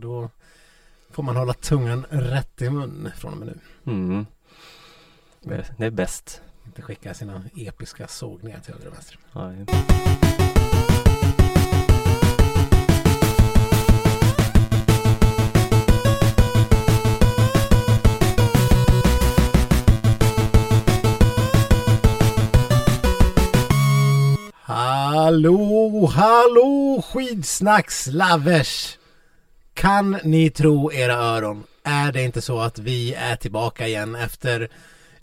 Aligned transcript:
Då 0.00 0.30
får 1.10 1.22
man 1.22 1.36
hålla 1.36 1.52
tungan 1.52 2.06
rätt 2.10 2.62
i 2.62 2.70
mun 2.70 3.10
från 3.16 3.32
och 3.32 3.38
med 3.38 3.48
nu. 3.48 3.58
Mm. 3.92 4.26
Det 5.76 5.86
är 5.86 5.90
bäst. 5.90 6.42
Inte 6.66 6.82
skicka 6.82 7.14
sina 7.14 7.42
episka 7.56 8.06
sågningar 8.06 8.60
till 8.60 8.74
höger 8.74 8.86
och 8.86 8.94
vänster. 8.94 9.18
Hallå, 24.62 26.06
hallå 26.14 27.04
skidsnackslavers! 27.12 28.99
Kan 29.80 30.18
ni 30.24 30.50
tro 30.50 30.92
era 30.92 31.14
öron? 31.14 31.64
Är 31.84 32.12
det 32.12 32.22
inte 32.22 32.40
så 32.40 32.60
att 32.60 32.78
vi 32.78 33.14
är 33.14 33.36
tillbaka 33.36 33.86
igen 33.86 34.14
efter 34.14 34.68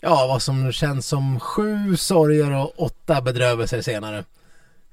ja, 0.00 0.26
vad 0.28 0.42
som 0.42 0.72
känns 0.72 1.06
som 1.06 1.40
sju 1.40 1.96
sorger 1.96 2.56
och 2.56 2.72
åtta 2.76 3.20
bedrövelser 3.22 3.80
senare. 3.80 4.24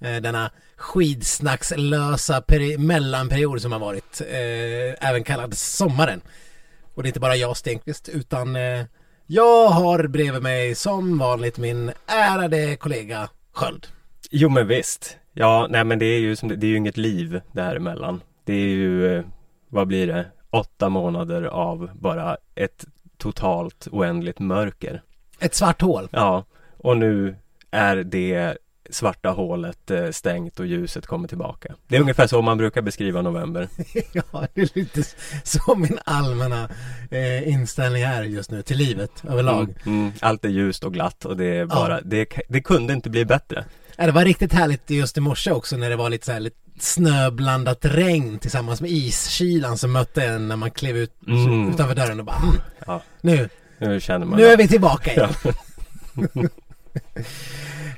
Eh, 0.02 0.16
denna 0.16 0.52
skidsnackslösa 0.78 2.42
peri- 2.42 2.78
mellanperiod 2.78 3.62
som 3.62 3.72
har 3.72 3.80
varit, 3.80 4.22
eh, 4.22 5.10
även 5.10 5.24
kallad 5.24 5.58
sommaren. 5.58 6.22
Och 6.96 7.04
det 7.04 7.08
är 7.08 7.10
inte 7.10 7.20
bara 7.20 7.36
jag 7.36 7.58
Stenqvist 7.58 8.10
utan 8.10 8.56
eh, 8.56 8.86
jag 9.28 9.68
har 9.68 10.08
bredvid 10.08 10.44
mig 10.44 10.76
som 10.76 11.18
vanligt 11.18 11.58
min 11.58 11.92
ärade 12.08 12.76
kollega 12.76 13.30
Sköld. 13.54 13.88
Jo 14.32 14.50
men 14.50 14.68
visst. 14.68 15.18
Ja, 15.34 15.68
nej 15.70 15.84
men 15.84 16.00
det 16.00 16.06
är 16.06 16.20
ju 16.20 16.36
som 16.36 16.50
det, 16.50 16.68
är 16.68 16.70
ju 16.70 16.78
inget 16.78 16.98
liv 16.98 17.42
däremellan. 17.52 18.22
Det 18.46 18.54
är 18.54 18.68
ju, 18.68 19.16
eh, 19.18 19.26
vad 19.76 19.88
blir 19.88 20.08
det? 20.08 20.26
Åtta 20.50 20.90
månader 20.90 21.44
av 21.44 21.90
bara 21.94 22.38
ett 22.56 22.86
totalt 23.18 23.88
oändligt 23.92 24.40
mörker. 24.40 25.02
Ett 25.40 25.56
svart 25.56 25.82
hål. 25.82 26.10
Ja, 26.12 26.46
och 26.78 26.98
nu 26.98 27.36
är 27.72 27.96
det 27.96 28.58
svarta 28.90 29.30
hålet 29.30 29.92
eh, 29.92 30.10
stängt 30.10 30.60
och 30.60 30.66
ljuset 30.66 31.06
kommer 31.06 31.28
tillbaka. 31.28 31.76
Det 31.88 31.96
är 31.96 32.02
ungefär 32.02 32.28
så 32.28 32.42
man 32.42 32.58
brukar 32.58 32.82
beskriva 32.82 33.22
november. 33.22 33.70
ja, 34.12 34.48
det 34.54 34.62
är 34.62 34.70
lite 34.80 35.04
så 35.44 35.76
min 35.76 36.00
allmänna 36.06 36.70
eh, 37.12 37.50
inställning 37.50 38.02
är 38.02 38.24
just 38.24 38.52
nu 38.52 38.62
till 38.62 38.78
livet 38.78 39.12
överlag. 39.30 39.76
Mm, 39.86 40.00
mm, 40.00 40.12
allt 40.20 40.46
är 40.46 40.50
ljust 40.50 40.84
och 40.84 40.94
glatt 40.94 41.26
och 41.26 41.38
det 41.38 41.46
är 41.46 41.66
bara, 41.66 41.94
ja. 41.94 42.02
det, 42.06 42.28
det 42.50 42.62
kunde 42.62 42.94
inte 42.94 43.10
bli 43.10 43.26
bättre. 43.26 43.66
Ja, 43.96 44.06
det 44.06 44.12
var 44.12 44.26
riktigt 44.26 44.54
härligt 44.54 44.90
just 44.90 45.18
i 45.18 45.22
morse 45.22 45.52
också 45.52 45.78
när 45.78 45.90
det 45.90 45.96
var 45.96 46.10
lite 46.10 46.26
så 46.26 46.32
här 46.32 46.40
lite 46.40 46.65
snöblandat 46.80 47.86
regn 47.86 48.40
tillsammans 48.40 48.82
med 48.82 48.92
iskylan 48.92 49.78
som 49.78 49.92
mötte 49.92 50.24
en 50.24 50.48
när 50.48 50.56
man 50.56 50.72
klev 50.72 50.98
ut 50.98 51.14
mm. 51.28 51.70
utanför 51.70 51.96
dörren 51.96 52.20
och 52.20 52.26
bara 52.26 52.38
mm, 52.38 52.56
ja. 52.86 53.02
nu, 53.22 53.50
nu 53.78 54.00
känner 54.00 54.26
man 54.26 54.40
Nu 54.40 54.46
är 54.46 54.58
vi 54.58 54.68
tillbaka 54.68 55.12
igen. 55.12 55.30
Ja, 56.34 56.44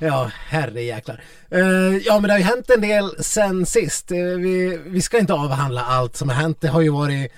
ja 0.00 0.30
herre 0.48 0.82
jäklar. 0.82 1.20
Uh, 1.54 1.96
ja 1.96 2.20
men 2.20 2.22
det 2.22 2.32
har 2.32 2.38
ju 2.38 2.44
hänt 2.44 2.70
en 2.70 2.80
del 2.80 3.24
sen 3.24 3.66
sist. 3.66 4.12
Uh, 4.12 4.18
vi, 4.18 4.80
vi 4.86 5.00
ska 5.00 5.18
inte 5.18 5.34
avhandla 5.34 5.84
allt 5.84 6.16
som 6.16 6.28
har 6.28 6.36
hänt. 6.36 6.60
Det 6.60 6.68
har 6.68 6.80
ju 6.80 6.90
varit 6.90 7.32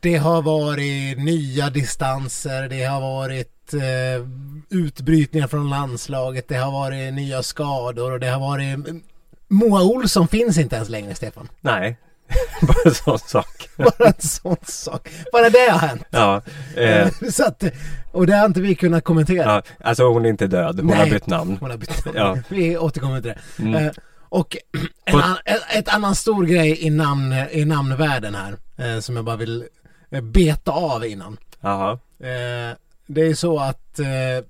Det 0.00 0.16
har 0.16 0.42
varit 0.42 1.18
nya 1.18 1.70
distanser. 1.70 2.68
Det 2.68 2.84
har 2.84 3.00
varit 3.00 3.74
uh, 3.74 4.28
utbrytningar 4.70 5.46
från 5.46 5.70
landslaget. 5.70 6.48
Det 6.48 6.56
har 6.56 6.72
varit 6.72 7.14
nya 7.14 7.42
skador 7.42 8.12
och 8.12 8.20
det 8.20 8.28
har 8.28 8.40
varit 8.40 9.04
Moa 9.54 9.82
Olsson 9.82 10.28
finns 10.28 10.58
inte 10.58 10.76
ens 10.76 10.88
längre 10.88 11.14
Stefan. 11.14 11.48
Nej, 11.60 11.96
bara 12.62 12.76
en 12.84 12.94
sån 12.94 13.18
sak. 13.18 13.68
Bara 13.76 14.08
en 14.08 14.20
sån 14.20 14.56
sak. 14.62 15.08
Bara 15.32 15.50
det 15.50 15.70
har 15.70 15.78
hänt. 15.78 16.02
Ja. 16.10 16.42
Eh. 16.76 17.08
Så 17.30 17.44
att, 17.44 17.64
och 18.12 18.26
det 18.26 18.34
har 18.36 18.46
inte 18.46 18.60
vi 18.60 18.74
kunnat 18.74 19.04
kommentera. 19.04 19.52
Ja, 19.52 19.62
alltså 19.80 20.04
hon 20.04 20.24
är 20.24 20.28
inte 20.28 20.46
död. 20.46 20.76
Hon 20.76 20.86
Nej, 20.86 20.98
har 20.98 21.06
bytt 21.06 21.26
namn. 21.26 21.56
Hon 21.60 21.70
har 21.70 21.76
bytt 21.76 22.04
namn. 22.04 22.16
Ja. 22.18 22.38
Vi 22.48 22.78
återkommer 22.78 23.20
till 23.20 23.30
det. 23.30 23.62
Mm. 23.62 23.86
Eh, 23.86 23.92
och 24.28 24.56
en, 25.04 25.20
an, 25.20 25.36
ett 25.70 25.88
annan 25.88 26.14
stor 26.14 26.44
grej 26.44 26.86
i, 26.86 26.90
namn, 26.90 27.32
i 27.50 27.64
namnvärlden 27.64 28.34
här. 28.34 28.56
Eh, 28.76 29.00
som 29.00 29.16
jag 29.16 29.24
bara 29.24 29.36
vill 29.36 29.64
eh, 30.10 30.20
beta 30.20 30.72
av 30.72 31.06
innan. 31.06 31.36
Jaha. 31.60 31.92
Eh, 32.20 32.76
det 33.06 33.26
är 33.26 33.34
så 33.34 33.58
att 33.58 33.98
eh, 33.98 34.44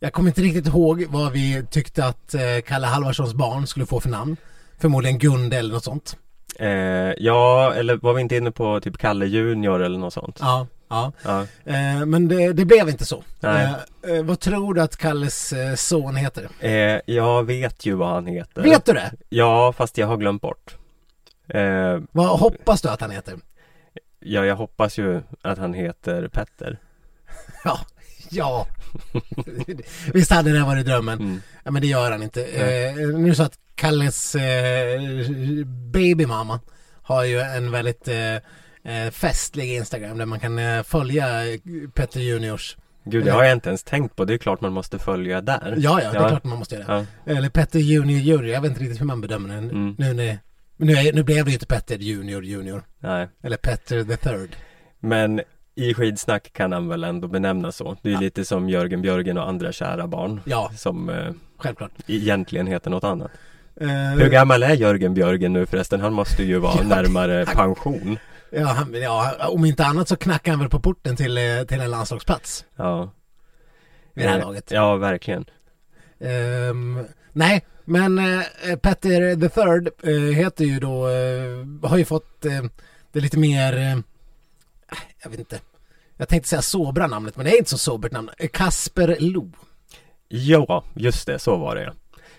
jag 0.00 0.12
kommer 0.12 0.30
inte 0.30 0.42
riktigt 0.42 0.66
ihåg 0.66 1.06
vad 1.08 1.32
vi 1.32 1.64
tyckte 1.70 2.04
att 2.04 2.34
Kalle 2.66 2.86
Halvarssons 2.86 3.34
barn 3.34 3.66
skulle 3.66 3.86
få 3.86 4.00
för 4.00 4.08
namn. 4.08 4.36
Förmodligen 4.78 5.18
Gunde 5.18 5.56
eller 5.56 5.74
något 5.74 5.84
sånt. 5.84 6.16
Eh, 6.58 7.14
ja, 7.18 7.74
eller 7.74 7.96
var 7.96 8.14
vi 8.14 8.20
inte 8.20 8.36
inne 8.36 8.50
på 8.50 8.80
typ 8.80 8.98
Kalle 8.98 9.26
Junior 9.26 9.82
eller 9.82 9.98
något 9.98 10.12
sånt? 10.12 10.38
Ja, 10.40 10.66
ja. 10.88 11.12
ja. 11.22 11.40
Eh, 11.64 12.06
men 12.06 12.28
det, 12.28 12.52
det, 12.52 12.64
blev 12.64 12.88
inte 12.88 13.04
så. 13.04 13.24
Eh, 13.42 13.72
eh, 13.72 13.78
vad 14.22 14.40
tror 14.40 14.74
du 14.74 14.82
att 14.82 14.96
Kalles 14.96 15.52
eh, 15.52 15.74
son 15.74 16.16
heter? 16.16 16.48
Eh, 16.60 17.00
jag 17.06 17.44
vet 17.44 17.86
ju 17.86 17.94
vad 17.94 18.08
han 18.08 18.26
heter. 18.26 18.62
Vet 18.62 18.84
du 18.84 18.92
det? 18.92 19.12
Ja, 19.28 19.72
fast 19.72 19.98
jag 19.98 20.06
har 20.06 20.16
glömt 20.16 20.42
bort. 20.42 20.76
vad 22.12 22.38
hoppas 22.38 22.82
du 22.82 22.88
att 22.88 23.00
han 23.00 23.10
heter? 23.10 23.34
Ja, 24.20 24.44
jag 24.44 24.56
hoppas 24.56 24.98
ju 24.98 25.22
att 25.42 25.58
han 25.58 25.74
heter 25.74 26.28
Petter. 26.28 26.78
ja, 27.64 27.78
ja. 28.30 28.66
Visst 30.12 30.30
hade 30.30 30.52
det 30.52 30.64
varit 30.64 30.86
drömmen. 30.86 31.18
Mm. 31.18 31.42
Ja, 31.64 31.70
men 31.70 31.82
det 31.82 31.88
gör 31.88 32.10
han 32.10 32.22
inte. 32.22 32.44
Mm. 32.44 33.22
nu 33.22 33.34
så 33.34 33.42
att 33.42 33.58
Kalles 33.74 34.34
eh, 34.34 35.00
babymamma 35.66 36.60
har 37.02 37.24
ju 37.24 37.40
en 37.40 37.70
väldigt 37.70 38.08
eh, 38.08 38.34
eh, 38.84 39.10
festlig 39.10 39.74
Instagram 39.74 40.18
där 40.18 40.26
man 40.26 40.40
kan 40.40 40.58
eh, 40.58 40.82
följa 40.82 41.26
Petter 41.94 42.20
Juniors 42.20 42.76
Gud, 43.08 43.24
det 43.24 43.30
har 43.30 43.44
jag 43.44 43.52
inte 43.52 43.68
ens 43.68 43.84
tänkt 43.84 44.16
på. 44.16 44.24
Det 44.24 44.34
är 44.34 44.38
klart 44.38 44.60
man 44.60 44.72
måste 44.72 44.98
följa 44.98 45.40
där. 45.40 45.74
Ja, 45.78 46.02
ja, 46.02 46.12
det 46.12 46.18
är 46.18 46.28
klart 46.28 46.44
man 46.44 46.58
måste 46.58 46.74
göra 46.74 46.86
det. 46.86 47.06
Ja. 47.24 47.32
Eller 47.32 47.48
Petter 47.48 47.78
Junior 47.78 48.20
Junior. 48.20 48.46
Jag 48.46 48.60
vet 48.60 48.68
inte 48.70 48.82
riktigt 48.82 49.00
hur 49.00 49.06
man 49.06 49.20
bedömer 49.20 49.54
den. 49.54 49.70
Mm. 49.70 49.94
Nu, 49.98 50.12
nu, 50.76 51.12
nu 51.12 51.22
blev 51.22 51.44
det 51.44 51.50
ju 51.50 51.54
inte 51.54 51.66
Petter 51.66 51.96
Junior 51.98 52.44
Junior. 52.44 52.82
Nej. 52.98 53.28
Eller 53.42 53.56
Petter 53.56 54.04
the 54.04 54.16
third. 54.16 54.56
Men 55.00 55.40
i 55.76 55.94
skidsnack 55.94 56.52
kan 56.52 56.72
han 56.72 56.88
väl 56.88 57.04
ändå 57.04 57.28
benämnas 57.28 57.76
så. 57.76 57.96
Det 58.02 58.08
är 58.08 58.12
ja. 58.12 58.20
lite 58.20 58.44
som 58.44 58.68
Jörgen 58.68 59.02
Björgen 59.02 59.38
och 59.38 59.48
andra 59.48 59.72
kära 59.72 60.06
barn. 60.06 60.40
Ja. 60.44 60.70
Som 60.76 61.10
eh, 61.10 61.32
Självklart. 61.58 61.90
egentligen 62.06 62.66
heter 62.66 62.90
något 62.90 63.04
annat. 63.04 63.30
Uh, 63.80 63.88
Hur 63.88 64.30
gammal 64.30 64.62
är 64.62 64.74
Jörgen 64.74 65.14
Björgen 65.14 65.52
nu 65.52 65.66
förresten? 65.66 66.00
Han 66.00 66.12
måste 66.12 66.42
ju 66.42 66.58
vara 66.58 66.82
närmare 66.82 67.46
pension. 67.46 68.18
Ja, 68.50 68.66
han, 68.66 68.94
ja, 68.94 69.48
om 69.48 69.64
inte 69.64 69.84
annat 69.84 70.08
så 70.08 70.16
knackar 70.16 70.52
han 70.52 70.60
väl 70.60 70.68
på 70.68 70.80
porten 70.80 71.16
till, 71.16 71.38
eh, 71.38 71.64
till 71.68 71.80
en 71.80 71.90
landslagsplats. 71.90 72.64
Ja. 72.76 73.10
Vid 74.14 74.24
det 74.24 74.30
här 74.30 74.38
eh, 74.38 74.44
laget. 74.44 74.70
Ja, 74.70 74.96
verkligen. 74.96 75.44
Um, 76.18 77.04
nej, 77.32 77.66
men 77.84 78.18
uh, 78.18 78.42
Petter 78.82 79.40
the 79.40 79.48
third 79.48 80.08
uh, 80.08 80.32
heter 80.32 80.64
ju 80.64 80.80
då, 80.80 81.08
uh, 81.08 81.88
har 81.88 81.98
ju 81.98 82.04
fått 82.04 82.40
det 83.12 83.20
lite 83.20 83.38
mer, 83.38 84.02
jag 85.22 85.30
vet 85.30 85.38
inte, 85.38 85.60
jag 86.16 86.28
tänkte 86.28 86.48
säga 86.48 86.62
sobra 86.62 87.06
namnet, 87.06 87.36
men 87.36 87.44
det 87.44 87.50
är 87.50 87.58
inte 87.58 87.70
så 87.70 87.78
sobert 87.78 88.12
namn. 88.12 88.30
Kasper 88.52 89.16
Lo. 89.20 89.52
Ja, 90.28 90.84
just 90.94 91.26
det, 91.26 91.38
så 91.38 91.56
var 91.56 91.76
det 91.76 91.92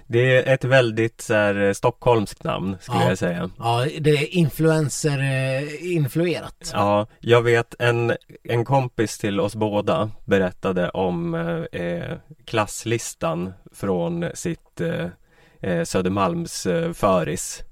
det 0.07 0.37
är 0.37 0.53
ett 0.53 0.63
väldigt 0.63 1.21
så 1.21 1.33
här, 1.33 1.55
eh, 1.55 1.73
stockholmskt 1.73 2.43
namn 2.43 2.77
skulle 2.81 2.99
ja. 2.99 3.09
jag 3.09 3.17
säga. 3.17 3.49
Ja, 3.57 3.87
det 3.99 4.09
är 4.09 4.35
influencer-influerat. 4.35 6.71
Ja, 6.73 7.07
jag 7.19 7.41
vet 7.41 7.75
en, 7.79 8.13
en 8.43 8.65
kompis 8.65 9.17
till 9.17 9.39
oss 9.39 9.55
båda 9.55 10.11
berättade 10.25 10.89
om 10.89 11.33
eh, 11.71 12.17
klasslistan 12.45 13.53
från 13.71 14.25
sitt 14.33 14.81
eh, 14.81 15.07
eh 15.61 15.83
Södermalms 15.83 16.65
eh, 16.65 16.93
föris. 16.93 17.63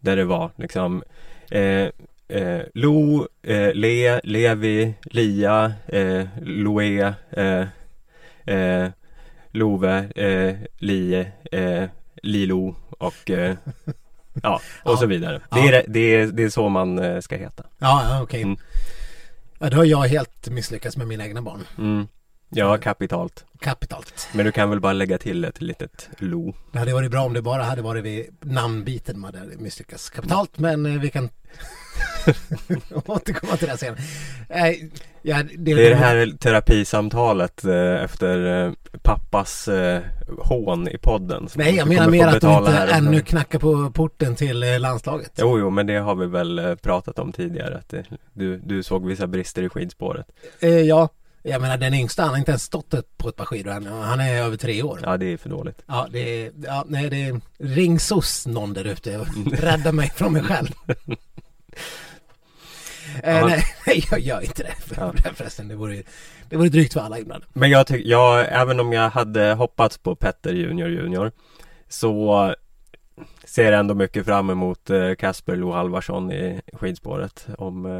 Där 0.00 0.16
det 0.16 0.24
var 0.24 0.50
liksom 0.56 1.02
eh, 1.50 1.88
eh, 2.28 2.60
Lo, 2.74 3.28
eh, 3.42 3.74
Le, 3.74 4.20
Levi, 4.22 4.94
Lia, 5.02 5.72
eh, 5.86 6.26
Loe, 6.40 7.14
eh, 7.30 7.66
eh, 8.46 8.90
Love, 9.50 10.08
eh, 10.14 10.56
Li, 10.78 11.26
eh, 11.52 11.84
Lilo 12.22 12.76
och 12.90 13.30
ja, 14.42 14.60
och 14.82 14.92
ja. 14.92 14.96
så 14.96 15.06
vidare. 15.06 15.40
Det 15.50 15.60
är, 15.60 15.84
det, 15.88 16.14
är, 16.14 16.26
det 16.26 16.42
är 16.42 16.48
så 16.48 16.68
man 16.68 17.22
ska 17.22 17.36
heta. 17.36 17.64
Ja, 17.78 18.20
okej. 18.22 18.22
Okay. 18.22 18.42
Mm. 18.42 18.58
Ja, 19.58 19.70
då 19.70 19.76
har 19.76 19.84
jag 19.84 20.02
helt 20.02 20.48
misslyckats 20.48 20.96
med 20.96 21.06
mina 21.06 21.24
egna 21.24 21.42
barn. 21.42 21.64
Mm. 21.78 22.08
Ja, 22.48 22.78
kapitalt. 22.78 23.44
Kapitalt. 23.60 24.28
Men 24.32 24.46
du 24.46 24.52
kan 24.52 24.70
väl 24.70 24.80
bara 24.80 24.92
lägga 24.92 25.18
till 25.18 25.44
ett 25.44 25.60
litet 25.60 26.08
lo. 26.18 26.54
Det 26.72 26.78
hade 26.78 26.92
varit 26.92 27.10
bra 27.10 27.20
om 27.20 27.32
det 27.32 27.42
bara 27.42 27.62
hade 27.62 27.82
varit 27.82 28.04
vid 28.04 28.26
namnbiten 28.40 29.20
man 29.20 29.34
hade 29.34 29.56
misslyckats 29.56 30.10
kapitalt, 30.10 30.58
men 30.58 30.86
eh, 30.86 31.00
vi 31.00 31.10
kan 31.10 31.28
återkomma 33.06 33.56
till 33.56 33.68
det 33.68 33.78
sen. 33.78 33.96
Eh, 34.48 34.74
ja, 35.22 35.42
det, 35.58 35.72
är 35.72 35.90
det 35.90 35.96
här 35.96 36.36
terapisamtalet 36.38 37.64
eh, 37.64 38.04
efter 38.04 38.66
eh, 38.66 38.72
pappas 39.02 39.68
eh, 39.68 40.02
hån 40.38 40.88
i 40.88 40.98
podden. 40.98 41.48
Nej, 41.54 41.76
jag 41.76 41.88
menar 41.88 42.10
mer 42.10 42.26
att 42.26 42.40
de 42.40 42.58
inte 42.58 42.72
ännu 42.72 43.20
knackar 43.20 43.58
på 43.58 43.90
porten 43.90 44.36
till 44.36 44.62
eh, 44.62 44.80
landslaget. 44.80 45.32
Jo, 45.36 45.58
jo, 45.58 45.70
men 45.70 45.86
det 45.86 45.96
har 45.96 46.14
vi 46.14 46.26
väl 46.26 46.76
pratat 46.82 47.18
om 47.18 47.32
tidigare. 47.32 47.76
Att 47.76 47.88
det, 47.88 48.04
du, 48.32 48.56
du 48.56 48.82
såg 48.82 49.06
vissa 49.06 49.26
brister 49.26 49.62
i 49.62 49.68
skidspåret. 49.68 50.26
ja, 50.86 51.08
jag 51.42 51.60
menar 51.60 51.78
den 51.78 51.94
yngsta, 51.94 52.22
han 52.22 52.30
har 52.30 52.38
inte 52.38 52.50
ens 52.50 52.62
stått 52.62 52.94
på 53.16 53.28
ett 53.28 53.36
par 53.36 53.44
skidor 53.44 53.72
än. 53.72 53.86
Han 53.86 54.20
är 54.20 54.42
över 54.42 54.56
tre 54.56 54.82
år. 54.82 55.00
Ja, 55.02 55.16
det 55.16 55.26
är 55.26 55.36
för 55.36 55.48
dåligt. 55.48 55.82
Ja, 55.86 56.08
det 56.12 56.46
är, 56.46 56.52
ja, 56.64 56.84
nej, 56.88 57.10
det 57.10 57.24
är 57.24 57.40
ring 57.58 58.00
SOS 58.00 58.46
någon 58.46 58.72
där 58.72 58.84
ute 58.84 59.18
och 59.18 59.26
rädda 59.52 59.92
mig 59.92 60.10
från 60.10 60.32
mig 60.32 60.42
själv. 60.42 60.68
eh, 63.22 63.46
nej, 63.86 64.04
jag 64.10 64.20
gör 64.20 64.40
inte 64.40 64.62
det 64.62 64.74
för, 64.80 64.96
ja. 65.24 65.32
förresten. 65.34 65.68
Det 65.68 65.74
vore, 65.74 66.02
det 66.48 66.56
vore 66.56 66.68
drygt 66.68 66.92
för 66.92 67.00
alla 67.00 67.18
ibland. 67.18 67.44
Men 67.52 67.70
jag 67.70 67.86
tycker, 67.86 68.10
ja, 68.10 68.44
även 68.44 68.80
om 68.80 68.92
jag 68.92 69.10
hade 69.10 69.54
hoppats 69.54 69.98
på 69.98 70.14
Petter 70.14 70.52
Junior 70.52 70.88
Junior 70.88 71.32
så 71.88 72.54
ser 73.44 73.72
ändå 73.72 73.94
mycket 73.94 74.24
fram 74.24 74.50
emot 74.50 74.90
Kasper 75.18 75.52
eh, 75.52 75.58
Lo 75.58 75.72
Halvarsson 75.72 76.32
i 76.32 76.60
skidspåret 76.72 77.46
om 77.58 77.86
eh, 77.86 77.90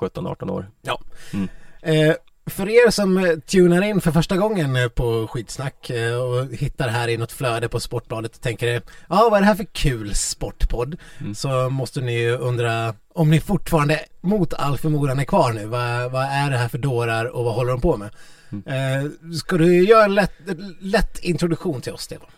17-18 0.00 0.50
år. 0.50 0.70
Ja. 0.82 1.00
Mm. 1.34 1.48
Eh, 1.82 2.14
för 2.46 2.68
er 2.68 2.90
som 2.90 3.18
eh, 3.18 3.38
tunar 3.38 3.82
in 3.82 4.00
för 4.00 4.10
första 4.10 4.36
gången 4.36 4.76
eh, 4.76 4.88
på 4.88 5.28
Skitsnack 5.30 5.90
och 6.22 6.56
hittar 6.56 6.88
här 6.88 7.08
i 7.08 7.16
något 7.16 7.32
flöde 7.32 7.68
på 7.68 7.80
Sportbladet 7.80 8.36
och 8.36 8.42
tänker 8.42 8.82
ja 9.08 9.28
vad 9.30 9.36
är 9.36 9.40
det 9.40 9.46
här 9.46 9.54
för 9.54 9.66
kul 9.72 10.14
sportpodd? 10.14 10.96
Mm. 11.20 11.34
Så 11.34 11.70
måste 11.70 12.00
ni 12.00 12.20
ju 12.20 12.36
undra 12.36 12.94
om 13.14 13.30
ni 13.30 13.40
fortfarande 13.40 14.00
mot 14.20 14.54
all 14.54 14.78
förmodan 14.78 15.18
är 15.18 15.24
kvar 15.24 15.52
nu. 15.52 15.66
Vad, 15.66 16.12
vad 16.12 16.24
är 16.24 16.50
det 16.50 16.56
här 16.56 16.68
för 16.68 16.78
dårar 16.78 17.24
och 17.24 17.44
vad 17.44 17.54
håller 17.54 17.70
de 17.70 17.80
på 17.80 17.96
med? 17.96 18.10
Mm. 18.52 18.64
Eh, 18.66 19.10
ska 19.32 19.56
du 19.56 19.84
göra 19.84 20.04
en 20.04 20.14
lätt, 20.14 20.32
lätt 20.80 21.18
introduktion 21.18 21.80
till 21.80 21.92
oss 21.92 22.02
Stefan? 22.02 22.28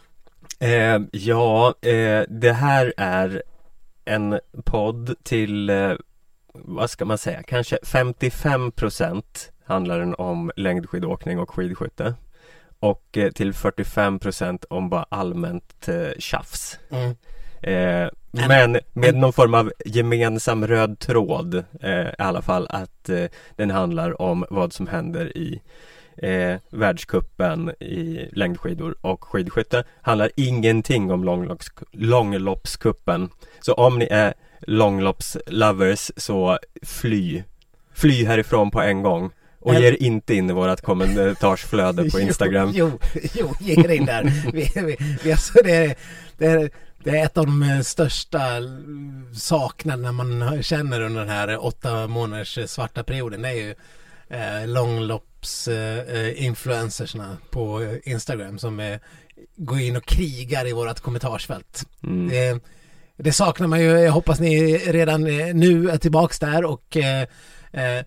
Eh, 0.59 1.01
ja, 1.13 1.75
eh, 1.83 2.23
det 2.29 2.53
här 2.53 2.95
är 2.97 3.43
en 4.05 4.41
podd 4.65 5.15
till 5.23 5.71
vad 6.55 6.91
ska 6.91 7.05
man 7.05 7.19
säga, 7.19 7.43
kanske 7.43 7.79
55 7.83 8.73
procent 8.73 9.53
handlar 9.65 9.99
den 9.99 10.15
om 10.15 10.51
längdskidåkning 10.57 11.39
och 11.39 11.51
skidskytte. 11.51 12.15
Och 12.81 13.19
eh, 13.19 13.31
till 13.31 13.55
45 13.55 14.19
procent 14.19 14.65
om 14.71 14.89
bara 14.89 15.07
allmänt 15.09 15.89
eh, 15.89 16.19
tjafs. 16.19 16.79
Mm. 16.91 17.17
Eh, 17.63 18.11
men 18.31 18.79
med 18.93 19.15
någon 19.15 19.33
form 19.33 19.55
av 19.55 19.73
gemensam 19.85 20.67
röd 20.67 20.99
tråd 20.99 21.65
eh, 21.81 22.09
i 22.09 22.15
alla 22.19 22.43
fall 22.43 22.67
att 22.71 23.09
eh, 23.09 23.25
den 23.57 23.71
handlar 23.71 24.23
om 24.23 24.45
vad 24.51 24.73
som 24.73 24.87
händer 24.87 25.37
i 25.37 25.61
eh, 26.17 26.57
världskuppen 26.71 27.71
i 27.81 28.29
längdskidor 28.33 28.97
och 29.01 29.25
skidskytte. 29.25 29.85
Handlar 30.03 30.31
ingenting 30.37 31.11
om 31.11 31.25
långlopps, 31.25 31.71
långloppskuppen. 31.93 33.29
Så 33.61 33.75
om 33.75 33.99
ni 33.99 34.09
är 34.11 34.35
långloppslovers 34.67 36.11
så 36.17 36.59
fly. 36.83 37.43
Fly 37.95 38.25
härifrån 38.25 38.71
på 38.71 38.81
en 38.81 39.03
gång. 39.03 39.31
Och 39.61 39.75
ge 39.75 39.87
er 39.87 40.03
inte 40.03 40.35
in 40.35 40.51
i 40.51 40.53
vårat 40.53 40.81
kommentarflöde 40.81 42.11
på 42.11 42.21
Instagram. 42.21 42.73
Jo, 42.75 42.91
jo, 43.15 43.31
jo 43.35 43.55
ge 43.61 43.81
er 43.81 43.91
in 43.91 44.07
där. 44.07 44.23
Vi, 44.53 44.71
vi, 44.75 44.97
vi, 45.25 45.33
alltså 45.33 45.53
det, 45.65 45.77
är, 45.77 45.95
det, 46.39 46.47
är, 46.47 46.71
det 47.05 47.11
är 47.11 47.25
ett 47.25 47.39
av 47.39 47.47
de 47.47 47.85
största 47.85 48.41
saknaderna 49.35 50.13
man 50.13 50.63
känner 50.63 51.01
under 51.01 51.21
den 51.21 51.29
här 51.29 51.65
åtta 51.65 52.07
månaders 52.07 52.59
svarta 52.67 53.05
perioden. 53.05 53.43
Det 53.43 53.49
är 53.49 53.53
ju 53.53 53.75
eh, 54.29 54.69
långlopps 54.69 55.69
eh, 55.69 56.55
på 57.51 57.97
Instagram 58.05 58.59
som 58.59 58.81
eh, 58.81 58.99
går 59.57 59.81
in 59.81 59.97
och 59.97 60.07
krigar 60.07 60.69
i 60.69 60.73
vårat 60.73 61.01
kommentarsfält. 61.01 61.87
Mm. 62.03 62.29
det, 62.29 62.61
det 63.23 63.33
saknar 63.33 63.67
man 63.67 63.81
ju. 63.81 63.87
Jag 63.87 64.13
hoppas 64.13 64.41
ni 64.41 64.79
redan 64.79 65.27
eh, 65.27 65.55
nu 65.55 65.91
är 65.91 65.97
tillbaks 65.97 66.39
där 66.39 66.65
och 66.65 66.97
eh, 66.97 67.23
eh, 67.73 68.05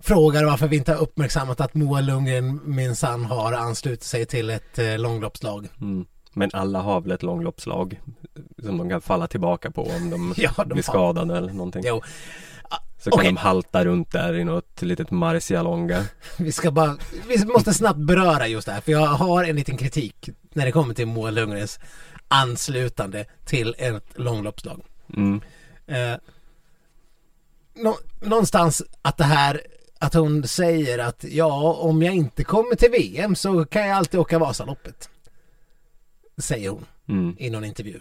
frågar 0.00 0.44
varför 0.44 0.68
vi 0.68 0.76
inte 0.76 0.92
har 0.92 1.02
uppmärksammat 1.02 1.60
att 1.60 1.74
Moa 1.74 2.00
Lundgren 2.00 2.60
minsann 2.64 3.24
har 3.24 3.52
anslutit 3.52 4.02
sig 4.02 4.26
till 4.26 4.50
ett 4.50 4.78
eh, 4.78 4.98
långloppslag. 4.98 5.68
Mm. 5.80 6.06
Men 6.32 6.50
alla 6.52 6.80
har 6.80 7.00
väl 7.00 7.12
ett 7.12 7.22
långloppslag 7.22 8.00
som 8.62 8.78
de 8.78 8.90
kan 8.90 9.00
falla 9.00 9.26
tillbaka 9.26 9.70
på 9.70 9.82
om 9.82 10.10
de, 10.10 10.34
ja, 10.42 10.50
de 10.56 10.68
blir 10.68 10.82
skadade 10.82 11.32
har... 11.32 11.38
eller 11.38 11.52
någonting. 11.52 11.82
Jo. 11.86 12.02
Så 12.98 13.10
kan 13.10 13.20
okay. 13.20 13.30
de 13.30 13.36
halta 13.36 13.84
runt 13.84 14.12
där 14.12 14.34
i 14.34 14.44
något 14.44 14.82
litet 14.82 15.10
Marcialonga. 15.10 16.04
Vi 16.38 16.52
ska 16.52 16.70
bara, 16.70 16.96
vi 17.28 17.44
måste 17.44 17.74
snabbt 17.74 17.98
beröra 17.98 18.48
just 18.48 18.66
det 18.66 18.72
här 18.72 18.80
för 18.80 18.92
jag 18.92 19.06
har 19.06 19.44
en 19.44 19.56
liten 19.56 19.76
kritik 19.76 20.28
när 20.52 20.66
det 20.66 20.72
kommer 20.72 20.94
till 20.94 21.06
Moa 21.06 21.30
Lundgrens 21.30 21.80
anslutande 22.34 23.24
till 23.44 23.74
ett 23.78 24.04
långloppslag. 24.14 24.84
Mm. 25.16 25.40
Eh, 25.86 26.16
nå, 27.74 27.98
någonstans 28.20 28.82
att 29.02 29.16
det 29.16 29.24
här 29.24 29.60
att 29.98 30.14
hon 30.14 30.48
säger 30.48 30.98
att 30.98 31.24
ja, 31.24 31.72
om 31.72 32.02
jag 32.02 32.14
inte 32.14 32.44
kommer 32.44 32.76
till 32.76 32.90
VM 32.90 33.36
så 33.36 33.64
kan 33.64 33.86
jag 33.86 33.96
alltid 33.96 34.20
åka 34.20 34.38
Vasaloppet. 34.38 35.08
Säger 36.38 36.70
hon 36.70 36.86
mm. 37.08 37.36
i 37.38 37.50
någon 37.50 37.64
intervju. 37.64 38.00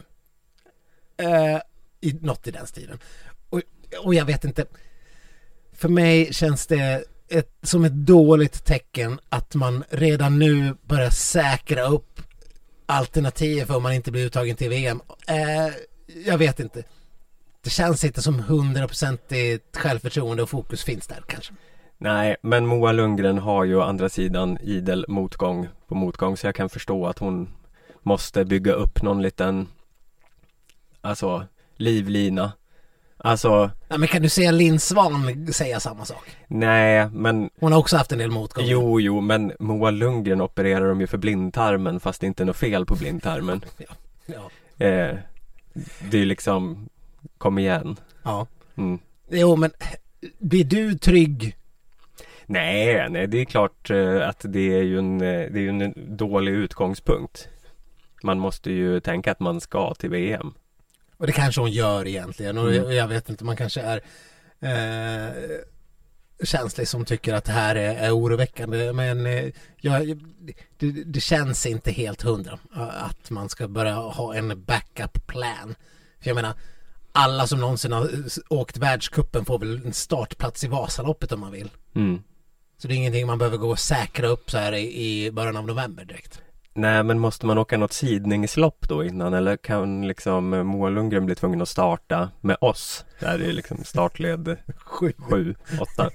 Eh, 1.18 1.60
i, 2.02 2.14
något 2.22 2.48
i 2.48 2.52
den 2.52 2.68
stilen. 2.68 3.00
Och, 3.50 3.62
och 4.04 4.14
jag 4.14 4.26
vet 4.26 4.44
inte. 4.44 4.66
För 5.74 5.90
mig 5.90 6.34
känns 6.34 6.68
det 6.68 7.04
ett, 7.28 7.52
som 7.62 7.86
ett 7.86 7.94
dåligt 7.94 8.66
tecken 8.66 9.20
att 9.30 9.56
man 9.56 9.84
redan 9.90 10.40
nu 10.40 10.76
börjar 10.82 11.10
säkra 11.10 11.88
upp 11.88 12.22
alternativ 12.86 13.66
för 13.66 13.76
om 13.76 13.84
man 13.84 13.94
inte 13.94 14.12
blir 14.12 14.26
uttagen 14.26 14.56
till 14.56 14.70
VM. 14.70 15.02
Eh, 15.28 15.74
jag 16.26 16.38
vet 16.38 16.60
inte. 16.60 16.84
Det 17.64 17.70
känns 17.70 18.04
inte 18.04 18.22
som 18.22 18.40
hundraprocentigt 18.40 19.78
självförtroende 19.78 20.44
och 20.44 20.50
fokus 20.50 20.84
finns 20.84 21.08
där 21.08 21.24
kanske. 21.28 21.54
Nej, 21.98 22.36
men 22.42 22.68
Moa 22.68 22.92
Lundgren 22.92 23.38
har 23.38 23.64
ju 23.64 23.76
å 23.76 23.82
andra 23.82 24.10
sidan 24.10 24.58
idel 24.62 25.06
motgång 25.08 25.68
på 25.88 25.96
motgång 25.96 26.38
så 26.38 26.48
jag 26.48 26.56
kan 26.56 26.70
förstå 26.70 27.08
att 27.08 27.20
hon 27.20 27.50
måste 28.02 28.46
bygga 28.46 28.74
upp 28.74 29.02
någon 29.02 29.22
liten 29.22 29.68
Alltså 31.06 31.46
livlina 31.76 32.52
Alltså 33.26 33.72
ja, 33.88 33.98
Men 33.98 34.08
kan 34.08 34.22
du 34.22 34.30
säga 34.30 34.52
Linn 34.52 34.80
Svan 34.80 35.54
säga 35.54 35.80
samma 35.80 36.06
sak? 36.06 36.38
Nej 36.48 37.10
men 37.10 37.50
Hon 37.60 37.72
har 37.72 37.80
också 37.80 37.98
haft 37.98 38.12
en 38.12 38.18
del 38.18 38.32
motgångar 38.32 38.70
Jo 38.70 39.00
jo 39.00 39.22
men 39.22 39.52
Moa 39.60 39.92
Lundgren 39.92 40.42
opererar 40.42 40.90
de 40.90 41.02
ju 41.02 41.08
för 41.08 41.18
blindtarmen 41.18 42.00
fast 42.00 42.22
det 42.22 42.28
inte 42.28 42.44
är 42.44 42.46
något 42.46 42.58
fel 42.58 42.86
på 42.86 42.96
blindtarmen 42.96 43.62
ja. 43.78 43.86
ja. 44.26 44.86
Eh, 44.86 45.16
Det 46.12 46.22
är 46.22 46.26
liksom 46.26 46.90
Kom 47.38 47.58
igen 47.58 47.96
Ja 48.24 48.48
mm. 48.76 49.00
Jo 49.30 49.56
men 49.56 49.72
Blir 50.40 50.64
du 50.64 50.98
trygg 50.98 51.56
Nej, 52.46 53.10
nej 53.10 53.28
det 53.28 53.42
är 53.42 53.46
klart 53.46 53.90
eh, 53.90 54.30
att 54.30 54.46
det 54.50 54.78
är 54.78 54.84
ju 54.84 55.00
en, 55.00 55.22
eh, 55.22 55.52
det 55.52 55.60
är 55.60 55.70
en 55.70 55.94
dålig 56.18 56.52
utgångspunkt 56.52 57.48
Man 58.24 58.40
måste 58.40 58.72
ju 58.72 59.00
tänka 59.00 59.32
att 59.32 59.40
man 59.40 59.62
ska 59.62 59.94
till 59.94 60.10
VM 60.10 60.54
och 61.24 61.28
det 61.28 61.34
kanske 61.34 61.62
hon 61.62 61.72
gör 61.72 62.08
egentligen 62.08 62.58
och 62.58 62.74
mm. 62.74 62.92
jag 62.92 63.08
vet 63.08 63.30
inte, 63.30 63.44
man 63.44 63.58
kanske 63.58 63.82
är 63.82 64.02
eh, 64.60 65.34
känslig 66.44 66.88
som 66.88 67.06
tycker 67.06 67.34
att 67.34 67.46
det 67.46 67.52
här 67.52 67.76
är, 67.76 67.96
är 67.96 68.18
oroväckande 68.18 68.94
men 68.94 69.26
eh, 69.26 69.54
jag, 69.82 70.18
det, 70.78 70.92
det, 70.92 71.20
känns 71.20 71.66
inte 71.66 71.92
helt 71.92 72.22
hundra 72.22 72.60
att 72.92 73.30
man 73.30 73.50
ska 73.50 73.68
börja 73.68 73.96
ha 73.96 74.36
en 74.36 74.64
backup 74.64 75.28
plan. 75.28 75.76
För 76.20 76.30
jag 76.30 76.36
menar 76.36 76.54
alla 77.12 77.48
som 77.48 77.60
någonsin 77.60 77.92
har 77.92 78.10
åkt 78.50 78.78
världskuppen 78.78 79.46
får 79.46 79.60
väl 79.60 79.86
en 79.86 79.94
startplats 79.94 80.64
i 80.64 80.68
Vasaloppet 80.68 81.32
om 81.32 81.40
man 81.40 81.52
vill. 81.52 81.70
Mm. 81.96 82.24
Så 82.78 82.88
det 82.88 82.94
är 82.94 82.96
ingenting 82.96 83.28
man 83.28 83.38
behöver 83.38 83.58
gå 83.58 83.70
och 83.70 83.80
säkra 83.80 84.28
upp 84.28 84.52
så 84.52 84.58
här 84.58 84.74
i, 84.74 85.26
i 85.26 85.32
början 85.32 85.58
av 85.58 85.68
november 85.68 86.06
direkt. 86.06 86.42
Nej 86.76 87.04
men 87.04 87.20
måste 87.20 87.46
man 87.46 87.58
åka 87.58 87.78
något 87.78 87.94
sidningslopp 87.94 88.90
då 88.90 89.04
innan 89.04 89.34
eller 89.34 89.58
kan 89.58 90.08
liksom 90.08 90.50
Moa 90.50 90.90
Lundgren 90.90 91.26
bli 91.26 91.36
tvungen 91.36 91.62
att 91.62 91.70
starta 91.70 92.30
med 92.42 92.58
oss? 92.62 93.06
Där 93.20 93.40
är 93.40 93.54
liksom 93.54 93.84
startled 93.84 94.58
7, 94.76 95.14
8 95.82 96.10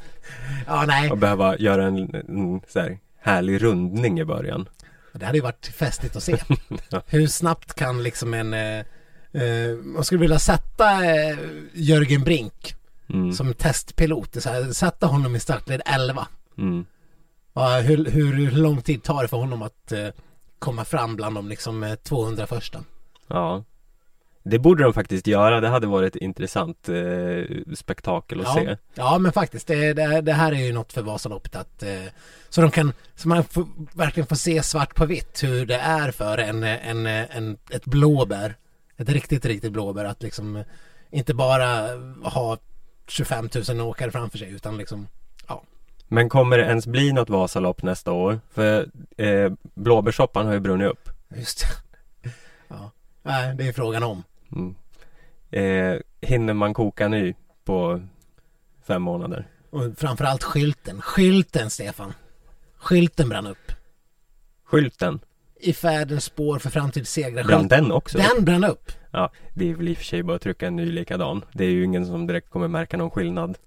Ja 0.67 0.85
nej 0.87 1.11
Och 1.11 1.19
behöva 1.19 1.59
göra 1.59 1.85
en, 1.85 2.15
en 2.15 2.61
så 2.69 2.81
här 2.81 2.99
härlig 3.21 3.63
rundning 3.63 4.21
i 4.21 4.25
början 4.25 4.69
Det 5.13 5.27
hade 5.27 5.39
ju 5.39 5.43
varit 5.43 5.67
festligt 5.67 6.17
att 6.17 6.23
se 6.23 6.37
ja. 6.91 7.03
Hur 7.07 7.27
snabbt 7.27 7.75
kan 7.75 8.03
liksom 8.03 8.35
en 8.35 8.55
eh, 8.55 8.79
eh, 9.43 9.77
Man 9.85 10.05
skulle 10.05 10.21
vilja 10.21 10.39
sätta 10.39 11.05
eh, 11.05 11.39
Jörgen 11.73 12.25
Brink 12.25 12.75
mm. 13.09 13.33
Som 13.33 13.55
testpilot, 13.55 14.43
så 14.43 14.49
här, 14.49 14.73
sätta 14.73 15.07
honom 15.07 15.37
i 15.37 15.41
startled 15.41 15.83
11 15.87 16.27
mm. 16.59 16.87
Ja, 17.53 17.81
hur, 17.81 18.05
hur, 18.05 18.33
hur 18.33 18.51
lång 18.51 18.83
tid 18.83 19.03
tar 19.03 19.23
det 19.23 19.29
för 19.29 19.37
honom 19.37 19.63
att 19.63 19.93
eh, 19.93 20.09
komma 20.59 20.85
fram 20.85 21.17
bland 21.17 21.35
de 21.35 21.49
liksom 21.49 21.97
200 22.03 22.43
eh, 22.43 22.47
första. 22.49 22.85
Ja. 23.27 23.65
Det 24.43 24.59
borde 24.59 24.83
de 24.83 24.93
faktiskt 24.93 25.27
göra. 25.27 25.61
Det 25.61 25.69
hade 25.69 25.87
varit 25.87 26.17
ett 26.17 26.23
intressant 26.23 26.89
eh, 26.89 27.75
spektakel 27.75 28.41
att 28.41 28.47
Ja. 28.47 28.55
se. 28.55 28.77
Ja 28.95 29.19
men 29.19 29.33
faktiskt, 29.33 29.67
det, 29.67 29.93
det, 29.93 30.21
det 30.21 30.33
här 30.33 30.53
är 30.53 30.57
ju 30.67 30.73
något 30.73 30.93
för 30.93 31.03
Vasaloppet 31.03 31.57
att 31.57 31.83
eh, 31.83 32.03
så 32.49 32.61
de 32.61 32.71
kan, 32.71 32.93
så 33.15 33.29
man 33.29 33.45
får, 33.45 33.67
verkligen 33.93 34.27
får 34.27 34.37
se 34.37 34.63
svart 34.63 34.95
på 34.95 35.07
vitt 35.07 35.43
hur 35.43 35.67
det 35.67 35.77
är 35.79 36.11
för 36.11 36.39
en, 36.39 36.63
en, 36.65 37.07
en, 37.07 37.59
ett 37.71 37.85
blåbär, 37.85 38.57
ett 38.97 39.09
riktigt, 39.09 39.45
riktigt 39.45 39.73
blåbär 39.73 40.05
att 40.05 40.23
liksom 40.23 40.65
inte 41.11 41.35
bara 41.35 41.89
ha 42.23 42.59
25 43.09 43.49
000 43.69 43.81
åkare 43.81 44.11
framför 44.11 44.39
sig 44.39 44.51
utan 44.51 44.77
liksom, 44.79 45.07
Men 46.09 46.29
kommer 46.29 46.59
det 46.59 46.65
ens 46.65 46.87
bli 46.87 47.13
något 47.13 47.31
Vasalopp 47.31 47.83
nästa 47.83 48.13
år? 48.13 48.41
För 48.51 48.89
eh, 49.17 49.53
blåbärssoppan 49.75 50.47
har 50.47 50.53
ju 50.53 50.61
brunnit 50.61 50.89
upp. 50.91 51.09
just 51.37 51.61
det. 51.61 52.31
Ja, 52.69 52.91
nej 53.23 53.55
det 53.55 53.69
är 53.69 53.73
frågan 53.73 54.03
om. 54.03 54.23
Mm. 54.53 54.75
Eh, 55.51 56.01
hinner 56.21 56.55
man 56.55 56.75
koka 56.75 57.09
ny 57.09 57.35
på 57.65 58.03
fem 58.87 59.03
månader? 59.03 59.47
Och 59.71 59.83
framförallt 59.99 60.43
skylten, 60.43 61.01
skylten 61.01 61.71
Stefan. 61.71 62.13
Skylten 62.79 63.29
brann 63.29 63.47
upp. 63.47 63.73
Skylten, 64.65 65.21
I 65.61 65.73
färdens 65.73 66.25
spår 66.25 66.59
för 66.59 66.71
framtidssegrar. 66.71 67.45
brann 67.45 67.69
den 67.69 67.93
också? 67.93 68.19
Den 68.19 68.45
brann 68.45 68.65
upp. 68.65 68.93
Ja, 69.11 69.33
det 69.55 69.71
är 69.71 69.75
väl 69.75 69.89
i 69.89 69.93
och 69.93 69.97
för 69.97 70.05
sig 70.05 70.23
bara 70.23 70.37
att 70.37 70.43
trycka 70.43 70.67
en 70.67 70.77
ny 70.77 70.93
likadan. 70.93 71.45
Det 71.53 71.65
är 71.65 71.71
ju 71.71 71.85
ingen 71.85 72.07
som 72.07 72.27
direkt 72.27 72.51
kommer 72.51 72.69
märka 72.69 72.97
någon 72.97 73.11
skillnad. 73.11 73.59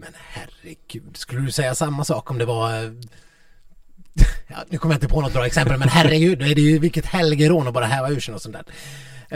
Men 0.00 0.12
herregud, 0.32 1.16
skulle 1.16 1.40
du 1.40 1.50
säga 1.52 1.74
samma 1.74 2.04
sak 2.04 2.30
om 2.30 2.38
det 2.38 2.44
var... 2.44 2.84
eh, 2.84 2.90
Ja, 4.48 4.56
nu 4.68 4.78
kommer 4.78 4.94
jag 4.94 4.96
inte 4.96 5.08
på 5.08 5.20
något 5.20 5.32
bra 5.32 5.46
exempel, 5.46 5.78
men 5.78 5.88
herregud, 5.88 6.38
då 6.38 6.44
är 6.46 6.54
det 6.54 6.60
ju 6.60 6.78
vilket 6.78 7.06
helgerån 7.06 7.68
att 7.68 7.74
bara 7.74 7.84
häva 7.86 8.10
ur 8.10 8.20
sig 8.20 8.32
något 8.32 8.42
sånt 8.42 8.56
där. 8.56 8.64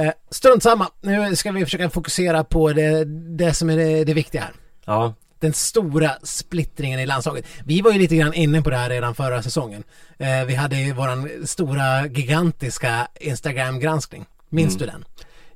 Eh, 0.03 0.13
strunt 0.31 0.63
samma, 0.63 0.89
nu 1.01 1.37
ska 1.37 1.53
vi 1.53 1.65
försöka 1.65 1.91
fokusera 1.91 2.45
på 2.45 2.73
det, 2.73 3.05
det 3.39 3.55
som 3.55 3.71
är 3.71 3.77
det, 3.77 4.05
det 4.05 4.15
viktiga 4.15 4.41
här. 4.41 4.53
Ja, 4.85 5.15
Den 5.41 5.53
stora 5.53 6.11
splittringen 6.23 7.01
i 7.01 7.07
landslaget. 7.07 7.47
Vi 7.65 7.81
var 7.81 7.93
ju 7.93 7.99
lite 7.99 8.17
grann 8.17 8.35
inne 8.35 8.63
på 8.63 8.71
det 8.71 8.77
här 8.77 8.91
redan 8.91 9.15
förra 9.15 9.43
säsongen. 9.43 9.83
Eh, 10.19 10.45
vi 10.47 10.55
hade 10.55 10.77
ju 10.77 10.93
våran 10.93 11.47
stora, 11.47 12.07
gigantiska 12.07 13.09
Instagram-granskning. 13.21 14.25
Minns 14.49 14.77
du 14.79 14.87
den? 14.87 15.05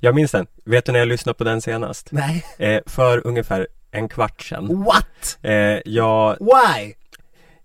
jag 0.01 0.15
minns 0.15 0.31
den. 0.31 0.47
Vet 0.65 0.85
du 0.85 0.93
när 0.93 0.99
jag 0.99 1.09
lyssnade 1.09 1.39
på 1.39 1.45
den 1.45 1.61
senast? 1.63 2.09
Nej. 2.13 2.45
Eh, 2.59 2.81
för 2.87 3.27
ungefär 3.27 3.69
en 3.97 4.09
kvart 4.09 4.43
sedan. 4.43 4.85
What? 4.85 5.39
Eh, 5.43 5.81
jag 5.85 6.37
Why? 6.41 6.95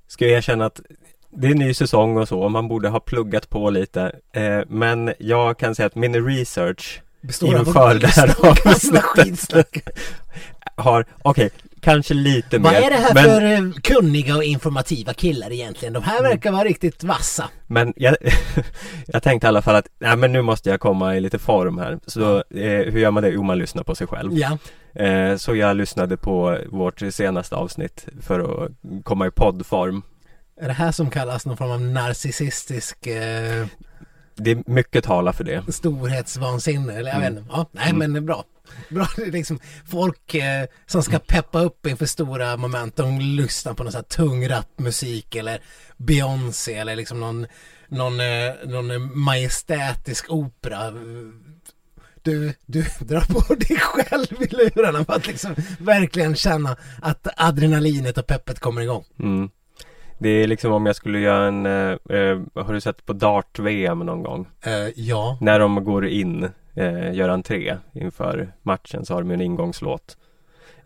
ska 0.07 0.25
erkänna 0.25 0.65
att 0.65 0.81
det 1.29 1.47
är 1.47 1.55
ny 1.55 1.73
säsong 1.73 2.17
och 2.17 2.27
så, 2.27 2.49
man 2.49 2.67
borde 2.67 2.89
ha 2.89 2.99
pluggat 2.99 3.49
på 3.49 3.69
lite. 3.69 4.15
Eh, 4.33 4.59
men 4.67 5.13
jag 5.19 5.57
kan 5.57 5.75
säga 5.75 5.85
att 5.85 5.95
min 5.95 6.25
research 6.25 7.01
Består 7.21 7.57
inför 7.59 7.95
det 7.99 8.07
här 8.07 8.35
avsnittet. 8.45 9.89
Har, 10.81 11.05
okej, 11.21 11.49
kanske 11.81 12.13
lite 12.13 12.57
Vad 12.57 12.73
mer. 12.73 12.81
är 12.81 12.89
det 12.89 12.95
här 12.97 13.13
men, 13.13 13.23
för 13.23 13.41
eh, 13.41 13.81
kunniga 13.81 14.35
och 14.35 14.43
informativa 14.43 15.13
killar 15.13 15.51
egentligen? 15.51 15.93
De 15.93 16.03
här 16.03 16.21
verkar 16.23 16.51
vara 16.51 16.63
riktigt 16.63 17.03
vassa. 17.03 17.49
Men 17.67 17.93
jag, 17.95 18.15
jag 19.07 19.23
tänkte 19.23 19.47
i 19.47 19.49
alla 19.49 19.61
fall 19.61 19.75
att, 19.75 19.87
nej 19.99 20.15
men 20.17 20.31
nu 20.31 20.41
måste 20.41 20.69
jag 20.69 20.79
komma 20.79 21.15
i 21.15 21.19
lite 21.19 21.39
form 21.39 21.77
här. 21.77 21.99
Så 22.07 22.35
eh, 22.37 22.43
hur 22.93 22.99
gör 22.99 23.11
man 23.11 23.23
det? 23.23 23.29
Jo, 23.29 23.43
man 23.43 23.57
lyssnar 23.57 23.83
på 23.83 23.95
sig 23.95 24.07
själv. 24.07 24.31
Ja. 24.37 24.57
Eh, 25.03 25.35
så 25.37 25.55
jag 25.55 25.77
lyssnade 25.77 26.17
på 26.17 26.57
vårt 26.69 26.99
senaste 27.11 27.55
avsnitt 27.55 28.05
för 28.21 28.63
att 28.65 28.71
komma 29.03 29.27
i 29.27 29.31
poddform. 29.31 30.01
Är 30.61 30.67
det 30.67 30.73
här 30.73 30.91
som 30.91 31.09
kallas 31.09 31.45
någon 31.45 31.57
form 31.57 31.71
av 31.71 31.81
narcissistisk 31.81 33.07
eh, 33.07 33.65
Det 34.35 34.51
är 34.51 34.63
mycket 34.71 35.03
tala 35.03 35.33
för 35.33 35.43
det. 35.43 35.63
storhetsvansinne? 35.73 36.93
Eller 36.93 37.11
jag 37.11 37.19
Mm. 37.21 37.33
vet 37.33 37.41
inte. 37.43 37.53
Ja, 37.55 37.65
nej 37.71 37.85
Mm. 37.89 37.97
men 37.99 38.13
det 38.13 38.19
är 38.19 38.21
bra. 38.21 38.43
Bra, 38.89 39.07
liksom 39.17 39.59
folk 39.85 40.35
eh, 40.35 40.65
som 40.85 41.03
ska 41.03 41.19
peppa 41.19 41.59
upp 41.61 41.87
inför 41.87 42.05
stora 42.05 42.57
moment. 42.57 42.95
De 42.95 43.19
lyssnar 43.19 43.73
på 43.73 43.83
någon 43.83 43.91
sån 43.91 43.99
här 43.99 44.17
tung 44.17 44.47
rapmusik 44.47 45.35
eller 45.35 45.61
Beyoncé 45.97 46.73
eller 46.73 46.95
liksom 46.95 47.19
någon, 47.19 47.47
någon, 47.87 48.19
eh, 48.19 48.53
någon 48.65 49.19
majestätisk 49.19 50.25
opera. 50.29 50.91
Du, 52.23 52.53
du 52.65 52.85
drar 52.99 53.33
på 53.33 53.55
dig 53.55 53.77
själv 53.79 54.41
i 54.41 54.47
lurarna 54.47 55.05
för 55.05 55.13
att 55.13 55.27
liksom 55.27 55.55
verkligen 55.79 56.35
känna 56.35 56.77
att 57.01 57.27
adrenalinet 57.37 58.17
och 58.17 58.27
peppet 58.27 58.59
kommer 58.59 58.81
igång. 58.81 59.03
Mm. 59.19 59.49
Det 60.21 60.29
är 60.29 60.47
liksom 60.47 60.71
om 60.71 60.85
jag 60.85 60.95
skulle 60.95 61.19
göra 61.19 61.47
en, 61.47 61.65
eh, 61.65 61.91
eh, 61.91 62.39
har 62.55 62.73
du 62.73 62.81
sett 62.81 63.05
på 63.05 63.13
Dart-VM 63.13 63.99
någon 63.99 64.23
gång? 64.23 64.47
Eh, 64.61 64.87
ja. 64.95 65.37
När 65.41 65.59
de 65.59 65.83
går 65.83 66.07
in, 66.07 66.49
eh, 66.75 67.13
gör 67.13 67.29
entré 67.29 67.77
inför 67.93 68.53
matchen 68.63 69.05
så 69.05 69.13
har 69.13 69.21
de 69.21 69.31
en 69.31 69.41
ingångslåt. 69.41 70.17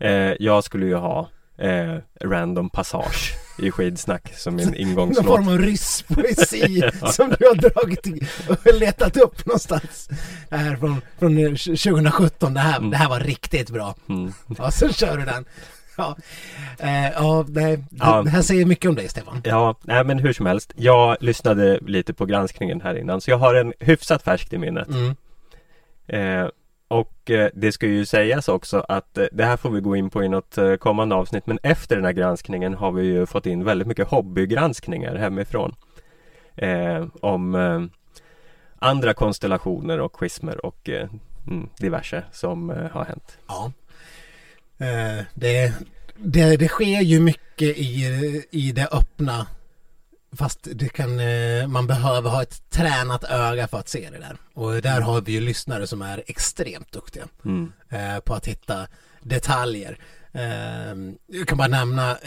Eh, 0.00 0.10
jag 0.38 0.64
skulle 0.64 0.86
ju 0.86 0.94
ha 0.94 1.28
eh, 1.58 1.94
Random 2.24 2.70
Passage 2.70 3.34
i 3.58 3.70
skidsnack 3.70 4.32
som 4.36 4.54
min 4.56 4.64
Någon 4.66 4.74
ingångslåt. 4.76 5.26
form 5.26 5.48
av 5.48 5.58
rysk 5.58 6.08
poesi 6.08 6.82
Ja. 7.00 7.06
som 7.08 7.28
du 7.38 7.46
har 7.46 7.54
dragit 7.54 8.06
och 8.48 8.74
letat 8.74 9.16
upp 9.16 9.46
någonstans. 9.46 10.08
Det 10.48 10.56
här 10.56 10.76
från, 10.76 11.00
från 11.18 11.36
2017, 11.56 12.54
det 12.54 12.60
här, 12.60 12.76
Mm. 12.78 12.90
det 12.90 12.96
här 12.96 13.08
var 13.08 13.20
riktigt 13.20 13.70
bra. 13.70 13.94
Mm. 14.08 14.32
Ja, 14.58 14.70
så 14.70 14.88
kör 14.92 15.16
du 15.16 15.24
den. 15.24 15.44
Ja, 15.98 16.16
eh, 16.78 17.10
ja 17.12 17.44
det, 17.48 17.80
Ja. 17.90 18.22
det 18.22 18.30
här 18.30 18.42
säger 18.42 18.66
mycket 18.66 18.88
om 18.88 18.94
dig 18.94 19.08
Stefan. 19.08 19.40
Ja, 19.44 19.78
nej 19.82 20.04
men 20.04 20.18
hur 20.18 20.32
som 20.32 20.46
helst. 20.46 20.72
Jag 20.76 21.16
lyssnade 21.20 21.78
lite 21.86 22.14
på 22.14 22.26
granskningen 22.26 22.80
här 22.80 22.98
innan 22.98 23.20
så 23.20 23.30
jag 23.30 23.38
har 23.38 23.54
en 23.54 23.72
hyfsat 23.80 24.22
färskt 24.22 24.52
i 24.52 24.58
minnet. 24.58 24.88
Mm. 24.88 25.16
Eh, 26.06 26.48
och 26.88 27.30
eh, 27.30 27.50
det 27.54 27.72
ska 27.72 27.86
ju 27.86 28.06
sägas 28.06 28.48
också 28.48 28.84
att 28.88 29.18
eh, 29.18 29.26
det 29.32 29.44
här 29.44 29.56
får 29.56 29.70
vi 29.70 29.80
gå 29.80 29.96
in 29.96 30.10
på 30.10 30.24
i 30.24 30.28
något 30.28 30.58
eh, 30.58 30.74
kommande 30.74 31.14
avsnitt 31.14 31.46
men 31.46 31.58
efter 31.62 31.96
den 31.96 32.04
här 32.04 32.12
granskningen 32.12 32.74
har 32.74 32.92
vi 32.92 33.02
ju 33.02 33.26
fått 33.26 33.46
in 33.46 33.64
väldigt 33.64 33.88
mycket 33.88 34.08
hobbygranskningar 34.08 35.14
hemifrån. 35.14 35.74
Eh, 36.56 37.06
om 37.20 37.54
eh, 37.54 37.82
andra 38.78 39.14
konstellationer 39.14 40.00
och 40.00 40.16
schismer 40.16 40.66
och 40.66 40.88
eh, 40.88 41.08
mm, 41.46 41.68
diverse 41.78 42.24
som 42.32 42.70
eh, 42.70 42.90
har 42.90 43.04
hänt. 43.04 43.38
Ja. 43.48 43.72
Eh, 44.78 45.24
det, 45.34 45.74
det, 46.16 46.56
det 46.56 46.68
sker 46.68 47.00
ju 47.00 47.20
mycket 47.20 47.78
i, 47.78 48.44
i 48.50 48.72
det 48.72 48.88
öppna. 48.92 49.46
Fast 50.38 50.68
det 50.74 50.88
kan, 50.88 51.20
eh, 51.20 51.66
man 51.66 51.86
behöver 51.86 52.30
ha 52.30 52.42
ett 52.42 52.70
tränat 52.70 53.24
öga 53.24 53.68
för 53.68 53.78
att 53.78 53.88
se 53.88 54.10
det 54.10 54.18
där. 54.18 54.36
Och 54.54 54.82
där 54.82 55.00
har 55.00 55.20
vi 55.20 55.32
ju 55.32 55.40
lyssnare 55.40 55.86
som 55.86 56.02
är 56.02 56.24
extremt 56.26 56.92
duktiga. 56.92 57.24
Mm. 57.44 57.72
eh, 57.88 58.20
på 58.20 58.34
att 58.34 58.46
hitta 58.46 58.86
detaljer. 59.22 59.98
Eh, 60.32 60.94
jag 61.26 61.48
kan 61.48 61.58
bara 61.58 61.68
nämna 61.68 62.18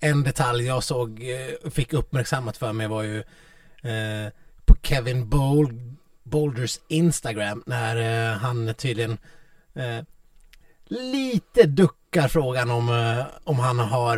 en 0.00 0.22
detalj 0.22 0.66
jag 0.66 0.84
såg, 0.84 1.22
fick 1.70 1.92
uppmärksammat 1.92 2.56
för 2.56 2.72
mig 2.72 2.88
var 2.88 3.02
ju 3.02 3.22
på 4.64 4.76
Kevin 4.82 5.28
Bold, 5.28 5.96
Boulders 6.22 6.80
Instagram 6.88 7.62
när 7.66 8.32
han 8.34 8.74
tydligen 8.74 9.18
lite 10.88 11.66
duckar 11.66 12.28
frågan 12.28 12.70
om, 12.70 13.14
om 13.44 13.58
han 13.58 13.78
har 13.78 14.16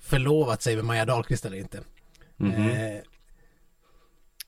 förlovat 0.00 0.62
sig 0.62 0.76
med 0.76 0.84
Maja 0.84 1.04
Dahlqvist 1.04 1.44
eller 1.44 1.56
inte. 1.56 1.80
Mhm. 2.42 2.70
Eh, 2.70 2.98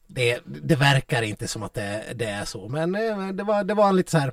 det, 0.07 0.41
det 0.47 0.77
verkar 0.77 1.23
inte 1.23 1.49
som 1.49 1.63
att 1.63 1.75
det, 1.75 2.03
det 2.15 2.25
är 2.25 2.45
så 2.45 2.69
men 2.69 2.95
eh, 2.95 3.29
det 3.29 3.43
var, 3.45 3.65
det 3.65 3.75
var 3.75 3.93
lite 3.93 4.11
så 4.11 4.19
här 4.19 4.33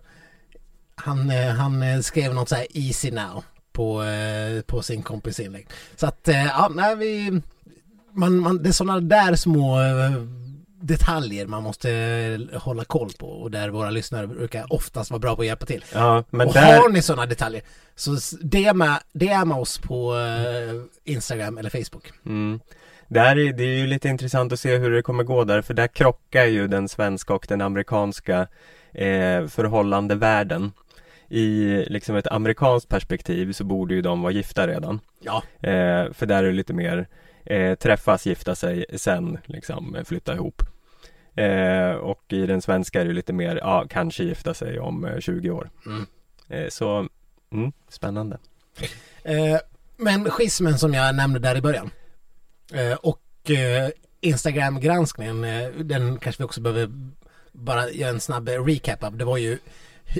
han, 0.95 1.29
eh, 1.29 1.47
han 1.49 2.03
skrev 2.03 2.33
något 2.33 2.49
så 2.49 2.55
här 2.55 2.67
easy 2.73 3.11
now 3.11 3.43
på, 3.71 4.03
på 4.65 4.81
sin 4.81 5.03
kompis 5.03 5.39
inlägg. 5.39 5.67
Så 5.95 6.07
att 6.07 6.19
ja, 6.27 6.71
nej, 6.75 6.95
vi, 6.95 7.41
man, 8.11 8.39
man, 8.39 8.63
det 8.63 8.69
är 8.69 8.73
sådana 8.73 8.99
där 8.99 9.35
små 9.35 9.77
detaljer 10.81 11.45
man 11.47 11.63
måste 11.63 12.39
hålla 12.53 12.83
koll 12.85 13.11
på 13.19 13.27
och 13.27 13.51
där 13.51 13.69
våra 13.69 13.89
lyssnare 13.89 14.27
brukar 14.27 14.73
oftast 14.73 15.11
vara 15.11 15.19
bra 15.19 15.35
på 15.35 15.41
att 15.41 15.47
hjälpa 15.47 15.65
till. 15.65 15.85
Ja, 15.93 16.23
men 16.29 16.47
och 16.47 16.53
där... 16.53 16.77
har 16.81 16.89
ni 16.89 17.01
sådana 17.01 17.25
detaljer 17.25 17.61
så 17.95 18.13
s- 18.15 18.35
DM, 18.41 18.83
DM 19.13 19.51
oss 19.51 19.77
på 19.77 20.15
Instagram 21.03 21.57
eller 21.57 21.69
Facebook. 21.69 22.11
Mm. 22.25 22.59
Där 23.11 23.37
är, 23.37 23.53
det 23.53 23.63
är 23.63 23.77
ju 23.77 23.87
lite 23.87 24.09
intressant 24.09 24.53
att 24.53 24.59
se 24.59 24.77
hur 24.77 24.91
det 24.91 25.01
kommer 25.01 25.23
gå 25.23 25.43
där 25.43 25.61
för 25.61 25.73
där 25.73 25.87
krockar 25.87 26.45
ju 26.45 26.67
den 26.67 26.89
svenska 26.89 27.33
och 27.33 27.45
den 27.49 27.61
amerikanska 27.61 28.47
eh, 28.91 29.47
förhållandevärlden. 29.47 30.71
I 31.29 31.75
liksom 31.87 32.15
ett 32.15 32.27
amerikanskt 32.27 32.89
perspektiv 32.89 33.51
så 33.51 33.63
borde 33.63 33.93
ju 33.93 34.01
de 34.01 34.21
vara 34.21 34.33
gifta 34.33 34.67
redan. 34.67 34.99
Ja, 35.19 35.43
Eh, 35.59 36.13
för 36.13 36.25
där 36.25 36.43
är 36.43 36.47
det 36.47 36.51
lite 36.51 36.73
mer 36.73 37.07
eh, 37.45 37.75
träffas, 37.75 38.25
gifta 38.25 38.55
sig, 38.55 38.85
sen 38.95 39.37
liksom 39.45 39.95
eh, 39.95 40.03
flytta 40.03 40.33
ihop. 40.33 40.61
Eh, 41.35 41.91
och 41.91 42.23
i 42.29 42.45
den 42.45 42.61
svenska 42.61 43.01
är 43.01 43.05
det 43.05 43.13
lite 43.13 43.33
mer, 43.33 43.55
ja 43.55 43.85
kanske 43.89 44.23
gifta 44.23 44.53
sig 44.53 44.79
om 44.79 45.05
eh, 45.05 45.19
20 45.19 45.49
år. 45.49 45.69
Mm. 45.85 46.05
Eh, 46.49 46.69
så, 46.69 47.07
mm, 47.53 47.71
spännande. 47.89 48.37
Eh, 49.23 49.57
men 49.97 50.29
schismen 50.29 50.77
som 50.77 50.93
jag 50.93 51.15
nämnde 51.15 51.39
där 51.39 51.55
i 51.55 51.61
början 51.61 51.85
eh, 51.85 52.00
och 53.01 53.49
eh, 53.51 53.89
Instagram-granskningen, 54.21 55.43
eh, 55.43 55.69
den 55.69 56.17
kanske 56.17 56.43
vi 56.43 56.45
också 56.45 56.61
behöver 56.61 56.89
bara 57.51 57.89
göra 57.91 58.09
en 58.09 58.19
snabb 58.19 58.49
recap 58.49 59.03
av. 59.03 59.17
Det 59.17 59.25
var 59.25 59.37
ju 59.37 59.57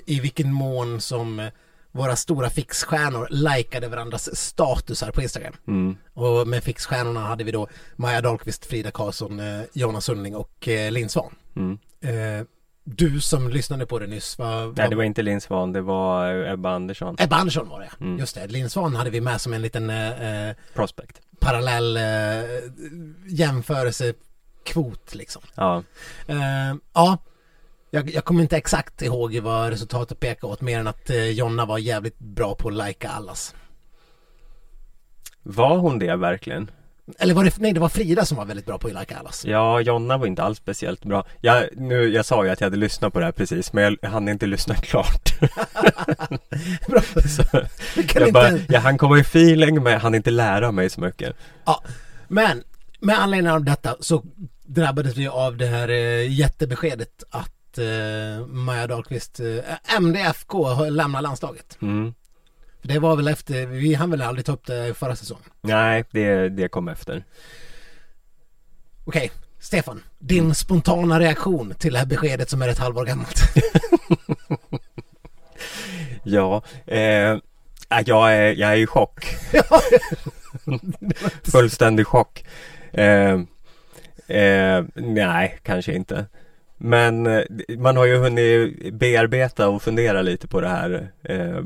i 0.06 0.20
vilken 0.20 0.54
mån 0.54 1.02
som 1.02 1.40
eh, 1.40 1.48
våra 1.92 2.16
stora 2.16 2.50
fixstjärnor 2.50 3.28
likade 3.30 3.88
varandras 3.88 4.36
statusar 4.38 5.12
på 5.12 5.22
Instagram. 5.22 5.54
Mm. 5.68 5.98
Och 6.14 6.48
med 6.48 6.64
fixstjärnorna 6.64 7.20
hade 7.20 7.44
vi 7.44 7.52
då 7.52 7.68
Maja 7.96 8.22
Dahlqvist, 8.22 8.66
Frida 8.66 8.92
Karlsson, 8.92 9.40
eh, 9.40 9.62
Jonas 9.74 10.06
Sundling 10.06 10.36
och 10.36 10.68
eh, 10.68 10.92
Linn 10.92 11.10
Svan. 11.10 11.36
Mm. 11.56 11.78
Eh, 12.02 12.46
du 12.84 13.22
som 13.22 13.50
lyssnade 13.50 13.86
på 13.86 14.00
det 14.00 14.08
nyss, 14.08 14.38
vad, 14.38 14.78
Nej 14.78 14.90
det 14.90 14.96
var 14.96 15.04
inte 15.04 15.22
Linn 15.22 15.42
Svan, 15.42 15.74
det 15.74 15.82
var 15.82 16.34
Ebba 16.54 16.70
Andersson. 16.70 17.16
Ebba 17.20 17.36
Andersson 17.36 17.70
var 17.70 17.80
det, 17.80 17.90
Mm. 18.00 18.20
just 18.20 18.36
det. 18.36 18.48
Linn 18.48 18.70
Svan 18.70 18.96
hade 18.96 19.10
vi 19.10 19.22
med 19.22 19.42
som 19.42 19.54
en 19.54 19.62
liten 19.62 19.90
eh, 19.90 20.48
eh, 20.50 20.56
Prospect. 20.74 21.22
Parallell 21.42 21.98
eh, 21.98 22.04
jämförelsekvot 23.28 25.16
liksom. 25.16 25.42
Ja. 25.56 25.84
Eh, 26.28 26.76
ja, 26.94 27.18
jag, 27.90 28.10
jag 28.10 28.26
kommer 28.26 28.42
inte 28.42 28.58
exakt 28.58 29.02
ihåg 29.02 29.40
vad 29.40 29.70
resultatet 29.70 30.20
pekar 30.20 30.48
åt 30.48 30.62
mer 30.62 30.80
än 30.80 30.88
att 30.88 31.10
eh, 31.10 31.30
Jonna 31.30 31.66
var 31.66 31.78
jävligt 31.78 32.20
bra 32.20 32.56
på 32.56 32.68
att 32.68 32.88
lika 32.88 33.10
allas. 33.10 33.56
Var 35.44 35.78
hon 35.78 36.00
det 36.00 36.16
verkligen? 36.16 36.72
Eller 37.20 37.34
var 37.34 37.44
det, 37.44 37.58
nej 37.58 37.74
det 37.74 37.80
var 37.80 37.90
Frida 37.90 38.26
som 38.26 38.38
var 38.38 38.46
väldigt 38.46 38.66
bra 38.66 38.78
på 38.78 38.88
att 38.88 38.94
lika 38.94 39.18
allas. 39.18 39.46
Ja, 39.46 39.82
Jonna 39.82 40.18
var 40.18 40.28
inte 40.28 40.44
alls 40.44 40.58
speciellt 40.58 41.06
bra. 41.06 41.26
Jag, 41.42 41.64
nu, 41.78 42.10
jag 42.10 42.26
sa 42.26 42.46
ju 42.46 42.50
att 42.50 42.62
jag 42.62 42.66
hade 42.66 42.78
lyssnat 42.78 43.14
på 43.14 43.20
det 43.20 43.26
här 43.26 43.32
precis, 43.32 43.74
men 43.74 43.98
jag 44.02 44.10
hann 44.10 44.28
inte 44.28 44.46
lyssna 44.46 44.76
klart. 44.82 45.40
bra. 46.88 47.02
Så, 47.28 47.44
jag, 47.96 48.06
inte... 48.06 48.32
bara, 48.32 48.58
jag 48.70 48.82
hann 48.82 48.98
komma 48.98 49.18
i 49.18 49.22
feeling, 49.22 49.84
men 49.84 49.94
jag 49.94 50.00
hann 50.00 50.16
inte 50.16 50.32
lära 50.32 50.72
mig 50.72 50.90
så 50.90 51.02
mycket. 51.02 51.36
Ja, 51.66 51.84
men 52.28 52.64
med 53.00 53.20
anledning 53.20 53.52
av 53.52 53.64
detta 53.64 53.96
så 54.00 54.24
drabbades 54.66 55.18
vi 55.18 55.28
av 55.28 55.58
det 55.58 55.66
här 55.66 55.90
eh, 55.90 56.32
jättebeskedet 56.32 57.24
att 57.30 57.78
eh, 57.78 58.48
Maja 58.48 58.88
Dahlqvist, 58.88 59.40
eh, 59.40 59.98
MDFK, 60.00 60.66
har 60.68 60.90
lämnat 60.90 61.24
landslaget. 61.24 61.78
Mm. 61.82 62.14
Det 62.82 63.00
var 63.00 63.16
väl 63.16 63.28
efter, 63.28 63.66
vi 63.66 63.94
hann 63.94 64.12
väl 64.12 64.22
aldrig 64.22 64.46
ta 64.46 64.52
upp 64.52 64.66
det 64.66 64.98
förra 64.98 65.16
säsongen. 65.16 65.50
Nej, 65.62 66.04
det, 66.12 66.50
det 66.50 66.68
kom 66.68 66.88
efter. 66.88 67.24
Okej, 69.06 69.32
Stefan, 69.60 70.04
din 70.20 70.56
spontana 70.56 71.20
reaktion 71.20 71.74
till 71.80 71.94
det 71.94 72.00
här 72.00 72.06
beskedet 72.06 72.50
som 72.50 72.62
är 72.62 72.68
ett 72.68 72.80
halvår 72.80 73.06
gammalt. 73.06 73.42
Ja, 76.24 76.62
eh, 76.86 77.38
jag, 78.06 78.34
är, 78.36 78.56
jag 78.56 78.74
är 78.74 78.76
i 78.76 78.88
chock. 78.88 79.26
Fullständig 81.52 82.08
chock. 82.08 82.46
Eh, 82.94 83.40
eh, 84.28 84.84
nej, 84.96 85.60
kanske 85.64 85.94
inte. 85.94 86.26
Men 86.78 87.28
eh, 87.28 87.44
man 87.78 87.98
har 87.98 88.06
ju 88.06 88.18
hunnit 88.18 88.94
bearbeta 88.94 89.70
och 89.70 89.82
fundera 89.82 90.22
lite 90.22 90.48
på 90.48 90.62
det 90.62 90.70
här 90.70 91.12
eh, 91.24 91.62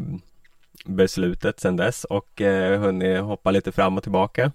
beslutet 0.86 1.60
sedan 1.60 1.76
dess 1.76 2.04
och 2.04 2.42
eh, 2.42 2.80
hunnit 2.80 3.22
hoppa 3.22 3.52
lite 3.52 3.72
fram 3.72 3.98
och 3.98 4.04
tillbaka. 4.04 4.52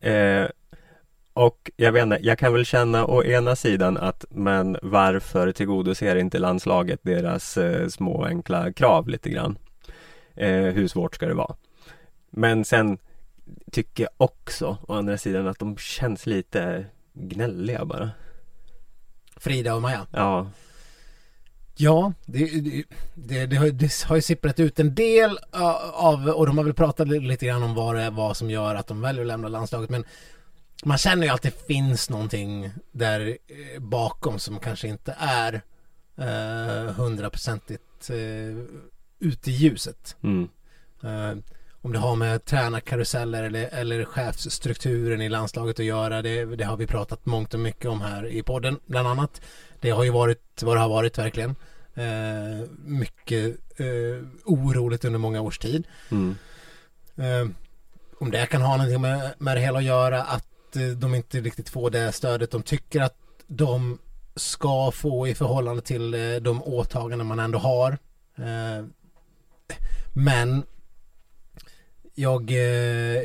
Eh, 0.00 0.44
och 1.32 1.70
jag 1.76 1.92
vet 1.92 2.02
inte, 2.02 2.18
jag 2.22 2.38
kan 2.38 2.52
väl 2.52 2.64
känna 2.64 3.06
å 3.06 3.24
ena 3.24 3.56
sidan 3.56 3.96
att 3.96 4.24
men 4.30 4.76
varför 4.82 5.52
tillgodoser 5.52 6.16
inte 6.16 6.38
landslaget 6.38 7.00
deras 7.02 7.56
eh, 7.56 7.88
små 7.88 8.24
enkla 8.24 8.72
krav 8.72 9.08
lite 9.08 9.30
grann? 9.30 9.58
Eh, 10.34 10.50
hur 10.50 10.88
svårt 10.88 11.14
ska 11.14 11.26
det 11.26 11.34
vara? 11.34 11.56
Men 12.30 12.64
sen 12.64 12.98
tycker 13.72 14.02
jag 14.02 14.10
också 14.16 14.78
å 14.88 14.94
andra 14.94 15.18
sidan 15.18 15.48
att 15.48 15.58
de 15.58 15.76
känns 15.76 16.26
lite 16.26 16.86
gnälliga 17.12 17.84
bara. 17.84 18.10
Frida 19.36 19.74
och 19.74 19.82
Maja. 19.82 20.06
Ja, 20.12 20.50
Ja, 21.80 22.12
det, 22.26 22.60
det, 22.60 22.84
det, 23.14 23.46
det, 23.46 23.56
har, 23.56 23.68
det 23.68 24.02
har 24.04 24.16
ju 24.16 24.22
sipprat 24.22 24.60
ut 24.60 24.80
en 24.80 24.94
del 24.94 25.38
av, 25.92 26.28
och 26.28 26.46
de 26.46 26.58
har 26.58 26.64
väl 26.64 26.74
pratat 26.74 27.08
li- 27.08 27.20
lite 27.20 27.46
grann 27.46 27.62
om 27.62 27.74
vad 27.74 27.94
det 27.94 28.02
är, 28.02 28.10
vad 28.10 28.36
som 28.36 28.50
gör 28.50 28.74
att 28.74 28.86
de 28.86 29.00
väljer 29.00 29.22
att 29.22 29.26
lämna 29.28 29.48
landslaget. 29.48 29.90
Men 29.90 30.04
man 30.84 30.98
känner 30.98 31.26
ju 31.26 31.32
att 31.32 31.42
det 31.42 31.66
finns 31.66 32.10
någonting 32.10 32.70
där 32.92 33.26
eh, 33.28 33.80
bakom 33.80 34.38
som 34.38 34.58
kanske 34.58 34.88
inte 34.88 35.14
är 35.18 35.62
eh, 36.16 36.92
hundraprocentigt 36.92 38.10
uh, 38.10 38.64
ute 39.18 39.50
i 39.50 39.54
ljuset. 39.54 40.16
mm, 40.22 40.48
Eh, 41.02 41.38
om 41.82 41.92
det 41.92 41.98
har 41.98 42.16
med 42.16 42.44
tränarkaruseller 42.44 43.42
eller, 43.42 43.68
eller 43.72 44.04
chefsstrukturen 44.04 45.20
i 45.20 45.28
landslaget 45.28 45.78
att 45.80 45.84
göra. 45.86 46.22
Det, 46.22 46.44
det 46.44 46.64
har 46.64 46.76
vi 46.76 46.86
pratat 46.86 47.26
mångt 47.26 47.54
och 47.54 47.60
mycket 47.60 47.86
om 47.90 48.00
här 48.00 48.26
i 48.26 48.42
podden 48.42 48.78
bland 48.86 49.08
annat. 49.08 49.40
Det 49.80 49.90
har 49.90 50.04
ju 50.04 50.10
varit 50.10 50.62
vad 50.62 50.76
det 50.76 50.80
har 50.80 50.88
varit 50.88 51.18
verkligen. 51.18 51.54
Eh, 51.94 52.68
mycket 52.84 53.56
eh, 53.76 54.26
oroligt 54.44 55.04
under 55.04 55.18
många 55.18 55.40
års 55.40 55.58
tid. 55.58 55.86
mm, 56.10 56.36
Eh, 57.16 57.48
om 58.20 58.30
det 58.30 58.46
kan 58.46 58.62
ha 58.62 58.76
någonting 58.76 59.00
med, 59.00 59.34
med 59.38 59.56
det 59.56 59.60
hela 59.60 59.78
att 59.78 59.84
göra 59.84 60.22
att 60.22 60.76
eh, 60.76 60.82
de 60.82 61.14
inte 61.14 61.40
riktigt 61.40 61.68
får 61.68 61.90
det 61.90 62.12
stödet 62.12 62.50
de 62.50 62.62
tycker 62.62 63.00
att 63.00 63.16
de 63.46 63.98
ska 64.36 64.90
få 64.90 65.28
i 65.28 65.34
förhållande 65.34 65.82
till 65.82 66.14
eh, 66.14 66.36
de 66.40 66.62
åtaganden 66.62 67.26
man 67.26 67.38
ändå 67.38 67.58
har. 67.58 67.98
Eh, 68.36 68.84
men 70.12 70.62
jag, 72.18 72.50
eh, 72.50 72.58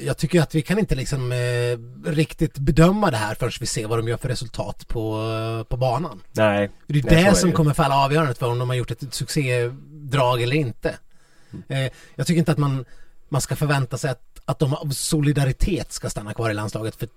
jag 0.05 0.17
tycker 0.17 0.41
att 0.41 0.55
vi 0.55 0.61
kan 0.61 0.79
inte 0.79 0.95
liksom 0.95 1.31
eh, 1.31 2.09
riktigt 2.09 2.57
bedöma 2.57 3.11
det 3.11 3.17
här 3.17 3.35
förrän 3.35 3.51
vi 3.59 3.65
ser 3.65 3.87
vad 3.87 3.99
de 3.99 4.07
gör 4.07 4.17
för 4.17 4.29
resultat 4.29 4.87
på, 4.87 5.17
eh, 5.59 5.63
på 5.63 5.77
banan. 5.77 6.23
nej, 6.31 6.69
Det 6.87 6.99
är 6.99 7.03
Nej, 7.03 7.03
så 7.03 7.09
är 7.09 7.23
det 7.23 7.29
det 7.29 7.35
som 7.35 7.51
kommer 7.51 7.73
falla 7.73 7.95
avgörandet 7.95 8.37
för 8.37 8.49
om 8.49 8.59
de 8.59 8.69
har 8.69 8.75
gjort 8.75 8.91
ett 8.91 9.13
succédrag 9.13 10.41
eller 10.41 10.55
inte. 10.55 10.95
Mm. 11.69 11.89
Jag 12.15 12.27
tycker 12.27 12.39
inte 12.39 12.51
att 12.51 12.57
man, 12.57 12.85
man 13.29 13.41
ska 13.41 13.55
förvänta 13.55 13.97
sig 13.97 14.11
att, 14.11 14.41
att 14.45 14.59
de 14.59 14.73
av 14.73 14.89
solidaritet 14.89 15.91
ska 15.91 16.09
stanna 16.09 16.33
kvar 16.33 16.49
i 16.49 16.53
landslaget 16.53 16.95
för 16.95 17.07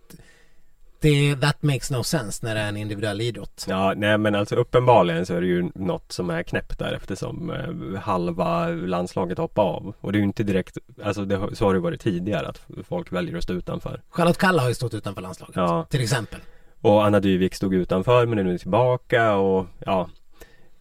det, 1.01 1.37
that 1.37 1.63
makes 1.63 1.91
no 1.91 2.03
sense 2.03 2.47
när 2.47 2.55
det 2.55 2.61
är 2.61 2.69
en 2.69 2.77
individuell 2.77 3.21
idrott. 3.21 3.67
Ja, 3.69 3.95
nej 3.97 4.19
men 4.19 4.35
alltså 4.35 4.55
uppenbarligen 4.55 5.27
så 5.27 5.35
är 5.35 5.41
det 5.41 5.47
ju 5.47 5.71
något 5.75 6.13
som 6.13 6.31
är 6.31 6.43
knäppt 6.43 6.79
där 6.79 6.93
eftersom 6.93 7.51
eh, 7.51 8.01
halva 8.01 8.69
landslaget 8.69 9.39
hoppar 9.39 9.63
av. 9.63 9.95
Och 10.01 10.13
det 10.13 10.17
är 10.17 10.21
ju 10.21 10.25
inte 10.27 10.43
direkt, 10.43 10.79
alltså 11.05 11.25
det, 11.25 11.57
så 11.57 11.67
har 11.67 11.75
det 11.75 11.81
varit 11.81 12.01
tidigare 12.01 12.49
att 12.49 12.67
folk 12.89 13.13
väljer 13.13 13.37
att 13.37 13.43
stå 13.43 13.53
utanför. 13.53 14.01
Charlotte 14.11 14.39
Kalla 14.39 14.63
har 14.63 14.69
ju 14.69 14.75
stått 14.75 14.95
utanför 14.95 15.23
landslaget 15.23 15.57
Ja. 15.57 15.87
till 15.91 16.03
exempel. 16.03 16.41
Och 16.81 17.05
Anna 17.07 17.21
Dyvik 17.21 17.55
stod 17.55 17.75
utanför 17.75 18.27
men 18.27 18.39
är 18.39 18.43
nu 18.45 18.59
tillbaka 18.59 19.35
och 19.35 19.67
ja. 19.87 20.09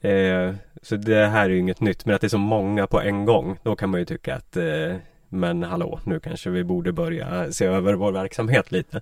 Eh, 0.01 0.54
så 0.82 0.95
det 0.95 1.25
här 1.25 1.45
är 1.45 1.49
ju 1.49 1.60
inget 1.60 1.82
nytt 1.82 2.06
men 2.06 2.15
att 2.15 2.21
det 2.21 2.28
är 2.28 2.30
så 2.30 2.38
många 2.38 2.88
på 2.88 3.01
en 3.01 3.25
gång. 3.25 3.58
Då 3.63 3.75
kan 3.75 3.89
man 3.89 3.99
ju 3.99 4.06
tycka 4.06 4.36
att 4.36 4.58
eh, 4.58 4.95
men 5.30 5.63
hallå, 5.63 5.99
nu 6.04 6.19
kanske 6.19 6.49
vi 6.49 6.63
borde 6.63 6.91
börja 6.91 7.51
se 7.51 7.65
över 7.65 7.93
vår 7.93 8.12
verksamhet 8.12 8.71
lite. 8.71 9.01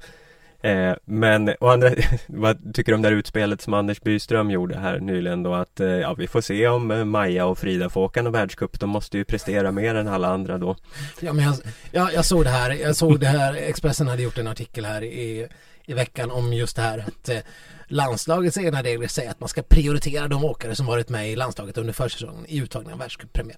Eh, 0.64 0.94
men 1.06 1.50
och 1.60 1.72
andra, 1.72 1.90
vad 2.28 2.74
tycker 2.74 2.92
du 2.92 2.96
om 2.96 3.02
det 3.02 3.08
här 3.08 3.16
utspelet 3.16 3.62
som 3.62 3.74
Anders 3.74 4.02
Byström 4.02 4.52
gjorde 4.52 4.78
här 4.78 5.00
nyligen 5.00 5.44
då 5.44 5.54
att 5.54 5.80
eh, 5.80 5.88
ja, 5.88 6.14
vi 6.14 6.28
får 6.28 6.42
se 6.42 6.68
om 6.68 6.92
eh, 6.92 7.06
Maja 7.06 7.46
och 7.46 7.58
Frida 7.58 7.90
får 7.90 8.02
åka 8.02 8.22
någon 8.22 8.34
världscup. 8.34 8.80
De 8.80 8.90
måste 8.90 9.18
ju 9.18 9.26
prestera 9.26 9.72
mer 9.72 9.96
än 9.96 10.08
alla 10.08 10.28
andra 10.28 10.58
då. 10.58 10.76
Ja, 11.20 11.34
men 11.34 11.46
jag, 11.46 11.56
jag, 11.92 12.14
jag 12.14 12.26
såg 12.26 12.44
det 12.44 12.50
här, 12.50 12.72
jag 12.72 12.96
såg 12.96 13.20
det 13.20 13.28
här, 13.28 13.54
Expressen 13.54 14.08
hade 14.08 14.24
gjort 14.24 14.38
en 14.38 14.48
artikel 14.48 14.86
här 14.86 15.04
i, 15.04 15.48
i 15.86 15.94
veckan 15.94 16.32
om 16.32 16.54
just 16.54 16.76
det 16.76 16.82
här 16.82 17.06
att 17.08 17.30
eh, 17.30 17.38
landslagets 17.88 18.58
egna 18.58 18.84
regler 18.84 19.08
säger 19.08 19.32
att 19.32 19.40
man 19.40 19.50
ska 19.50 19.62
prioritera 19.62 20.28
de 20.28 20.44
åkare 20.44 20.76
som 20.76 20.86
varit 20.86 21.10
med 21.10 21.30
i 21.30 21.36
landslaget 21.36 21.78
under 21.78 21.94
försäsongen 21.94 22.46
i 22.48 22.58
uttagningen 22.58 22.94
av 22.94 23.00
världscuppremiär. 23.00 23.58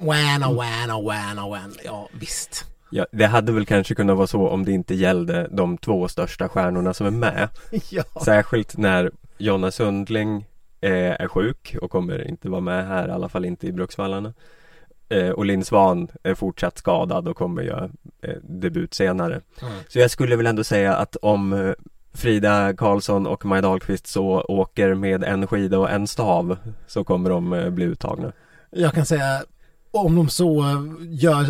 Wana, 0.00 0.50
wana, 0.50 0.98
wana, 0.98 1.46
wana. 1.46 1.74
Ja, 1.84 2.08
visst. 2.12 2.75
Ja, 2.90 3.06
det 3.12 3.26
hade 3.26 3.52
väl 3.52 3.66
kanske 3.66 3.94
kunnat 3.94 4.16
vara 4.16 4.26
så 4.26 4.48
om 4.48 4.64
det 4.64 4.72
inte 4.72 4.94
gällde 4.94 5.48
de 5.50 5.78
två 5.78 6.08
största 6.08 6.48
stjärnorna 6.48 6.94
som 6.94 7.06
är 7.06 7.10
med. 7.10 7.48
ja. 7.90 8.02
Särskilt 8.24 8.76
när 8.76 9.10
Jonna 9.38 9.70
Sundling 9.70 10.46
eh, 10.80 10.90
är 10.92 11.28
sjuk 11.28 11.76
och 11.82 11.90
kommer 11.90 12.28
inte 12.28 12.48
vara 12.48 12.60
med 12.60 12.86
här, 12.86 13.08
i 13.08 13.10
alla 13.10 13.28
fall 13.28 13.44
inte 13.44 13.66
i 13.66 13.72
Bruksvallarna. 13.72 14.34
Eh, 15.08 15.30
och 15.30 15.44
Linn 15.44 15.64
Svan 15.64 16.08
är 16.22 16.34
fortsatt 16.34 16.78
skadad 16.78 17.28
och 17.28 17.36
kommer 17.36 17.62
göra 17.62 17.90
eh, 18.22 18.36
debut 18.42 18.94
senare. 18.94 19.40
Mm. 19.62 19.72
Så 19.88 19.98
jag 19.98 20.10
skulle 20.10 20.36
väl 20.36 20.46
ändå 20.46 20.64
säga 20.64 20.96
att 20.96 21.16
om 21.16 21.52
eh, 21.52 21.72
Frida 22.16 22.74
Karlsson 22.76 23.26
och 23.26 23.44
Maja 23.44 23.62
Dahlqvist 23.62 24.06
så 24.06 24.40
åker 24.40 24.94
med 24.94 25.24
en 25.24 25.46
skida 25.46 25.78
och 25.78 25.90
en 25.90 26.06
stav 26.06 26.56
så 26.86 27.04
kommer 27.04 27.30
de 27.30 27.52
eh, 27.52 27.70
bli 27.70 27.84
uttagna. 27.84 28.32
Jag 28.70 28.92
kan 28.92 29.06
säga 29.06 29.42
om 29.90 30.16
de 30.16 30.28
så 30.28 30.60
eh, 30.60 30.82
gör 31.00 31.46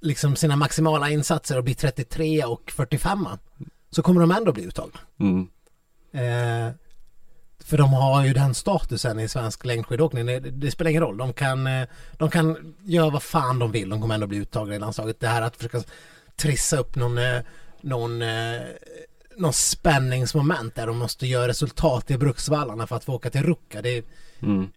liksom 0.00 0.36
sina 0.36 0.56
maximala 0.56 1.10
insatser 1.10 1.58
och 1.58 1.64
blir 1.64 1.74
33 1.74 2.44
och 2.44 2.70
45 2.70 3.28
så 3.90 4.02
kommer 4.02 4.20
de 4.20 4.30
ändå 4.30 4.52
bli 4.52 4.62
uttagna. 4.64 4.98
Mm. 5.20 5.48
Eh, 6.12 6.72
för 7.64 7.78
de 7.78 7.92
har 7.92 8.24
ju 8.24 8.32
den 8.32 8.54
statusen 8.54 9.20
i 9.20 9.28
svensk 9.28 9.64
längdskidåkning. 9.64 10.26
Det, 10.26 10.40
det 10.40 10.70
spelar 10.70 10.90
ingen 10.90 11.02
roll. 11.02 11.16
De 11.16 11.32
kan, 11.32 11.66
eh, 11.66 11.88
de 12.12 12.30
kan 12.30 12.74
göra 12.82 13.10
vad 13.10 13.22
fan 13.22 13.58
de 13.58 13.72
vill. 13.72 13.88
De 13.88 14.00
kommer 14.00 14.14
ändå 14.14 14.26
bli 14.26 14.38
uttagna 14.38 14.74
i 14.74 14.78
landslaget. 14.78 15.20
Det 15.20 15.28
här 15.28 15.42
att 15.42 15.56
försöka 15.56 15.82
trissa 16.36 16.76
upp 16.76 16.96
någon, 16.96 17.18
eh, 17.18 17.40
någon, 17.80 18.22
eh, 18.22 18.60
någon 19.36 19.52
spänningsmoment 19.52 20.74
där 20.74 20.86
de 20.86 20.98
måste 20.98 21.26
göra 21.26 21.48
resultat 21.48 22.10
i 22.10 22.18
Bruksvallarna 22.18 22.86
för 22.86 22.96
att 22.96 23.04
få 23.04 23.14
åka 23.14 23.30
till 23.30 23.42
Ruka. 23.42 23.82
Det, 23.82 24.04
Mm. 24.42 24.68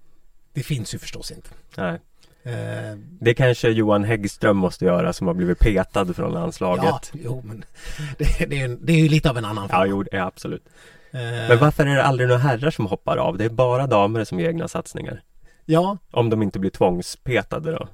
det 0.54 0.64
finns 0.64 0.94
ju 0.94 1.00
förstås 1.00 1.32
inte. 1.32 1.50
Nej. 1.78 2.00
Eh, 2.44 2.98
Det 3.20 3.34
kanske 3.34 3.70
Johan 3.70 4.04
Häggström 4.04 4.58
måste 4.58 4.86
göra 4.86 5.14
som 5.14 5.28
har 5.28 5.34
blivit 5.34 5.60
petad 5.60 6.14
från 6.14 6.32
landslaget. 6.34 6.84
ja, 6.86 7.02
jo 7.24 7.42
men 7.46 7.66
det, 8.18 8.46
det, 8.50 8.62
är, 8.62 8.78
det 8.82 8.94
är 8.94 8.98
ju 9.00 9.10
lite 9.10 9.30
av 9.30 9.38
en 9.38 9.46
annan 9.46 9.68
Ja, 9.72 9.76
fråga. 9.78 9.86
jo, 9.90 10.06
ja, 10.12 10.26
absolut. 10.26 10.66
Eh, 11.12 11.20
Men 11.22 11.60
varför 11.60 11.86
är 11.86 11.96
det 11.96 12.04
aldrig 12.04 12.28
några 12.30 12.42
herrar 12.42 12.72
som 12.72 12.86
hoppar 12.86 13.18
av? 13.18 13.38
Det 13.38 13.46
är 13.46 13.50
bara 13.50 13.88
damer 13.88 14.24
som 14.24 14.40
gör 14.40 14.50
egna 14.50 14.68
satsningar. 14.68 15.22
Ja, 15.66 15.98
Om 16.12 16.30
de 16.30 16.44
inte 16.44 16.60
blir 16.60 16.70
tvångspetade 16.72 17.72
då. 17.72 17.88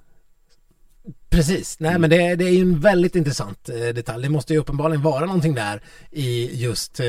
Precis, 1.30 1.80
nej 1.80 1.90
Mm. 1.90 2.02
men 2.02 2.10
det, 2.10 2.36
det 2.36 2.46
är 2.46 2.50
ju 2.54 2.62
en 2.62 2.80
väldigt 2.80 3.16
intressant 3.16 3.70
eh, 3.70 3.76
detalj. 3.94 4.24
Det 4.24 4.30
måste 4.30 4.54
ju 4.54 4.60
uppenbarligen 4.60 5.02
vara 5.02 5.26
någonting 5.26 5.56
där 5.56 5.82
i 6.12 6.62
just 6.64 7.00
eh, 7.00 7.06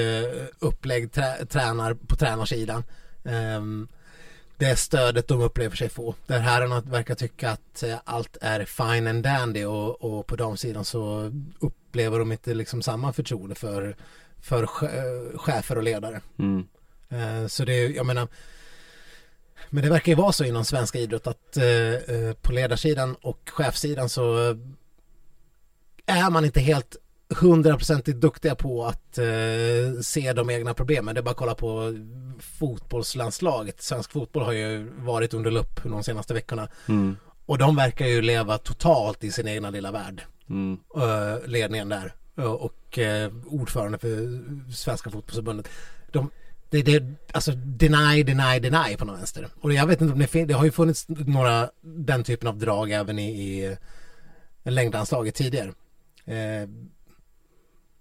upplägg, 0.59 1.13
trä, 1.13 1.47
tränar 1.47 1.95
på 1.95 2.17
tränarsidan. 2.17 2.85
Ehm, 3.25 3.89
det 4.61 4.77
stödet 4.77 5.29
de 5.29 5.41
upplever 5.43 5.77
sig 5.77 5.89
få. 5.89 6.15
Där 6.27 6.39
herrarna 6.39 6.81
verkar 6.81 7.15
tycka 7.15 7.51
att 7.51 7.83
eh, 7.83 7.97
allt 8.05 8.37
är 8.41 8.65
fine 8.65 9.07
and 9.07 9.23
dandy 9.25 9.65
och, 9.65 10.05
och 10.05 10.27
på 10.27 10.37
damsidan 10.37 10.85
så 10.85 11.33
upplever 11.59 12.19
de 12.19 12.33
inte 12.33 12.55
liksom 12.55 12.83
samma 12.83 13.13
förtroende 13.13 13.55
för, 13.55 13.97
för 14.41 14.67
che- 14.67 15.37
chefer 15.39 15.77
och 15.77 15.83
ledare. 15.83 16.21
Mm. 16.39 16.67
Eh, 17.09 17.47
Så 17.47 17.65
det, 17.65 17.87
jag 17.89 18.07
menar 18.07 18.29
Men 19.71 19.85
det 19.85 19.91
verkar 19.91 20.13
ju 20.13 20.17
vara 20.17 20.33
så 20.33 20.45
inom 20.45 20.65
svenska 20.65 20.99
idrott 20.99 21.27
att 21.27 21.57
eh, 21.57 21.65
eh, 21.95 22.33
på 22.43 22.53
ledarsidan 22.53 23.15
och 23.15 23.51
chefssidan 23.53 24.09
så 24.09 24.51
eh, 24.51 24.57
är 26.07 26.31
man 26.31 26.45
inte 26.45 26.61
helt 26.61 26.97
hundraprocentigt 27.37 28.21
duktiga 28.21 28.55
på 28.55 28.85
att 28.87 29.19
eh, 29.19 30.01
se 30.03 30.33
de 30.33 30.51
egna 30.51 30.75
problemen. 30.75 31.15
Det 31.15 31.21
är 31.21 31.23
bara 31.23 31.31
att 31.31 31.37
kolla 31.37 31.55
på 31.55 31.95
fotbollslandslaget. 32.41 33.83
Svensk 33.83 34.13
fotboll 34.13 34.43
har 34.43 34.53
ju 34.53 34.91
varit 34.99 35.35
under 35.35 35.51
lupp 35.51 35.81
de 35.85 36.03
senaste 36.05 36.35
veckorna 36.35 36.69
Mm. 36.89 37.17
och 37.47 37.59
de 37.59 37.77
verkar 37.77 38.07
ju 38.07 38.23
leva 38.23 38.59
totalt 38.59 39.25
i 39.25 39.33
sin 39.33 39.49
egna 39.49 39.71
lilla 39.71 39.93
värld. 39.93 40.23
Mm. 40.49 40.79
eh, 40.97 41.49
ledningen 41.49 41.89
där 41.89 42.15
eh, 42.37 42.45
och 42.45 42.99
eh, 42.99 43.33
ordförande 43.47 43.99
för 43.99 44.41
Svenska 44.73 45.11
fotbollsförbundet. 45.11 45.69
De, 46.13 46.31
det, 46.71 46.83
det, 46.83 47.05
alltså 47.33 47.53
deny, 47.53 48.23
deny, 48.23 48.61
deny 48.61 48.97
på 48.97 49.05
något 49.05 49.19
vänster. 49.19 49.49
Och 49.61 49.73
jag 49.73 49.87
vet 49.87 50.01
inte 50.01 50.13
om 50.13 50.19
det 50.19 50.27
finns, 50.27 50.49
det 50.49 50.55
har 50.55 50.65
ju 50.65 50.71
funnits 50.71 51.07
några 51.09 51.71
den 51.81 52.25
typen 52.25 52.49
av 52.49 52.59
drag 52.59 52.91
även 52.91 53.19
i, 53.19 53.77
i 54.65 54.71
längdlandslaget 54.71 55.35
tidigare. 55.35 55.73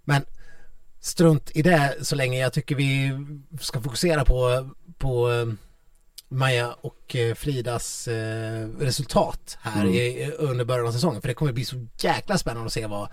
Men 0.09 0.25
strunt 0.99 1.51
i 1.53 1.61
det 1.61 1.97
så 2.01 2.15
länge 2.15 2.39
jag 2.39 2.53
tycker 2.53 2.75
vi 2.75 3.11
ska 3.59 3.81
fokusera 3.81 4.25
på, 4.25 4.69
på 4.97 5.31
eh, 5.31 5.45
Maja 6.29 6.75
och 6.81 7.15
eh, 7.15 7.35
Fridas 7.35 8.07
eh, 8.07 8.67
resultat 8.79 9.57
här 9.61 9.81
Mm. 9.81 9.93
i, 9.93 10.31
under 10.37 10.65
början 10.65 10.87
av 10.87 10.91
säsongen. 10.91 11.21
För 11.21 11.27
det 11.27 11.33
kommer 11.33 11.51
bli 11.51 11.65
så 11.65 11.87
jäkla 11.99 12.37
spännande 12.37 12.65
att 12.65 12.73
se 12.73 12.87
vad, 12.87 13.09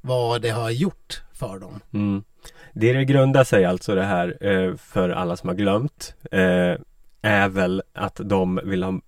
vad 0.00 0.42
det 0.42 0.50
har 0.50 0.70
gjort 0.70 1.22
för 1.32 1.58
dem. 1.58 1.80
Mm. 1.92 2.22
Det 2.72 2.92
det 2.92 3.04
grundar 3.04 3.44
sig 3.44 3.64
alltså 3.64 3.94
det 3.94 4.04
här 4.04 4.76
för 4.76 5.10
alla 5.10 5.36
som 5.36 5.48
har 5.48 5.56
glömt 5.56 6.14
är 7.22 7.48
väl 7.48 7.82
att 7.92 8.20
de 8.24 8.60
vill 8.64 8.82
ha 8.82 9.00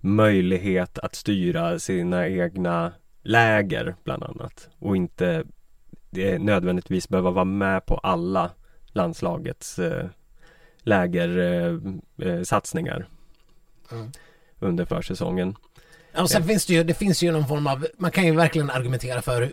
möjlighet 0.00 0.98
att 0.98 1.14
styra 1.14 1.78
sina 1.78 2.28
egna 2.28 2.92
läger 3.22 3.94
bland 4.04 4.22
annat 4.22 4.68
och 4.78 4.96
inte 4.96 5.44
nödvändigtvis 6.38 7.08
behöva 7.08 7.30
vara 7.30 7.44
med 7.44 7.86
på 7.86 7.96
alla 7.96 8.50
landslagets 8.92 9.78
eh, 9.78 10.06
lägersatsningar 10.82 11.98
eh, 12.22 12.38
eh, 12.38 12.42
satsningar 12.42 13.06
Mm. 13.92 14.12
under 14.58 14.84
försäsongen. 14.84 15.56
Ja, 16.12 16.22
och 16.22 16.30
sen 16.30 16.44
finns 16.44 16.66
det 16.66 16.74
ju, 16.74 16.84
det 16.84 16.94
finns 16.94 17.22
ju 17.22 17.32
någon 17.32 17.48
form 17.48 17.66
av, 17.66 17.86
man 17.98 18.10
kan 18.10 18.26
ju 18.26 18.34
verkligen 18.34 18.70
argumentera 18.70 19.22
för 19.22 19.52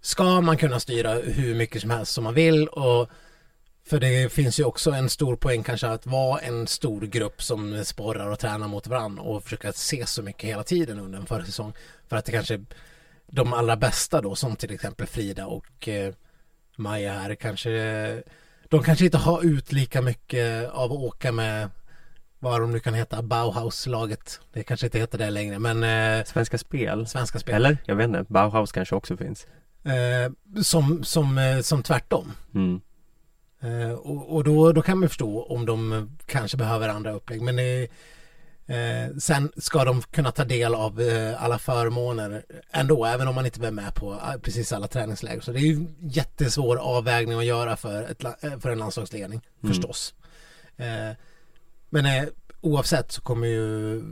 ska 0.00 0.40
man 0.40 0.56
kunna 0.56 0.80
styra 0.80 1.12
hur 1.14 1.54
mycket 1.54 1.80
som 1.80 1.90
helst 1.90 2.12
som 2.12 2.24
man 2.24 2.34
vill 2.34 2.68
och 2.68 3.10
för 3.86 4.00
det 4.00 4.32
finns 4.32 4.60
ju 4.60 4.64
också 4.64 4.90
en 4.90 5.08
stor 5.08 5.36
poäng 5.36 5.62
kanske 5.62 5.86
att 5.88 6.06
vara 6.06 6.40
en 6.40 6.66
stor 6.66 7.00
grupp 7.00 7.42
som 7.42 7.84
sporrar 7.84 8.30
och 8.30 8.38
tränar 8.38 8.68
mot 8.68 8.86
varandra 8.86 9.22
och 9.22 9.44
försöka 9.44 9.72
se 9.72 10.06
så 10.06 10.22
mycket 10.22 10.50
hela 10.50 10.62
tiden 10.62 10.98
under 10.98 11.18
en 11.18 11.26
försäsong. 11.26 11.72
För 12.08 12.16
att 12.16 12.24
det 12.24 12.32
kanske 12.32 12.60
de 13.34 13.52
allra 13.52 13.76
bästa 13.76 14.20
då 14.20 14.34
som 14.34 14.56
till 14.56 14.74
exempel 14.74 15.06
Frida 15.06 15.46
och 15.46 15.88
eh, 15.88 16.14
Maja 16.76 17.12
här 17.12 17.34
kanske 17.34 17.70
de 18.68 18.82
kanske 18.82 19.04
inte 19.04 19.18
har 19.18 19.44
ut 19.44 19.72
lika 19.72 20.02
mycket 20.02 20.70
av 20.70 20.92
att 20.92 20.98
åka 20.98 21.32
med 21.32 21.70
vad 22.38 22.60
de 22.60 22.72
nu 22.72 22.80
kan 22.80 22.94
heta, 22.94 23.22
Bauhaus-laget. 23.22 24.40
Det 24.52 24.62
kanske 24.62 24.86
inte 24.86 24.98
heter 24.98 25.18
det 25.18 25.30
längre 25.30 25.58
men 25.58 25.82
eh, 25.84 26.24
Svenska 26.24 26.58
Spel 26.58 27.06
svenska 27.06 27.38
spel. 27.38 27.54
Eller? 27.54 27.78
Jag 27.86 27.96
vet 27.96 28.08
inte, 28.08 28.24
Bauhaus 28.28 28.72
kanske 28.72 28.94
också 28.94 29.16
finns. 29.16 29.46
Eh, 29.84 30.62
som, 30.62 31.04
som, 31.04 31.38
eh, 31.38 31.60
som 31.60 31.82
tvärtom. 31.82 32.32
Mm. 32.54 32.80
Eh, 33.60 33.92
och 33.92 34.34
och 34.34 34.44
då, 34.44 34.72
då 34.72 34.82
kan 34.82 34.98
man 34.98 35.08
förstå 35.08 35.42
om 35.42 35.66
de 35.66 35.92
eh, 35.92 36.04
kanske 36.26 36.56
behöver 36.56 36.88
andra 36.88 37.12
upplägg. 37.12 37.42
Men 37.42 37.58
eh, 38.66 39.16
sen 39.18 39.52
ska 39.56 39.84
de 39.84 40.02
kunna 40.02 40.32
ta 40.32 40.44
del 40.44 40.74
av 40.74 41.00
eh, 41.00 41.42
alla 41.44 41.58
förmåner 41.58 42.44
ändå, 42.70 43.04
även 43.04 43.28
om 43.28 43.34
man 43.34 43.46
inte 43.46 43.66
är 43.66 43.70
med 43.70 43.94
på 43.94 44.12
eh, 44.12 44.40
precis 44.42 44.72
alla 44.72 44.88
träningsläger. 44.88 45.40
Så 45.40 45.52
det 45.52 45.58
är 45.58 45.62
ju 45.74 45.86
jättesvår 46.00 46.76
avvägning 46.76 47.38
att 47.38 47.44
göra 47.44 47.76
för, 47.76 48.02
ett, 48.02 48.24
eh, 48.24 48.58
för 48.58 48.70
en 48.70 48.78
landslagsledning, 48.78 49.40
Mm. 49.62 49.74
förstås. 49.74 50.14
Eh, 50.76 51.16
men 51.90 52.06
eh, 52.06 52.24
oavsett 52.60 53.12
så 53.12 53.22
kommer 53.22 53.46
ju 53.46 54.02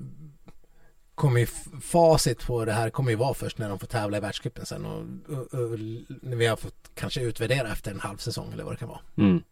kommer 1.14 1.40
ju 1.40 1.46
facit 1.82 2.46
på 2.46 2.64
det 2.64 2.72
här 2.72 2.90
kommer 2.90 3.10
ju 3.10 3.16
vara 3.16 3.34
först 3.34 3.58
när 3.58 3.68
de 3.68 3.78
får 3.78 3.86
tävla 3.86 4.16
i 4.16 4.20
världscupen 4.20 4.66
sen 4.66 4.86
och, 4.86 5.00
och, 5.36 5.54
och 5.54 5.78
när 6.22 6.36
vi 6.36 6.46
har 6.46 6.56
fått 6.56 6.90
kanske 6.94 7.20
utvärdera 7.20 7.72
efter 7.72 7.90
en 7.90 8.00
halv 8.00 8.16
säsong 8.16 8.52
eller 8.52 8.64
vad 8.64 8.72
det 8.72 8.76
kan 8.76 8.88
vara. 8.88 9.00
Mm. 9.16 9.42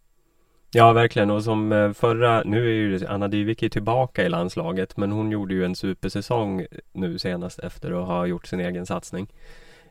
Ja 0.73 0.93
verkligen 0.93 1.31
och 1.31 1.45
som 1.45 1.73
eh, 1.73 1.93
förra, 1.93 2.43
nu 2.43 2.69
är 2.69 2.73
ju 2.73 3.07
Anna 3.07 3.29
Dyvik 3.29 3.73
tillbaka 3.73 4.25
i 4.25 4.29
landslaget 4.29 4.97
men 4.97 5.13
hon 5.13 5.31
gjorde 5.31 5.55
ju 5.55 5.65
en 5.65 5.77
supersäsong 5.77 6.61
eh, 6.61 6.67
nu 6.93 7.19
senast 7.19 7.59
efter 7.59 7.91
att 8.03 8.07
ha 8.07 8.27
gjort 8.27 8.47
sin 8.47 8.61
egen 8.61 8.87
satsning. 8.87 9.29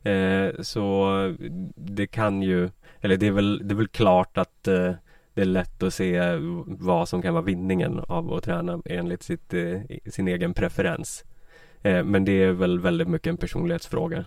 Eh, 0.03 0.49
så 0.61 1.35
det 1.75 2.07
kan 2.07 2.41
ju, 2.41 2.69
eller 3.01 3.17
det 3.17 3.27
är 3.27 3.31
väl, 3.31 3.67
det 3.67 3.73
är 3.73 3.77
väl 3.77 3.87
klart 3.87 4.37
att 4.37 4.67
eh, 4.67 4.93
det 5.33 5.41
är 5.41 5.45
lätt 5.45 5.83
att 5.83 5.93
se 5.93 6.21
vad 6.65 7.09
som 7.09 7.21
kan 7.21 7.33
vara 7.33 7.43
vinningen 7.43 7.99
av 7.99 8.33
att 8.33 8.43
träna 8.43 8.81
enligt 8.85 9.23
sitt, 9.23 9.53
eh, 9.53 9.79
sin 10.05 10.27
egen 10.27 10.53
preferens. 10.53 11.25
Eh, 11.81 12.03
men 12.03 12.25
det 12.25 12.43
är 12.43 12.51
väl 12.51 12.79
väldigt 12.79 13.07
mycket 13.07 13.27
en 13.27 13.37
personlighetsfråga. 13.37 14.25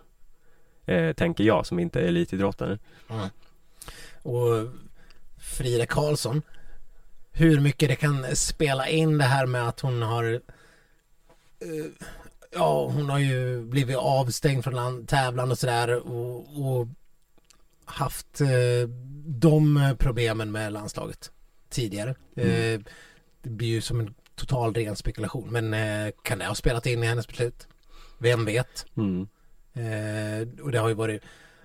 Eh, 0.86 1.12
tänker 1.12 1.44
jag 1.44 1.66
som 1.66 1.78
inte 1.78 2.00
är 2.00 2.04
elitidrottare. 2.04 2.78
Mm. 3.10 3.28
Och 4.22 4.68
Frida 5.42 5.86
Karlsson 5.86 6.42
hur 7.32 7.60
mycket 7.60 7.88
det 7.88 7.96
kan 7.96 8.36
spela 8.36 8.88
in 8.88 9.18
det 9.18 9.24
här 9.24 9.46
med 9.46 9.68
att 9.68 9.80
hon 9.80 10.02
har 10.02 10.24
eh, 11.60 11.86
ja 12.50 12.86
hon 12.86 13.10
har 13.10 13.18
ju 13.18 13.62
blivit 13.62 13.96
avstängd 13.96 14.64
från 14.64 15.06
tävlan 15.06 15.50
och 15.50 15.58
sådär 15.58 16.08
och, 16.08 16.66
och 16.66 16.88
haft 17.84 18.40
eh, 18.40 18.88
de 19.26 19.94
problemen 19.98 20.52
med 20.52 20.72
landslaget 20.72 21.30
tidigare. 21.70 22.14
Mm. 22.36 22.50
Eh, 22.50 22.80
det 23.42 23.50
blir 23.50 23.68
ju 23.68 23.80
som 23.80 24.00
en 24.00 24.14
total 24.34 24.74
ren 24.74 24.96
spekulation 24.96 25.52
men 25.52 25.74
eh, 25.74 26.12
kan 26.22 26.38
det 26.38 26.46
ha 26.46 26.54
spelat 26.54 26.86
in 26.86 27.02
i 27.02 27.06
hennes 27.06 27.28
beslut? 27.28 27.66
Vem 28.18 28.44
vet? 28.44 28.86
Mm. 28.96 29.28
Eh, 29.74 30.62
och 30.64 30.72
det 30.72 30.78
har 30.78 30.88
ju 30.88 30.94
varit 30.94 31.22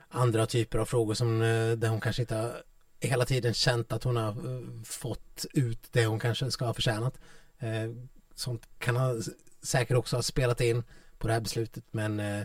andra 0.09 0.45
typer 0.45 0.79
av 0.79 0.85
frågor 0.85 1.13
som 1.13 1.41
eh, 1.41 1.71
där 1.71 1.87
hon 1.87 2.01
kanske 2.01 2.21
inte 2.21 2.35
har 2.35 2.63
hela 2.99 3.25
tiden 3.25 3.53
känt 3.53 3.91
att 3.91 4.03
hon 4.03 4.17
har 4.17 4.29
eh, 4.29 4.83
fått 4.85 5.45
ut 5.53 5.79
det 5.91 6.05
hon 6.05 6.19
kanske 6.19 6.51
ska 6.51 6.65
ha 6.65 6.73
förtjänat. 6.73 7.13
Eh, 7.59 7.91
sånt 8.35 8.61
kan 8.79 8.95
ha 8.95 9.15
säkert 9.61 9.97
också 9.97 10.15
ha 10.15 10.23
spelat 10.23 10.61
in 10.61 10.83
på 11.17 11.27
det 11.27 11.33
här 11.33 11.41
beslutet 11.41 11.83
men 11.91 12.19
eh, 12.19 12.43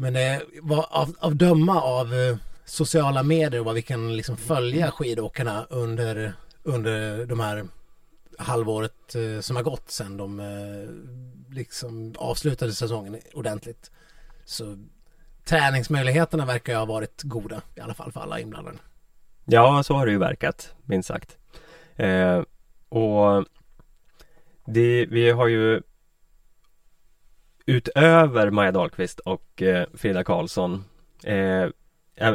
men 0.00 0.16
eh, 0.16 0.40
vad, 0.62 0.86
av, 0.90 1.16
av 1.18 1.36
döma 1.36 1.82
av 1.82 2.14
eh, 2.14 2.36
sociala 2.64 3.22
medier 3.22 3.60
och 3.60 3.66
vad 3.66 3.74
vi 3.74 3.82
kan 3.82 4.16
liksom 4.16 4.36
följa 4.36 4.90
skidåkarna 4.90 5.66
under, 5.70 6.32
under 6.62 7.26
de 7.26 7.40
här 7.40 7.64
halvåret 8.38 9.14
eh, 9.14 9.40
som 9.40 9.56
har 9.56 9.62
gått 9.62 9.90
sedan 9.90 10.16
de 10.16 10.40
eh, 10.40 11.54
liksom 11.54 12.14
avslutade 12.18 12.72
säsongen 12.72 13.18
ordentligt. 13.34 13.90
Så 14.44 14.78
träningsmöjligheterna 15.44 16.46
verkar 16.46 16.72
ju 16.72 16.78
ha 16.78 16.84
varit 16.84 17.22
goda 17.22 17.62
i 17.74 17.80
alla 17.80 17.94
fall 17.94 18.12
för 18.12 18.20
alla 18.20 18.40
inblandade. 18.40 18.78
Ja, 19.50 19.82
så 19.82 19.94
har 19.94 20.06
det 20.06 20.12
ju 20.12 20.18
verkat, 20.18 20.74
minst 20.84 21.08
sagt. 21.08 21.38
Eh, 21.96 22.42
och 22.88 23.44
det, 24.64 25.06
vi 25.06 25.30
har 25.30 25.48
ju 25.48 25.82
utöver 27.66 28.50
Maja 28.50 28.72
Dahlqvist 28.72 29.20
och 29.20 29.62
eh, 29.62 29.86
Frida 29.94 30.24
Karlsson 30.24 30.84
eh, 31.24 31.66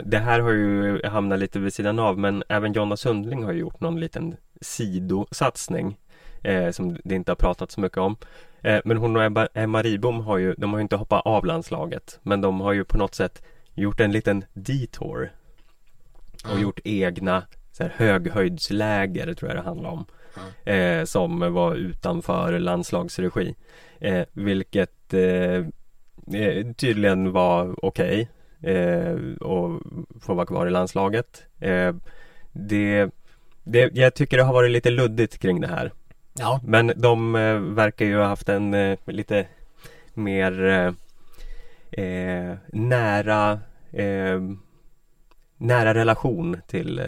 det 0.03 0.17
här 0.17 0.39
har 0.39 0.51
ju 0.51 1.01
hamnat 1.03 1.39
lite 1.39 1.59
vid 1.59 1.73
sidan 1.73 1.99
av 1.99 2.19
men 2.19 2.43
även 2.49 2.73
Jonna 2.73 2.97
Sundling 2.97 3.43
har 3.43 3.51
ju 3.51 3.59
gjort 3.59 3.79
någon 3.79 3.99
liten 3.99 4.35
sidosatsning 4.61 5.97
eh, 6.41 6.71
som 6.71 6.97
det 7.03 7.15
inte 7.15 7.31
har 7.31 7.35
pratats 7.35 7.75
så 7.75 7.81
mycket 7.81 7.97
om. 7.97 8.15
Eh, 8.61 8.81
men 8.85 8.97
hon 8.97 9.15
och 9.15 9.47
Emma 9.53 9.81
Ribom 9.81 10.19
har 10.19 10.37
ju, 10.37 10.53
de 10.57 10.71
har 10.71 10.79
ju 10.79 10.81
inte 10.81 10.95
hoppat 10.95 11.25
av 11.25 11.45
landslaget 11.45 12.19
men 12.21 12.41
de 12.41 12.61
har 12.61 12.73
ju 12.73 12.83
på 12.83 12.97
något 12.97 13.15
sätt 13.15 13.43
gjort 13.73 13.99
en 13.99 14.11
liten 14.11 14.45
detour 14.53 15.31
och 16.43 16.49
Mm. 16.49 16.61
gjort 16.61 16.79
egna 16.83 17.43
så 17.71 17.83
här, 17.83 17.93
höghöjdsläger 17.95 19.33
tror 19.33 19.49
jag 19.51 19.57
det 19.57 19.63
handlar 19.69 19.89
om. 19.89 20.05
Eh, 20.65 21.03
som 21.05 21.53
var 21.53 21.75
utanför 21.75 22.59
landslagsregi. 22.59 23.55
Eh, 23.99 24.25
vilket 24.33 25.13
eh, 25.13 25.65
eh, 26.41 26.71
tydligen 26.77 27.31
var 27.31 27.85
okej 27.85 28.29
eh, 28.61 29.15
och 29.41 29.81
få 30.21 30.33
vara 30.33 30.45
kvar 30.45 30.67
i 30.67 30.71
landslaget. 30.71 31.43
Eh, 31.59 31.95
det, 32.51 33.09
det, 33.63 33.89
jag 33.93 34.13
tycker 34.13 34.37
det 34.37 34.43
har 34.43 34.53
varit 34.53 34.71
lite 34.71 34.89
luddigt 34.89 35.37
kring 35.37 35.61
det 35.61 35.67
här. 35.67 35.91
Ja, 36.33 36.59
men 36.63 36.91
de 36.95 37.33
verkar 37.75 38.05
ju 38.05 38.17
ha 38.17 38.25
haft 38.25 38.49
en 38.49 38.97
lite 39.05 39.45
mer 40.13 40.93
nära 42.71 43.59
nära 45.63 45.93
relation 45.93 46.61
till 46.67 46.99
eh, 46.99 47.05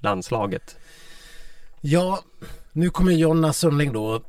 landslaget. 0.00 0.76
Ja, 1.80 2.20
nu 2.72 2.90
kommer 2.90 3.12
Jonna 3.12 3.52
Sundling 3.52 3.92
då 3.92 4.22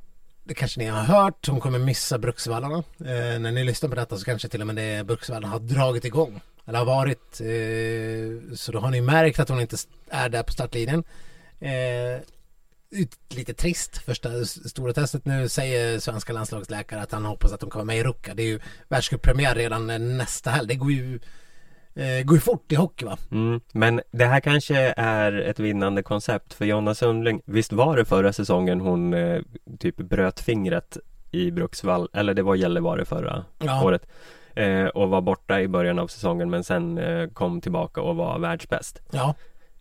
det 0.44 0.54
kanske 0.54 0.80
ni 0.80 0.86
har 0.86 1.04
hört, 1.04 1.48
hon 1.48 1.60
kommer 1.60 1.80
missa 1.80 2.18
Bruksvallarna. 2.18 2.78
Eh, 3.00 3.40
när 3.40 3.52
ni 3.52 3.64
lyssnar 3.64 3.90
på 3.90 3.96
detta 3.96 4.18
så 4.18 4.26
kanske 4.26 4.48
till 4.48 4.62
och 4.62 4.68
med 4.68 4.76
det 4.76 5.06
Bruksvallarna 5.06 5.48
har 5.48 5.60
dragit 5.60 6.06
igång. 6.06 6.42
Eller 6.66 6.80
har 6.80 6.86
varit. 6.86 7.42
Eh, 7.42 8.56
så 8.56 8.72
då 8.72 8.80
har 8.80 8.92
ni 8.92 9.02
märkt 9.02 9.40
att 9.40 9.50
hon 9.50 9.62
inte 9.62 9.78
är 10.10 10.30
där 10.30 10.44
på 10.44 10.54
startlinjen. 10.54 11.04
Eh, 11.60 12.22
lite 13.30 13.54
trist 13.54 13.98
första 13.98 14.46
stora 14.46 14.94
testet 14.94 15.26
nu 15.26 15.50
säger 15.50 16.00
svenska 16.00 16.34
landslagsläkare 16.34 17.02
att 17.02 17.12
han 17.12 17.26
hoppas 17.26 17.52
att 17.52 17.60
de 17.60 17.70
kommer 17.70 17.86
med 17.86 17.98
i 17.98 18.04
Ruka. 18.04 18.34
Det 18.34 18.44
är 18.44 18.48
ju 18.48 18.60
världscuppremiär 18.88 19.56
redan 19.56 19.90
eh, 19.90 20.00
nästa 20.00 20.50
helg. 20.50 20.68
Det 20.68 20.76
går 20.76 20.92
ju, 20.92 21.20
eh, 21.96 22.24
går 22.26 22.36
ju 22.38 22.42
fort 22.42 22.72
i 22.72 22.76
hockey 22.76 23.06
va? 23.06 23.18
Mm, 23.32 23.62
men 23.74 24.02
det 24.12 24.26
här 24.26 24.40
kanske 24.40 24.94
är 24.98 25.32
ett 25.34 25.60
vinnande 25.60 26.04
koncept 26.04 26.54
för 26.54 26.66
Jonna 26.66 26.96
Sundling. 26.96 27.42
Visst 27.46 27.74
var 27.74 27.98
det 27.98 28.06
förra 28.06 28.34
säsongen 28.34 28.80
hon 28.82 29.14
eh, 29.14 29.42
typ 29.80 29.98
bröt 29.98 30.40
fingret 30.40 30.98
i 31.32 31.52
Bruksvall, 31.52 32.10
eller 32.14 32.34
det 32.34 32.44
var 32.44 32.56
Gällivare 32.56 33.06
förra 33.06 33.46
Ja. 33.60 33.84
året. 33.84 34.08
Eh, 34.56 34.86
och 34.86 35.10
var 35.10 35.22
borta 35.22 35.62
i 35.62 35.68
början 35.68 36.00
av 36.00 36.08
säsongen 36.08 36.50
men 36.50 36.64
sen 36.64 36.98
eh, 36.98 37.28
kom 37.30 37.62
tillbaka 37.62 38.02
och 38.02 38.16
var 38.16 38.40
världsbäst. 38.40 39.02
Ja, 39.12 39.36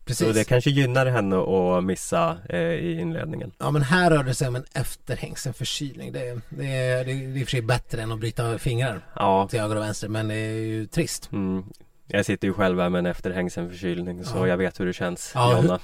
precis. 0.04 0.26
Så 0.26 0.32
det 0.32 0.44
kanske 0.44 0.70
gynnar 0.70 1.06
henne 1.06 1.36
att 1.36 1.84
missa 1.84 2.36
eh, 2.48 2.58
i 2.60 3.00
inledningen. 3.00 3.52
Ja 3.58 3.70
men 3.70 3.82
här 3.82 4.10
rör 4.10 4.22
det 4.24 4.34
sig 4.34 4.48
om 4.48 4.56
en 4.56 4.64
efterhängsen 4.74 5.54
förkylning. 5.54 6.12
Det, 6.12 6.40
det, 6.48 6.76
är, 6.76 7.04
det 7.04 7.10
är 7.12 7.36
i 7.38 7.42
och 7.42 7.46
för 7.46 7.50
sig 7.50 7.62
bättre 7.62 8.02
än 8.02 8.12
att 8.12 8.20
bryta 8.20 8.58
fingrar 8.58 9.00
Ja, 9.16 9.48
till 9.50 9.60
höger 9.60 9.76
och 9.76 9.82
vänster 9.82 10.08
men 10.08 10.28
det 10.28 10.34
är 10.34 10.52
ju 10.60 10.86
trist. 10.86 11.32
mm, 11.32 11.64
jag 12.06 12.26
sitter 12.26 12.48
ju 12.48 12.54
själv 12.54 12.80
här 12.80 12.88
med 12.88 12.98
en 12.98 13.06
efterhängsen 13.06 13.70
förkylning 13.70 14.24
så 14.24 14.36
Ja. 14.36 14.48
jag 14.48 14.56
vet 14.56 14.80
hur 14.80 14.86
det 14.86 14.92
känns, 14.92 15.32
Ja, 15.34 15.56
Jonna. 15.56 15.80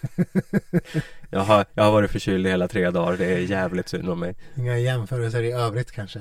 jag, 1.30 1.40
har, 1.40 1.64
jag 1.74 1.84
har 1.84 1.92
varit 1.92 2.10
förkyld 2.10 2.46
i 2.46 2.50
hela 2.50 2.68
tre 2.68 2.90
dagar, 2.90 3.16
det 3.16 3.24
är 3.26 3.38
jävligt 3.38 3.88
synd 3.88 4.08
om 4.08 4.20
mig. 4.20 4.34
Inga 4.56 4.78
jämförelser 4.78 5.42
i 5.42 5.52
övrigt 5.52 5.92
kanske. 5.92 6.18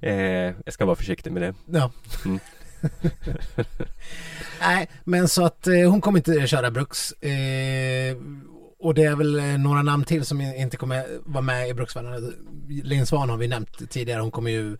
Eh, 0.00 0.14
jag 0.64 0.72
ska 0.72 0.84
vara 0.84 0.96
försiktig 0.96 1.32
med 1.32 1.42
det. 1.42 1.54
Ja. 1.66 1.90
Mm. 2.24 2.38
Nej 4.60 4.88
men 5.04 5.28
så 5.28 5.44
att 5.44 5.66
eh, 5.66 5.90
hon 5.90 6.00
kommer 6.00 6.18
inte 6.18 6.46
köra 6.46 6.70
Bruks. 6.70 7.12
Eh, 7.12 8.16
och 8.78 8.94
det 8.94 9.04
är 9.04 9.16
väl 9.16 9.38
eh, 9.38 9.44
några 9.44 9.82
namn 9.82 10.04
till 10.04 10.24
som 10.24 10.40
inte 10.40 10.76
kommer 10.76 11.04
vara 11.24 11.42
med 11.42 11.68
i 11.68 11.74
Bruksvallarna. 11.74 12.16
Linn 12.68 13.06
Svahn 13.06 13.30
har 13.30 13.36
vi 13.36 13.48
nämnt 13.48 13.90
tidigare. 13.90 14.20
Hon 14.20 14.30
kommer 14.30 14.50
ju 14.50 14.76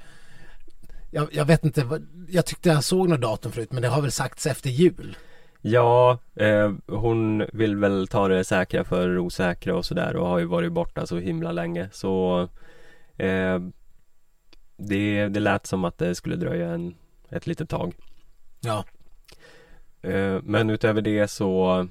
jag, 1.15 1.29
jag 1.33 1.45
vet 1.45 1.65
inte, 1.65 2.01
jag 2.29 2.47
tyckte 2.47 2.69
jag 2.69 2.85
såg 2.85 3.09
något 3.09 3.21
datum 3.21 3.53
förut 3.53 3.73
men 3.73 3.83
det 3.83 3.89
har 3.89 4.03
väl 4.03 4.13
sagts 4.13 4.47
efter 4.47 4.71
jul. 4.71 5.17
Ja, 5.61 6.19
eh, 6.35 6.73
hon 6.87 7.47
vill 7.53 7.77
väl 7.77 8.09
ta 8.09 8.29
det 8.29 8.45
säkra 8.45 8.85
för 8.85 9.09
det 9.09 9.21
osäkra 9.21 9.77
och 9.77 9.85
sådär 9.85 10.17
och 10.17 10.27
har 10.27 10.39
ju 10.39 10.45
varit 10.45 10.73
borta 10.73 11.07
så 11.07 11.19
himla 11.19 11.53
länge 11.53 11.89
så 11.93 12.43
eh, 13.17 13.59
det, 14.77 15.29
det 15.29 15.41
lät 15.41 15.67
som 15.67 15.85
att 15.85 15.99
det 15.99 16.15
skulle 16.15 16.37
dröja 16.37 16.69
en, 16.69 16.95
ett 17.31 17.47
litet 17.47 17.69
tag. 17.69 17.95
Ja. 18.61 18.85
Eh, 20.03 20.39
Men 20.43 20.71
utöver 20.71 21.03
det 21.03 21.29
så 21.29 21.87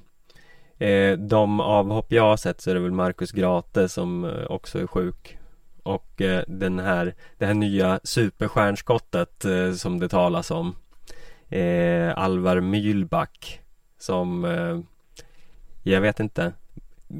eh, 0.78 1.18
De 1.18 1.60
avhopp 1.60 2.12
jag 2.12 2.22
har 2.22 2.36
sett 2.36 2.60
så 2.60 2.70
är 2.70 2.74
det 2.74 2.80
väl 2.80 2.92
Marcus 2.92 3.32
Grate 3.32 3.88
som 3.88 4.24
eh, 4.24 4.44
också 4.50 4.78
är 4.78 4.86
sjuk 4.86 5.38
Och 5.84 6.20
eh, 6.20 6.44
den 6.48 6.78
här 6.78 7.14
Det 7.38 7.46
här 7.46 7.54
nya 7.54 8.00
superstjärnskottet 8.04 9.44
eh, 9.44 9.72
som 9.72 10.00
det 10.00 10.08
talas 10.08 10.50
om 10.50 10.76
eh, 11.48 12.18
Alvar 12.18 12.60
Mylback 12.60 13.60
Som 13.98 14.44
Jag 15.82 16.00
vet 16.00 16.20
inte 16.20 16.52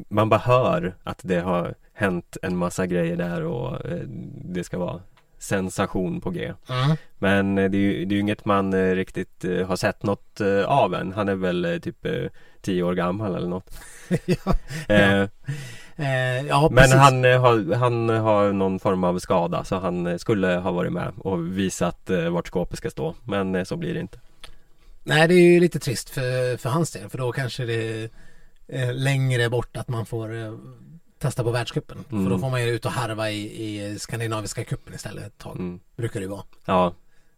Man 0.08 0.28
bara 0.28 0.40
hör 0.40 0.94
att 1.02 1.20
det 1.22 1.40
har 1.40 1.74
hänt 1.92 2.36
en 2.42 2.56
massa 2.56 2.86
grejer 2.86 3.16
där 3.16 3.42
och 3.42 3.78
det 4.44 4.64
ska 4.64 4.78
vara 4.78 5.00
sensation 5.38 6.20
på 6.20 6.30
G 6.30 6.52
Mm. 6.68 6.96
men 7.18 7.54
det 7.54 7.62
är 7.62 7.80
ju, 7.80 8.04
det 8.04 8.12
är 8.12 8.16
ju 8.16 8.20
inget 8.20 8.44
man 8.44 8.94
riktigt 8.94 9.44
har 9.66 9.76
sett 9.76 10.02
något 10.02 10.40
av 10.66 10.94
än. 10.94 11.12
Han 11.12 11.28
är 11.28 11.34
väl 11.34 11.80
typ 11.82 12.06
tio 12.60 12.82
år 12.82 12.94
gammal 12.94 13.34
eller 13.34 13.48
något. 13.48 13.80
ja. 14.24 14.54
Eh, 14.94 15.28
ja, 15.96 16.68
men 16.70 16.76
precis. 16.76 16.94
han, 16.94 17.24
eh, 17.24 17.40
har, 17.40 17.74
han 17.74 18.08
har 18.08 18.52
någon 18.52 18.80
form 18.80 19.04
av 19.04 19.18
skada 19.18 19.64
så 19.64 19.78
han 19.78 20.06
eh, 20.06 20.16
skulle 20.16 20.46
ha 20.46 20.70
varit 20.70 20.92
med 20.92 21.12
och 21.18 21.58
visat 21.58 22.10
eh, 22.10 22.28
vart 22.28 22.46
skåpet 22.46 22.78
ska 22.78 22.90
stå. 22.90 23.14
Men 23.24 23.54
eh, 23.54 23.64
så 23.64 23.76
blir 23.76 23.94
det 23.94 24.00
inte. 24.00 24.18
Nej, 25.02 25.28
det 25.28 25.34
är 25.34 25.52
ju 25.52 25.60
lite 25.60 25.78
trist 25.78 26.10
för, 26.10 26.56
för 26.56 26.68
hans 26.68 26.90
del, 26.90 27.08
för 27.08 27.18
då 27.18 27.32
kanske 27.32 27.64
det 27.64 28.10
är 28.68 28.92
längre 28.92 29.50
bort 29.50 29.76
att 29.76 29.88
man 29.88 30.06
får 30.06 30.34
eh, 30.34 30.54
testa 31.18 31.44
på 31.44 31.50
världscupen. 31.50 32.04
Mm. 32.10 32.24
För 32.24 32.30
då 32.30 32.38
får 32.38 32.50
man 32.50 32.62
ju 32.62 32.70
ut 32.70 32.84
och 32.84 32.92
harva 32.92 33.30
i, 33.30 33.64
i 33.64 33.98
skandinaviska 33.98 34.64
cupen 34.64 34.94
istället 34.94 35.26
ett 35.26 35.38
tag. 35.38 35.56
Mm. 35.56 35.80
Brukar 35.96 36.20
det 36.20 36.24
ju 36.24 36.30
vara. 36.30 36.44
Ja, 36.64 36.94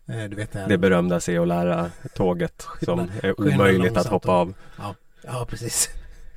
Eh, 0.08 0.24
du 0.24 0.36
vet 0.36 0.52
det 0.52 0.66
det 0.68 0.78
berömda 0.78 1.20
se 1.20 1.38
och 1.38 1.46
lära 1.46 1.90
tåget 2.14 2.66
som 2.84 3.10
är 3.22 3.40
omöjligt 3.40 3.96
att 3.96 4.06
hoppa 4.06 4.32
av. 4.32 4.54
Ja, 4.78 4.94
ja 5.22 5.46
precis. 5.48 5.88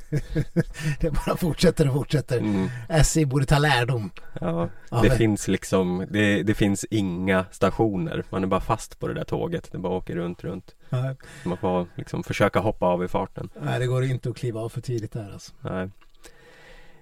det 0.99 1.11
bara 1.11 1.37
fortsätter 1.37 1.87
och 1.87 1.93
fortsätter. 1.93 2.37
Mm. 2.37 2.69
SJ 2.89 3.25
borde 3.25 3.45
ta 3.45 3.57
lärdom. 3.59 4.11
Ja, 4.41 4.69
Ja, 4.91 5.01
det 5.01 5.07
men- 5.09 5.17
finns 5.17 5.47
liksom 5.47 6.05
det, 6.09 6.43
det 6.43 6.53
finns 6.53 6.85
inga 6.89 7.45
stationer. 7.51 8.23
Man 8.29 8.43
är 8.43 8.47
bara 8.47 8.61
fast 8.61 8.99
på 8.99 9.07
det 9.07 9.13
där 9.13 9.23
tåget. 9.23 9.71
Det 9.71 9.77
bara 9.77 9.93
åker 9.93 10.15
runt, 10.15 10.43
runt. 10.43 10.75
Nej, 10.89 11.15
Man 11.43 11.57
får 11.57 11.87
liksom 11.95 12.23
försöka 12.23 12.59
hoppa 12.59 12.85
av 12.85 13.03
i 13.03 13.07
farten. 13.07 13.49
det 13.79 13.87
går 13.87 14.03
inte 14.03 14.29
att 14.29 14.37
kliva 14.37 14.59
av 14.59 14.69
för 14.69 14.81
tidigt 14.81 15.11
där 15.13 15.29
alltså. 15.33 15.51
Nej. 15.61 15.89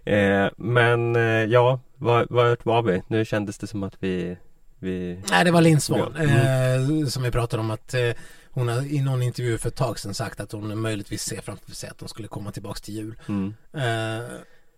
Eh, 0.06 0.50
men 0.58 1.16
eh, 1.16 1.22
ja, 1.22 1.80
var- 1.96 2.28
vart 2.30 2.66
var 2.66 2.82
vi? 2.82 3.02
Nu 3.08 3.26
kändes 3.26 3.58
det 3.58 3.68
som 3.68 3.84
att 3.84 3.94
vi, 4.00 4.38
vi 4.80 5.20
Nej, 5.32 5.46
det 5.46 5.52
var 5.52 5.62
Ja. 6.00 6.12
Mm. 6.24 7.02
eh, 7.02 7.08
som 7.08 7.24
vi 7.24 7.32
pratade 7.32 7.62
om 7.62 7.72
att 7.72 7.94
eh, 7.94 8.10
hon 8.58 8.68
har 8.68 8.82
i 8.82 9.02
någon 9.02 9.24
intervju 9.24 9.58
för 9.58 9.68
ett 9.70 9.76
tag 9.76 10.00
sedan 10.00 10.14
sagt 10.14 10.40
att 10.40 10.52
hon 10.52 10.80
möjligtvis 10.82 11.22
ser 11.24 11.42
framför 11.42 11.72
sig 11.72 11.90
att 11.90 11.98
de 11.98 12.08
skulle 12.10 12.28
komma 12.28 12.52
tillbaks 12.52 12.82
till 12.82 12.94
jul. 12.96 13.16
mm, 13.28 13.54
Eh, 13.74 14.26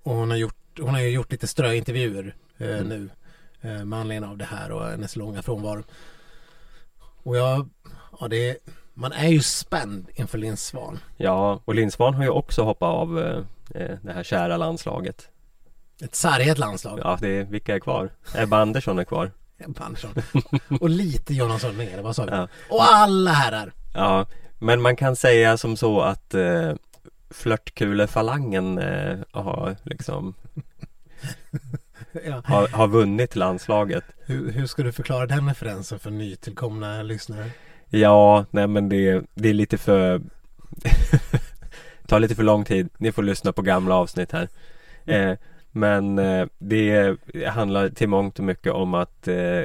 och 0.03 0.15
hon 0.15 0.29
har, 0.29 0.37
gjort, 0.37 0.55
hon 0.79 0.89
har 0.89 1.01
ju 1.01 1.09
gjort 1.09 1.31
lite 1.31 1.47
ströintervjuer 1.47 2.35
eh, 2.57 2.67
Mm. 2.69 2.87
nu 2.87 3.09
eh, 3.61 3.85
med 3.85 3.99
anledning 3.99 4.29
av 4.29 4.37
det 4.37 4.45
här 4.45 4.71
och 4.71 4.85
hennes 4.85 5.15
långa 5.15 5.41
frånvaro. 5.41 5.83
Och 7.23 7.37
jag, 7.37 7.69
ja 8.19 8.27
det, 8.27 8.57
man 8.93 9.11
är 9.11 9.27
ju 9.27 9.41
spänd 9.41 10.07
inför 10.15 10.37
Linn 10.37 10.57
Svahn. 10.57 10.99
Ja, 11.17 11.61
och 11.65 11.75
Lindsvan 11.75 12.13
har 12.13 12.23
ju 12.23 12.29
också 12.29 12.63
hoppat 12.63 12.89
av 12.89 13.19
eh, 13.19 13.81
eh, 13.81 13.97
det 14.01 14.13
här 14.13 14.23
kära 14.23 14.57
landslaget. 14.57 15.27
Ett 16.03 16.15
sargat 16.15 16.57
landslag. 16.57 16.99
Ja, 17.03 17.17
det 17.21 17.27
är, 17.29 17.43
vilka 17.43 17.75
är 17.75 17.79
kvar? 17.79 18.09
Ebba 18.35 18.57
Andersson 18.61 18.99
är 18.99 19.03
kvar. 19.03 19.31
Ebba 19.59 19.83
Andersson. 19.83 20.11
och 20.81 20.89
lite 20.89 21.33
Jonas 21.33 21.61
Sundling, 21.61 21.87
eller 21.87 22.03
vad 22.03 22.15
sa 22.15 22.25
vi? 22.25 22.31
Ja. 22.31 22.47
Och 22.69 22.83
alla 22.83 23.31
herrar. 23.31 23.73
Ja, 23.93 24.25
men 24.59 24.81
man 24.81 24.95
kan 24.95 25.15
säga 25.15 25.57
som 25.57 25.77
så 25.77 26.01
att 26.01 26.33
eh, 26.33 26.73
flörtkulefalangen 27.29 28.77
eh, 28.77 29.17
har 29.31 29.75
liksom 29.83 30.33
Ja. 32.25 32.41
har, 32.45 32.67
har 32.67 32.87
vunnit 32.87 33.35
landslaget. 33.35 34.03
Hur, 34.25 34.51
hur 34.51 34.67
ska 34.67 34.83
du 34.83 34.91
förklara 34.91 35.25
den 35.25 35.47
referensen 35.47 35.99
för 35.99 36.11
nytillkomna 36.11 37.03
lyssnare? 37.03 37.49
Ja, 37.89 38.45
nej 38.51 38.67
men 38.67 38.89
det, 38.89 39.21
det 39.33 39.49
är 39.49 39.53
lite 39.53 39.77
för 39.77 40.21
tar 42.07 42.19
lite 42.19 42.35
för 42.35 42.43
lång 42.43 42.65
tid. 42.65 42.89
Ni 42.97 43.11
får 43.11 43.23
lyssna 43.23 43.53
på 43.53 43.61
gamla 43.61 43.95
avsnitt 43.95 44.31
här. 44.31 44.49
Eh, 45.05 45.37
men 45.79 46.19
eh, 46.19 46.47
det 46.57 47.17
handlar 47.47 47.89
till 47.89 48.09
mångt 48.09 48.39
och 48.39 48.45
mycket 48.45 48.73
om 48.73 48.93
att 48.93 49.27
eh, 49.27 49.63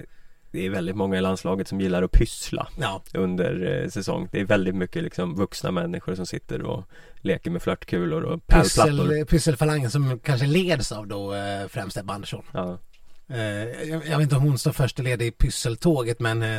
det 0.50 0.66
är 0.66 0.70
väldigt 0.70 0.96
många 0.96 1.18
i 1.18 1.20
landslaget 1.20 1.68
som 1.68 1.81
gillar 1.81 2.03
att 2.03 2.12
pyssla 2.12 2.68
Ja, 2.81 3.03
under 3.14 3.83
eh, 3.83 3.88
säsong. 3.88 4.29
Det 4.33 4.40
är 4.40 4.44
väldigt 4.44 4.74
mycket 4.74 5.03
liksom 5.03 5.35
vuxna 5.37 5.70
människor 5.70 6.14
som 6.14 6.27
sitter 6.27 6.62
och 6.62 6.85
leker 7.16 7.50
med 7.50 7.62
flörtkulor 7.62 8.22
och 8.22 8.46
pärlplattor. 8.46 9.09
Pyssel, 9.09 9.27
pysselfalangen 9.27 9.90
som 9.90 10.18
kanske 10.18 10.46
leds 10.46 10.92
av 10.92 11.07
då 11.07 11.35
eh, 11.35 11.68
främst 11.68 11.96
Ebba 11.96 12.14
Andersson. 12.14 12.42
Ja. 12.53 12.79
Eh, 13.29 13.38
jag, 13.90 14.07
jag 14.07 14.18
vet 14.18 14.20
inte 14.20 14.37
om 14.37 14.42
hon 14.42 14.59
står 14.59 14.72
först 14.72 15.00
i 15.00 15.03
led 15.03 15.22
i 15.22 15.31
pysseltåget 15.31 16.20
men 16.20 16.42
eh, 16.42 16.57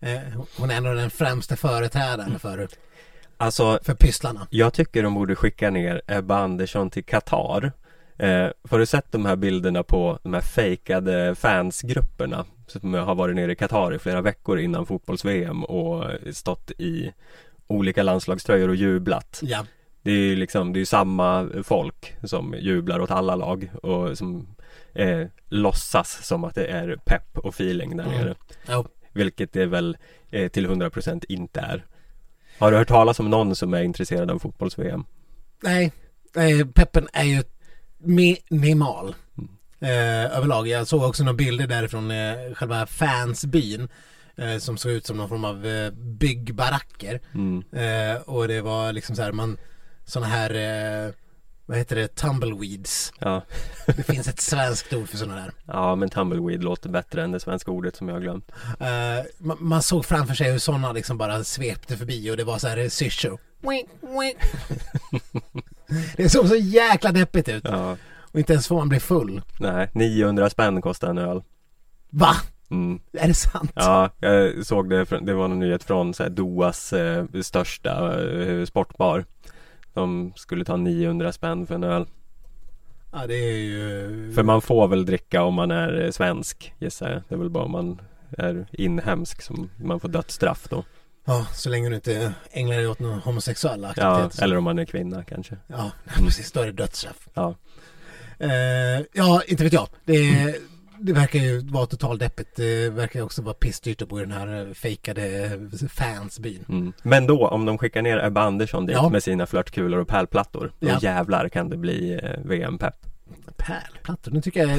eh, 0.00 0.20
hon 0.56 0.70
är 0.70 0.76
ändå 0.76 0.94
den 0.94 1.10
främsta 1.10 1.56
företrädaren 1.56 2.38
för, 2.38 2.68
Alltså, 3.36 3.78
för 3.82 3.94
pysslarna. 3.94 4.46
jag 4.50 4.72
tycker 4.72 5.02
de 5.02 5.14
borde 5.14 5.34
skicka 5.36 5.70
ner 5.70 6.02
Ebba 6.06 6.38
Andersson 6.38 6.90
till 6.90 7.04
Qatar. 7.04 7.72
Eh, 8.18 8.48
har 8.70 8.78
du 8.78 8.86
sett 8.86 9.12
de 9.12 9.26
här 9.26 9.36
bilderna 9.36 9.82
på 9.82 10.18
de 10.22 10.34
här 10.34 10.40
fejkade 10.40 11.34
fansgrupperna 11.34 12.44
som 12.66 12.94
har 12.94 13.14
varit 13.14 13.36
nere 13.36 13.52
i 13.52 13.56
Qatar 13.56 13.94
i 13.94 13.98
flera 13.98 14.20
veckor 14.20 14.58
innan 14.58 14.86
fotbolls-VM 14.86 15.64
och 15.64 16.04
stått 16.32 16.70
i 16.70 17.12
olika 17.66 18.02
landslagströjor 18.02 18.68
och 18.68 18.74
jublat. 18.76 19.40
Ja, 19.42 19.66
Det 20.02 20.10
är 20.10 20.16
ju 20.16 20.36
liksom, 20.36 20.72
det 20.72 20.80
är 20.80 20.84
samma 20.84 21.48
folk 21.64 22.14
som 22.24 22.54
jublar 22.58 23.00
åt 23.00 23.10
alla 23.10 23.36
lag 23.36 23.70
och 23.82 24.18
som 24.18 24.46
eh, 24.94 25.26
låtsas 25.48 26.26
som 26.26 26.44
att 26.44 26.54
det 26.54 26.66
är 26.66 26.96
pepp 27.04 27.38
och 27.38 27.48
feeling 27.54 27.96
där 27.96 28.04
Mm. 28.04 28.16
nere. 28.20 28.34
jo. 28.68 28.86
Vilket 29.12 29.52
det 29.52 29.66
väl 29.66 29.96
eh, 30.30 30.48
till 30.48 30.66
100% 30.66 31.24
inte 31.28 31.60
är. 31.60 31.84
Har 32.58 32.70
du 32.70 32.76
hört 32.76 32.88
talas 32.88 33.20
om 33.20 33.30
någon 33.30 33.56
som 33.56 33.74
är 33.74 33.82
intresserad 33.82 34.30
av 34.30 34.38
fotbolls-VM? 34.38 35.04
Nej, 35.62 35.92
eh, 36.36 36.66
peppen 36.66 37.08
är 37.12 37.24
ju 37.24 37.42
minimal 38.02 39.14
eh, 39.80 40.36
överlag. 40.36 40.68
Jag 40.68 40.86
såg 40.86 41.02
också 41.02 41.24
några 41.24 41.36
bilder 41.36 41.66
därifrån 41.66 42.10
eh, 42.10 42.54
själva 42.54 42.86
fansbyn 42.86 43.88
eh, 44.36 44.58
som 44.58 44.76
såg 44.76 44.92
ut 44.92 45.06
som 45.06 45.16
någon 45.16 45.28
form 45.28 45.44
av 45.44 45.66
eh, 45.66 45.90
byggbaracker. 45.92 47.20
Mm. 47.34 47.64
Eh, 47.72 48.22
och 48.22 48.48
det 48.48 48.60
var 48.60 48.92
liksom 48.92 49.16
så 49.16 49.22
här, 49.22 49.32
man 49.32 49.58
sådana 50.04 50.26
här, 50.32 50.50
eh, 51.06 51.12
vad 51.66 51.78
heter 51.78 51.96
det, 51.96 52.08
tumbleweeds. 52.08 53.12
Ja. 53.18 53.42
Det 53.86 54.02
finns 54.02 54.28
ett 54.28 54.40
svenskt 54.40 54.92
ord 54.92 55.08
för 55.08 55.16
sådana 55.16 55.40
där. 55.40 55.52
ja, 55.66 55.94
men 55.94 56.10
tumbleweed 56.10 56.64
låter 56.64 56.88
bättre 56.88 57.24
än 57.24 57.32
det 57.32 57.40
svenska 57.40 57.70
ordet 57.70 57.96
som 57.96 58.08
jag 58.08 58.14
har 58.14 58.20
glömt. 58.20 58.52
Eh, 58.80 59.26
man, 59.38 59.56
man 59.60 59.82
såg 59.82 60.06
framför 60.06 60.34
sig 60.34 60.52
hur 60.52 60.58
sådana 60.58 60.92
liksom 60.92 61.18
bara 61.18 61.44
svepte 61.44 61.96
förbi 61.96 62.30
och 62.30 62.36
det 62.36 62.44
var 62.44 62.58
så 62.58 62.68
här 62.68 62.88
syrsor. 62.88 63.38
Det 66.16 66.28
såg 66.28 66.48
så 66.48 66.56
jäkla 66.56 67.12
deppigt 67.12 67.48
ut. 67.48 67.64
Ja, 67.64 67.96
Och 68.32 68.38
inte 68.38 68.52
ens 68.52 68.68
får 68.68 68.76
man 68.76 68.88
bli 68.88 69.00
full. 69.00 69.42
nej, 69.60 69.88
900 69.92 70.50
spänn 70.50 70.82
kostar 70.82 71.10
en 71.10 71.18
öl. 71.18 71.42
Va? 72.10 72.34
Mm. 72.70 73.00
Är 73.12 73.28
det 73.28 73.34
sant? 73.34 73.72
Ja, 73.74 74.10
jag 74.20 74.66
såg 74.66 74.90
det, 74.90 75.04
det 75.04 75.34
var 75.34 75.44
en 75.44 75.58
nyhet 75.58 75.84
från 75.84 76.14
så 76.14 76.22
här, 76.22 76.30
Doas 76.30 76.92
eh, 76.92 77.24
största 77.42 78.22
eh, 78.30 78.64
sportbar. 78.64 79.24
De 79.94 80.32
skulle 80.36 80.64
ta 80.64 80.76
900 80.76 81.32
spänn 81.32 81.66
för 81.66 81.74
en 81.74 81.84
öl. 81.84 82.06
Ja, 83.12 83.26
det 83.26 83.34
är 83.34 83.58
ju... 83.58 84.32
För 84.34 84.42
man 84.42 84.62
får 84.62 84.88
väl 84.88 85.06
dricka 85.06 85.42
om 85.42 85.54
man 85.54 85.70
är 85.70 86.04
eh, 86.04 86.10
svensk 86.10 86.74
gissar 86.78 87.10
jag. 87.10 87.22
Det 87.28 87.34
är 87.34 87.38
väl 87.38 87.50
bara 87.50 87.64
om 87.64 87.70
man 87.72 88.00
är 88.38 88.66
inhemsk 88.72 89.42
som 89.42 89.70
man 89.84 90.00
får 90.00 90.08
dödsstraff 90.08 90.68
då. 90.68 90.84
Ja, 91.24 91.46
så 91.54 91.68
länge 91.68 91.88
du 91.88 91.94
inte 91.94 92.32
ägnar 92.50 92.76
dig 92.76 92.86
åt 92.88 92.98
någon 92.98 93.18
homosexuella 93.20 93.92
Ja, 93.96 94.12
aktivitet. 94.16 94.42
eller 94.42 94.56
om 94.56 94.64
man 94.64 94.78
är 94.78 94.84
kvinna 94.84 95.24
kanske. 95.24 95.56
Ja, 95.66 95.90
precis. 96.24 96.52
Då 96.52 96.60
är 96.60 96.66
det 96.66 96.72
dödsstraff. 96.72 97.28
Ja. 97.34 97.54
Eh, 98.38 98.50
ja, 99.12 99.42
inte 99.46 99.64
vet 99.64 99.72
jag. 99.72 99.88
Det, 100.04 100.54
det 100.98 101.12
verkar 101.12 101.38
ju 101.38 101.58
vara 101.60 101.86
totalt 101.86 102.20
deppigt. 102.20 102.56
Det 102.56 102.90
verkar 102.90 103.22
också 103.22 103.42
vara 103.42 103.54
pissdyrt 103.54 104.02
att 104.02 104.08
bo 104.08 104.18
i 104.18 104.22
den 104.22 104.32
här 104.32 104.66
eh, 104.68 104.72
fejkade 104.74 105.50
fansbyn. 105.88 106.64
Mm. 106.68 106.92
Men 107.02 107.26
då 107.26 107.48
om 107.48 107.64
de 107.64 107.78
skickar 107.78 108.02
ner 108.02 108.24
Ebba 108.24 108.40
Andersson 108.42 108.86
dit 108.86 108.96
Ja. 108.96 109.08
med 109.08 109.22
sina 109.22 109.46
flörtkulor 109.46 110.00
och 110.00 110.08
pärlplattor. 110.08 110.72
Då 110.80 110.88
Ja. 110.88 110.98
jävlar 111.02 111.48
kan 111.48 111.68
det 111.68 111.76
bli 111.76 112.20
eh, 112.22 112.30
VM-pepp. 112.44 112.94
Pärlplattor, 113.56 114.30
nu 114.32 114.42
tycker 114.42 114.66
jag... 114.66 114.78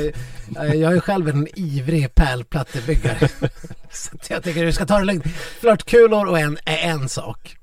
eh, 0.65 0.73
Jag 0.75 0.93
är 0.95 0.99
själv 0.99 1.29
en 1.29 1.47
ivrig 1.55 2.15
pärlplattebyggare. 2.15 3.27
Så 3.91 4.17
jag 4.29 4.43
tycker 4.43 4.65
du 4.65 4.71
ska 4.73 4.85
ta 4.85 4.99
det 4.99 5.05
lugnt. 5.05 5.25
Flörtkulor 5.59 6.25
och 6.27 6.39
en, 6.39 6.57
är 6.65 6.77
en 6.77 7.09
sak. 7.09 7.57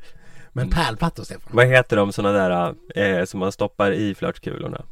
Men 0.52 0.64
Mm. 0.64 0.74
pärlplattor, 0.76 1.24
Stefan. 1.24 1.42
Vad 1.52 1.66
heter 1.66 1.96
de 1.96 2.12
sådana 2.12 2.48
där 2.48 2.74
eh, 2.94 3.24
som 3.24 3.40
man 3.40 3.52
stoppar 3.52 3.92
i 3.92 4.14
flörtkulorna? 4.14 4.84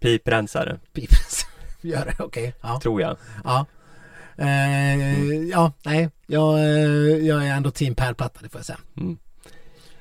Piprensare, 0.00 0.78
Pipens. 0.92 1.46
Gör 1.80 2.04
det, 2.04 2.24
okej. 2.24 2.54
Ja. 2.62 2.80
tror 2.82 3.00
jag. 3.00 3.16
Ja. 3.44 3.66
Eh, 4.38 5.22
ja, 5.50 5.72
nej. 5.84 6.10
Jag, 6.26 6.58
eh, 6.58 6.64
jag 7.26 7.46
är 7.46 7.50
ändå 7.52 7.70
team 7.70 7.94
pärlplatta, 7.94 8.40
det 8.42 8.48
får 8.48 8.58
jag 8.58 8.66
säga. 8.66 8.78
Mm. 8.96 9.18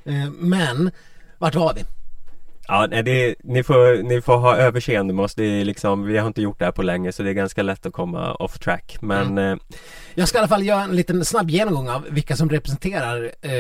Eh, 0.05 0.31
men, 0.31 0.91
vart 1.37 1.55
var 1.55 1.73
vi? 1.73 1.81
Ja, 2.67 2.87
nej, 2.89 3.03
det, 3.03 3.35
ni, 3.43 3.63
får, 3.63 4.03
ni 4.03 4.21
får 4.21 4.37
ha 4.37 4.55
överseende 4.55 5.13
med 5.13 5.25
oss. 5.25 5.35
Det 5.35 5.43
är 5.43 5.65
liksom, 5.65 6.03
vi 6.03 6.17
har 6.17 6.27
inte 6.27 6.41
gjort 6.41 6.59
det 6.59 6.65
här 6.65 6.71
på 6.71 6.83
länge 6.83 7.11
så 7.11 7.23
det 7.23 7.29
är 7.29 7.33
ganska 7.33 7.63
lätt 7.63 7.85
att 7.85 7.93
komma 7.93 8.33
off 8.35 8.59
track. 8.59 8.97
Men 9.01 9.37
eh, 9.37 9.57
Jag 10.15 10.27
ska 10.27 10.37
i 10.37 10.39
alla 10.39 10.47
fall 10.47 10.65
göra 10.65 10.83
en 10.83 10.95
liten 10.95 11.25
snabb 11.25 11.49
genomgång 11.49 11.89
av 11.89 12.05
vilka 12.09 12.35
som 12.35 12.49
representerar 12.49 13.31
eh, 13.41 13.51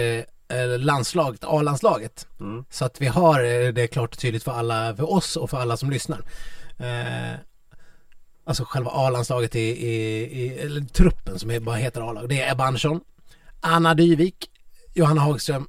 eh, 0.59 0.79
landslaget, 0.79 1.43
A-landslaget. 1.43 2.27
Mm. 2.39 2.65
Så 2.69 2.85
att 2.85 3.01
vi 3.01 3.07
har 3.07 3.43
eh, 3.43 3.73
det 3.73 3.87
klart 3.87 4.13
och 4.13 4.19
tydligt 4.19 4.43
för 4.43 4.51
alla, 4.51 4.95
för 4.95 5.13
oss 5.13 5.35
och 5.35 5.49
för 5.49 5.57
alla 5.57 5.77
som 5.77 5.89
lyssnar. 5.89 6.19
Eh, 6.79 7.39
alltså 8.45 8.63
själva 8.65 8.91
A-landslaget 8.91 9.55
i, 9.55 9.59
i, 9.59 10.21
i 10.43 10.59
eller 10.59 10.81
truppen 10.81 11.39
som 11.39 11.51
är, 11.51 11.59
bara 11.59 11.75
heter 11.75 12.09
A-lag. 12.09 12.29
Det 12.29 12.41
är 12.41 12.51
Ebba 12.51 12.63
Andersson, 12.65 12.99
Anna 13.61 13.93
Dyvik, 13.93 14.49
Johanna 14.93 15.21
Hagström, 15.21 15.67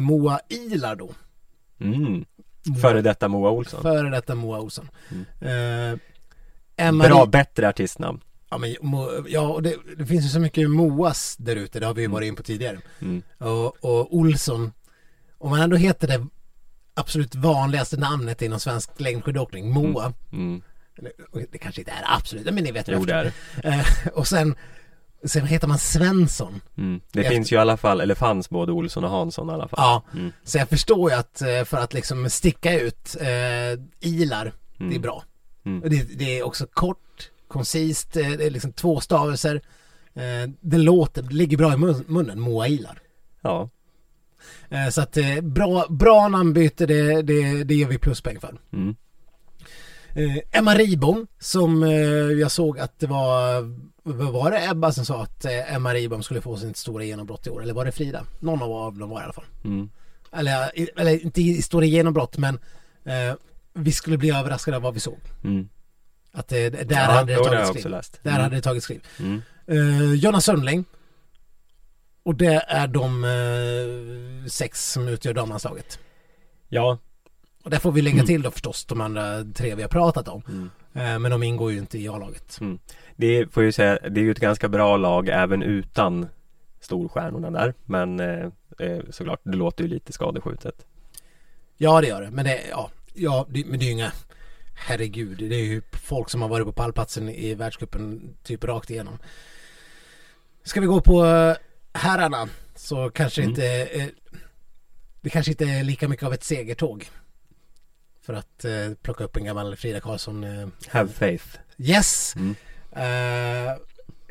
Moa 0.00 0.40
Ilardo. 0.48 1.14
mm, 1.80 2.24
före 2.80 3.02
detta 3.02 3.28
Moa 3.28 3.50
Olsson. 3.50 3.82
Före 3.82 4.10
detta 4.10 4.34
Moa 4.34 4.60
Olsson. 4.60 4.88
Mm. 5.40 5.98
Eh, 6.76 6.92
Bra, 6.92 7.26
bättre 7.26 7.68
artistnamn. 7.68 8.20
Ja, 8.50 8.58
men, 8.58 8.76
ja 9.28 9.40
och 9.40 9.62
det, 9.62 9.76
det 9.98 10.06
finns 10.06 10.24
ju 10.24 10.28
så 10.28 10.40
mycket 10.40 10.70
Moas 10.70 11.36
där 11.36 11.56
ute, 11.56 11.80
det 11.80 11.86
har 11.86 11.94
vi 11.94 12.02
ju 12.02 12.08
varit 12.08 12.26
in 12.26 12.36
på 12.36 12.42
tidigare. 12.42 12.78
Mm. 13.00 13.22
Och, 13.38 13.84
och 13.84 14.16
Olsson, 14.16 14.72
om 15.38 15.50
man 15.50 15.60
ändå 15.60 15.76
heter 15.76 16.08
det 16.08 16.26
absolut 16.94 17.34
vanligaste 17.34 17.96
namnet 17.96 18.42
inom 18.42 18.60
svensk 18.60 19.00
längdskidåkning, 19.00 19.70
Moa. 19.70 20.12
Mm. 20.32 20.62
Och 21.32 21.40
Det 21.50 21.58
kanske 21.58 21.80
inte 21.80 21.90
är 21.90 22.04
absolut, 22.16 22.44
men 22.44 22.64
ni 22.64 22.72
vet 22.72 22.88
Jo, 22.88 23.04
det 23.04 23.14
är 23.14 23.32
det. 23.62 23.68
Eh, 23.68 23.86
Och 24.12 24.28
sen, 24.28 24.54
sen 25.24 25.46
heter 25.46 25.68
man 25.68 25.78
Svensson. 25.78 26.60
Mm. 26.78 27.00
Det 27.12 27.20
Efter- 27.20 27.34
finns 27.34 27.52
ju 27.52 27.56
i 27.56 27.58
alla 27.58 27.76
fall, 27.76 28.00
eller 28.00 28.14
fanns 28.14 28.50
både 28.50 28.72
Olsson 28.72 29.04
och 29.04 29.10
Hansson 29.10 29.50
i 29.50 29.52
alla 29.52 29.68
fall. 29.68 29.78
Ja, 29.80 30.02
Mm. 30.18 30.32
så 30.44 30.58
jag 30.58 30.68
förstår 30.68 31.10
ju 31.10 31.16
att 31.16 31.42
eh, 31.42 31.64
för 31.64 31.76
att 31.76 31.94
liksom 31.94 32.30
sticka 32.30 32.80
ut 32.80 33.16
eh, 33.20 33.80
Ilar, 34.10 34.52
det 34.78 34.84
är 34.84 34.88
Mm. 34.88 35.02
bra. 35.02 35.24
Mm. 35.64 35.80
Det, 35.90 36.18
det 36.18 36.38
är 36.38 36.42
också 36.46 36.66
kort, 36.72 37.30
koncist, 37.48 38.16
eh, 38.16 38.30
det 38.30 38.44
är 38.46 38.50
liksom 38.50 38.72
två 38.72 39.00
stavelser. 39.00 39.60
Eh, 40.14 40.50
Det 40.60 40.78
låter, 40.78 41.22
det 41.22 41.34
ligger 41.34 41.56
bra 41.56 41.72
i 41.74 41.76
mun, 41.76 42.04
munnen, 42.08 42.40
Moa 42.40 42.68
Ilar. 42.68 42.98
Ja. 43.42 43.68
Eh, 44.70 44.88
Så 44.88 45.00
att 45.00 45.16
eh, 45.16 45.40
bra, 45.42 45.86
bra 45.88 46.28
namnbyte, 46.28 46.86
det, 46.86 47.22
det, 47.22 47.64
det 47.64 47.74
ger 47.74 47.86
vi 47.86 47.98
pluspoäng 47.98 48.40
för. 48.40 48.58
Eh, 50.14 50.36
Emma 50.50 50.74
Ribom 50.74 51.26
som 51.38 51.82
eh, 51.82 51.90
jag 52.40 52.50
såg 52.50 52.78
att 52.78 52.98
det 53.00 53.06
var, 53.06 53.62
vad 54.02 54.32
var 54.32 54.50
det 54.50 54.68
Ebba 54.70 54.92
som 54.92 55.04
sa 55.04 55.22
att 55.22 55.44
eh, 55.44 55.74
Emma 55.74 55.94
Ribom 55.94 56.22
skulle 56.22 56.40
få 56.40 56.56
sitt 56.56 56.76
stora 56.76 57.04
genombrott 57.04 57.46
i 57.46 57.50
år? 57.50 57.62
Eller 57.62 57.74
var 57.74 57.84
det 57.84 57.92
Frida? 57.92 58.24
Någon 58.40 58.62
av 58.62 58.98
dem 58.98 59.10
var 59.10 59.20
i 59.20 59.24
alla 59.24 59.32
fall. 59.32 59.44
Mm. 59.64 59.90
Eller, 60.32 60.78
i- 60.78 60.90
eller 60.96 61.24
inte 61.24 61.40
i 61.42 61.62
stora 61.62 61.84
genombrott 61.84 62.38
men 62.38 62.54
eh, 63.04 63.34
vi 63.74 63.92
skulle 63.92 64.18
bli 64.18 64.30
överraskade 64.30 64.76
av 64.76 64.82
vad 64.82 64.94
vi 64.94 65.00
såg. 65.00 65.18
Mm. 65.44 65.68
Att 66.32 66.52
eh, 66.52 66.58
där 66.58 66.86
ja, 66.88 66.96
hade 66.98 67.32
det 67.32 67.38
det. 67.72 67.92
Där 68.22 68.30
Mm. 68.30 68.42
hade 68.42 68.56
det 68.56 68.62
tagit 68.62 68.82
skriv. 68.82 69.06
Mm. 69.18 69.42
Eh, 69.66 70.14
Jonna 70.14 70.40
Sundling. 70.40 70.84
Och 72.24 72.34
det 72.34 72.64
är 72.68 72.86
de 72.86 73.24
eh, 73.24 74.48
sex 74.50 74.92
som 74.92 75.08
utgör 75.08 75.34
damlandslaget. 75.34 75.98
Ja. 76.68 76.98
Och 77.62 77.70
där 77.70 77.78
får 77.78 77.92
vi 77.92 78.02
lägga 78.02 78.14
Mm. 78.14 78.26
till 78.26 78.42
då 78.42 78.50
förstås 78.50 78.84
de 78.84 79.00
andra 79.00 79.44
tre 79.54 79.74
vi 79.74 79.82
har 79.82 79.88
pratat 79.88 80.28
om. 80.28 80.42
Mm. 80.48 80.70
Eh, 80.94 81.18
men 81.18 81.30
de 81.30 81.42
ingår 81.42 81.72
ju 81.72 81.78
inte 81.78 81.98
i 81.98 82.08
A-laget. 82.08 82.58
Det 83.16 83.52
får 83.52 83.62
ju 83.62 83.72
säga, 83.72 83.98
det 84.10 84.20
är 84.20 84.24
ju 84.24 84.30
ett 84.30 84.38
ganska 84.38 84.68
bra 84.68 84.96
lag 84.96 85.28
även 85.28 85.62
utan 85.62 86.26
storstjärnorna 86.80 87.50
där. 87.50 87.74
Men 87.84 88.20
eh, 88.20 88.46
eh, 88.78 88.98
såklart, 89.10 89.40
det 89.44 89.56
låter 89.56 89.84
ju 89.84 89.90
lite 89.90 90.12
skadeskjutet. 90.12 90.86
Ja 91.76 92.00
det 92.00 92.06
gör 92.06 92.22
det. 92.22 92.30
Men 92.30 92.44
det, 92.44 92.60
ja, 92.70 92.90
ja, 93.14 93.46
det, 93.50 93.64
men 93.66 93.78
det 93.78 93.84
är 93.84 93.86
ju 93.86 93.92
inga 93.92 94.12
Herregud, 94.74 95.38
det 95.38 95.54
är 95.56 95.64
ju 95.64 95.82
folk 95.92 96.30
som 96.30 96.42
har 96.42 96.48
varit 96.48 96.66
på 96.66 96.72
pallplatsen 96.72 97.28
i 97.28 97.54
världscupen 97.54 98.34
typ 98.42 98.64
rakt 98.64 98.90
igenom. 98.90 99.18
Ska 100.64 100.80
vi 100.80 100.86
gå 100.86 101.00
på 101.00 101.24
eh, 101.26 101.56
herrarna 101.92 102.48
så 102.76 103.10
kanske 103.10 103.42
Mm. 103.42 103.50
inte 103.50 104.10
Det 105.20 105.30
kanske 105.30 105.52
inte 105.52 105.64
är 105.64 105.84
lika 105.84 106.08
mycket 106.08 106.26
av 106.26 106.32
ett 106.34 106.44
segertåg. 106.44 107.08
För 108.26 108.32
att 108.34 108.64
eh, 108.64 108.72
plocka 109.02 109.24
upp 109.24 109.36
en 109.36 109.44
gammal 109.44 109.76
Frida 109.76 110.00
Karlsson 110.00 110.44
eh, 110.44 110.68
Have 110.88 111.12
faith. 111.12 111.44
Yes! 111.78 112.34
Mm. 112.36 112.54
Eh, 112.92 113.72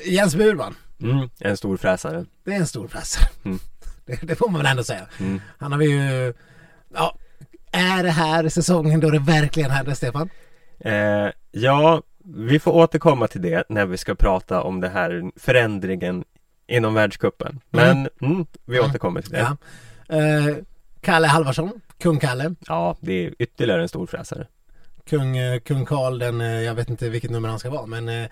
Jens 0.05 0.35
Burman 0.35 0.75
Mm, 1.01 1.29
en 1.39 1.57
stor 1.57 1.77
fräsare. 1.77 2.25
Det 2.43 2.51
är 2.53 2.55
en 2.57 2.67
stor 2.67 2.87
fräsare. 2.87 3.29
Mm. 3.45 3.59
Det, 4.05 4.19
det 4.27 4.35
får 4.35 4.49
man 4.49 4.61
väl 4.61 4.71
ändå 4.71 4.83
säga. 4.83 5.07
Mm. 5.19 5.41
Han 5.57 5.71
har 5.71 5.79
vi 5.79 5.85
ju, 5.91 6.33
ja, 6.93 7.15
är 7.71 8.03
det 8.03 8.09
här 8.09 8.49
säsongen 8.49 8.99
då 8.99 9.09
det 9.09 9.19
verkligen 9.19 9.71
händer 9.71 9.93
Stefan? 9.93 10.29
Eh, 10.79 11.27
ja, 11.51 12.01
vi 12.25 12.59
får 12.59 12.71
återkomma 12.71 13.27
till 13.27 13.41
det 13.41 13.63
när 13.69 13.85
vi 13.85 13.97
ska 13.97 14.15
prata 14.15 14.61
om 14.61 14.81
det 14.81 14.89
här 14.89 15.31
förändringen 15.35 16.23
inom 16.67 16.93
världscupen. 16.93 17.59
Men 17.69 18.09
mm, 18.21 18.45
vi 18.65 18.77
Mm. 18.77 18.89
återkommer 18.89 19.21
till 19.21 19.31
det. 19.31 19.55
Ja. 20.07 20.15
Eh, 20.17 20.55
Kalle 21.01 21.27
Halvarsson, 21.27 21.71
kung 21.99 22.19
Kalle, 22.19 22.55
Ja, 22.67 22.95
det 22.99 23.25
är 23.25 23.33
ytterligare 23.39 23.81
en 23.81 23.89
stor 23.89 24.07
fräsare. 24.07 24.47
kung, 25.09 25.37
eh, 25.37 25.59
kung 25.59 25.85
Karl 25.85 26.19
den, 26.19 26.41
eh, 26.41 26.47
jag 26.61 26.73
vet 26.75 26.89
inte 26.89 27.09
vilket 27.09 27.31
nummer 27.31 27.49
han 27.49 27.59
ska 27.59 27.69
vara 27.69 27.85
men 27.85 28.09
eh, 28.09 28.27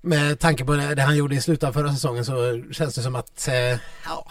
med 0.00 0.38
tanke 0.38 0.64
på 0.64 0.74
det, 0.74 0.94
det 0.94 1.02
han 1.02 1.16
gjorde 1.16 1.34
i 1.34 1.40
slutet 1.40 1.68
av 1.68 1.72
förra 1.72 1.92
säsongen 1.92 2.24
så 2.24 2.62
känns 2.72 2.94
det 2.94 3.02
som 3.02 3.14
att 3.16 3.48
ja, 4.04 4.26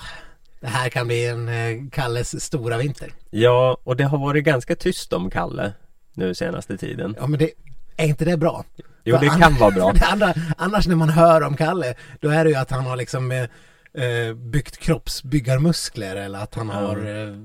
det 0.60 0.68
här 0.68 0.90
kan 0.90 1.08
bli 1.08 1.26
en 1.28 1.90
Kalles 1.90 2.44
stora 2.44 2.78
vinter. 2.78 3.12
Ja, 3.30 3.78
och 3.84 3.96
det 3.96 4.04
har 4.04 4.18
varit 4.18 4.44
ganska 4.44 4.76
tyst 4.76 5.14
om 5.14 5.30
Kalle 5.30 5.74
nu 6.14 6.34
senaste 6.36 6.78
tiden. 6.78 7.16
Ja 7.20 7.28
men 7.28 7.40
det, 7.40 7.50
är 7.98 8.06
inte 8.08 8.26
det 8.26 8.38
bra? 8.38 8.64
Jo, 9.04 9.16
För 9.18 9.26
det 9.26 9.32
an- 9.32 9.40
kan 9.42 9.56
vara 9.56 9.72
bra. 9.72 9.94
Andra, 10.12 10.34
annars 10.58 10.88
när 10.88 10.96
man 10.96 11.10
hör 11.10 11.42
om 11.44 11.58
Kalle, 11.58 11.94
då 12.20 12.30
är 12.30 12.44
det 12.44 12.50
ju 12.50 12.56
att 12.56 12.72
han 12.72 12.86
har 12.86 12.96
liksom 12.96 13.48
eh, 13.98 14.34
byggt 14.36 14.78
kroppsbyggarmuskler 14.78 16.16
eller 16.16 16.40
att 16.40 16.56
han 16.56 16.70
har 16.70 16.98
eh, 16.98 17.36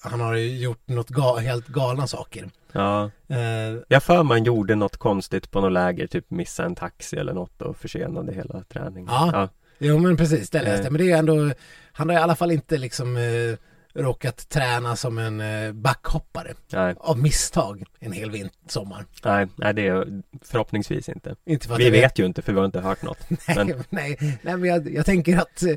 han 0.00 0.20
har 0.20 0.34
gjort 0.36 0.88
något 0.88 1.08
ga, 1.08 1.36
helt 1.36 1.66
galna 1.68 2.06
saker. 2.06 2.50
Ja, 2.72 3.10
Eh, 3.30 3.80
jag 3.88 4.02
för 4.02 4.22
man 4.22 4.44
gjorde 4.44 4.74
något 4.74 4.96
konstigt 4.96 5.50
på 5.50 5.60
något 5.60 5.72
läger, 5.72 6.06
typ 6.06 6.30
missa 6.30 6.64
en 6.64 6.74
taxi 6.74 7.16
eller 7.16 7.32
något 7.32 7.62
och 7.62 7.76
försenade 7.76 8.32
hela 8.34 8.62
träningen. 8.62 9.08
Ja. 9.12 9.30
ja. 9.32 9.48
jo 9.78 9.98
men 9.98 10.16
precis, 10.16 10.50
det 10.50 10.62
läste 10.62 10.78
Eh. 10.78 10.84
jag. 10.84 10.92
Men 10.92 11.00
det 11.00 11.12
är 11.12 11.18
ändå, 11.18 11.50
han 11.92 12.08
har 12.08 12.16
i 12.16 12.18
alla 12.18 12.34
fall 12.36 12.50
inte 12.50 12.78
liksom 12.78 13.16
eh, 13.16 13.56
råkat 13.98 14.48
träna 14.48 14.96
som 14.96 15.18
en 15.18 15.40
eh, 15.40 15.72
backhoppare 15.72 16.54
Nej, 16.72 16.94
av 16.98 17.18
misstag 17.18 17.84
en 18.00 18.12
hel 18.12 18.30
vint 18.30 18.52
sommar. 18.68 19.04
nej, 19.24 19.46
nej, 19.56 19.74
det 19.74 19.86
är 19.86 20.22
förhoppningsvis 20.44 21.08
inte. 21.08 21.34
Inte 21.46 21.74
Vi 21.78 21.90
vet 21.90 22.18
ju 22.18 22.26
inte 22.26 22.42
för 22.42 22.52
vi 22.52 22.58
har 22.58 22.66
inte 22.66 22.80
hört 22.80 23.02
något. 23.02 23.18
Nej, 23.48 23.56
Men- 23.56 23.84
nej, 23.90 24.16
nej 24.42 24.56
men 24.56 24.64
jag, 24.64 24.94
jag 24.94 25.06
tänker 25.06 25.38
att 25.38 25.62
eh, 25.62 25.74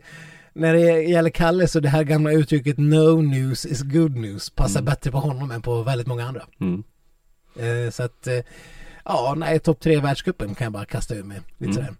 när 0.53 0.73
det 0.73 1.01
gäller 1.01 1.29
Kalle 1.29 1.67
så 1.67 1.79
det 1.79 1.89
här 1.89 2.03
gamla 2.03 2.31
uttrycket 2.31 2.77
no 2.77 3.21
news 3.21 3.65
is 3.65 3.81
good 3.81 4.15
news 4.17 4.49
passar 4.49 4.79
Mm. 4.79 4.85
bättre 4.89 5.11
på 5.11 5.17
honom 5.17 5.51
än 5.51 5.61
på 5.61 5.83
väldigt 5.83 6.07
många 6.07 6.25
andra. 6.27 6.45
Mm. 6.59 6.83
Eh, 7.59 7.91
så 7.91 8.03
att, 8.03 8.27
eh, 8.27 8.39
ja, 9.05 9.33
nej, 9.37 9.59
topp 9.59 9.79
tre 9.79 9.93
i 9.93 9.99
världscupen 9.99 10.55
kan 10.55 10.65
jag 10.65 10.73
bara 10.73 10.85
kasta 10.85 11.15
ur 11.15 11.23
mig 11.23 11.41
lite 11.57 11.71
Mm. 11.79 11.85
sådär. 11.85 11.95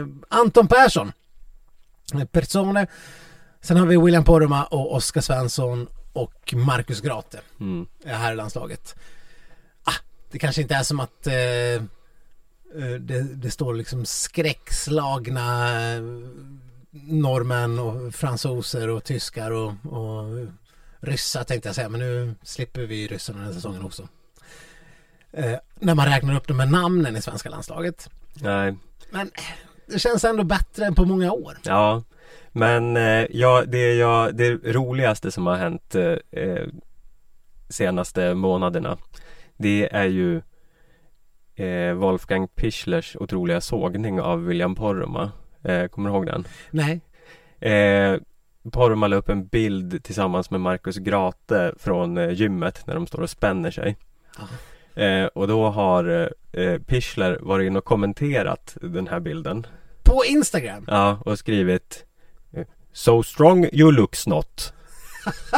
Eh, 0.00 0.06
Anton 0.28 0.68
Persson, 0.68 1.12
eh, 2.14 2.24
Persone. 2.24 2.86
Sen 3.62 3.76
har 3.76 3.86
vi 3.86 3.96
William 3.96 4.24
Poromaa 4.24 4.64
och 4.64 4.94
Oskar 4.94 5.20
Svensson 5.20 5.86
och 6.12 6.54
Marcus 6.56 7.00
Grate 7.00 7.40
Mm. 7.60 7.86
är 8.04 8.14
här 8.14 8.32
i 8.32 8.36
landslaget. 8.36 8.94
Ah, 9.84 9.94
det 10.30 10.38
kanske 10.38 10.62
inte 10.62 10.74
är 10.74 10.82
som 10.82 11.00
att 11.00 11.26
eh, 11.26 11.34
eh, 11.34 11.80
det, 13.00 13.22
det 13.22 13.50
står 13.50 13.74
liksom 13.74 14.04
skräckslagna 14.06 15.68
eh, 15.94 16.02
norrmän 16.92 17.78
och 17.78 18.14
fransoser 18.14 18.88
och 18.88 19.04
tyskar 19.04 19.50
och, 19.50 19.72
och 19.84 20.46
ryssar 21.00 21.44
tänkte 21.44 21.68
jag 21.68 21.76
säga 21.76 21.88
men 21.88 22.00
nu 22.00 22.34
slipper 22.42 22.82
vi 22.82 23.06
ryssarna 23.08 23.38
den 23.38 23.46
här 23.46 23.54
säsongen 23.54 23.82
också. 23.82 24.08
Eh, 25.32 25.54
när 25.74 25.94
man 25.94 26.06
räknar 26.06 26.36
upp 26.36 26.48
de 26.48 26.58
här 26.60 26.66
namnen 26.66 27.16
i 27.16 27.22
svenska 27.22 27.48
landslaget. 27.50 28.10
Nej, 28.34 28.76
Men 29.10 29.30
det 29.86 29.98
känns 29.98 30.24
ändå 30.24 30.44
bättre 30.44 30.86
än 30.86 30.94
på 30.94 31.04
många 31.04 31.32
år. 31.32 31.58
ja. 31.64 32.02
Men 32.52 32.96
eh, 32.96 33.26
ja, 33.30 33.64
det, 33.66 33.94
jag, 33.94 34.36
det 34.36 34.50
roligaste 34.64 35.30
som 35.30 35.46
har 35.46 35.56
hänt 35.56 35.94
eh, 35.94 36.16
eh, 36.42 36.66
senaste 37.68 38.34
månaderna 38.34 38.98
Det 39.56 39.94
är 39.94 40.04
ju 40.04 40.42
eh, 41.54 41.94
Wolfgang 41.94 42.48
Pischlers 42.48 43.16
otroliga 43.16 43.60
sågning 43.60 44.20
av 44.20 44.44
William 44.46 44.74
Poromaa. 44.74 45.32
Eh, 45.64 45.86
kommer 45.86 46.10
du 46.10 46.14
ihåg 46.16 46.26
den? 46.26 46.44
Nej, 46.70 47.00
Eh, 47.60 48.16
Poromaa 48.72 49.08
la 49.08 49.16
upp 49.16 49.28
en 49.28 49.46
bild 49.46 50.04
tillsammans 50.04 50.50
med 50.50 50.60
Marcus 50.60 50.96
Grate 50.96 51.74
från 51.78 52.18
eh, 52.18 52.30
gymmet 52.30 52.86
när 52.86 52.94
de 52.94 53.06
står 53.06 53.22
och 53.22 53.30
spänner 53.30 53.70
sig. 53.70 53.96
Eh, 54.94 55.24
och 55.24 55.48
då 55.48 55.68
har 55.68 56.32
eh, 56.52 56.78
Pichler 56.78 57.38
varit 57.40 57.66
in 57.66 57.76
och 57.76 57.84
kommenterat 57.84 58.76
den 58.80 59.06
här 59.08 59.20
bilden. 59.20 59.66
på 60.02 60.22
Instagram. 60.28 60.84
Ja, 60.88 61.18
och 61.24 61.38
skrivit 61.38 62.04
So 62.92 63.22
strong 63.22 63.68
you 63.72 63.92
looks 63.92 64.26
not. 64.26 64.72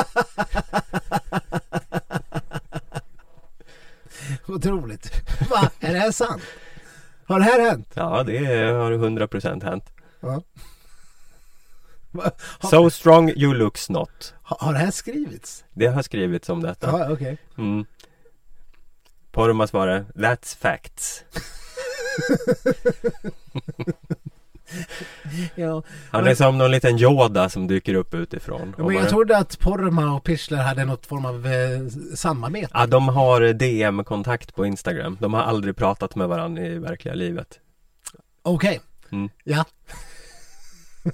Otroligt. 4.47 5.11
Va? 5.51 5.71
Är 5.81 5.93
det 5.93 5.99
här 5.99 6.13
sant? 6.13 6.43
Har 7.27 7.39
det 7.39 7.45
här 7.45 7.61
hänt? 7.61 7.89
Ja, 7.95 8.23
det 8.23 8.39
har 8.73 8.93
100% 8.93 9.65
hänt. 9.65 9.85
Ja. 10.21 10.43
Har, 12.59 12.71
So 12.71 12.91
strong 12.91 13.31
you 13.31 13.55
looks 13.55 13.89
not. 13.91 14.35
har 14.43 14.57
har 14.67 14.73
det 14.73 14.79
här 14.79 14.91
skrivits? 14.91 15.65
Det 15.73 15.87
har 15.87 16.03
skrivits 16.03 16.49
om 16.49 16.63
detta. 16.63 16.87
Ja, 16.87 17.13
okej. 17.13 17.39
Mm. 17.59 17.85
Poromaa 19.33 19.67
svarar 19.67 20.05
That's 20.15 20.57
facts. 20.57 21.25
Ja. 25.55 25.83
Han 26.11 26.27
är 26.27 26.35
som 26.35 26.59
någon 26.59 26.71
liten 26.71 26.99
Yoda 26.99 27.49
som 27.49 27.67
dyker 27.67 27.95
upp 27.95 28.15
utifrån. 28.15 28.75
Ja, 28.79 28.87
men 28.87 28.97
jag 28.97 29.09
trodde 29.09 29.37
att 29.39 29.59
Poromaa 29.59 30.11
och 30.15 30.25
Pichler 30.25 30.59
hade 30.63 30.85
något 30.85 31.07
form 31.07 31.25
av 31.27 31.47
eh, 31.47 31.53
samarbete. 32.15 32.69
Ja, 32.75 32.87
de 32.87 33.09
har 33.09 33.41
DM-kontakt 33.53 34.55
på 34.55 34.67
Instagram. 34.67 35.17
De 35.21 35.35
har 35.35 35.43
aldrig 35.43 35.77
pratat 35.77 36.15
med 36.17 36.29
varandra 36.29 36.63
i 36.63 36.79
verkliga 36.79 37.15
livet. 37.15 37.59
Okej. 38.43 38.81
Mm. 39.13 39.29
Ja, 39.45 39.65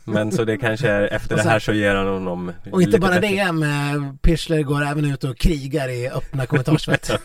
Men 0.05 0.33
så 0.33 0.45
det 0.45 0.57
kanske 0.59 0.89
är 0.91 1.03
efter 1.13 1.33
Och 1.35 1.37
det 1.37 1.43
sen- 1.43 1.53
här 1.53 1.59
så 1.59 1.73
ger 1.73 1.95
han 1.95 2.07
honom 2.07 2.53
och 2.73 2.83
inte 2.83 2.99
bara 2.99 3.11
bättre- 3.21 3.45
det, 3.47 3.53
men 3.53 4.19
Pichler 4.19 4.63
går 4.63 4.83
även 4.85 5.05
ut 5.05 5.25
och 5.25 5.39
krigar 5.39 5.89
i 5.89 6.09
öppna 6.09 6.47
kommentarsfält. 6.47 7.11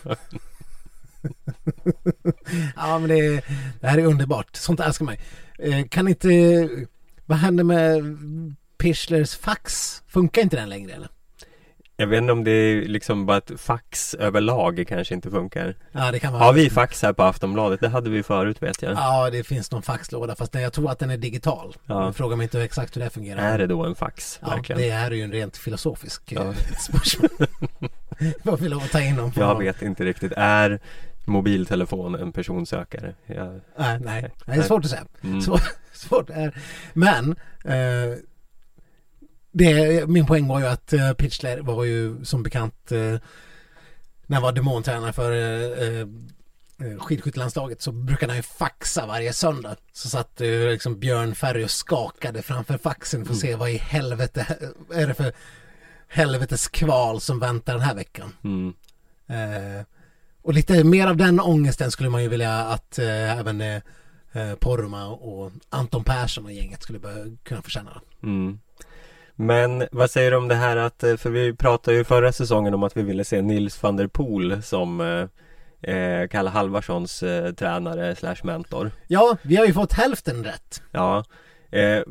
ja, 2.76 2.98
men 2.98 3.08
det, 3.08 3.44
det 3.80 3.86
här 3.88 3.98
är 3.98 4.04
underbart. 4.04 4.56
Sånt 4.56 4.80
älskar 4.80 5.04
man 5.04 5.14
ju. 5.14 5.20
eh, 5.20 5.26
Kan 5.88 6.08
inte... 6.08 6.28
Vad 7.26 7.38
händer 7.38 7.64
med 7.64 8.16
Pichlers 8.78 9.36
fax? 9.36 10.02
Funkar 10.06 10.42
inte 10.42 10.56
den 10.56 10.68
längre 10.68 10.92
eller? 10.92 11.08
Jag 11.98 12.06
vet 12.06 12.18
inte 12.18 12.32
om 12.32 12.44
det 12.44 12.50
är 12.50 12.82
liksom 12.82 13.26
bara 13.26 13.36
ett 13.36 13.50
fax 13.56 14.14
överlag 14.14 14.84
kanske 14.88 15.14
inte 15.14 15.30
funkar. 15.30 15.76
Ja, 15.92 16.12
det 16.12 16.18
kan 16.18 16.32
vara... 16.32 16.44
Har 16.44 16.52
vi 16.52 16.70
fax 16.70 17.02
här 17.02 17.12
på 17.12 17.22
Aftonbladet? 17.22 17.80
Det 17.80 17.88
hade 17.88 18.10
vi 18.10 18.22
förut 18.22 18.62
vet 18.62 18.82
jag. 18.82 18.92
Ja, 18.92 19.30
det 19.30 19.44
finns 19.44 19.70
någon 19.70 19.82
faxlåda 19.82 20.36
fast 20.36 20.54
jag 20.54 20.72
tror 20.72 20.90
att 20.90 20.98
den 20.98 21.10
är 21.10 21.16
digital. 21.16 21.76
Ja. 21.86 22.12
Fråga 22.12 22.36
mig 22.36 22.44
inte 22.44 22.62
exakt 22.62 22.96
hur 22.96 23.00
det 23.00 23.10
fungerar. 23.10 23.42
Är 23.52 23.58
det 23.58 23.66
då 23.66 23.84
en 23.84 23.94
fax? 23.94 24.38
Ja, 24.42 24.48
verkligen? 24.48 24.80
det 24.80 24.90
är 24.90 25.10
ju 25.10 25.22
en 25.22 25.32
rent 25.32 25.56
filosofisk 25.56 26.22
Ja. 26.26 26.44
ja. 26.44 26.52
spörsmål. 26.78 27.30
Vad 28.42 28.60
vill 28.60 28.72
jag 28.72 28.90
ta 28.90 29.00
in 29.00 29.16
dem 29.16 29.32
på? 29.32 29.40
Jag 29.40 29.58
vet 29.58 29.82
inte 29.82 30.04
riktigt. 30.04 30.32
Är 30.36 30.80
mobiltelefon 31.26 32.14
en 32.14 32.32
personsökare? 32.32 33.14
Jag... 33.26 33.60
Nej, 33.78 34.00
nej, 34.00 34.32
det 34.46 34.52
är 34.52 34.62
svårt 34.62 34.84
att 34.84 34.90
säga. 34.90 35.06
Mm. 35.22 35.40
Svårt, 35.40 35.62
svårt 35.92 36.30
är. 36.30 36.62
Men 36.92 37.30
eh, 37.64 38.18
det, 39.52 40.06
min 40.08 40.26
poäng 40.26 40.48
var 40.48 40.60
ju 40.60 40.66
att 40.66 40.92
eh, 40.92 41.12
Pitchler 41.12 41.58
var 41.58 41.84
ju 41.84 42.24
som 42.24 42.42
bekant 42.42 42.92
eh, 42.92 43.18
när 44.26 44.36
han 44.36 44.42
var 44.42 44.52
demontränare 44.52 45.12
för 45.12 45.32
eh, 45.32 46.00
eh, 46.00 46.98
skidskyttelandslaget 46.98 47.82
så 47.82 47.92
brukade 47.92 48.32
han 48.32 48.36
ju 48.36 48.42
faxa 48.42 49.06
varje 49.06 49.32
söndag. 49.32 49.76
Så 49.92 50.08
satt 50.08 50.40
eh, 50.40 50.48
liksom 50.48 50.98
Björn 50.98 51.34
Ferry 51.34 51.64
och 51.64 51.70
skakade 51.70 52.42
framför 52.42 52.78
faxen 52.78 53.24
för 53.24 53.32
att 53.32 53.40
se 53.40 53.56
vad 53.56 53.70
i 53.70 53.76
helvete 53.76 54.58
är 54.94 55.06
det 55.06 55.14
för 55.14 55.32
helvetes 56.08 56.68
kval 56.68 57.20
som 57.20 57.38
väntar 57.38 57.72
den 57.72 57.82
här 57.82 57.94
veckan. 57.94 58.32
Mm. 58.44 58.74
Eh, 59.26 59.84
och 60.46 60.54
lite 60.54 60.84
mer 60.84 61.06
av 61.06 61.16
den 61.16 61.40
ångesten 61.40 61.90
skulle 61.90 62.10
man 62.10 62.22
ju 62.22 62.28
vilja 62.28 62.52
att 62.52 62.98
eh, 62.98 63.38
även 63.38 63.60
eh, 63.60 63.80
eh, 64.32 64.54
Poromaa 64.60 65.06
och 65.06 65.52
Anton 65.68 66.04
Persson 66.04 66.44
och 66.44 66.52
gänget 66.52 66.82
skulle 66.82 66.98
kunna 67.42 67.62
känna. 67.62 68.00
Mm. 68.22 68.58
Men 69.34 69.84
vad 69.92 70.10
säger 70.10 70.30
du 70.30 70.36
om 70.36 70.48
det 70.48 70.54
här 70.54 70.76
att, 70.76 71.02
eh, 71.02 71.16
för 71.16 71.30
vi 71.30 71.54
pratade 71.54 71.96
ju 71.96 72.04
förra 72.04 72.32
säsongen 72.32 72.74
om 72.74 72.82
att 72.82 72.96
vi 72.96 73.02
ville 73.02 73.24
se 73.24 73.42
Nils 73.42 73.82
van 73.82 73.96
der 73.96 74.06
Poel 74.06 74.62
som 74.62 75.00
eh, 75.00 75.94
eh, 75.94 76.28
Kalle 76.28 76.50
Halvarssons 76.50 77.22
eh, 77.22 77.52
tränare 77.52 78.16
slash 78.16 78.44
mentor. 78.44 78.90
Ja, 79.06 79.36
vi 79.42 79.56
har 79.56 79.66
ju 79.66 79.72
fått 79.72 79.92
hälften 79.92 80.44
rätt. 80.44 80.82
Ja, 80.90 81.24
eh, 81.70 82.02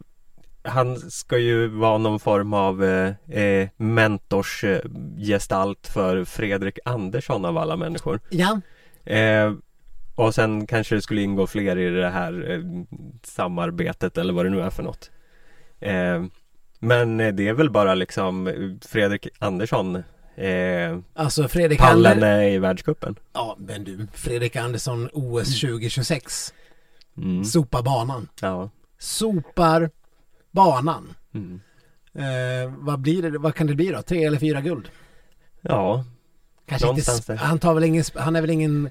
han 0.66 1.12
ska 1.12 1.38
ju 1.38 1.68
vara 1.68 1.98
någon 1.98 2.20
form 2.20 2.54
av 2.54 2.84
eh, 2.84 3.14
eh, 3.40 3.70
mentorsgestalt 3.78 5.88
för 5.88 6.24
Fredrik 6.24 6.80
Andersson 6.86 7.46
av 7.46 7.58
alla 7.58 7.78
människor. 7.78 8.20
Ja, 8.30 8.62
Eh, 9.06 9.54
och 10.16 10.36
sen 10.36 10.68
kanske 10.68 10.96
det 10.96 11.02
skulle 11.02 11.22
ingå 11.22 11.48
fler 11.48 11.78
i 11.78 11.90
det 11.90 12.10
här 12.10 12.52
eh, 12.52 12.60
samarbetet 13.24 14.18
eller 14.18 14.34
vad 14.34 14.46
det 14.46 14.50
nu 14.50 14.62
är 14.62 14.70
för 14.70 14.84
något. 14.84 15.12
Eh, 15.80 16.24
men 16.80 17.18
det 17.18 17.48
är 17.48 17.54
väl 17.54 17.70
bara 17.70 17.96
liksom 17.96 18.50
Fredrik 18.82 19.28
Andersson 19.40 19.96
eh, 20.36 21.00
Alltså 21.14 21.48
Fredrik 21.48 21.80
Pallen 21.80 22.12
Ander... 22.12 22.42
i 22.42 22.60
världscupen. 22.60 23.16
Ja, 23.34 23.56
men 23.60 23.84
du. 23.84 24.08
Fredrik 24.14 24.56
Andersson 24.56 25.10
OS 25.14 25.62
2026. 25.62 26.54
Mm. 27.18 27.46
Sopa 27.46 27.82
banan. 27.82 28.28
Ja. 28.42 28.70
Sopar 29.00 29.90
banan. 30.56 31.14
Mm. 31.34 31.60
Eh, 32.14 32.74
vad 32.78 33.00
blir 33.00 33.22
det? 33.32 33.38
Vad 33.38 33.56
kan 33.56 33.68
det 33.68 33.76
bli 33.76 33.92
då? 33.92 34.02
Tre 34.02 34.24
eller 34.24 34.40
fyra 34.40 34.62
guld? 34.62 34.90
Ja, 35.62 36.06
Kanske 36.66 36.90
inte, 36.90 37.36
han 37.36 37.60
tar 37.60 37.74
väl 37.74 37.84
ingen, 37.84 38.04
han 38.16 38.36
är 38.36 38.42
väl 38.42 38.50
ingen 38.50 38.90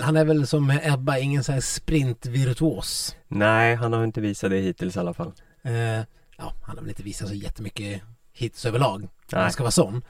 han 0.00 0.16
är 0.16 0.24
väl 0.24 0.46
som 0.46 0.70
Ebba, 0.82 1.18
ingen 1.18 1.44
sån 1.44 1.52
här 1.52 1.60
sprintvirtuos. 1.60 3.16
nej 3.28 3.74
han 3.74 3.92
har 3.92 4.04
inte 4.04 4.20
visat 4.20 4.50
det 4.50 4.56
hittills 4.58 4.96
i 4.96 4.98
alla 4.98 5.14
fall. 5.14 5.32
Eh, 5.62 5.74
ja, 6.36 6.52
han 6.62 6.76
har 6.76 6.80
väl 6.80 6.88
inte 6.88 7.02
visat 7.02 7.28
så 7.28 7.34
jättemycket 7.34 8.02
hits 8.32 8.64
överlag. 8.64 9.00
Nej. 9.32 9.42
han 9.42 9.52
ska 9.52 9.62
vara 9.62 9.70
sån. 9.70 10.02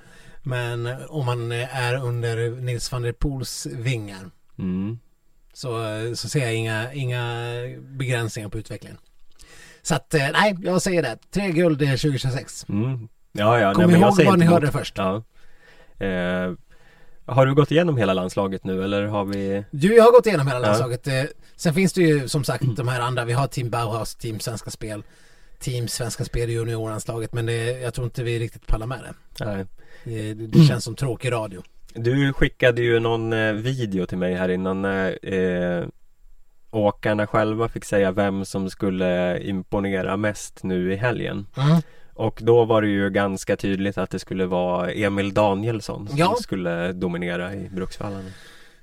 Men 0.42 0.86
eh, 0.86 0.96
om 1.08 1.26
man 1.26 1.52
eh, 1.52 1.76
är 1.76 2.04
under 2.04 2.50
Nils 2.50 2.92
van 2.92 3.02
der 3.02 3.12
Poels 3.12 3.66
vingar 3.66 4.30
Mm. 4.58 4.98
så, 5.52 5.84
eh, 5.84 6.12
så 6.14 6.28
ser 6.28 6.40
jag 6.40 6.54
inga, 6.54 6.92
inga 6.92 7.24
begränsningar 7.80 8.48
på 8.48 8.58
utvecklingen. 8.58 8.98
Så 9.84 9.94
att, 9.94 10.14
eh, 10.14 10.28
nej, 10.32 10.56
jag 10.62 10.82
säger 10.82 11.02
det. 11.02 11.18
Tre 11.30 11.50
guld 11.50 11.82
eh, 11.82 11.88
2026. 11.88 12.66
Mm. 12.68 13.08
Ja, 13.32 13.60
ja, 13.60 13.74
Kom 13.74 13.90
nej, 13.90 14.00
ihåg 14.00 14.24
var 14.24 14.36
ni 14.36 14.44
hörde 14.44 14.72
först. 14.72 14.98
Ja. 14.98 15.22
Eh, 16.06 16.52
har 17.26 17.46
du 17.46 17.54
gått 17.54 17.70
igenom 17.70 17.96
hela 17.96 18.14
landslaget 18.14 18.64
nu 18.64 18.84
eller 18.84 19.02
har 19.02 19.24
vi? 19.24 19.64
Du, 19.70 19.94
jag 19.94 20.04
har 20.04 20.12
gått 20.12 20.26
igenom 20.26 20.46
hela 20.46 20.58
landslaget. 20.58 21.06
Eh, 21.06 21.24
Sen 21.56 21.74
finns 21.74 21.92
det 21.92 22.02
ju 22.02 22.28
som 22.28 22.44
sagt 22.44 22.64
de 22.76 22.88
här 22.88 23.00
andra. 23.00 23.24
Vi 23.24 23.32
har 23.32 23.46
Team 23.46 23.70
Bauhaus, 23.70 24.14
Team 24.14 24.40
Svenska 24.40 24.70
Spel, 24.70 25.02
Team 25.58 25.88
Svenska 25.88 26.24
Spel 26.24 26.50
i 26.50 26.52
juniorlandslaget. 26.52 27.32
Men 27.32 27.46
det, 27.46 27.80
jag 27.80 27.94
tror 27.94 28.04
inte 28.04 28.22
vi 28.22 28.38
riktigt 28.38 28.66
pallar 28.66 28.86
med 28.86 28.98
det. 28.98 29.44
Nej. 29.44 29.66
Det, 30.04 30.34
det 30.34 30.64
känns 30.64 30.84
som 30.84 30.94
tråkig 30.94 31.32
radio. 31.32 31.62
Du 31.94 32.32
skickade 32.32 32.82
ju 32.82 33.00
någon 33.00 33.32
eh, 33.32 33.52
video 33.52 34.06
till 34.06 34.18
mig 34.18 34.34
här 34.34 34.48
innan 34.48 34.84
eh, 34.84 35.84
åkarna 36.74 37.26
själva 37.26 37.68
fick 37.68 37.84
säga 37.84 38.12
vem 38.12 38.44
som 38.44 38.70
skulle 38.70 39.40
imponera 39.42 40.16
mest 40.16 40.62
nu 40.62 40.92
i 40.92 40.96
helgen. 40.96 41.46
Mm. 41.56 41.80
Och 42.14 42.38
då 42.42 42.64
var 42.64 42.82
det 42.82 42.88
ju 42.88 43.10
ganska 43.10 43.56
tydligt 43.56 43.98
att 43.98 44.10
det 44.10 44.18
skulle 44.18 44.46
vara 44.46 44.90
Emil 44.92 45.34
Danielsson 45.34 46.08
som 46.08 46.16
Ja. 46.18 46.36
skulle 46.40 46.92
dominera 46.92 47.54
i 47.54 47.68
Bruksvallarna. 47.72 48.30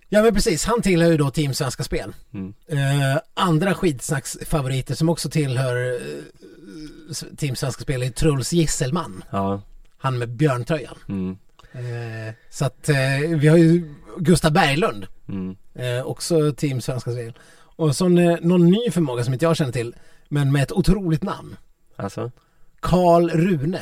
Ja 0.09 0.21
men 0.23 0.33
precis, 0.33 0.65
han 0.65 0.81
tillhör 0.81 1.11
ju 1.11 1.17
då 1.17 1.29
Team 1.29 1.53
Svenska 1.53 1.83
Spel. 1.83 2.13
Mm. 2.33 2.53
Eh, 2.67 3.21
andra 3.33 3.73
skidsnacksfavoriter 3.73 4.95
som 4.95 5.09
också 5.09 5.29
tillhör 5.29 5.93
eh, 5.93 7.35
Team 7.37 7.55
Svenska 7.55 7.81
Spel 7.81 8.03
är 8.03 8.09
Truls 8.09 8.53
Gisselman. 8.53 9.23
Ja. 9.29 9.61
Han 9.97 10.17
med 10.17 10.29
björntröjan. 10.29 10.95
Mm. 11.09 11.37
Eh, 11.73 12.33
så 12.49 12.65
att 12.65 12.89
eh, 12.89 12.95
vi 13.37 13.47
har 13.47 13.57
ju 13.57 13.93
Gustav 14.17 14.51
Berglund. 14.53 15.07
Mm. 15.29 15.55
Eh, 15.75 16.05
också 16.05 16.51
Team 16.51 16.81
Svenska 16.81 17.11
Spel. 17.11 17.33
Och 17.81 17.95
så 17.95 18.05
eh, 18.05 18.37
någon 18.41 18.65
ny 18.65 18.91
förmåga 18.91 19.23
som 19.23 19.33
inte 19.33 19.45
jag 19.45 19.55
känner 19.57 19.71
till. 19.71 19.95
Men 20.29 20.51
med 20.51 20.63
ett 20.63 20.71
otroligt 20.71 21.23
namn. 21.23 21.55
Alltså 21.95 22.31
Karl 22.79 23.29
Rune. 23.29 23.79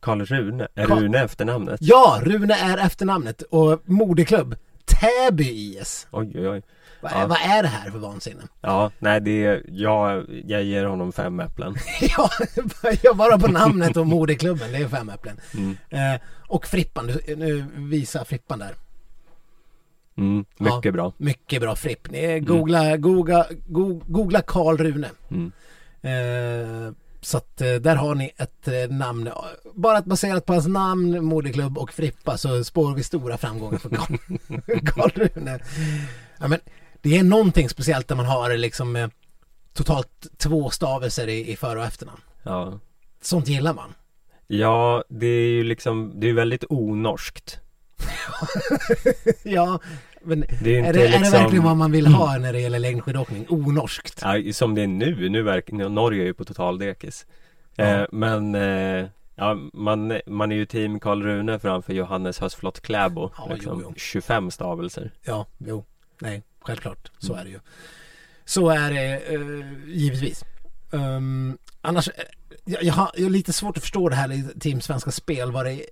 Karl 0.00 0.20
Rune, 0.24 0.68
är 0.74 0.86
Karl- 0.86 1.00
Rune 1.00 1.18
efternamnet? 1.18 1.78
Ja, 1.82 2.20
Rune 2.22 2.54
är 2.54 2.78
efternamnet. 2.78 3.42
Och 3.42 3.82
moderklubb 3.84 4.54
Täby 4.84 5.50
IS. 5.78 6.06
Oj 6.10 6.32
oj 6.34 6.48
oj 6.48 6.62
Vad, 7.00 7.12
Ja. 7.12 7.26
vad 7.26 7.38
är 7.38 7.62
det 7.62 7.68
här 7.68 7.90
för 7.90 7.98
vansinne? 7.98 8.42
Ja, 8.60 8.90
nej 8.98 9.20
det 9.20 9.44
är, 9.44 9.62
jag, 9.68 10.24
jag 10.46 10.62
ger 10.64 10.84
honom 10.84 11.12
fem 11.12 11.40
äpplen 11.40 11.74
ja, 12.16 12.30
jag 13.02 13.16
bara 13.16 13.38
på 13.38 13.48
namnet 13.48 13.96
och 13.96 14.06
moderklubben. 14.06 14.72
Det 14.72 14.78
är 14.78 14.88
fem 14.88 15.08
äpplen. 15.08 15.40
mm. 15.54 15.76
Eh, 16.14 16.20
och 16.48 16.66
Frippan, 16.66 17.06
nu 17.36 17.64
visar 17.76 18.24
Frippan 18.24 18.58
där. 18.58 18.74
Mm. 20.16 20.44
Mycket 20.58 20.84
Ja. 20.84 20.92
bra 20.92 21.12
Mycket 21.16 21.60
bra 21.62 21.76
Fripp. 21.76 22.08
Googla, 22.46 22.96
googla, 22.96 23.46
go, 23.66 24.00
googla 24.06 24.40
Karl 24.42 24.76
Rune. 24.78 25.10
mm. 25.30 25.52
Eh, 26.04 26.92
så 27.20 27.36
att 27.36 27.60
eh, 27.60 27.74
där 27.74 27.96
har 27.96 28.14
ni 28.14 28.30
ett 28.36 28.68
eh, 28.68 28.96
namn. 28.96 29.30
Bara 29.74 29.98
att 29.98 30.04
baserat 30.04 30.46
på 30.46 30.52
hans 30.52 30.66
namn, 30.66 31.24
moderklubb 31.24 31.78
och 31.78 31.92
Frippa 31.92 32.36
så 32.36 32.64
spår 32.64 32.94
vi 32.94 33.02
stora 33.02 33.38
framgångar 33.38 33.78
för 33.78 33.88
Karl, 33.88 34.16
Karl 34.86 35.10
Rune. 35.10 35.58
Ja, 36.40 36.48
men 36.48 36.58
det 37.02 37.18
är 37.18 37.22
någonting 37.22 37.68
speciellt 37.68 38.08
när 38.08 38.16
man 38.16 38.26
har 38.26 38.56
liksom 38.56 38.96
eh, 38.96 39.08
totalt 39.72 40.26
två 40.38 40.70
stavelser 40.70 41.28
i, 41.28 41.52
i 41.52 41.56
för 41.56 41.76
och 41.76 41.84
efternamn. 41.84 42.20
Ja 42.42 42.78
Sånt 43.20 43.48
gillar 43.48 43.74
man. 43.74 43.94
Ja, 44.46 45.04
det 45.08 45.26
är 45.26 45.48
ju 45.48 45.64
liksom, 45.64 46.12
det 46.20 46.28
är 46.28 46.32
väldigt 46.32 46.64
onorskt 46.68 47.60
ja, 49.42 49.80
men 50.22 50.44
Det 50.62 50.78
är 50.78 50.84
är 50.84 50.92
det, 50.92 50.98
är 51.06 51.10
det 51.12 51.18
liksom 51.18 51.32
verkligen 51.32 51.64
vad 51.64 51.76
man 51.76 51.92
vill 51.92 52.06
ha 52.06 52.38
när 52.38 52.52
det 52.52 52.60
gäller 52.60 52.78
längdskidåkning? 52.78 53.46
Onorskt. 53.48 54.20
ja, 54.22 54.52
Som 54.52 54.74
det 54.74 54.82
är 54.82 54.86
nu, 54.86 55.28
nu 55.28 55.42
verkar 55.42 55.88
Norge 55.88 56.22
är 56.22 56.26
ju 56.26 56.34
på 56.34 56.44
totaldekis 56.44 57.26
Ja. 57.76 57.84
eh, 57.84 58.06
Men 58.12 58.54
eh, 58.54 59.06
Ja, 59.34 59.56
man, 59.72 60.20
man 60.26 60.52
är 60.52 60.56
ju 60.56 60.66
team 60.66 61.00
Karl 61.00 61.22
Rune 61.22 61.58
framför 61.58 61.92
Johannes 61.92 62.38
Hösflot 62.40 62.80
Kläbo 62.80 63.30
Ja, 63.38 63.54
liksom, 63.54 63.78
jo, 63.82 63.86
jo. 63.88 63.94
25 63.96 64.50
stavelser 64.50 65.10
Ja, 65.24 65.46
jo, 65.58 65.84
nej, 66.18 66.42
självklart. 66.60 67.10
Så 67.18 67.32
Mm. 67.32 67.40
är 67.40 67.44
det 67.44 67.50
ju. 67.50 67.60
Så 68.44 68.68
är 68.68 68.90
det 68.90 69.34
eh, 69.34 69.40
givetvis. 69.86 70.44
Um, 70.90 71.58
annars, 71.80 72.08
eh, 72.08 72.14
jag, 72.64 72.82
jag, 72.82 72.94
har, 72.94 73.10
jag 73.16 73.22
har 73.24 73.30
lite 73.30 73.52
svårt 73.52 73.76
att 73.76 73.82
förstå 73.82 74.08
det 74.08 74.16
här 74.16 74.32
i 74.32 74.44
Team 74.60 74.80
Svenska 74.80 75.10
Spel, 75.10 75.52
vad 75.52 75.64
det 75.66 75.86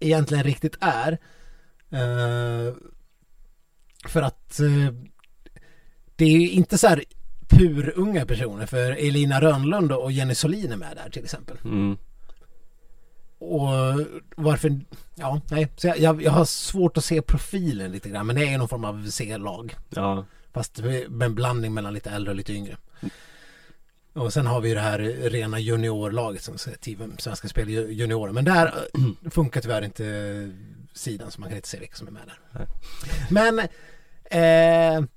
egentligen 0.00 0.44
riktigt 0.44 0.76
är. 0.80 1.18
Eh, 1.90 2.74
för 4.08 4.22
att 4.22 4.60
eh, 4.60 4.94
det 6.16 6.24
är 6.24 6.48
inte 6.48 6.78
så 6.78 6.88
här 6.88 7.04
purunga 7.48 8.26
personer, 8.26 8.66
för 8.66 8.90
Elina 8.90 9.40
Rönnlund 9.40 9.92
och 9.92 10.12
Jenny 10.12 10.34
Solin 10.34 10.72
är 10.72 10.76
med 10.76 10.96
där 10.96 11.10
till 11.10 11.24
exempel. 11.24 11.56
mm. 11.64 11.96
Och 13.40 13.68
varför, 14.36 14.80
ja, 15.14 15.40
nej, 15.50 15.68
så 15.76 15.92
jag, 15.96 16.22
jag, 16.22 16.32
har 16.32 16.44
svårt 16.44 16.96
att 16.96 17.04
se 17.04 17.22
profilen 17.22 17.92
lite 17.92 18.08
grann, 18.08 18.26
men 18.26 18.36
det 18.36 18.48
är 18.48 18.58
någon 18.58 18.68
form 18.68 18.84
av 18.84 19.10
C-lag. 19.10 19.76
Ja, 19.90 20.24
Fast 20.52 20.78
med 21.08 21.22
en 21.22 21.34
blandning 21.34 21.74
mellan 21.74 21.94
lite 21.94 22.10
äldre 22.10 22.30
och 22.30 22.36
lite 22.36 22.52
yngre. 22.52 22.76
Och 24.12 24.32
sen 24.32 24.46
har 24.46 24.60
vi 24.60 24.68
ju 24.68 24.74
det 24.74 24.80
här 24.80 24.98
rena 25.30 25.58
juniorlaget 25.58 26.42
som 26.42 26.58
Svenska 27.18 27.48
Spel 27.48 27.68
juniorer. 27.68 28.32
Men 28.32 28.44
där 28.44 28.66
eh, 28.66 29.30
funkar 29.30 29.60
tyvärr 29.60 29.84
inte 29.84 30.04
sidan 30.92 31.30
så 31.30 31.40
man 31.40 31.48
kan 31.48 31.56
inte 31.56 31.68
se 31.68 31.78
vilka 31.78 31.96
som 31.96 32.06
är 32.06 32.12
med 32.12 32.22
där. 32.26 32.38
Nej. 32.52 32.66
Men 33.30 33.58
eh, 34.30 35.08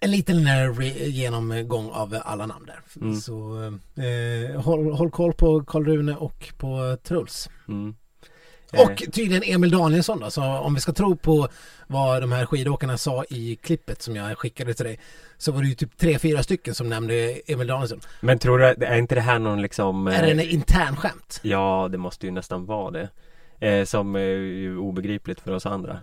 en 0.00 0.10
liten 0.10 0.46
eh, 0.46 1.08
genomgång 1.08 1.90
av 1.90 2.18
alla 2.24 2.46
namn 2.46 2.66
där. 2.66 2.80
Mm. 3.00 3.20
Så 3.20 3.62
eh, 3.96 4.60
håll, 4.60 4.92
håll 4.92 5.10
koll 5.10 5.32
på 5.32 5.64
Karl 5.64 5.84
Rune 5.84 6.16
och 6.16 6.52
på 6.58 6.96
Truls. 7.02 7.50
mm. 7.68 7.94
Och 8.72 8.96
tydligen 9.12 9.42
Emil 9.42 9.70
Danielsson 9.70 10.20
då, 10.20 10.30
så 10.30 10.42
om 10.42 10.74
vi 10.74 10.80
ska 10.80 10.92
tro 10.92 11.16
på 11.16 11.48
vad 11.86 12.22
de 12.22 12.32
här 12.32 12.46
skidåkarna 12.46 12.98
sa 12.98 13.24
i 13.24 13.56
klippet 13.56 14.02
som 14.02 14.16
jag 14.16 14.38
skickade 14.38 14.74
till 14.74 14.84
dig 14.84 15.00
så 15.38 15.52
var 15.52 15.62
det 15.62 15.68
ju 15.68 15.74
typ 15.74 15.96
tre, 15.98 16.18
fyra 16.18 16.42
stycken 16.42 16.74
som 16.74 16.88
nämnde 16.88 17.40
Emil 17.46 17.66
Danielsson. 17.66 18.00
Men 18.20 18.38
tror 18.38 18.58
du, 18.58 18.64
är 18.64 18.96
inte 18.96 19.14
det 19.14 19.20
här 19.20 19.38
någon 19.38 19.62
liksom 19.62 20.06
Är 20.06 20.22
det 20.22 20.30
en 20.30 20.38
eh, 20.38 20.54
intern 20.54 20.96
skämt? 20.96 21.40
Ja, 21.42 21.88
det 21.92 21.98
måste 21.98 22.26
ju 22.26 22.32
nästan 22.32 22.66
vara 22.66 22.90
det 22.90 23.08
eh, 23.60 23.84
Som 23.84 24.14
är 24.14 24.20
ju 24.20 24.76
obegripligt 24.78 25.40
för 25.40 25.52
oss 25.52 25.66
andra 25.66 26.00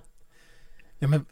Ja 1.00 1.08
men 1.08 1.26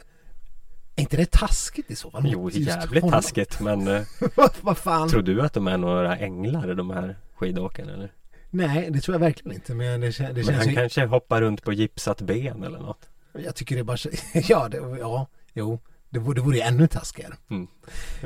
är 0.95 1.01
inte 1.01 1.17
det 1.17 1.31
taskigt 1.31 1.91
i 1.91 1.95
så 1.95 2.11
fall? 2.11 2.23
Jo, 2.25 2.49
jävligt 2.49 3.03
honom. 3.03 3.21
taskigt 3.21 3.59
men 3.59 3.87
eh, 3.87 4.01
vad, 4.61 4.77
fan? 4.77 5.09
Tror 5.09 5.21
du 5.21 5.41
att 5.41 5.53
de 5.53 5.67
är 5.67 5.77
några 5.77 6.17
änglar 6.17 6.73
de 6.73 6.89
här 6.89 7.17
skidåkarna 7.35 7.93
eller? 7.93 8.11
Nej, 8.49 8.89
det 8.91 8.99
tror 9.01 9.15
jag 9.15 9.19
verkligen 9.19 9.55
inte. 9.55 9.75
Men 9.75 10.01
det, 10.01 10.07
det 10.17 10.33
Men 10.33 10.43
känns 10.43 10.57
han 10.57 10.69
ju... 10.69 10.75
kanske 10.75 11.05
hoppar 11.05 11.41
runt 11.41 11.63
på 11.63 11.73
gipsat 11.73 12.21
ben 12.21 12.63
eller 12.63 12.79
något 12.79 13.09
Jag 13.33 13.55
tycker 13.55 13.75
det 13.75 13.83
bara 13.83 13.97
ja, 14.33 14.69
det, 14.69 14.77
ja, 14.99 15.27
jo. 15.53 15.79
Det 16.09 16.19
vore, 16.19 16.35
det 16.35 16.41
vore 16.41 16.57
ju 16.57 16.61
ännu 16.61 16.87
taskigare. 16.87 17.33
Mm. 17.49 17.67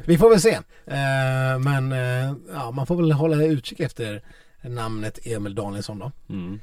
Vi 0.06 0.18
får 0.18 0.30
väl 0.30 0.42
se. 0.42 0.54
Eh, 0.86 1.60
men 1.60 1.92
eh, 1.92 2.34
ja, 2.54 2.72
man 2.72 2.88
får 2.88 2.96
väl 2.96 3.12
hålla 3.12 3.44
utkik 3.44 3.80
efter 3.80 4.22
namnet 4.62 5.20
Emil 5.24 5.56
Danielsson 5.56 6.00
då. 6.00 6.12
mm. 6.30 6.60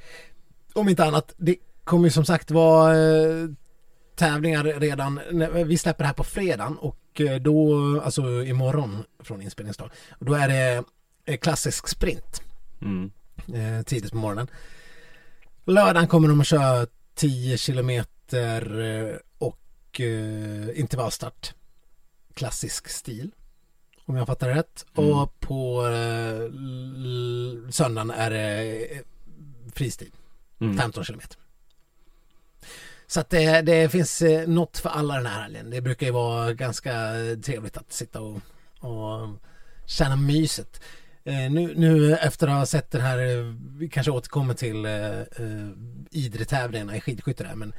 Om 0.75 0.89
inte 0.89 1.05
annat, 1.05 1.35
det 1.37 1.57
kommer 1.85 2.05
ju 2.05 2.11
som 2.11 2.25
sagt 2.25 2.51
vara 2.51 2.97
eh, 2.99 3.49
tävlingar 4.17 4.65
redan, 4.65 5.21
vi 5.67 5.79
släpper 5.79 6.05
det 6.05 6.07
här 6.07 6.15
på 6.15 6.25
fredagen 6.25 6.79
och 6.79 7.21
eh, 7.21 7.37
då, 7.41 7.77
alltså 8.01 8.23
imorgon 8.45 9.05
från 9.19 9.43
inspelningsdag, 9.43 9.91
och 10.19 10.25
då 10.27 10.35
är 10.35 10.49
det 10.49 10.85
eh, 11.25 11.37
klassisk 11.39 11.89
sprint 11.89 12.41
Mm. 12.83 13.11
tidigt 13.85 14.11
på 14.11 14.17
morgonen. 14.17 14.47
Lördagen 15.65 16.09
kommer 16.09 16.29
de 16.29 16.41
att 16.41 16.47
köra 16.47 16.87
10 17.15 17.59
kilometer 17.59 18.81
eh, 18.81 19.17
och 19.39 20.01
intervallstart. 20.75 21.55
klassisk 22.35 22.89
stil. 22.89 23.31
Om 24.05 24.17
jag 24.17 24.27
fattar 24.27 24.49
det 24.49 24.55
rätt. 24.55 24.87
Mm. 24.97 25.11
Och 25.11 25.41
på 25.41 25.83
söndagen 27.71 28.11
är 28.11 28.31
det 28.31 28.87
fristil. 29.75 30.11
Mm. 30.61 30.79
15 30.79 31.05
kilometer. 31.05 31.37
Så 33.07 33.21
att 33.21 33.31
det, 33.31 33.63
det 33.63 33.89
finns 33.89 34.23
eh, 34.23 34.49
något 34.49 34.79
för 34.79 34.89
alla 34.89 35.15
den 35.15 35.27
här 35.27 35.43
helgen. 35.43 35.71
Det 35.71 35.81
brukar 35.81 36.07
ju 36.07 36.13
vara 36.13 36.53
ganska 36.53 36.93
trevligt 37.45 37.77
att 37.77 37.93
sitta 37.93 38.21
och, 38.21 38.41
och 38.81 39.29
känna 39.87 40.17
myset. 40.17 40.81
Eh, 41.25 41.51
nu, 41.51 41.75
nu 41.77 42.15
efter 42.15 42.49
att 42.49 42.55
ha 42.55 42.67
sett 42.67 42.91
den 42.91 43.01
här, 43.01 43.19
eh, 43.19 43.55
vi 43.79 43.89
kanske 43.89 44.13
återkommer 44.13 44.55
till 44.55 44.85
eh, 44.85 45.21
eh, 45.21 45.71
Idre-tävlingarna 46.11 46.97
i 46.97 47.01
skidskytte 47.01 47.45
där 47.45 47.55
men 47.55 47.73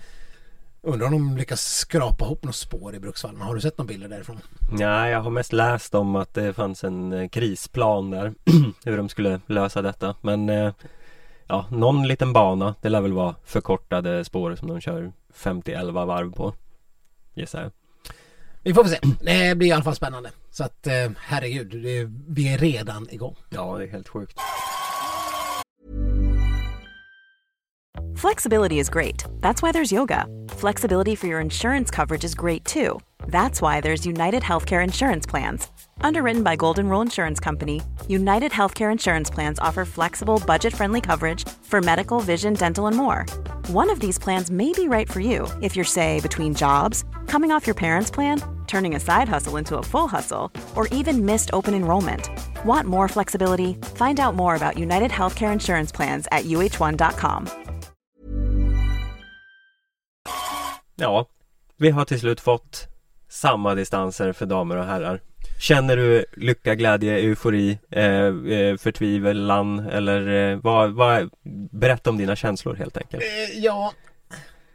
undrar 0.81 1.07
om 1.07 1.13
de 1.13 1.37
lyckas 1.37 1.61
skrapa 1.61 2.25
ihop 2.25 2.43
något 2.43 2.55
spår 2.55 2.95
i 2.95 2.99
Bruksvallen. 2.99 3.41
Har 3.41 3.55
du 3.55 3.61
sett 3.61 3.77
några 3.77 3.87
bilder 3.87 4.07
därifrån? 4.07 4.39
Nej, 4.71 5.11
jag 5.11 5.21
har 5.21 5.29
mest 5.29 5.53
läst 5.53 5.95
om 5.95 6.15
att 6.15 6.33
det 6.33 6.53
fanns 6.53 6.83
en 6.83 7.13
eh, 7.13 7.29
krisplan 7.29 8.09
där 8.09 8.33
Hur 8.85 8.97
de 8.97 9.09
skulle 9.09 9.41
lösa 9.47 9.81
detta 9.81 10.15
Men 10.21 10.49
eh, 10.49 10.73
Ja, 11.47 11.65
någon 11.69 12.07
liten 12.07 12.33
bana 12.33 12.75
Det 12.81 12.89
lär 12.89 13.01
väl 13.01 13.13
vara 13.13 13.35
förkortade 13.43 14.25
spår 14.25 14.55
som 14.55 14.67
de 14.67 14.81
kör 14.81 15.11
50-11 15.33 16.05
varv 16.05 16.31
på 16.31 16.53
Gissar 17.33 17.61
jag 17.61 17.71
Vi 18.63 18.73
får 18.73 18.83
väl 18.83 18.91
se. 18.91 18.99
Det 19.21 19.57
blir 19.57 19.67
i 19.67 19.71
alla 19.71 19.83
fall 19.83 19.95
spännande. 19.95 20.31
Så 20.51 20.63
att 20.63 20.87
eh, 20.87 21.11
herregud, 21.17 21.83
det, 21.83 22.09
vi 22.27 22.53
är 22.53 22.57
redan 22.57 23.09
igång. 23.09 23.35
Ja, 23.49 23.77
det 23.77 23.83
är 23.83 23.91
helt 23.91 24.07
sjukt 24.07 24.39
Flexibility 28.15 28.79
is 28.79 28.89
great. 28.89 29.25
That's 29.41 29.61
why 29.61 29.71
there's 29.71 29.93
yoga. 29.93 30.25
Flexibility 30.49 31.15
for 31.15 31.27
your 31.27 31.41
insurance 31.41 31.95
coverage 31.95 32.23
is 32.23 32.35
great 32.35 32.65
too. 32.65 32.99
That's 33.27 33.61
why 33.61 33.81
there's 33.81 34.05
United 34.05 34.41
Healthcare 34.41 34.83
Insurance 34.83 35.29
Plans. 35.29 35.69
Underwritten 36.01 36.43
by 36.43 36.55
Golden 36.55 36.87
Rule 36.89 37.01
Insurance 37.01 37.39
Company, 37.39 37.81
United 38.07 38.51
Healthcare 38.51 38.91
Insurance 38.91 39.29
Plans 39.29 39.59
offer 39.59 39.85
flexible, 39.85 40.41
budget 40.45 40.73
friendly 40.73 41.01
coverage 41.01 41.47
for 41.63 41.81
medical, 41.81 42.19
vision, 42.19 42.53
dental, 42.53 42.87
and 42.87 42.95
more. 42.95 43.25
One 43.67 43.89
of 43.89 43.99
these 43.99 44.19
plans 44.19 44.51
may 44.51 44.71
be 44.73 44.87
right 44.87 45.11
for 45.11 45.19
you 45.19 45.47
if 45.61 45.75
you're, 45.75 45.85
say, 45.85 46.19
between 46.21 46.53
jobs, 46.53 47.03
coming 47.27 47.51
off 47.51 47.67
your 47.67 47.75
parents' 47.75 48.11
plan, 48.11 48.41
turning 48.67 48.95
a 48.95 48.99
side 48.99 49.27
hustle 49.29 49.57
into 49.57 49.77
a 49.77 49.83
full 49.83 50.07
hustle, 50.07 50.51
or 50.75 50.87
even 50.87 51.25
missed 51.25 51.49
open 51.53 51.73
enrollment. 51.73 52.29
Want 52.65 52.87
more 52.87 53.07
flexibility? 53.07 53.77
Find 53.95 54.19
out 54.19 54.35
more 54.35 54.55
about 54.55 54.77
United 54.77 55.11
Healthcare 55.11 55.51
Insurance 55.53 55.91
Plans 55.91 56.27
at 56.31 56.45
uh1.com. 56.45 57.47
Ja, 60.97 61.25
vi 61.77 61.89
har 61.89 62.05
till 62.05 62.19
slut 62.19 62.39
fått 62.39 62.87
samma 63.29 63.75
distanser 63.75 64.33
för 64.33 64.45
damer 64.45 64.77
och 64.77 64.85
herrar 64.85 65.21
Känner 65.59 65.97
du 65.97 66.25
lycka, 66.37 66.75
glädje, 66.75 67.17
eufori, 67.17 67.77
eh, 67.91 68.05
eh, 68.05 68.77
förtvivlan 68.77 69.79
eller 69.79 70.51
eh, 70.51 70.59
vad, 70.63 70.93
vad, 70.93 71.29
berätta 71.71 72.09
om 72.09 72.17
dina 72.17 72.35
känslor 72.35 72.75
helt 72.75 72.97
enkelt. 72.97 73.23
Eh, 73.23 73.59
ja, 73.59 73.93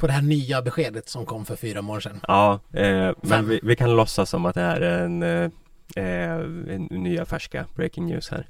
på 0.01 0.07
det 0.07 0.13
här 0.13 0.23
nya 0.23 0.63
beskedet 0.63 1.09
som 1.09 1.27
kom 1.27 1.47
för 1.47 1.57
fyra 1.57 1.83
månader 1.83 2.01
sedan. 2.01 2.21
Ja, 2.29 2.61
eh, 2.73 3.15
men 3.23 3.49
vi, 3.49 3.61
vi 3.63 3.77
kan 3.77 3.97
låtsas 3.97 4.31
som 4.31 4.47
att 4.47 4.55
det 4.55 4.63
är 4.63 4.81
en, 4.81 5.23
eh, 5.23 5.51
eh, 5.97 6.35
en 6.75 6.89
nya 6.91 7.25
färska 7.25 7.67
breaking 7.75 8.07
news 8.07 8.31
här. 8.31 8.49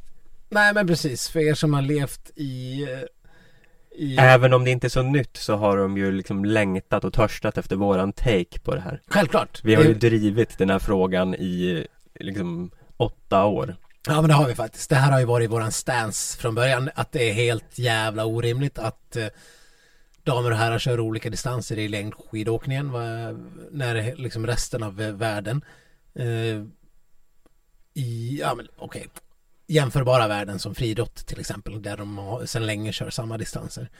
Nej 0.48 0.74
men 0.74 0.86
precis, 0.86 1.28
för 1.28 1.40
er 1.40 1.54
som 1.54 1.74
har 1.74 1.82
levt 1.82 2.30
i... 2.36 2.86
i 3.96 4.16
Även 4.18 4.52
om 4.52 4.64
det 4.64 4.70
inte 4.70 4.86
är 4.86 4.88
så 4.88 5.02
nytt 5.02 5.36
så 5.36 5.56
har 5.56 5.76
de 5.76 5.96
ju 5.96 6.12
liksom 6.12 6.44
längtat 6.44 7.04
och 7.04 7.12
törstat 7.12 7.58
efter 7.58 7.76
våran 7.76 8.12
take 8.12 8.60
på 8.62 8.74
det 8.74 8.80
här. 8.80 9.00
Självklart. 9.06 9.60
Vi 9.64 9.74
har 9.74 9.82
ju 9.82 9.94
drivit 9.94 10.58
den 10.58 10.70
här 10.70 10.78
frågan 10.78 11.34
i 11.34 11.86
liksom 12.20 12.70
åtta 12.96 13.44
år 13.44 13.76
Ja 14.06 14.20
men 14.20 14.28
det 14.28 14.34
har 14.34 14.48
vi 14.48 14.54
faktiskt. 14.54 14.90
Det 14.90 14.96
här 14.96 15.12
har 15.12 15.18
ju 15.18 15.24
varit 15.24 15.50
våran 15.50 15.72
stance 15.72 16.38
från 16.38 16.54
början. 16.54 16.90
Att 16.94 17.12
det 17.12 17.30
är 17.30 17.32
helt 17.32 17.78
jävla 17.78 18.24
orimligt 18.24 18.78
att 18.78 19.16
eh, 19.16 19.26
damer 20.22 20.50
och 20.50 20.56
herrar 20.56 20.78
kör 20.78 21.00
olika 21.00 21.30
distanser 21.30 21.78
i 21.78 21.88
längdskidåkningen. 21.88 22.92
Va, 22.92 23.00
när 23.70 24.16
liksom 24.16 24.46
resten 24.46 24.82
av 24.82 25.00
eh, 25.00 25.12
världen 25.12 25.64
eh, 26.14 26.64
i, 27.94 28.38
ja 28.40 28.54
men 28.54 28.68
okej, 28.78 29.08
jämförbara 29.66 30.28
värden 30.28 30.58
som 30.58 30.74
friidrott 30.74 31.26
till 31.26 31.40
exempel 31.40 31.82
där 31.82 31.96
de 31.96 32.18
har, 32.18 32.46
sedan 32.46 32.66
länge 32.66 32.92
kör 32.92 33.10
samma 33.10 33.38
distanser. 33.38 33.90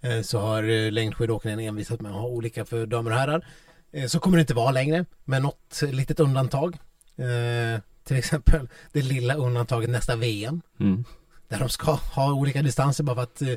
Eh, 0.00 0.22
så 0.22 0.38
har 0.38 0.62
eh, 0.62 0.90
längdskidåkningen 0.90 1.60
envisat 1.60 2.00
med 2.00 2.12
att 2.12 2.20
ha 2.20 2.26
olika 2.28 2.64
för 2.64 2.86
damer 2.86 3.10
och 3.10 3.18
herrar. 3.18 3.46
Eh, 3.92 4.06
så 4.06 4.20
kommer 4.20 4.36
det 4.36 4.40
inte 4.40 4.54
vara 4.54 4.70
längre 4.70 5.04
med 5.24 5.42
något 5.42 5.82
litet 5.82 6.20
undantag. 6.20 6.76
Eh, 7.16 7.80
till 8.04 8.16
exempel 8.16 8.68
det 8.92 9.02
lilla 9.02 9.34
undantaget 9.34 9.90
nästa 9.90 10.16
VM. 10.16 10.62
mm. 10.80 11.04
Där 11.48 11.58
de 11.58 11.68
ska 11.68 11.92
ha 11.92 12.32
olika 12.32 12.62
distanser 12.62 13.04
bara 13.04 13.16
för 13.16 13.22
att 13.22 13.42
eh, 13.42 13.54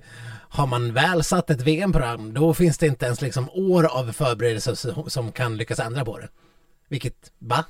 har 0.49 0.68
man 0.68 0.93
väl 0.93 1.24
satt 1.24 1.49
ett 1.49 1.62
VM-program 1.62 2.34
då 2.34 2.53
finns 2.53 2.78
det 2.78 2.88
inte 2.88 3.05
ens 3.05 3.22
liksom 3.22 3.49
år 3.49 3.84
av 3.84 4.12
förberedelser 4.12 4.76
som, 4.76 5.10
som 5.10 5.32
kan 5.32 5.57
lyckas 5.57 5.80
ändra 5.80 6.05
på 6.05 6.18
det. 6.20 6.28
Vilket, 6.88 7.32
va? 7.39 7.66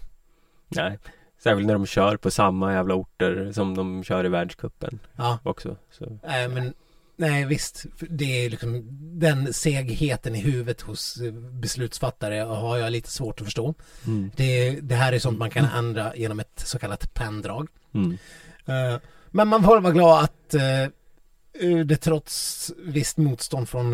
Nej 0.68 1.00
Särskilt 1.44 1.68
när 1.68 1.74
de 1.74 1.86
kör 1.86 2.18
på 2.18 2.32
samma 2.32 2.74
jävla 2.74 2.94
orter 2.96 3.52
som 3.52 3.78
de 3.78 4.04
kör 4.04 4.26
i 4.26 4.30
världscupen 4.30 5.00
Ja, 5.16 5.40
också 5.44 5.76
så. 5.92 6.20
nej 6.24 6.48
men 6.48 6.74
nej 7.20 7.46
visst. 7.46 7.86
Det 8.10 8.46
är 8.46 8.50
liksom 8.50 8.84
den 9.20 9.54
segheten 9.54 10.36
i 10.36 10.40
huvudet 10.40 10.82
hos 10.82 11.18
eh, 11.18 11.34
beslutsfattare 11.34 12.36
har 12.40 12.78
jag 12.78 12.92
lite 12.92 13.12
svårt 13.12 13.42
att 13.42 13.46
förstå. 13.46 13.74
Mm. 14.08 14.32
Det, 14.36 14.80
det 14.82 14.96
här 14.96 15.14
är 15.14 15.20
sånt 15.20 15.40
man 15.40 15.50
kan 15.50 15.66
ändra 15.66 16.16
genom 16.16 16.40
ett 16.40 16.64
så 16.66 16.80
kallat 16.80 17.14
penndrag. 17.14 17.68
Mm. 17.94 18.18
Eh, 18.66 19.00
Men 19.32 19.48
man 19.48 19.64
får 19.64 19.82
vara 19.82 19.94
glad 19.94 20.24
att 20.24 20.54
eh, 20.54 21.84
det 21.86 21.98
trots 21.98 22.72
visst 22.78 23.18
motstånd 23.18 23.70
från 23.70 23.94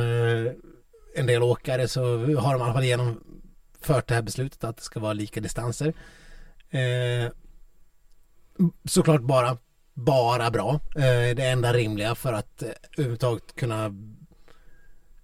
en 1.15 1.26
del 1.26 1.43
åkare 1.43 1.88
så 1.88 2.01
har 2.17 2.53
de 2.53 2.61
i 2.61 2.63
alla 2.63 2.73
fall 2.73 2.84
genomfört 2.84 4.07
det 4.07 4.15
här 4.15 4.21
beslutet 4.21 4.63
att 4.63 4.78
det 4.78 4.84
ska 4.84 4.99
vara 4.99 5.13
lika 5.13 5.41
distanser. 5.41 5.93
Såklart 8.86 9.21
bara, 9.21 9.57
bara 9.95 10.51
bra. 10.51 10.79
Eh, 10.95 11.35
Det 11.35 11.45
enda 11.49 11.73
rimliga 11.73 12.15
för 12.15 12.33
att 12.33 12.61
eh, 12.61 12.69
överhuvudtaget 12.97 13.55
kunna 13.55 13.91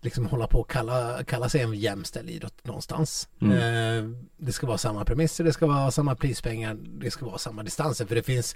liksom 0.02 0.26
hålla 0.26 0.48
på 0.48 0.60
och 0.60 0.70
kalla, 0.70 1.24
kalla 1.24 1.50
sig 1.50 1.62
en 1.62 1.74
jämställd 1.74 2.30
idrott 2.30 2.66
någonstans. 2.66 3.30
Mm. 3.42 3.58
Eh, 3.58 4.20
Det 4.38 4.52
ska 4.52 4.68
vara 4.68 4.78
samma 4.78 5.06
premisser, 5.06 5.44
det 5.44 5.54
ska 5.54 5.68
vara 5.68 5.92
samma 5.92 6.16
prispengar, 6.16 6.78
det 6.84 7.12
ska 7.12 7.26
vara 7.26 7.38
samma 7.38 7.64
distanser 7.64 8.06
för 8.06 8.16
det 8.16 8.24
finns 8.24 8.56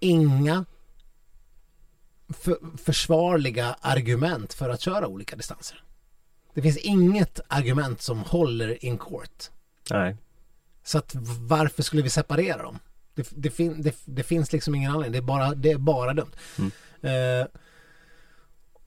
inga 0.00 0.64
för, 2.28 2.76
försvarliga 2.76 3.76
argument 3.80 4.54
för 4.54 4.68
att 4.68 4.80
köra 4.80 5.06
olika 5.06 5.36
distanser. 5.36 5.82
Det 6.54 6.62
finns 6.62 6.76
inget 6.76 7.40
argument 7.48 8.02
som 8.02 8.18
håller 8.20 8.84
in 8.84 8.98
court. 8.98 9.50
Nej 9.90 10.16
Så 10.84 10.98
att 10.98 11.14
varför 11.40 11.82
skulle 11.82 12.02
vi 12.02 12.10
separera 12.10 12.62
dem? 12.62 12.78
Det, 13.16 13.28
det, 13.30 13.50
fin, 13.50 13.82
det, 13.82 13.94
det 14.04 14.22
finns 14.22 14.52
liksom 14.52 14.74
ingen 14.74 14.90
anledning. 14.92 15.12
Det 15.12 15.18
är 15.18 15.26
bara, 15.26 15.54
det 15.54 15.70
är 15.70 15.78
bara 15.78 16.14
dumt. 16.14 16.32
Mm. 16.58 16.70
Eh, 17.40 17.46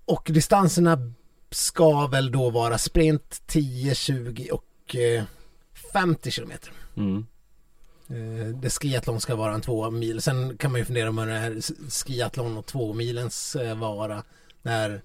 och 0.06 0.28
distanserna 0.34 1.14
ska 1.52 2.08
väl 2.08 2.32
då 2.32 2.50
vara 2.50 2.78
sprint 2.78 3.42
10, 3.48 3.96
20 3.96 4.50
och 4.52 4.96
eh, 4.96 5.24
50 5.94 6.32
kilometer. 6.32 6.72
mm. 6.98 7.26
Eh, 8.10 8.48
Det 8.56 8.70
skiathlon 8.70 9.22
ska 9.22 9.36
vara 9.36 9.54
en 9.54 9.62
två 9.62 9.92
mil. 9.92 10.22
Sen 10.22 10.58
kan 10.58 10.72
man 10.72 10.80
ju 10.80 10.86
fundera 10.86 11.14
på 11.14 11.26
det 11.26 11.40
här 11.40 11.62
skiathlon 11.90 12.58
och 12.58 12.66
två 12.66 12.94
milens 12.94 13.56
eh, 13.56 13.78
vara 13.78 14.24
när, 14.62 15.02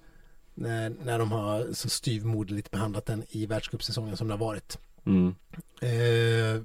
när, 0.55 0.93
när 1.05 1.18
de 1.18 1.33
har 1.33 1.72
så 1.72 1.89
styvmoderligt 1.89 2.70
behandlat 2.70 3.07
den 3.07 3.25
i 3.31 3.47
världscupsäsongen 3.47 4.16
som 4.16 4.29
det 4.29 4.35
har 4.35 4.39
varit. 4.39 4.79
Mm. 5.07 5.35
Eh, 5.81 6.62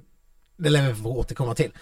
det 0.56 0.70
lär 0.70 0.88
vi 0.88 0.94
få 0.94 1.08
återkomma 1.16 1.54
till. 1.54 1.72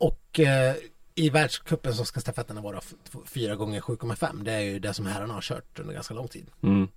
Och 0.00 0.40
eh, 0.40 0.74
i 1.14 1.30
världscupen 1.30 1.94
så 1.94 2.04
ska 2.04 2.20
stafetterna 2.20 2.60
vara 2.60 2.80
4 3.26 3.54
gånger 3.56 3.80
7,5. 3.80 4.44
Det 4.44 4.52
är 4.52 4.60
ju 4.60 4.78
det 4.78 4.94
som 4.94 5.06
herrarna 5.06 5.34
har 5.34 5.40
kört 5.40 5.78
under 5.78 5.94
ganska 5.94 6.14
lång 6.14 6.28
tid. 6.28 6.46
Mm. 6.62 6.88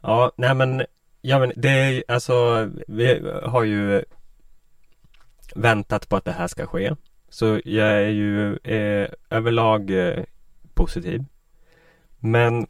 Ja, 0.00 0.32
nej 0.36 0.54
men 0.54 0.82
Ja 1.20 1.38
men 1.38 1.52
det 1.56 1.68
är 1.68 1.90
ju- 1.90 2.02
alltså 2.08 2.70
Vi 2.88 3.30
har 3.44 3.62
ju 3.64 4.04
Väntat 5.54 6.08
på 6.08 6.16
att 6.16 6.24
det 6.24 6.32
här 6.32 6.46
ska 6.46 6.66
ske 6.66 6.94
Så 7.28 7.60
jag 7.64 7.88
är 7.92 8.08
ju 8.08 8.56
eh, 8.56 9.08
överlag 9.30 9.90
eh, 9.90 10.24
positiv 10.74 11.24
Men 12.18 12.66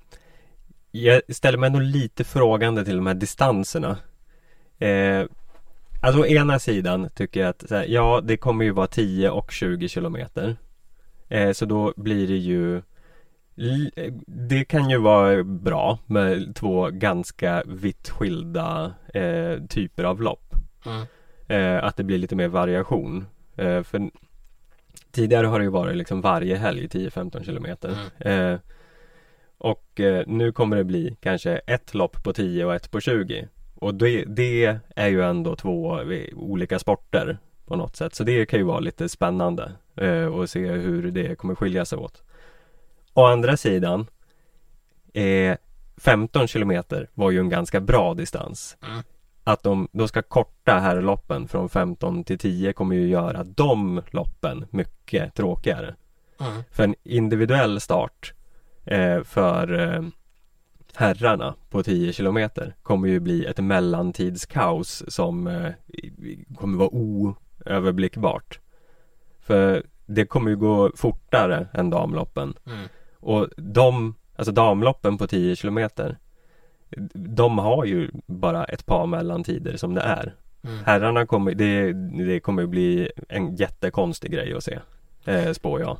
Jag 0.90 1.22
ställer 1.28 1.58
mig 1.58 1.70
nog 1.70 1.82
lite 1.82 2.24
frågande 2.24 2.84
till 2.84 2.96
de 2.96 3.06
här 3.06 3.14
distanserna 3.14 3.98
eh, 4.78 5.24
Alltså 6.06 6.20
å 6.20 6.26
ena 6.26 6.58
sidan 6.58 7.10
tycker 7.14 7.40
jag 7.40 7.48
att 7.48 7.70
här, 7.70 7.86
ja 7.88 8.20
det 8.24 8.36
kommer 8.36 8.64
ju 8.64 8.70
vara 8.70 8.86
10 8.86 9.30
och 9.30 9.52
20 9.52 9.88
kilometer 9.88 10.56
eh, 11.28 11.52
Så 11.52 11.64
då 11.66 11.92
blir 11.96 12.28
det 12.28 12.36
ju 12.36 12.82
L- 13.58 13.90
Det 14.26 14.64
kan 14.64 14.90
ju 14.90 14.98
vara 14.98 15.44
bra 15.44 15.98
med 16.06 16.54
två 16.54 16.90
ganska 16.90 17.62
vitt 17.66 18.08
skilda 18.10 18.94
eh, 19.14 19.62
typer 19.68 20.04
av 20.04 20.22
lopp. 20.22 20.54
Eh, 21.48 21.84
att 21.84 21.96
det 21.96 22.04
blir 22.04 22.18
lite 22.18 22.36
mer 22.36 22.48
variation. 22.48 23.26
Eh, 23.56 23.82
för 23.82 24.10
tidigare 25.10 25.46
har 25.46 25.58
det 25.58 25.64
ju 25.64 25.70
varit 25.70 25.96
liksom 25.96 26.20
varje 26.20 26.56
helg 26.56 26.86
10-15 26.86 27.44
kilometer. 27.44 27.98
Mm. 28.20 28.52
Eh, 28.52 28.58
och 29.58 30.00
eh, 30.00 30.24
nu 30.26 30.52
kommer 30.52 30.76
det 30.76 30.84
bli 30.84 31.16
kanske 31.20 31.56
ett 31.56 31.94
lopp 31.94 32.22
på 32.24 32.32
10 32.32 32.64
och 32.64 32.74
ett 32.74 32.90
på 32.90 33.00
20. 33.00 33.48
Och 33.78 33.94
det, 33.94 34.24
det 34.24 34.78
är 34.96 35.08
ju 35.08 35.22
ändå 35.22 35.56
två 35.56 36.00
olika 36.34 36.78
sporter 36.78 37.38
på 37.66 37.76
något 37.76 37.96
sätt. 37.96 38.14
Så 38.14 38.24
det 38.24 38.46
kan 38.46 38.58
ju 38.58 38.64
vara 38.64 38.80
lite 38.80 39.08
spännande 39.08 39.72
eh, 39.96 40.24
och 40.24 40.50
se 40.50 40.66
hur 40.66 41.10
det 41.10 41.38
kommer 41.38 41.54
skilja 41.54 41.84
sig 41.84 41.98
åt. 41.98 42.22
Å 43.14 43.24
andra 43.24 43.56
sidan 43.56 44.06
eh, 45.14 45.56
15 45.96 46.46
kilometer 46.48 47.10
var 47.14 47.30
ju 47.30 47.40
en 47.40 47.48
ganska 47.48 47.80
bra 47.80 48.14
distans. 48.14 48.76
Mm. 48.82 49.02
Att 49.44 49.62
de 49.62 49.88
då 49.92 50.08
ska 50.08 50.22
korta 50.22 50.78
här 50.78 51.00
loppen 51.00 51.48
från 51.48 51.68
15 51.68 52.24
till 52.24 52.38
10 52.38 52.72
kommer 52.72 52.96
ju 52.96 53.08
göra 53.08 53.44
de 53.44 54.02
loppen 54.10 54.66
mycket 54.70 55.34
tråkigare. 55.34 55.94
Mm. 56.40 56.62
För 56.70 56.84
en 56.84 56.94
individuell 57.02 57.80
start 57.80 58.32
eh, 58.84 59.22
för 59.22 59.80
eh, 59.80 60.02
herrarna 60.96 61.54
på 61.70 61.82
10 61.82 62.12
kilometer 62.12 62.74
kommer 62.82 63.08
ju 63.08 63.20
bli 63.20 63.44
ett 63.44 63.58
mellantidskaos 63.58 65.04
som 65.08 65.46
eh, 65.46 65.72
kommer 66.56 66.78
vara 66.78 66.94
oöverblickbart. 66.94 68.60
För 69.40 69.82
det 70.06 70.26
kommer 70.26 70.50
ju 70.50 70.56
gå 70.56 70.90
fortare 70.96 71.68
än 71.74 71.90
damloppen. 71.90 72.54
Mm. 72.66 72.88
Och 73.20 73.48
de, 73.56 74.14
alltså 74.36 74.52
damloppen 74.52 75.18
på 75.18 75.26
10 75.26 75.56
kilometer 75.56 76.18
De 77.14 77.58
har 77.58 77.84
ju 77.84 78.10
bara 78.26 78.64
ett 78.64 78.86
par 78.86 79.06
mellantider 79.06 79.76
som 79.76 79.94
det 79.94 80.00
är 80.00 80.34
Mm. 80.66 80.78
Herrarna 80.84 81.26
kommer, 81.26 81.54
det, 81.54 81.92
det 82.26 82.40
kommer 82.40 82.66
bli 82.66 83.10
en 83.28 83.56
jättekonstig 83.56 84.32
grej 84.32 84.54
att 84.54 84.64
se 84.64 84.78
eh, 85.24 85.52
Spår 85.52 85.80
jag 85.80 85.98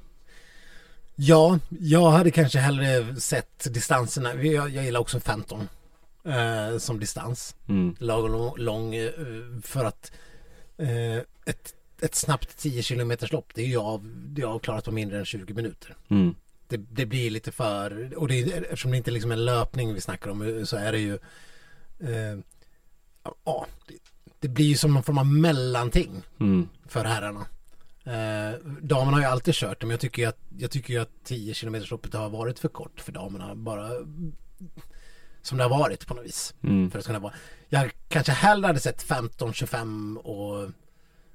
Ja, 1.16 1.58
jag 1.80 2.10
hade 2.10 2.30
kanske 2.30 2.58
hellre 2.58 3.16
sett 3.20 3.74
distanserna. 3.74 4.34
Jag, 4.34 4.70
jag 4.70 4.84
gillar 4.84 5.00
också 5.00 5.20
15 5.20 5.68
eh, 6.24 6.78
som 6.78 7.00
distans. 7.00 7.56
mm, 7.68 7.96
Lagom 7.98 8.52
lång, 8.56 8.94
eh, 8.94 9.10
för 9.62 9.84
att 9.84 10.12
eh, 10.78 11.16
ett, 11.46 11.74
ett 12.00 12.14
snabbt 12.14 12.58
10 12.58 12.82
km 12.82 13.12
lopp 13.30 13.50
det 13.54 13.62
är 13.62 13.66
ju 13.66 13.76
av, 13.78 14.10
det 14.14 14.42
är 14.42 14.46
avklarat 14.46 14.84
på 14.84 14.92
mindre 14.92 15.18
än 15.18 15.24
20 15.24 15.54
minuter. 15.54 15.96
mm, 16.08 16.34
Det, 16.68 16.76
det 16.76 17.06
blir 17.06 17.30
lite 17.30 17.52
för, 17.52 18.14
och 18.18 18.28
det, 18.28 18.42
är- 18.42 18.62
eftersom 18.62 18.90
det 18.90 18.96
inte 18.96 19.10
liksom 19.10 19.32
är 19.32 19.36
löpning 19.36 19.94
vi 19.94 20.00
snackar 20.00 20.30
om 20.30 20.42
eh, 20.58 20.64
så 20.64 20.76
är 20.76 20.92
det 20.92 20.98
ju 20.98 21.14
eh, 22.00 22.38
ja, 23.44 23.66
det, 23.88 23.94
det 24.40 24.48
blir 24.48 24.66
ju 24.66 24.76
som 24.76 24.94
någon 24.94 25.02
form 25.02 25.18
av 25.18 25.26
mellanting 25.26 26.22
mm, 26.40 26.68
för 26.88 27.04
herrarna. 27.04 27.46
Damerna 28.89 29.12
har 29.16 29.20
ju 29.20 29.26
alltid 29.26 29.55
kört 29.55 29.80
det 29.80 29.87
men 29.87 29.91
jag 29.91 30.01
tycker 30.01 30.22
ju 30.22 30.28
att, 30.28 30.39
jag 30.59 30.70
tycker 30.70 30.95
ju 30.95 31.01
att 31.01 31.24
10 31.24 31.55
km 31.55 31.76
loppet 31.91 32.14
har 32.14 32.28
varit 32.28 32.59
för 32.59 32.68
kort 32.68 33.01
för 33.01 33.12
damerna. 33.12 33.55
Bara 33.55 33.91
som 35.43 35.59
det 35.59 35.64
har 35.64 35.70
varit 35.78 36.07
på 36.07 36.14
något 36.14 36.24
vis. 36.24 36.55
mm, 36.62 36.91
För 36.91 36.99
att 36.99 37.07
kunna 37.07 37.18
vara, 37.18 37.32
jag 37.68 37.91
kanske 38.09 38.32
hellre 38.32 38.66
hade 38.66 38.80
sett 38.80 39.03
15, 39.03 39.53
25 39.53 40.16
och 40.16 40.70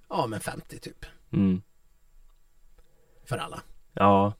ja 0.09 0.27
men 0.27 0.39
50 0.39 0.79
typ. 0.79 1.05
Mm. 1.33 1.61
för 3.25 3.37
alla. 3.37 3.61
Ja. 3.93 4.33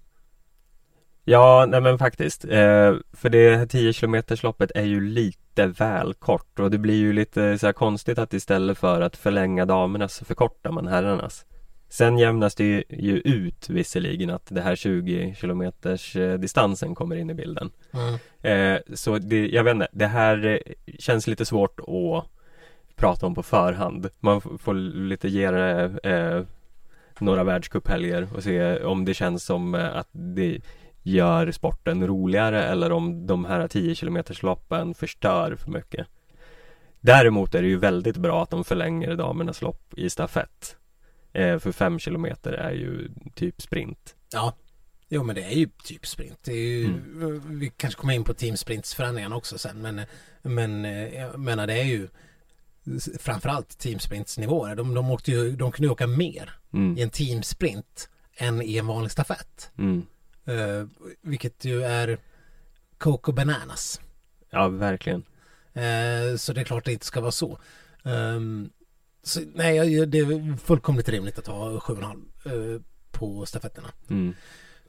Ja, 1.23 1.65
nej 1.69 1.81
men 1.81 1.97
faktiskt. 1.97 2.45
Eh, 2.45 2.95
För 3.13 3.29
det 3.29 3.57
här 3.57 3.65
10 3.65 3.93
kilometers 3.93 4.43
loppet 4.43 4.71
är 4.75 4.83
ju 4.83 5.01
lite 5.01 5.67
väl 5.67 6.13
kort 6.13 6.59
och 6.59 6.71
det 6.71 6.77
blir 6.77 6.95
ju 6.95 7.13
lite 7.13 7.57
så 7.59 7.73
konstigt 7.73 8.19
att 8.19 8.33
istället 8.33 8.77
för 8.77 9.01
att 9.01 9.17
förlänga 9.17 9.65
damernas 9.65 10.13
så 10.13 10.25
förkortar 10.25 10.71
man 10.71 10.87
herrarnas 10.87 11.45
Sen 11.91 12.17
jämnas 12.17 12.55
det 12.55 12.63
ju, 12.63 12.83
ju 12.89 13.17
ut 13.19 13.69
visserligen 13.69 14.29
att 14.29 14.45
det 14.49 14.61
här 14.61 14.75
20 14.75 15.35
kilometers 15.39 16.15
eh, 16.15 16.39
distansen 16.39 16.95
kommer 16.95 17.15
in 17.15 17.29
i 17.29 17.33
bilden 17.33 17.71
Mm. 17.93 18.75
eh, 18.75 18.81
Så 18.93 19.17
det, 19.17 19.47
jag 19.47 19.63
vet 19.63 19.71
inte, 19.71 19.87
det 19.91 20.07
här 20.07 20.45
eh, 20.45 20.73
känns 20.99 21.27
lite 21.27 21.45
svårt 21.45 21.79
att 21.79 22.25
prata 22.95 23.25
om 23.25 23.35
på 23.35 23.43
förhand 23.43 24.09
Man 24.19 24.41
får 24.41 24.73
lite 25.07 25.29
ge 25.29 25.51
det 25.51 25.99
eh, 26.03 26.43
några 27.19 27.43
världscuphelger 27.43 28.27
och 28.35 28.43
se 28.43 28.83
om 28.83 29.05
det 29.05 29.13
känns 29.13 29.43
som 29.43 29.75
eh, 29.75 29.95
att 29.95 30.09
det 30.11 30.61
gör 31.03 31.51
sporten 31.51 32.07
roligare 32.07 32.63
eller 32.63 32.91
om 32.91 33.27
de 33.27 33.45
här 33.45 33.67
10 33.67 33.95
kilometers 33.95 34.43
loppen 34.43 34.93
förstör 34.93 35.55
för 35.55 35.71
mycket. 35.71 36.07
Däremot 36.99 37.55
är 37.55 37.61
det 37.61 37.67
ju 37.67 37.77
väldigt 37.77 38.17
bra 38.17 38.43
att 38.43 38.49
de 38.49 38.63
förlänger 38.63 39.15
damernas 39.15 39.61
lopp 39.61 39.93
i 39.97 40.09
stafett. 40.09 40.77
Eh, 41.33 41.59
för 41.59 41.71
5 41.71 41.99
kilometer 41.99 42.53
är 42.53 42.71
ju 42.71 43.09
typ 43.35 43.61
sprint. 43.61 44.15
Ja, 44.31 44.55
jo 45.09 45.23
men 45.23 45.35
det 45.35 45.43
är 45.43 45.55
ju 45.55 45.69
typ 45.83 46.07
sprint. 46.07 46.39
Det 46.43 46.51
är 46.53 46.57
ju, 46.79 46.93
Vi 47.45 47.71
kanske 47.77 47.99
kommer 48.01 48.13
in 48.13 48.23
på 48.23 48.33
teamsprintsförändringarna 48.33 49.35
också 49.35 49.57
sen 49.57 49.81
men, 49.81 50.01
men 50.41 50.85
eh, 50.85 51.07
jag 51.21 51.39
menar 51.39 51.67
det 51.67 51.73
är 51.81 51.83
ju 51.85 52.07
framförallt 53.19 53.77
teamsprintsnivåer. 53.77 54.75
De, 54.75 54.93
de, 54.93 55.11
åkte 55.11 55.31
ju, 55.31 55.51
de 55.55 55.71
kunde 55.71 55.87
ju 55.87 55.91
åka 55.91 56.07
mer 56.07 56.51
Mm, 56.73 56.97
i 56.97 57.01
en 57.01 57.09
teamsprint 57.09 58.09
än 58.35 58.61
i 58.61 58.77
en 58.77 58.87
vanlig 58.87 59.11
stafett. 59.11 59.71
mm. 59.77 60.05
Eh, 60.45 60.87
vilket 61.21 61.65
ju 61.65 61.83
är 61.83 62.17
Coco 62.97 63.31
Bananas. 63.31 64.01
Ja, 64.49 64.67
verkligen. 64.67 65.23
Eh, 65.73 66.35
så 66.37 66.53
det 66.53 66.61
är 66.61 66.65
klart 66.65 66.85
det 66.85 66.91
inte 66.93 67.05
ska 67.05 67.21
vara 67.21 67.31
så. 67.31 67.59
Ehm, 68.03 68.69
så 69.23 69.39
nej, 69.55 70.05
det 70.05 70.17
är 70.19 70.57
fullkomligt 70.57 71.09
rimligt 71.09 71.39
att 71.39 71.47
ha 71.47 71.69
7,5 71.69 72.75
eh, 72.75 72.81
på 73.11 73.45
stafetterna. 73.45 73.87
Mm, 74.09 74.33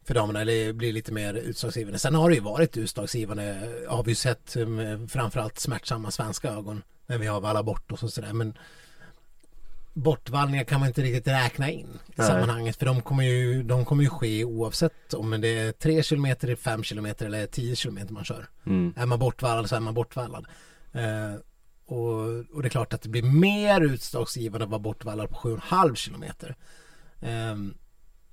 för 0.04 0.14
damerna 0.14 0.40
eller 0.40 0.72
blir 0.72 0.92
lite 0.92 1.12
mer 1.12 1.34
utslagsgivande. 1.34 1.98
Sen 1.98 2.14
har 2.14 2.28
det 2.28 2.34
ju 2.34 2.40
varit 2.40 2.76
utslagsgivande 2.76 3.68
har 3.88 4.04
vi 4.04 4.10
ju 4.10 4.14
sett 4.14 4.56
med 4.56 5.10
framförallt 5.10 5.58
smärtsamma 5.58 6.10
svenska 6.10 6.50
ögon 6.50 6.82
när 7.06 7.18
vi 7.18 7.26
har 7.26 7.46
alla 7.46 7.62
bort 7.62 7.92
och 7.92 7.98
så 7.98 8.08
sådär 8.08 8.32
men 8.32 8.54
bortvallningar 9.92 10.64
kan 10.64 10.80
man 10.80 10.88
inte 10.88 11.02
riktigt 11.02 11.28
räkna 11.28 11.70
in 11.70 11.86
i 12.06 12.12
Nej. 12.14 12.26
sammanhanget 12.26 12.76
för 12.76 12.86
de 12.86 13.02
kommer 13.02 13.24
ju, 13.24 13.62
de 13.62 13.84
kommer 13.84 14.02
ju 14.02 14.08
ske 14.08 14.44
oavsett 14.44 15.14
om 15.14 15.40
det 15.40 15.48
är 15.48 15.72
3 15.72 16.02
kilometer, 16.02 16.56
5 16.56 16.82
kilometer 16.82 17.26
eller 17.26 17.46
10 17.46 17.76
kilometer 17.76 18.12
man 18.12 18.24
kör. 18.24 18.48
mm, 18.66 18.94
Är 18.96 19.06
man 19.06 19.18
bortvallad 19.18 19.68
så 19.68 19.76
är 19.76 19.80
man 19.80 19.94
bortvallad. 19.94 20.46
Eh, 20.92 21.34
och, 21.92 22.44
och 22.52 22.62
det 22.62 22.68
är 22.68 22.70
klart 22.70 22.92
att 22.92 23.02
det 23.02 23.08
blir 23.08 23.22
mer 23.22 23.80
utslagsgivande 23.80 24.64
att 24.64 24.70
vara 24.70 24.78
bortvallad 24.78 25.30
på 25.30 25.36
7,5 25.36 25.94
kilometer. 25.94 26.56
Eh, 27.20 27.56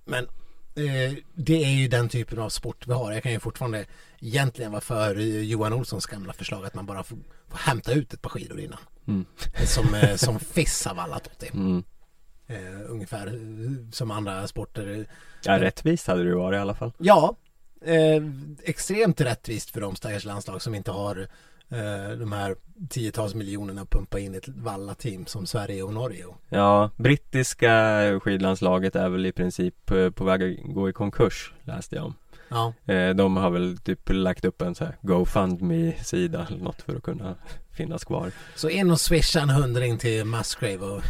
men 0.05 0.26
eh, 0.76 1.14
det 1.36 1.64
är 1.64 1.70
ju 1.70 1.88
den 1.88 2.10
typen 2.10 2.39
av 2.39 2.49
sport 2.49 2.88
vi 2.88 2.93
har. 2.93 3.12
Jag 3.12 3.24
kan 3.24 3.32
ju 3.32 3.39
fortfarande 3.39 3.86
egentligen 4.20 4.72
vara 4.72 4.82
för 4.82 5.16
Johan 5.20 5.74
Olssons 5.74 6.05
gamla 6.05 6.34
förslag 6.34 6.66
att 6.66 6.74
man 6.74 6.86
bara 6.86 7.03
får, 7.03 7.18
får 7.49 7.57
hämta 7.57 7.93
ut 7.93 8.14
ett 8.14 8.22
par 8.22 8.30
skidor 8.30 8.60
innan. 8.60 8.80
mm, 9.07 9.26
Som, 9.66 9.93
eh, 9.93 10.16
som 10.16 10.39
Fiss 10.39 10.86
har 10.86 10.95
vallat 10.95 11.28
åt 11.28 11.39
det. 11.39 11.53
mm. 11.53 11.84
Eh, 12.47 12.91
ungefär 12.91 13.39
som 13.91 14.12
andra 14.12 14.47
sporter. 14.47 15.05
Ja, 15.43 15.62
rättvist 15.62 16.07
hade 16.07 16.24
det 16.24 16.30
ju 16.30 16.36
varit 16.36 16.57
i 16.57 16.60
alla 16.60 16.76
fall. 16.76 16.91
Ja, 16.97 17.36
extremt 18.64 19.22
rättvist 19.22 19.70
för 19.70 19.82
de 19.82 19.95
stackars 19.95 20.26
landslag 20.26 20.62
som 20.62 20.76
inte 20.76 20.91
har 20.91 21.28
de 22.20 22.32
här 22.32 22.55
tiotals 22.89 23.36
miljonerna 23.36 23.82
att 23.82 23.89
pumpa 23.89 24.20
in 24.20 24.34
i 24.34 24.38
ett 24.38 24.47
valla-team 24.47 25.26
som 25.26 25.45
Sverige 25.45 25.84
och 25.84 25.93
Norge. 25.93 26.26
Ja, 26.49 26.89
brittiska 26.95 27.70
skidlandslaget 28.24 28.95
är 28.95 29.09
väl 29.09 29.26
i 29.26 29.32
princip 29.32 29.91
eh, 29.91 30.09
på 30.09 30.24
väg 30.24 30.43
att 30.43 30.74
gå 30.74 30.89
i 30.89 30.93
konkurs 30.93 31.53
läste 31.63 31.95
jag 31.95 32.05
om. 32.05 32.13
ja, 32.49 32.74
Eh, 32.93 33.15
De 33.15 33.38
har 33.38 33.49
väl 33.49 33.78
typ 33.78 33.99
lagt 34.09 34.45
upp 34.45 34.61
en 34.61 34.76
så 34.76 34.86
här 34.86 34.97
GoFundMe-sida 35.01 36.47
eller 36.49 36.63
något 36.63 36.82
för 36.82 36.95
att 36.95 37.03
kunna 37.03 37.36
finnas 37.72 38.03
kvar. 38.05 38.32
så 38.55 38.70
in 38.70 38.91
och 38.91 38.99
swisha 38.99 39.39
en 39.41 39.49
hundring 39.49 39.97
till 39.97 40.26
Musgrave 40.26 40.78
och 40.86 41.01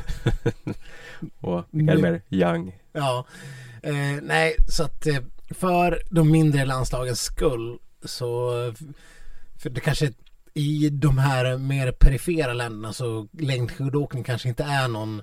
Och 1.42 1.66
vilka 1.72 1.94
är 1.94 1.98
mer? 1.98 2.22
Young. 2.30 2.80
ja, 2.92 3.26
eh, 3.84 4.22
nej 4.22 4.56
så 4.70 4.84
att 4.84 5.08
eh, 5.08 5.18
för 5.50 6.02
de 6.10 6.32
mindre 6.32 6.66
landslagens 6.66 7.22
skull 7.22 7.78
så 8.06 8.52
för 9.58 9.70
det 9.70 9.82
kanske 9.82 10.12
i 10.54 10.90
de 10.90 11.18
här 11.18 11.58
mer 11.58 11.92
perifera 11.92 12.54
länderna 12.54 12.94
så 12.94 13.28
längdskidåkning 13.32 14.24
kanske 14.24 14.50
inte 14.50 14.64
är 14.64 14.88
någon 14.88 15.22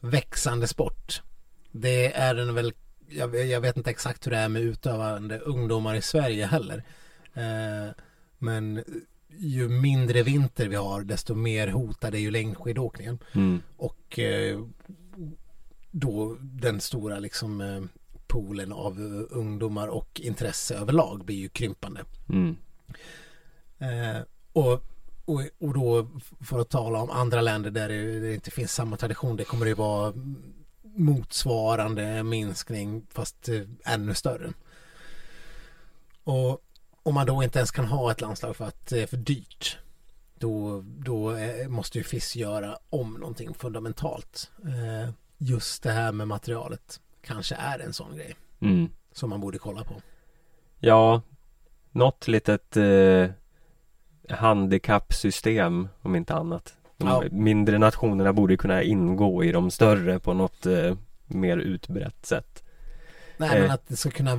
växande 0.00 0.66
sport. 0.66 1.22
Det 1.72 2.12
är 2.12 2.34
den 2.34 2.54
väl, 2.54 2.72
jag, 3.08 3.46
jag 3.46 3.60
vet 3.60 3.76
inte 3.76 3.90
exakt 3.90 4.26
hur 4.26 4.30
det 4.30 4.38
är 4.38 4.48
med 4.48 4.62
utövande 4.62 5.38
ungdomar 5.38 5.94
i 5.94 6.02
Sverige 6.02 6.46
heller. 6.46 6.84
Eh, 7.34 7.92
men 8.38 8.84
ju 9.38 9.68
mindre 9.68 10.22
vinter 10.22 10.68
vi 10.68 10.76
har 10.76 11.02
desto 11.02 11.34
mer 11.34 11.68
hotad 11.68 12.14
är 12.14 12.18
ju 12.18 12.30
längdskidåkningen. 12.30 13.18
Mm. 13.32 13.62
Och 13.76 14.18
eh, 14.18 14.60
då 15.90 16.36
den 16.40 16.80
stora 16.80 17.18
liksom 17.18 17.60
eh, 17.60 17.82
poolen 18.26 18.72
av 18.72 18.98
eh, 19.00 19.38
ungdomar 19.38 19.88
och 19.88 20.20
intresse 20.20 20.76
överlag 20.76 21.24
blir 21.24 21.36
ju 21.36 21.48
krympande. 21.48 22.04
Mm. 22.28 22.56
Eh, 23.78 24.22
och 24.58 24.84
och, 25.24 25.42
och 25.58 25.74
då 25.74 26.08
för 26.40 26.58
att 26.58 26.68
tala 26.68 26.98
om 26.98 27.10
andra 27.10 27.40
länder 27.40 27.70
där 27.70 27.88
det, 27.88 28.20
det 28.20 28.34
inte 28.34 28.50
finns 28.50 28.72
samma 28.72 28.96
tradition, 28.96 29.36
det 29.36 29.44
kommer 29.44 29.66
det 29.66 29.74
vara 29.74 30.12
motsvarande 30.82 32.22
minskning 32.22 33.06
fast 33.10 33.48
eh, 33.48 33.60
ännu 33.84 34.14
större. 34.14 34.52
Och 36.24 36.60
om 37.02 37.14
man 37.14 37.26
då 37.26 37.42
inte 37.42 37.58
ens 37.58 37.70
kan 37.70 37.84
ha 37.84 38.10
ett 38.10 38.20
landslag 38.20 38.56
för 38.56 38.64
att 38.64 38.86
det 38.86 39.02
är 39.02 39.06
för 39.06 39.16
dyrt 39.16 39.78
då, 40.34 40.84
då 40.86 41.36
eh, 41.36 41.68
måste 41.68 41.98
ju 41.98 42.04
FIS 42.04 42.36
göra 42.36 42.78
om 42.90 43.14
någonting 43.14 43.54
fundamentalt. 43.54 44.50
Eh, 44.64 45.10
just 45.38 45.82
det 45.82 45.90
här 45.90 46.12
med 46.12 46.28
materialet 46.28 47.00
kanske 47.22 47.54
är 47.54 47.78
en 47.78 47.92
sån 47.92 48.16
grej 48.16 48.36
Mm. 48.60 48.90
som 49.12 49.30
man 49.30 49.40
borde 49.40 49.58
kolla 49.58 49.84
på. 49.84 49.94
Ja, 50.78 51.22
något 51.90 52.28
litet 52.28 52.76
eh, 52.76 53.30
handikappsystem 54.30 55.88
om 56.02 56.16
inte 56.16 56.34
annat. 56.34 56.74
De 56.96 57.08
Ja. 57.08 57.22
mindre 57.30 57.78
nationerna 57.78 58.32
borde 58.32 58.56
kunna 58.56 58.82
ingå 58.82 59.44
i 59.44 59.52
de 59.52 59.70
större 59.70 60.18
på 60.18 60.34
något 60.34 60.66
eh, 60.66 60.96
mer 61.26 61.56
utbrett 61.58 62.26
sätt. 62.26 62.62
Nej 63.36 63.56
Eh. 63.56 63.62
men 63.62 63.70
att 63.70 63.88
det 63.88 63.96
ska 63.96 64.10
kunna 64.10 64.36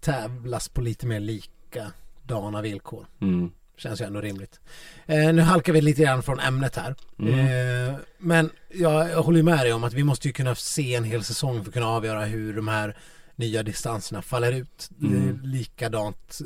tävlas 0.00 0.68
på 0.68 0.80
lite 0.80 1.06
mer 1.06 1.20
likadana 1.20 2.62
villkor. 2.62 3.06
Mm. 3.20 3.50
Känns 3.76 4.00
ju 4.00 4.04
ändå 4.04 4.20
rimligt. 4.20 4.60
Eh, 5.06 5.32
nu 5.32 5.42
halkar 5.42 5.72
vi 5.72 5.80
lite 5.80 6.02
grann 6.02 6.22
från 6.22 6.40
ämnet 6.40 6.76
här. 6.76 6.94
Mm. 7.18 7.38
Eh, 7.88 7.94
men 8.18 8.50
jag, 8.74 9.10
jag 9.10 9.22
håller 9.22 9.42
med 9.42 9.58
dig 9.58 9.72
om 9.72 9.84
att 9.84 9.92
vi 9.92 10.04
måste 10.04 10.28
ju 10.28 10.32
kunna 10.32 10.54
se 10.54 10.94
en 10.94 11.04
hel 11.04 11.24
säsong 11.24 11.60
för 11.62 11.68
att 11.70 11.74
kunna 11.74 11.88
avgöra 11.88 12.24
hur 12.24 12.56
de 12.56 12.68
här 12.68 12.96
nya 13.36 13.62
distanserna 13.62 14.22
faller 14.22 14.52
ut. 14.52 14.90
Mm. 15.02 15.40
Likadant 15.42 16.38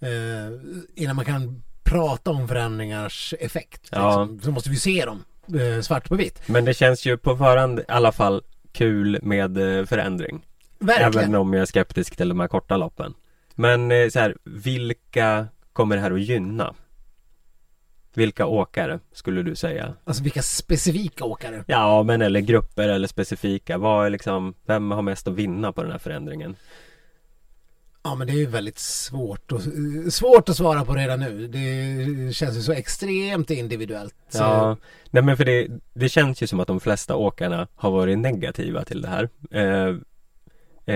eh, 0.00 0.08
eh, 0.08 0.52
innan 0.94 1.16
man 1.16 1.24
kan 1.24 1.62
prata 1.88 2.30
om 2.30 2.48
förändringars 2.48 3.34
effekt. 3.40 3.88
Ja. 3.92 4.08
Liksom, 4.08 4.40
så 4.40 4.50
måste 4.50 4.70
vi 4.70 4.76
se 4.76 5.04
dem 5.04 5.24
eh, 5.60 5.80
svart 5.80 6.08
på 6.08 6.14
vitt. 6.14 6.48
Men 6.48 6.64
det 6.64 6.74
känns 6.74 7.06
ju 7.06 7.16
på 7.16 7.36
förhand 7.36 7.78
i 7.78 7.84
alla 7.88 8.12
fall 8.12 8.42
kul 8.72 9.18
med 9.22 9.78
eh, 9.78 9.86
förändring. 9.86 10.44
Verkligen. 10.78 11.14
Även 11.14 11.34
om 11.34 11.52
jag 11.52 11.62
är 11.62 11.66
skeptisk 11.66 12.16
till 12.16 12.28
de 12.28 12.40
här 12.40 12.48
korta 12.48 12.76
loppen. 12.76 13.14
Men 13.54 13.92
eh, 13.92 14.08
så 14.08 14.18
här, 14.18 14.36
vilka 14.44 15.46
kommer 15.72 15.96
det 15.96 16.02
här 16.02 16.10
att 16.10 16.20
gynna? 16.20 16.74
Vilka 18.14 18.46
åkare 18.46 18.98
skulle 19.12 19.42
du 19.42 19.54
säga? 19.54 19.94
Alltså 20.04 20.22
vilka 20.22 20.42
specifika 20.42 21.24
åkare. 21.24 21.64
Ja, 21.66 22.02
men 22.02 22.22
eller 22.22 22.40
grupper 22.40 22.88
eller 22.88 23.08
specifika. 23.08 23.78
Vad 23.78 24.06
är 24.06 24.10
liksom, 24.10 24.54
vem 24.66 24.90
har 24.90 25.02
mest 25.02 25.28
att 25.28 25.34
vinna 25.34 25.72
på 25.72 25.82
den 25.82 25.92
här 25.92 25.98
förändringen? 25.98 26.56
Ja 28.02 28.14
men 28.14 28.26
det 28.26 28.32
är 28.32 28.36
ju 28.36 28.46
väldigt 28.46 28.78
svårt, 28.78 29.52
och, 29.52 29.60
svårt 30.12 30.48
att 30.48 30.56
svara 30.56 30.84
på 30.84 30.94
redan 30.94 31.20
nu. 31.20 31.46
Det 31.48 32.32
känns 32.32 32.56
ju 32.56 32.62
så 32.62 32.72
extremt 32.72 33.50
individuellt. 33.50 34.14
Så- 34.28 34.38
Ja, 34.38 34.76
nej 35.10 35.22
men 35.22 35.36
för 35.36 35.44
det, 35.44 35.68
det 35.94 36.08
känns 36.08 36.42
ju 36.42 36.46
som 36.46 36.60
att 36.60 36.66
de 36.66 36.80
flesta 36.80 37.16
åkarna 37.16 37.68
har 37.74 37.90
varit 37.90 38.18
negativa 38.18 38.84
till 38.84 39.02
det 39.02 39.08
här. 39.08 39.28
Eh, 39.50 39.96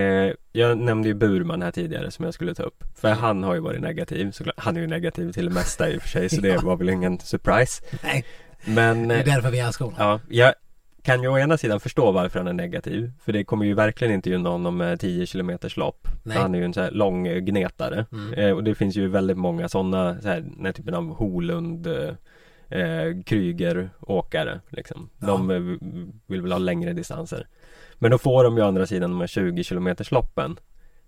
eh, 0.01 0.33
jag 0.53 0.79
nämnde 0.79 1.09
ju 1.09 1.15
Burman 1.15 1.63
här 1.63 1.71
tidigare 1.71 2.11
som 2.11 2.25
jag 2.25 2.35
skulle 2.35 2.55
ta 2.55 2.63
upp. 2.63 2.85
För 2.97 3.09
han 3.11 3.43
har 3.43 3.55
ju 3.55 3.61
varit 3.61 3.81
negativ. 3.81 4.31
såklart. 4.33 4.55
Han 4.59 4.77
är 4.77 4.81
ju 4.81 4.87
negativ 4.87 5.33
till 5.33 5.45
det 5.45 5.51
mesta 5.51 5.89
i 5.91 5.99
och 5.99 6.03
för 6.03 6.09
sig, 6.09 6.29
så 6.29 6.41
det 6.41 6.49
Ja. 6.55 6.61
var 6.61 6.77
väl 6.77 6.89
ingen 6.89 7.19
surprise. 7.19 7.83
Nej, 8.03 8.25
Men 8.65 9.09
det 9.09 9.15
är 9.15 9.19
eh, 9.19 9.25
därför 9.35 9.51
vi 9.51 9.59
älskar 9.59 9.85
honom. 9.85 10.01
Ja, 10.01 10.21
jag 10.29 10.55
kan 11.03 11.23
ju 11.23 11.29
å 11.29 11.39
ena 11.39 11.59
sidan 11.59 11.81
förstå 11.81 12.13
varför 12.13 12.39
han 12.39 12.49
är 12.49 12.53
negativ 12.53 13.13
För 13.25 13.33
det 13.33 13.45
kommer 13.45 13.67
ju 13.67 13.75
verkligen 13.75 14.15
inte 14.15 14.31
gynna 14.31 14.49
honom 14.51 14.77
med 14.77 15.01
10 15.01 15.27
km 15.27 15.59
lopp 15.77 16.09
Nej. 16.23 16.37
Han 16.39 16.55
är 16.55 16.59
ju 16.59 16.65
en 16.65 16.75
så 16.75 16.81
här 16.81 16.91
lång 16.91 17.25
gnetare 17.45 18.07
Mm. 18.13 18.35
eh, 18.35 18.51
Och 18.51 18.65
det 18.65 18.75
finns 18.75 18.97
ju 18.97 19.09
väldigt 19.09 19.37
många 19.39 19.69
sådana, 19.69 20.21
så 20.21 20.29
här, 20.29 20.41
den 20.41 20.65
här 20.67 20.73
typen 20.73 20.95
av 20.95 21.15
Holund 21.15 21.87
eh, 21.87 22.15
eh, 22.81 23.23
Kryger 23.27 23.91
åkare 24.01 24.61
liksom 24.69 25.09
Ja. 25.21 25.27
De 25.27 25.51
eh, 25.51 25.61
vill 26.27 26.43
väl 26.43 26.53
ha 26.53 26.59
längre 26.59 26.93
distanser 26.93 27.47
Men 27.99 28.11
då 28.11 28.19
får 28.19 28.45
de 28.45 28.57
ju 28.57 28.63
å 28.63 28.67
andra 28.67 28.87
sidan 28.87 29.11
de 29.11 29.21
här 29.21 29.27
20 29.27 29.65
km 29.65 29.95
loppen 30.11 30.57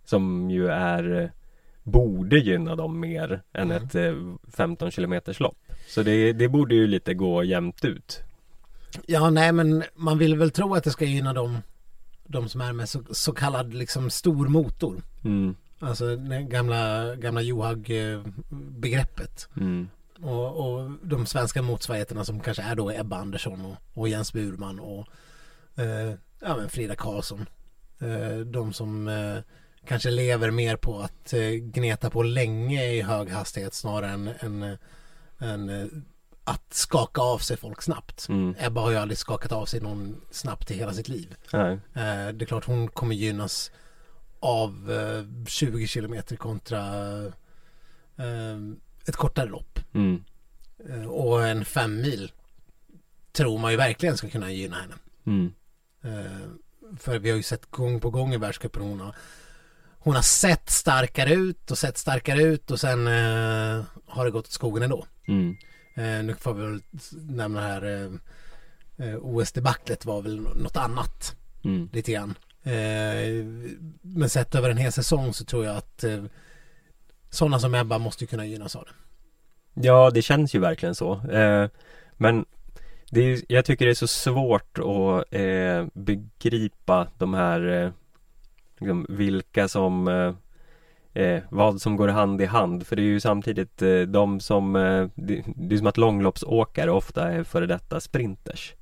Som 0.04 0.50
ju 0.50 0.68
är 0.68 1.20
eh, 1.22 1.28
Borde 1.82 2.38
gynna 2.38 2.76
dem 2.76 3.00
mer 3.00 3.42
än 3.52 3.70
Mm. 3.70 3.84
ett 3.84 3.94
eh, 3.94 4.12
15 4.56 4.90
km 4.90 5.14
lopp 5.38 5.56
Så 5.86 6.02
det, 6.02 6.32
det 6.32 6.48
borde 6.48 6.74
ju 6.74 6.86
lite 6.86 7.14
gå 7.14 7.44
jämnt 7.44 7.84
ut 7.84 8.22
Ja, 9.06 9.30
nej 9.30 9.52
men 9.52 9.84
man 9.94 10.18
vill 10.18 10.36
väl 10.36 10.50
tro 10.50 10.74
att 10.74 10.84
det 10.84 10.90
ska 10.90 11.04
gynna 11.04 11.32
dem 11.32 11.58
de 12.26 12.48
som 12.48 12.60
är 12.60 12.72
med 12.72 12.88
så, 12.88 13.02
så 13.10 13.32
kallad 13.32 13.74
liksom 13.74 14.10
stor 14.10 14.48
motor. 14.48 15.02
Mm, 15.24 15.54
Alltså 15.78 16.16
det 16.16 16.42
gamla, 16.42 17.14
gamla 17.16 17.42
Johaug-begreppet. 17.42 19.48
mm, 19.56 19.88
Och, 20.22 20.74
och 20.76 20.90
de 21.02 21.26
svenska 21.26 21.62
motsvarigheterna 21.62 22.24
som 22.24 22.40
kanske 22.40 22.62
är 22.62 22.76
då 22.76 22.90
Ebba 22.90 23.16
Andersson 23.16 23.64
och, 23.64 23.76
och 23.94 24.08
Jens 24.08 24.32
Burman 24.32 24.80
och 24.80 25.06
eh, 25.76 26.12
ja, 26.40 26.56
men 26.56 26.68
Frida 26.68 26.94
Karlsson. 26.96 27.46
Eh, 28.00 28.36
de 28.38 28.72
som 28.72 29.08
eh, 29.08 29.36
kanske 29.86 30.10
lever 30.10 30.50
mer 30.50 30.76
på 30.76 31.00
att 31.00 31.32
eh, 31.32 31.50
gneta 31.50 32.10
på 32.10 32.22
länge 32.22 32.84
i 32.86 33.02
hög 33.02 33.30
hastighet 33.30 33.74
snarare 33.74 34.10
än, 34.10 34.30
än, 34.40 34.62
eh, 34.62 34.74
än 35.38 35.68
eh, 35.68 35.86
att 36.44 36.74
skaka 36.74 37.20
av 37.20 37.38
sig 37.38 37.56
folk 37.56 37.82
snabbt. 37.82 38.28
mm. 38.28 38.54
Ebba 38.58 38.80
har 38.80 38.90
ju 38.90 38.96
aldrig 38.96 39.18
skakat 39.18 39.52
av 39.52 39.66
sig 39.66 39.80
någon 39.80 40.20
snabbt 40.30 40.70
i 40.70 40.74
hela 40.74 40.92
sitt 40.92 41.08
liv. 41.08 41.34
Nej. 41.52 41.72
Eh, 41.72 42.28
det 42.34 42.44
är 42.44 42.46
klart 42.46 42.64
hon 42.64 42.88
kommer 42.88 43.14
gynnas 43.14 43.70
av 44.40 44.92
eh, 44.92 45.46
20 45.46 45.86
kilometer 45.86 46.36
kontra 46.36 46.80
eh, 48.16 48.56
ett 49.06 49.16
kortare 49.16 49.48
lopp. 49.48 49.78
Mm, 49.94 50.24
Eh, 50.88 51.04
och 51.06 51.46
en 51.46 51.64
fem 51.64 52.00
mil 52.00 52.32
tror 53.32 53.58
man 53.58 53.70
ju 53.70 53.76
verkligen 53.76 54.16
ska 54.16 54.28
kunna 54.28 54.52
gynna 54.52 54.76
henne. 54.76 54.94
mm, 55.26 55.52
Eh, 56.02 56.48
för 56.98 57.18
vi 57.18 57.30
har 57.30 57.36
ju 57.36 57.42
sett 57.42 57.70
gång 57.70 58.00
på 58.00 58.10
gång 58.10 58.34
i 58.34 58.36
världscupen 58.36 58.82
hon 58.82 59.00
har 59.00 59.14
hon 59.98 60.14
har 60.14 60.22
sett 60.22 60.70
starkare 60.70 61.34
ut 61.34 61.70
och 61.70 61.78
sett 61.78 61.98
starkare 61.98 62.42
ut 62.42 62.70
och 62.70 62.80
sen 62.80 63.06
eh, 63.06 63.84
har 64.06 64.24
det 64.24 64.30
gått 64.30 64.46
åt 64.46 64.52
skogen 64.52 64.82
ändå. 64.82 65.06
mm. 65.28 65.56
Eh, 65.94 66.24
nu 66.24 66.34
får 66.40 66.54
vi 66.54 66.62
väl 66.62 66.80
nämna 67.12 67.60
här 67.60 67.82
eh, 67.84 69.08
eh, 69.08 69.16
OS-debaclet 69.22 70.04
var 70.04 70.22
väl 70.22 70.40
något 70.40 70.76
annat 70.76 71.36
Mm. 71.64 71.88
lite 71.92 72.12
grann. 72.12 72.34
Eh, 72.62 73.44
men 74.02 74.28
sett 74.28 74.54
över 74.54 74.70
en 74.70 74.76
hel 74.76 74.92
säsong 74.92 75.32
så 75.34 75.44
tror 75.44 75.64
jag 75.64 75.76
att 75.76 76.04
eh, 76.04 76.24
sådana 77.30 77.58
som 77.58 77.74
Ebba 77.74 77.98
måste 77.98 78.26
kunna 78.26 78.46
gynnas 78.46 78.76
av 78.76 78.84
det. 78.84 78.90
Ja, 79.86 80.10
det 80.10 80.22
känns 80.22 80.54
ju 80.54 80.58
verkligen 80.58 80.94
så. 80.94 81.20
Eh, 81.30 81.68
men 82.16 82.44
det 83.10 83.20
är, 83.20 83.40
jag 83.48 83.64
tycker 83.64 83.84
det 83.84 83.90
är 83.90 83.94
så 83.94 84.06
svårt 84.06 84.78
att 84.78 85.34
eh, 85.34 85.86
begripa 85.94 87.08
de 87.18 87.34
här 87.34 87.66
eh, 87.84 87.90
liksom, 88.78 89.06
vilka 89.08 89.68
som 89.68 90.08
eh, 91.14 91.42
vad 91.50 91.80
som 91.80 91.96
går 91.96 92.08
hand 92.08 92.40
i 92.40 92.44
hand 92.44 92.86
för 92.86 92.96
det 92.96 93.02
är 93.02 93.04
ju 93.04 93.20
samtidigt 93.20 93.82
eh, 93.82 94.00
de 94.00 94.40
som 94.40 94.76
eh, 94.76 95.08
det, 95.14 95.42
det 95.46 95.74
är 95.74 95.78
som 95.78 95.86
att 95.86 95.96
långloppsåkare 95.96 96.90
ofta 96.90 97.32
är 97.32 97.44
före 97.44 97.66
detta 97.66 98.00
sprinters 98.00 98.74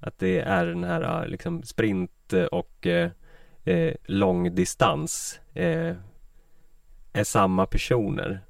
Att 0.00 0.18
det 0.18 0.40
är 0.40 0.66
den 0.66 0.84
här 0.84 1.22
eh, 1.22 1.28
liksom 1.28 1.62
sprint 1.62 2.32
och 2.50 2.86
eh, 2.86 3.10
eh, 3.64 3.94
långdistans 4.04 5.40
eh, 5.54 5.94
är 7.12 7.24
samma 7.24 7.66
personer 7.66 8.40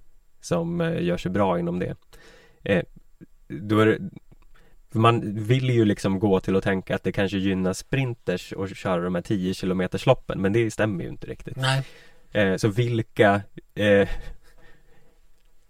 som 0.41 0.81
eh, 0.81 1.03
gör 1.03 1.17
sig 1.17 1.31
bra 1.31 1.59
inom 1.59 1.79
det. 1.79 1.97
Eh, 2.63 2.83
det, 3.49 3.99
man 4.91 5.35
vill 5.35 5.71
ju 5.71 5.85
liksom 5.85 6.19
gå 6.19 6.41
till 6.41 6.57
att 6.57 6.65
tänka 6.65 6.95
att 6.95 7.03
det 7.03 7.13
kanske 7.13 7.39
gynnar 7.39 7.73
sprinters 7.73 8.53
och 8.53 8.69
köra 8.69 9.03
de 9.03 9.15
här 9.15 9.23
10 9.23 9.55
km 9.55 9.89
loppen 10.07 10.41
men 10.41 10.53
det 10.53 10.71
stämmer 10.71 11.05
ju 11.05 11.11
inte 11.11 11.27
riktigt. 11.27 11.57
Nej, 11.57 11.85
Eh, 12.35 12.57
så 12.57 12.69
vilka 12.69 13.43
eh, 13.75 14.09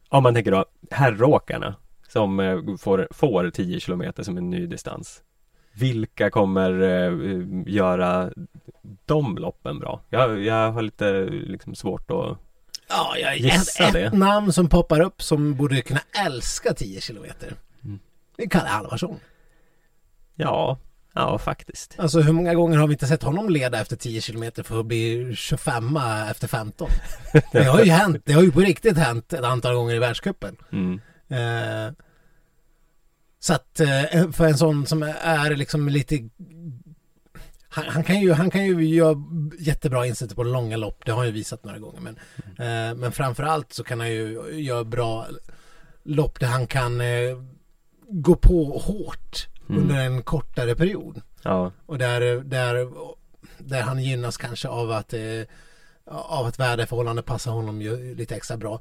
Om 0.09 0.23
man 0.23 0.35
tänker 0.35 0.51
då 0.51 0.65
herråkarna 0.91 1.75
som 2.09 2.41
eh, 2.41 2.59
får, 2.81 3.09
får 3.11 3.51
10 3.51 3.81
km 3.81 4.13
som 4.19 4.37
en 4.37 4.51
ny 4.51 4.67
distans 4.67 5.23
Vilka 5.73 6.31
kommer 6.31 6.83
eh, 6.83 7.13
göra 7.67 8.31
de 9.05 9.37
loppen 9.39 9.79
bra? 9.79 10.01
Jag, 10.11 10.45
jag 10.45 10.73
har 10.73 10.83
lite 10.83 11.25
liksom 11.25 11.75
svårt 11.75 12.11
att 12.11 12.39
ja, 12.89 13.17
jag, 13.19 13.37
Gissa 13.37 13.85
ett, 13.85 13.93
det. 13.93 14.01
ett 14.01 14.13
namn 14.13 14.53
som 14.53 14.69
poppar 14.69 15.01
upp 15.01 15.23
som 15.23 15.55
borde 15.55 15.83
kunna 15.83 16.01
älska 16.27 16.75
10 16.75 17.01
kilometer. 17.01 17.55
Mm. 17.85 17.99
Det 18.37 18.43
är 18.43 18.49
Kalle 18.49 18.69
Halvarsson. 18.69 19.17
Ja, 20.35 20.79
ja 21.15 21.39
faktiskt 21.39 21.95
Alltså 21.99 22.21
hur 22.21 22.33
många 22.33 22.55
gånger 22.55 22.79
har 22.79 22.87
vi 22.87 22.93
inte 22.93 23.07
sett 23.07 23.23
honom 23.23 23.49
leda 23.49 23.81
efter 23.81 23.97
10 23.97 24.21
kilometer 24.21 24.63
för 24.63 24.81
att 24.81 24.87
bli 24.87 25.35
25 25.37 25.97
efter 26.31 26.49
15? 26.49 26.89
Det 27.53 27.65
har 27.65 27.85
ju 27.85 27.91
hänt, 27.91 28.23
det 28.25 28.33
har 28.33 28.43
ju 28.43 28.53
på 28.53 28.61
riktigt 28.61 28.99
hänt 28.99 29.33
ett 29.33 29.45
antal 29.45 29.75
gånger 29.75 29.95
i 29.95 29.99
världscupen. 29.99 30.57
mm. 30.73 31.01
Eh, 31.29 31.93
så 33.39 33.55
att 33.55 33.81
eh, 33.81 34.31
för 34.33 34.45
en 34.45 34.59
sån 34.59 34.87
som 34.87 35.03
är 35.23 35.57
liksom 35.57 35.89
lite 35.89 36.29
han, 37.75 37.85
han, 37.89 38.05
kan 38.05 38.21
ju, 38.21 38.33
han 38.33 38.51
kan 38.51 38.65
ju 38.65 38.85
göra 38.85 39.23
jättebra 39.59 40.07
insatser 40.07 40.37
på 40.37 40.43
långa 40.43 40.77
lopp, 40.77 41.03
det 41.05 41.13
har 41.13 41.19
han 41.19 41.27
ju 41.27 41.33
visat 41.33 41.65
några 41.65 41.79
gånger. 41.79 42.01
Men, 42.01 42.17
eh, 42.47 42.95
men 42.95 43.13
framförallt 43.13 43.73
så 43.73 43.85
kan 43.85 44.01
han 44.01 44.11
ju 44.11 44.51
göra 44.53 44.85
bra 44.85 45.27
lopp 46.03 46.41
där 46.41 46.47
han 46.47 46.67
kan 46.67 47.01
eh, 47.01 47.39
gå 48.09 48.35
på 48.35 48.79
hårt 48.79 49.49
Mm. 49.69 49.83
under 49.83 50.07
en 50.07 50.23
kortare 50.23 50.75
period. 50.75 51.21
Ja, 51.43 51.73
Och 51.87 51.99
där, 51.99 52.21
där, 52.45 52.89
där 53.59 53.83
han 53.83 54.03
gynnas 54.03 54.37
kanske 54.37 54.69
av 54.69 54.91
att, 54.91 55.13
eh, 55.13 55.43
av 56.07 56.47
att 56.47 56.61
väderförhållande 56.61 57.23
passar 57.23 57.51
honom 57.53 57.83
ju 57.83 58.15
lite 58.15 58.37
extra 58.37 58.57
bra. 58.57 58.81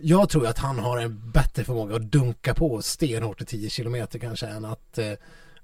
Jag 0.00 0.28
tror 0.28 0.46
att 0.46 0.58
han 0.58 0.78
har 0.78 0.98
en 0.98 1.30
bättre 1.30 1.64
förmåga 1.64 1.96
att 1.96 2.02
dunka 2.12 2.54
på 2.54 2.82
stenhårt 2.82 3.40
i 3.40 3.44
10 3.44 3.70
kilometer 3.70 4.18
kanske 4.18 4.46
än 4.46 4.64
att 4.64 4.98
eh, 4.98 5.12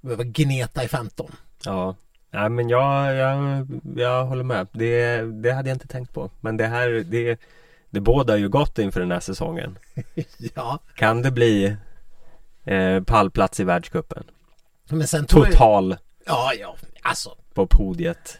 behöva 0.00 0.24
gneta 0.24 0.84
i 0.84 0.88
15. 0.88 1.30
ja. 1.64 1.96
Nej 2.30 2.48
men 2.48 2.68
jag, 2.68 3.14
jag, 3.14 3.66
jag 3.96 4.24
håller 4.24 4.44
med. 4.44 4.66
Det, 4.72 5.22
det 5.22 5.52
hade 5.52 5.68
jag 5.68 5.74
inte 5.74 5.88
tänkt 5.88 6.14
på. 6.14 6.30
Men 6.40 6.56
det 6.56 6.66
här, 6.66 6.88
det, 6.90 7.40
det 7.90 8.00
bådar 8.00 8.36
ju 8.36 8.48
gott 8.48 8.78
inför 8.78 9.00
den 9.00 9.10
här 9.10 9.20
säsongen. 9.20 9.78
ja, 10.54 10.78
Kan 10.94 11.22
det 11.22 11.30
bli 11.30 11.76
eh, 12.64 13.02
pallplats 13.02 13.60
i 13.60 13.64
världscupen? 13.64 14.24
Men 14.88 15.06
sen 15.06 15.26
tror 15.26 15.44
jag... 15.44 15.52
Total 15.52 15.96
Ja, 16.26 16.52
ja, 16.60 16.76
alltså. 17.02 17.36
på 17.54 17.66
podiet. 17.66 18.38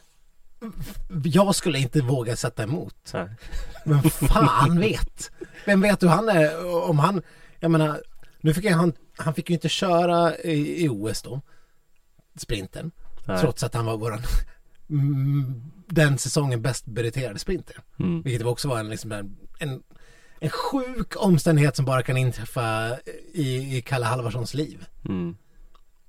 Jag 1.24 1.54
skulle 1.54 1.78
inte 1.78 2.00
våga 2.00 2.36
sätta 2.36 2.62
emot. 2.62 3.10
Nej. 3.14 3.28
Men 3.84 4.02
fan 4.02 4.80
vet. 4.80 5.30
Vem 5.66 5.80
vet 5.80 6.02
hur 6.02 6.08
han 6.08 6.28
är 6.28 6.66
om 6.90 6.98
han, 6.98 7.22
jag 7.60 7.70
menar, 7.70 8.02
nu 8.40 8.54
fick 8.54 8.64
jag, 8.64 8.72
han, 8.72 8.92
han 9.16 9.34
fick 9.34 9.50
ju 9.50 9.54
inte 9.54 9.68
köra 9.68 10.36
i, 10.36 10.84
i 10.84 10.88
OS 10.88 11.22
då. 11.22 11.40
Sprinten. 12.36 12.90
Nej. 13.26 13.38
Trots 13.40 13.62
att 13.62 13.74
han 13.74 13.86
var 13.86 13.96
våran 13.96 14.20
mm, 14.90 15.62
den 15.88 16.18
säsongen 16.18 16.62
bäst 16.62 16.86
meriterade 16.86 17.38
sprinter. 17.38 17.76
Mm. 17.98 18.22
Vilket 18.22 18.46
också 18.46 18.68
var 18.68 18.78
en, 18.78 18.88
liksom, 18.88 19.12
en, 19.12 19.36
en, 19.58 19.82
en 20.40 20.50
sjuk 20.50 21.14
omständighet 21.16 21.76
som 21.76 21.84
bara 21.84 22.02
kan 22.02 22.16
inträffa 22.16 22.96
i, 23.32 23.76
i 23.76 23.82
Kalle 23.82 24.06
Halvarssons 24.06 24.54
liv. 24.54 24.86
Mm. 25.08 25.36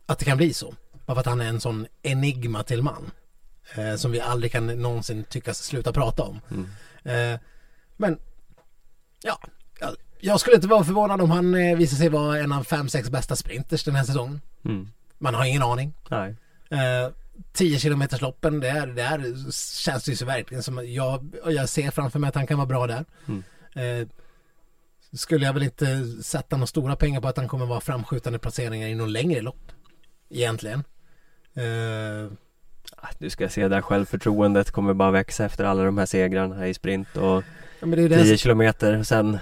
Att 0.06 0.20
det 0.20 0.26
kan 0.26 0.38
bli 0.38 0.54
så. 0.54 0.76
Bara 1.06 1.16
för 1.16 1.20
att 1.20 1.26
han 1.26 1.42
är 1.42 1.46
en 1.46 1.62
sån 1.62 1.88
enigma 2.02 2.64
till 2.64 2.82
man. 2.82 3.12
Eh, 3.76 3.96
som 3.96 4.12
vi 4.12 4.20
aldrig 4.20 4.52
kan 4.52 4.68
någonsin 4.68 5.24
tyckas 5.24 5.64
sluta 5.64 5.94
prata 5.94 6.24
om. 6.24 6.42
Eh, 7.04 7.40
men 7.98 8.20
ja, 9.22 9.40
jag, 10.20 10.40
skulle 10.40 10.56
inte 10.56 10.68
vara 10.68 10.84
förvånad 10.84 11.22
om 11.22 11.32
han 11.32 11.56
eh, 11.56 11.78
visar 11.78 11.98
sig 11.98 12.10
vara 12.10 12.38
en 12.40 12.52
av 12.52 12.64
fem, 12.64 12.90
sex 12.90 13.10
bästa 13.10 13.36
sprinters 13.36 13.84
den 13.84 13.96
här 13.96 14.04
säsongen. 14.04 14.42
Mm. 14.66 14.88
Man 15.18 15.34
har 15.34 15.46
ingen 15.46 15.64
aning. 15.64 15.94
Nej. 16.10 16.36
Eh, 16.70 17.12
10 17.54 17.80
kilometers 17.80 18.22
loppen, 18.22 18.60
det, 18.60 18.70
är, 18.70 18.88
det 18.88 19.02
är, 19.02 19.52
känns 19.82 20.04
det 20.04 20.12
ju 20.12 20.18
så 20.18 20.26
verkligen 20.26 20.64
som 20.64 20.94
jag, 20.94 21.36
jag 21.46 21.70
ser 21.70 21.92
framför 21.92 22.20
mig 22.20 22.28
att 22.28 22.36
han 22.36 22.48
kan 22.48 22.58
vara 22.58 22.68
bra 22.68 22.88
där. 22.88 23.06
Mm. 23.28 23.44
Eh, 23.76 24.08
skulle 25.14 25.46
jag 25.46 25.54
väl 25.54 25.64
inte 25.64 26.08
sätta 26.24 26.58
några 26.58 26.68
stora 26.68 26.96
pengar 26.96 27.22
på 27.22 27.28
att 27.28 27.38
han 27.38 27.48
kommer 27.48 27.66
vara 27.66 27.82
framskjutande 27.82 28.40
placeringar 28.40 28.88
i 28.88 28.96
någon 28.96 29.12
längre 29.12 29.42
lopp. 29.42 29.72
Egentligen. 30.30 30.84
Ah, 32.96 33.10
Du 33.20 33.30
ska 33.30 33.50
se 33.50 33.68
där 33.68 33.82
självförtroendet 33.82 34.72
kommer 34.72 34.94
bara 34.94 35.12
växa 35.12 35.46
efter 35.46 35.64
alla 35.64 35.84
de 35.84 35.98
här 35.98 36.06
segrarna 36.06 36.68
i 36.68 36.74
sprint 36.74 37.18
och 37.18 37.44
ja, 37.80 37.86
men 37.86 37.92
det 37.92 38.02
är 38.02 38.10
det 38.10 38.24
10 38.24 38.38
kilometer 38.38 39.04
sen 39.04 39.38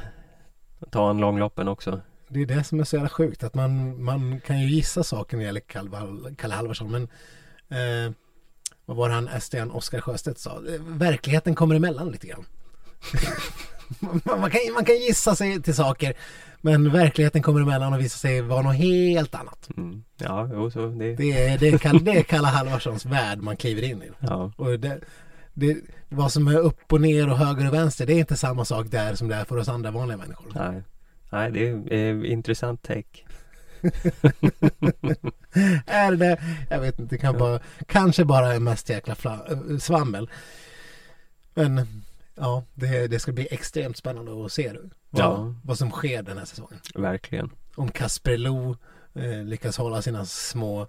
ta 0.92 1.10
en 1.10 1.18
långloppen 1.18 1.68
också. 1.68 2.02
Det 2.28 2.42
är 2.42 2.46
det 2.46 2.64
som 2.64 2.80
är 2.80 2.84
så 2.84 2.96
jävla 2.96 3.10
sjukt 3.10 3.44
att 3.44 3.54
man, 3.54 4.04
man 4.04 4.40
kan 4.40 4.60
ju 4.62 4.68
gissa 4.68 5.04
saker 5.04 5.38
när 5.38 5.44
det 5.44 5.46
gäller 5.46 6.34
Kalle, 6.36 6.56
Halvarsson 6.56 6.92
men 6.92 7.04
eh, 7.70 8.12
vad 8.86 8.98
var 8.98 9.10
han 9.10 9.30
SDN 9.42 9.72
Oskar 9.72 10.02
Sjöstedt 10.02 10.40
sa? 10.40 10.52
Eh, 10.52 10.82
Verkligheten 10.82 11.56
kommer 11.56 11.76
emellan 11.76 12.12
lite 12.12 12.28
grann. 12.28 12.46
man, 14.00 14.52
kan, 14.52 14.74
man 14.74 14.86
kan 14.86 14.96
gissa 14.96 15.36
sig 15.36 15.62
till 15.62 15.76
saker 15.76 16.14
men 16.62 16.92
verkligheten 16.92 17.42
kommer 17.42 17.62
emellan 17.62 17.94
och 17.94 18.00
visar 18.00 18.18
sig 18.18 18.42
vara 18.42 18.62
något 18.62 18.76
helt 18.76 19.36
annat. 19.36 19.70
Mm. 19.78 20.04
Ja, 20.18 20.50
jo, 20.54 20.72
så 20.72 20.88
det, 20.88 21.16
Det 21.16 21.32
är, 21.48 21.58
det 21.58 21.68
är, 21.68 21.78
Kalle, 21.78 22.00
det 22.00 22.12
är 22.12 22.24
Kalle 22.24 22.48
Halvarssons 22.48 23.06
värld 23.06 23.40
man 23.40 23.58
kliver 23.58 23.84
in 23.84 24.04
i. 24.04 24.12
ja. 24.20 24.52
Och 24.58 24.80
det, 24.80 25.00
det, 25.54 25.78
vad 26.10 26.32
som 26.32 26.48
är 26.48 26.58
upp 26.58 26.94
och 26.94 27.02
ner 27.02 27.30
och 27.30 27.38
höger 27.38 27.68
och 27.68 27.74
vänster 27.74 28.06
det 28.06 28.14
är 28.14 28.20
inte 28.20 28.38
samma 28.38 28.66
sak 28.66 28.88
där 28.92 29.16
som 29.16 29.28
det 29.28 29.36
är 29.36 29.46
för 29.46 29.58
oss 29.58 29.70
andra 29.70 29.92
vanliga 29.92 30.18
människor. 30.18 30.52
Nej. 30.56 30.84
Nej, 31.30 31.52
det 31.52 31.68
är 31.68 31.94
eh, 31.94 32.32
intressant 32.32 32.84
take. 32.84 33.20
Är 35.86 36.12
det 36.16 36.42
Jag 36.70 36.80
vet 36.80 37.00
inte, 37.00 37.16
det 37.16 37.20
kan 37.22 37.38
bara, 37.38 37.60
kanske 37.88 38.26
bara 38.26 38.54
är 38.54 38.60
mest 38.60 38.90
jäkla 38.90 39.16
fla, 39.16 39.40
äh, 39.50 39.78
svammel. 39.78 40.30
Men 41.54 41.88
ja, 42.36 42.64
det, 42.74 43.08
det 43.08 43.20
ska 43.20 43.32
bli 43.32 43.48
extremt 43.52 43.98
spännande 43.98 44.46
att 44.46 44.52
se 44.52 44.72
vad, 45.10 45.24
Ja. 45.24 45.54
vad 45.64 45.78
som 45.78 45.92
sker 45.92 46.24
den 46.24 46.38
här 46.38 46.46
säsongen. 46.46 46.80
Verkligen. 46.96 47.50
Om 47.76 47.92
Kasper 47.92 48.38
Lo 48.38 48.76
eh, 49.16 49.44
lyckas 49.44 49.78
hålla 49.78 50.02
sina 50.02 50.26
små, 50.26 50.88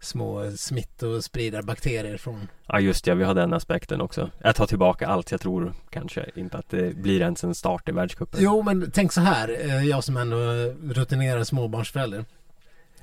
små 0.00 0.50
smittospridarbakterier 0.56 2.16
från 2.16 2.48
Ja 2.66 2.80
just 2.80 3.06
ja, 3.06 3.14
vi 3.14 3.24
har 3.24 3.34
den 3.34 3.52
aspekten 3.52 4.00
också. 4.00 4.30
Jag 4.42 4.56
tar 4.56 4.66
tillbaka 4.66 5.06
allt, 5.06 5.30
jag 5.30 5.40
tror 5.40 5.72
kanske 5.90 6.30
inte 6.34 6.58
att 6.58 6.68
det 6.70 6.96
blir 6.96 7.20
ens 7.20 7.44
en 7.44 7.54
start 7.54 7.88
i 7.88 7.92
världscupen. 7.92 8.40
Jo 8.42 8.62
men 8.62 8.90
tänk 8.90 9.12
så 9.12 9.20
här, 9.20 9.48
eh, 9.60 9.84
jag 9.84 10.04
som 10.04 10.16
ändå 10.16 10.36
är 10.36 10.94
rutinerad 10.94 11.46
småbarnsförälder. 11.46 12.24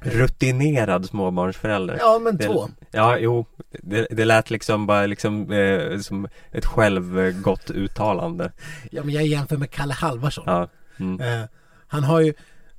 Rutinerad 0.01 1.05
småbarnsförälder. 1.05 1.97
Ja 1.99 2.19
men 2.19 2.37
Det- 2.37 2.45
två. 2.45 2.69
Ja, 2.91 3.17
jo, 3.17 3.45
det, 3.71 4.07
det 4.11 4.25
lät 4.25 4.49
liksom 4.49 4.85
bara 4.87 5.05
liksom 5.05 5.51
eh, 5.51 5.99
som 5.99 6.27
ett 6.51 6.65
självgott 6.65 7.69
uttalande. 7.71 8.51
Ja 8.91 9.03
men 9.03 9.13
jag 9.13 9.25
jämför 9.25 9.57
med 9.57 9.71
Kalle 9.71 9.93
Halvarsson. 9.93 10.43
Ja, 10.47 10.67
mm. 10.99 11.21
Eh, 11.41 11.47
han 11.87 12.03
har 12.03 12.19
ju 12.19 12.33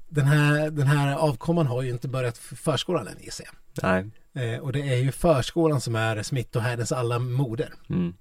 den 0.08 0.26
här, 0.26 0.70
den 0.70 0.86
här 0.86 1.16
avkomman 1.16 1.66
har 1.66 1.82
ju 1.82 1.90
inte 1.90 2.08
börjat 2.08 2.38
förskolan 2.38 3.06
än 3.08 3.14
gissar 3.20 3.46
jag. 3.46 3.82
nej, 3.90 4.10
Eh, 4.34 4.60
och 4.60 4.72
det 4.72 4.80
är 4.80 4.96
ju 4.96 5.12
förskolan 5.12 5.80
som 5.80 5.94
är 5.94 6.22
smittohärdens 6.22 6.92
alla 6.92 7.18
moder. 7.18 7.72
mm. 7.90 8.14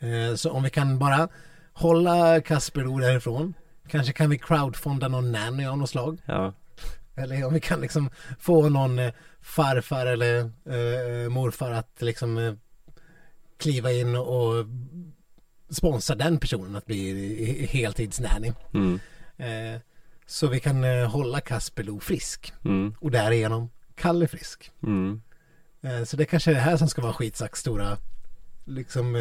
Eh, 0.00 0.34
så 0.34 0.50
om 0.50 0.62
vi 0.62 0.70
kan 0.70 0.98
bara 0.98 1.28
hålla 1.72 2.40
Kasper 2.40 3.00
därifrån. 3.00 3.54
Kanske 3.88 4.12
kan 4.12 4.30
vi 4.30 4.38
crowdfonda 4.38 5.08
någon 5.08 5.32
nanny 5.32 5.66
av 5.66 5.78
något 5.78 5.90
slag. 5.90 6.18
ja, 6.26 6.52
Eller 7.20 7.44
om 7.44 7.54
vi 7.54 7.60
kan 7.60 7.80
liksom 7.80 8.10
få 8.40 8.68
någon 8.68 8.98
eh, 8.98 9.12
farfar 9.40 10.06
eller 10.06 10.38
eh, 10.40 11.28
morfar 11.30 11.70
att 11.70 11.96
liksom 11.98 12.38
eh, 12.38 12.54
kliva 13.58 13.92
in 13.92 14.16
och 14.16 14.66
sponsra 15.70 16.16
den 16.16 16.38
personen 16.38 16.76
att 16.76 16.86
bli 16.86 17.66
heltidsnanny. 17.70 18.52
mm. 18.74 19.00
Eh, 19.36 19.80
så 20.26 20.46
vi 20.46 20.60
kan 20.60 20.84
eh, 20.84 21.10
hålla 21.10 21.40
Kasper 21.40 21.82
Lo 21.82 22.00
frisk 22.00 22.52
Mm. 22.64 22.94
och 23.00 23.10
därigenom 23.10 23.70
Kalle 23.94 24.28
frisk. 24.28 24.70
Mm. 24.82 25.22
Eh, 25.82 26.04
så 26.04 26.16
det 26.16 26.24
kanske 26.24 26.50
är 26.50 26.54
det 26.54 26.60
här 26.60 26.76
som 26.76 26.88
ska 26.88 27.02
vara 27.02 27.12
skitsacks 27.12 27.60
stora 27.60 27.96
liksom 28.64 29.16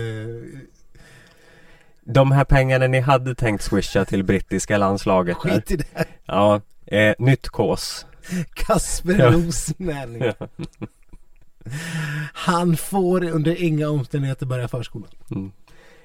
De 2.01 2.31
här 2.31 2.45
pengarna 2.45 2.87
ni 2.87 2.99
hade 2.99 3.35
tänkt 3.35 3.63
swisha 3.63 4.05
till 4.05 4.23
brittiska 4.23 4.77
landslaget 4.77 5.37
skit 5.37 5.71
i 5.71 5.75
det. 5.75 6.05
Ja, 6.25 6.61
eh, 6.91 7.15
nytt 7.19 7.47
kås. 7.49 8.05
Kasper 8.53 9.19
Ja. 9.19 9.31
Ja. 10.19 10.47
Han 12.33 12.77
får 12.77 13.23
under 13.29 13.61
inga 13.63 13.89
omständigheter 13.89 14.45
börja 14.45 14.67
förskolan. 14.67 15.09
Mm. 15.31 15.51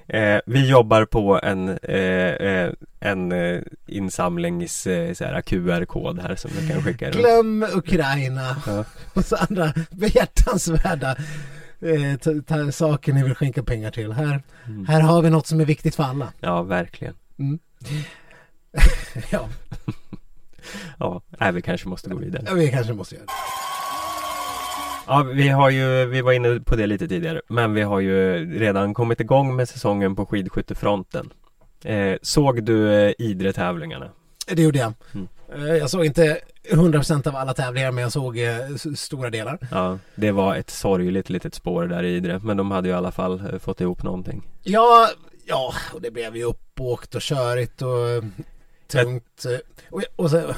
Eh, 0.07 0.41
vi 0.45 0.69
jobbar 0.69 1.05
på 1.05 1.39
en, 1.43 1.69
eh, 1.69 2.49
eh, 2.49 2.71
en 2.99 3.31
eh, 3.31 3.61
insamlings 3.87 4.87
eh, 4.87 5.41
QR-kod 5.41 6.19
här 6.19 6.35
som 6.35 6.51
vi 6.59 6.67
kan 6.69 6.83
skicka 6.83 7.05
runt. 7.05 7.15
Glöm 7.17 7.65
Ukraina 7.73 8.55
Ja. 8.67 8.85
och 9.13 9.25
så 9.25 9.35
andra 9.35 9.73
behjärtansvärda 9.91 11.15
eh, 11.81 12.69
saker 12.71 13.13
ni 13.13 13.23
vill 13.23 13.35
skänka 13.35 13.63
pengar 13.63 13.91
till. 13.91 14.11
Här, 14.11 14.43
Mm. 14.67 14.85
här 14.85 15.01
har 15.01 15.21
vi 15.21 15.29
något 15.29 15.47
som 15.47 15.59
är 15.59 15.65
viktigt 15.65 15.95
för 15.95 16.03
alla. 16.03 16.33
Ja, 16.39 16.61
verkligen. 16.63 17.13
Mm. 17.39 17.59
ja, 19.29 19.49
Ja, 20.99 21.21
nej, 21.39 21.51
vi 21.51 21.61
kanske 21.61 21.87
måste 21.87 22.09
gå 22.09 22.17
vidare. 22.17 22.55
vi 22.55 22.71
kanske 22.71 22.93
måste 22.93 23.15
göra 23.15 23.25
det. 23.25 23.31
Ja, 25.07 25.23
vi 25.33 25.47
har 25.49 25.69
ju, 25.69 26.05
vi 26.05 26.21
var 26.21 26.31
inne 26.31 26.59
på 26.59 26.75
det 26.75 26.87
lite 26.87 27.07
tidigare, 27.07 27.41
men 27.47 27.73
vi 27.73 27.81
har 27.81 27.99
ju 27.99 28.45
redan 28.59 28.93
kommit 28.93 29.19
igång 29.19 29.55
med 29.55 29.69
säsongen 29.69 30.15
på 30.15 30.25
skidskyttefronten. 30.25 31.29
Eh, 31.83 32.15
såg 32.21 32.63
du 32.63 32.93
eh, 32.93 33.13
Idre-tävlingarna? 33.17 34.09
Det 34.47 34.61
gjorde 34.61 34.79
jag. 34.79 34.93
Mm. 35.13 35.27
Eh, 35.55 35.75
Jag 35.75 35.89
såg 35.89 36.05
inte 36.05 36.37
100% 36.71 37.27
av 37.27 37.35
alla 37.35 37.53
tävlingar 37.53 37.91
men 37.91 38.01
jag 38.01 38.11
såg 38.11 38.37
eh, 38.39 38.55
stora 38.95 39.29
delar. 39.29 39.57
Ja, 39.71 39.97
det 40.15 40.31
var 40.31 40.55
ett 40.55 40.69
sorgligt 40.69 41.29
litet 41.29 41.53
spår 41.55 41.87
där 41.87 42.03
i 42.03 42.15
Idre, 42.15 42.39
men 42.43 42.57
de 42.57 42.71
hade 42.71 42.87
ju 42.87 42.93
i 42.93 42.97
alla 42.97 43.11
fall 43.11 43.59
fått 43.59 43.81
ihop 43.81 44.03
någonting. 44.03 44.43
Ja, 44.63 45.09
ja, 45.45 45.73
och 45.93 46.01
det 46.01 46.11
blev 46.11 46.35
ju 46.35 46.43
uppåkt 46.43 47.15
och 47.15 47.21
körigt 47.21 47.81
och 47.81 48.23
tungt. 48.87 49.45
Eh, 49.45 49.57
Och, 49.89 50.03
och 50.15 50.29
så, 50.29 50.53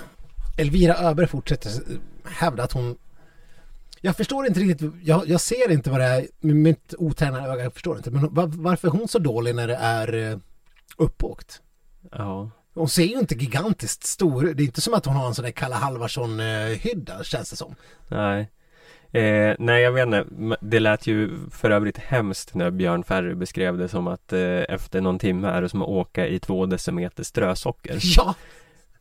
Elvira 0.57 0.97
Öberg 0.97 1.27
fortsätter 1.27 1.71
hävda 2.25 2.63
att 2.63 2.71
hon 2.71 2.97
jag 4.01 4.17
förstår 4.17 4.47
inte 4.47 4.59
riktigt, 4.59 4.91
jag, 5.03 5.27
jag 5.29 5.41
ser 5.41 5.71
inte 5.71 5.89
vad 5.89 5.99
det 5.99 6.05
är, 6.05 6.27
med 6.39 6.55
mitt 6.55 6.93
otränade 6.97 7.51
öga, 7.53 7.63
jag 7.63 7.73
förstår 7.73 7.97
inte, 7.97 8.11
men 8.11 8.33
var, 8.33 8.47
varför 8.47 8.87
är 8.87 8.91
hon 8.91 9.07
så 9.07 9.19
dålig 9.19 9.55
när 9.55 9.67
det 9.67 9.75
är 9.75 10.31
eh, 10.31 10.37
uppåkt? 10.97 11.61
Ja, 12.11 12.49
hon 12.73 12.89
ser 12.89 13.03
ju 13.03 13.19
inte 13.19 13.35
gigantiskt 13.35 14.03
stor 14.03 14.41
Det 14.41 14.63
är 14.63 14.65
inte 14.65 14.81
som 14.81 14.93
att 14.93 15.05
hon 15.05 15.15
har 15.15 15.27
en 15.27 15.35
sån 15.35 15.45
där 15.45 15.51
Kalle 15.51 15.75
Halvarsson-hydda 15.75 17.23
känns 17.23 17.49
det 17.49 17.55
som. 17.55 17.75
Nej. 18.07 18.51
Eh, 19.11 19.55
nej 19.59 19.83
jag 19.83 19.91
vet 19.91 20.03
inte, 20.07 20.25
det 20.61 20.79
lät 20.79 21.07
ju 21.07 21.29
för 21.51 21.69
övrigt 21.71 21.97
hemskt 21.97 22.53
när 22.53 22.71
Björn 22.71 23.03
Ferry 23.03 23.35
beskrev 23.35 23.77
det 23.77 23.87
som 23.87 24.07
att 24.07 24.33
eh, 24.33 24.39
efter 24.69 25.01
någon 25.01 25.19
timme 25.19 25.47
är 25.47 25.61
det 25.61 25.69
som 25.69 25.81
att 25.81 25.87
åka 25.87 26.27
i 26.27 26.39
två 26.39 26.65
decimeter 26.65 27.23
strösocker. 27.23 27.97
Ja! 28.01 28.35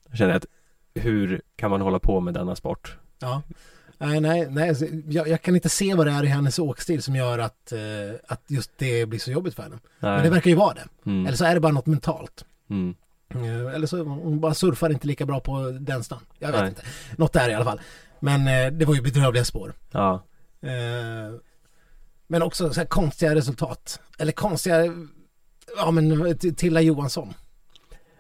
Jag 0.09 0.19
känner 0.19 0.35
att 0.35 0.47
hur 0.95 1.43
kan 1.57 1.71
man 1.71 1.81
hålla 1.81 1.99
på 1.99 2.21
med 2.21 2.35
denna 2.35 2.57
sport? 2.57 2.97
Ja. 3.19 3.43
Nej, 3.99 4.21
nej, 4.21 4.47
nej. 4.51 4.69
alltså, 4.69 4.85
Jag, 5.09 5.29
jag 5.29 5.43
kan 5.43 5.55
inte 5.55 5.69
se 5.69 5.95
vad 5.95 6.07
det 6.07 6.13
är 6.13 6.25
i 6.25 6.27
hennes 6.27 6.59
åkstil 6.59 7.03
som 7.03 7.17
gör 7.17 7.39
att, 7.39 7.73
eh, 7.73 7.79
att 8.29 8.43
just 8.47 8.71
det 8.77 9.07
blir 9.07 9.19
så 9.19 9.31
jobbigt 9.31 9.55
för 9.55 9.63
henne. 9.63 9.79
Men 10.01 10.23
det 10.25 10.31
verkar 10.31 10.51
ju 10.51 10.57
vara 10.57 10.75
det. 10.75 11.11
Mm. 11.11 11.27
Eller 11.27 11.37
så 11.37 11.45
är 11.45 11.55
det 11.55 11.61
bara 11.61 11.73
något 11.73 11.87
mentalt. 11.87 12.45
Mm. 12.71 12.95
Eh, 13.35 13.75
Eller 13.75 13.87
så 13.87 14.03
hon 14.03 14.41
bara 14.41 14.55
surfar 14.55 14.91
inte 14.91 15.07
lika 15.07 15.27
bra 15.27 15.41
på 15.41 15.71
den 15.81 16.05
stan. 16.05 16.21
Jag 16.39 16.53
vet 16.53 16.61
Nej. 16.61 16.69
inte. 16.69 16.83
Något 17.17 17.33
där 17.33 17.49
i 17.49 17.55
alla 17.55 17.65
fall. 17.65 17.81
Men 18.21 18.41
eh, 18.49 18.73
det 18.79 18.85
var 18.85 18.95
ju 18.95 19.03
bedrövliga 19.03 19.45
spår. 19.45 19.73
Ja. 19.91 20.23
Eh, 20.63 21.35
Men 22.27 22.43
också 22.43 22.73
så 22.73 22.81
här 22.81 22.87
konstiga 22.87 23.35
resultat. 23.35 24.01
Eller 24.19 24.33
konstiga, 24.33 24.85
ja 25.77 25.91
men 25.91 26.39
T- 26.39 26.53
Tilla 26.53 26.81
Johansson. 26.81 27.35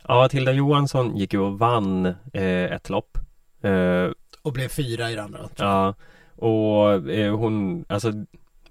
Ja, 0.08 0.28
Tilda 0.28 0.52
Johansson 0.52 1.16
gick 1.16 1.32
ju 1.32 1.38
och 1.40 1.58
vann 1.58 2.06
eh, 2.32 2.64
ett 2.72 2.88
lopp. 2.90 3.18
Eh, 3.62 4.10
Och 4.42 4.52
blev 4.52 4.68
fyra 4.68 5.10
i 5.10 5.14
det 5.14 5.22
andra. 5.22 5.48
Ja, 5.56 5.94
och 6.36 7.10
eh, 7.10 7.36
hon, 7.36 7.84
alltså 7.88 8.12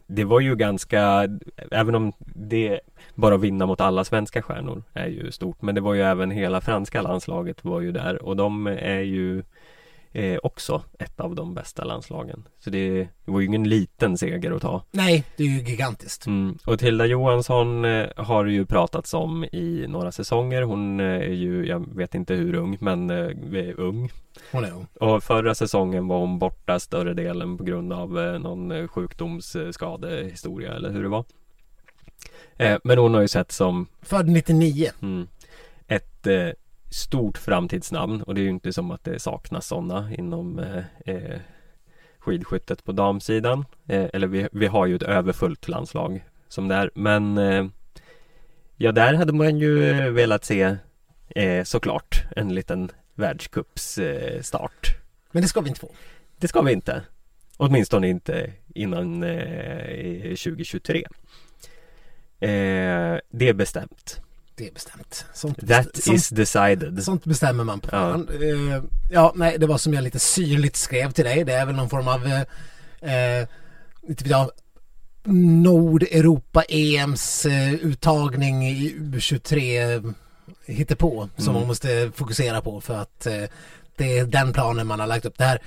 det 0.07 0.23
var 0.23 0.39
ju 0.39 0.55
ganska, 0.55 1.28
även 1.71 1.95
om 1.95 2.13
det 2.36 2.80
bara 3.15 3.38
vinna 3.38 3.65
mot 3.65 3.82
alla 3.82 4.03
svenska 4.03 4.41
stjärnor 4.41 4.84
är 4.93 5.07
ju 5.07 5.32
stort, 5.32 5.61
men 5.61 5.76
det 5.76 5.82
var 5.82 5.93
ju 5.93 6.01
även 6.01 6.32
hela 6.32 6.61
franska 6.61 7.01
landslaget 7.01 7.63
var 7.63 7.82
ju 7.82 7.91
där 7.91 8.23
och 8.23 8.36
de 8.36 8.67
är 8.67 8.99
ju 9.01 9.43
eh, 10.16 10.39
också 10.43 10.82
ett 10.99 11.20
av 11.20 11.36
de 11.36 11.53
bästa 11.53 11.84
landslagen. 11.84 12.47
Så 12.59 12.70
det, 12.70 12.99
det 12.99 13.32
var 13.32 13.39
ju 13.39 13.45
ingen 13.45 13.70
liten 13.70 14.18
seger 14.18 14.51
att 14.51 14.61
ta. 14.61 14.84
Nej, 14.91 15.24
det 15.38 15.43
är 15.43 15.47
ju 15.47 15.61
gigantiskt. 15.63 16.26
Mm. 16.26 16.57
Och 16.66 16.80
Tilda 16.80 17.05
Johansson 17.05 17.86
eh, 17.86 18.07
har 18.16 18.45
ju 18.45 18.66
pratats 18.66 19.13
om 19.13 19.43
i 19.43 19.86
några 19.89 20.11
säsonger. 20.11 20.61
Hon 20.61 20.99
eh, 20.99 21.05
är 21.05 21.34
ju, 21.34 21.68
jag 21.68 21.95
vet 21.95 22.16
inte 22.16 22.34
hur 22.34 22.55
ung, 22.55 22.78
men 22.82 23.09
eh, 23.09 23.74
ung. 23.78 24.11
Hon 24.51 24.63
är 24.63 24.72
ung. 24.72 24.88
Och 24.99 25.24
förra 25.24 25.55
säsongen 25.55 26.07
var 26.07 26.20
hon 26.20 26.39
borta 26.39 26.80
större 26.80 27.13
delen 27.13 27.57
på 27.57 27.63
grund 27.63 27.93
av 27.93 28.20
eh, 28.20 28.39
någon 28.39 28.72
eh, 28.72 28.88
sjukdomsskadehistoria 28.88 30.74
eller 30.74 30.89
hur 30.89 31.03
det 31.03 31.09
var. 31.09 31.26
Men 32.84 32.97
hon 32.97 33.13
har 33.13 33.22
ju 33.22 33.28
sett 33.28 33.51
som 33.51 33.88
Född 34.01 34.30
99. 34.30 34.89
mm, 35.01 35.28
ett 35.88 36.28
stort 36.95 37.37
framtidsnamn 37.37 38.21
och 38.21 38.35
det 38.35 38.41
är 38.41 38.43
ju 38.43 38.49
inte 38.49 38.73
som 38.73 38.91
att 38.91 39.03
det 39.03 39.19
saknas 39.19 39.67
sådana 39.67 40.13
inom 40.13 40.59
eh, 40.59 40.83
eh, 41.05 41.39
skidskyttet 42.19 42.83
på 42.83 42.91
damsidan. 42.91 43.65
Eh, 43.87 44.05
eller 44.13 44.27
vi, 44.27 44.47
vi 44.51 44.67
har 44.67 44.85
ju 44.85 44.95
ett 44.95 45.03
överfullt 45.03 45.67
landslag 45.67 46.23
som 46.47 46.67
det 46.67 46.75
är. 46.75 46.91
Men 46.95 47.37
eh, 47.37 47.65
ja, 48.75 48.91
där 48.91 49.13
hade 49.13 49.33
man 49.33 49.57
ju 49.57 49.79
velat 50.11 50.45
se 50.45 50.77
eh, 51.29 51.63
såklart 51.63 52.23
en 52.35 52.55
liten 52.55 52.91
världscupsstart. 53.15 54.87
Eh. 54.87 55.01
Men 55.31 55.41
det 55.41 55.47
ska 55.47 55.61
vi 55.61 55.69
inte 55.69 55.81
få. 55.81 55.91
Det 56.37 56.47
ska 56.47 56.61
vi 56.61 56.73
inte. 56.73 57.01
Åtminstone 57.57 58.07
inte 58.07 58.51
innan 58.75 59.23
eh, 59.23 60.35
2023. 60.35 61.03
Eh, 62.39 63.19
det 63.29 63.49
är 63.49 63.53
bestämt. 63.53 64.24
Det 64.58 64.68
är 64.68 64.72
bestämt. 64.72 65.26
Sånt, 65.34 65.68
That 65.68 65.95
sånt, 66.03 66.16
is 66.18 66.30
decided. 66.30 67.03
sånt 67.03 67.26
bestämmer 67.26 67.64
man 67.64 67.80
på 67.80 67.89
Ja. 67.91 68.14
Eh, 68.16 68.84
ja, 69.12 69.34
nej, 69.36 69.58
det 69.58 69.68
var 69.68 69.78
som 69.78 69.93
jag 69.93 70.03
lite 70.03 70.20
syrligt 70.20 70.76
skrev 70.76 71.12
till 71.12 71.26
dig. 71.26 71.43
Det 71.43 71.53
är 71.53 71.66
väl 71.66 71.76
någon 71.76 71.89
form 71.89 72.08
av 72.08 72.26
eh, 72.28 72.41
eh, 73.39 73.47
inte 74.08 74.24
vet 74.24 74.32
jag, 74.32 74.51
Nordeuropa 75.64 76.64
EMs 76.64 77.45
eh, 77.45 77.74
uttagning 77.74 78.68
i 78.68 78.95
U23 78.99 80.14
hittepå 80.66 81.30
som 81.38 81.43
Mm. 81.49 81.60
man 81.60 81.68
måste 81.68 82.12
fokusera 82.16 82.62
på 82.62 82.82
för 82.82 82.97
att 82.97 83.28
det 83.97 84.18
är 84.18 84.26
den 84.26 84.53
planen 84.53 84.88
man 84.88 84.99
har 84.99 85.08
lagt 85.08 85.26
upp. 85.26 85.38
Det 85.38 85.43
här 85.43 85.60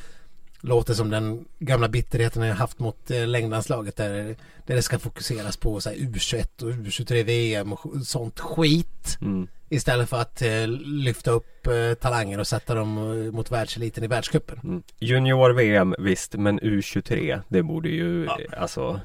låter 0.61 0.95
som 0.95 1.11
den 1.11 1.45
gamla 1.59 1.89
bitterheten 1.89 2.43
jag 2.43 2.55
haft 2.55 2.79
mot 2.79 3.11
eh, 3.11 3.27
längdlandslaget 3.27 3.97
där, 3.97 4.37
där 4.67 4.75
det 4.75 4.83
ska 4.83 4.99
fokuseras 4.99 5.57
på 5.57 5.81
så 5.81 5.89
här, 5.91 5.97
U21 5.97 6.63
och 6.63 6.71
U23 6.71 7.23
VM 7.25 7.73
och 7.73 8.07
sånt 8.07 8.41
skit 8.41 9.19
Mm. 9.21 9.49
istället 9.69 10.09
för 10.09 10.21
att 10.21 10.43
eh, 10.43 10.67
lyfta 10.85 11.31
upp 11.31 11.67
eh, 11.67 11.95
talanger 11.95 12.39
och 12.41 12.47
sätta 12.47 12.75
dem 12.75 12.99
eh, 13.27 13.33
mot 13.33 13.51
världseliten 13.51 14.05
i 14.05 14.07
världscupen. 14.07 14.61
Mm. 14.65 14.83
Junior-VM 15.01 15.95
visst, 15.99 16.35
men 16.35 16.61
U23 16.61 17.41
det 17.49 17.63
borde 17.63 17.89
ju 17.89 18.25
Ja. 18.25 18.39
eh, 18.53 18.63
alltså 18.63 19.01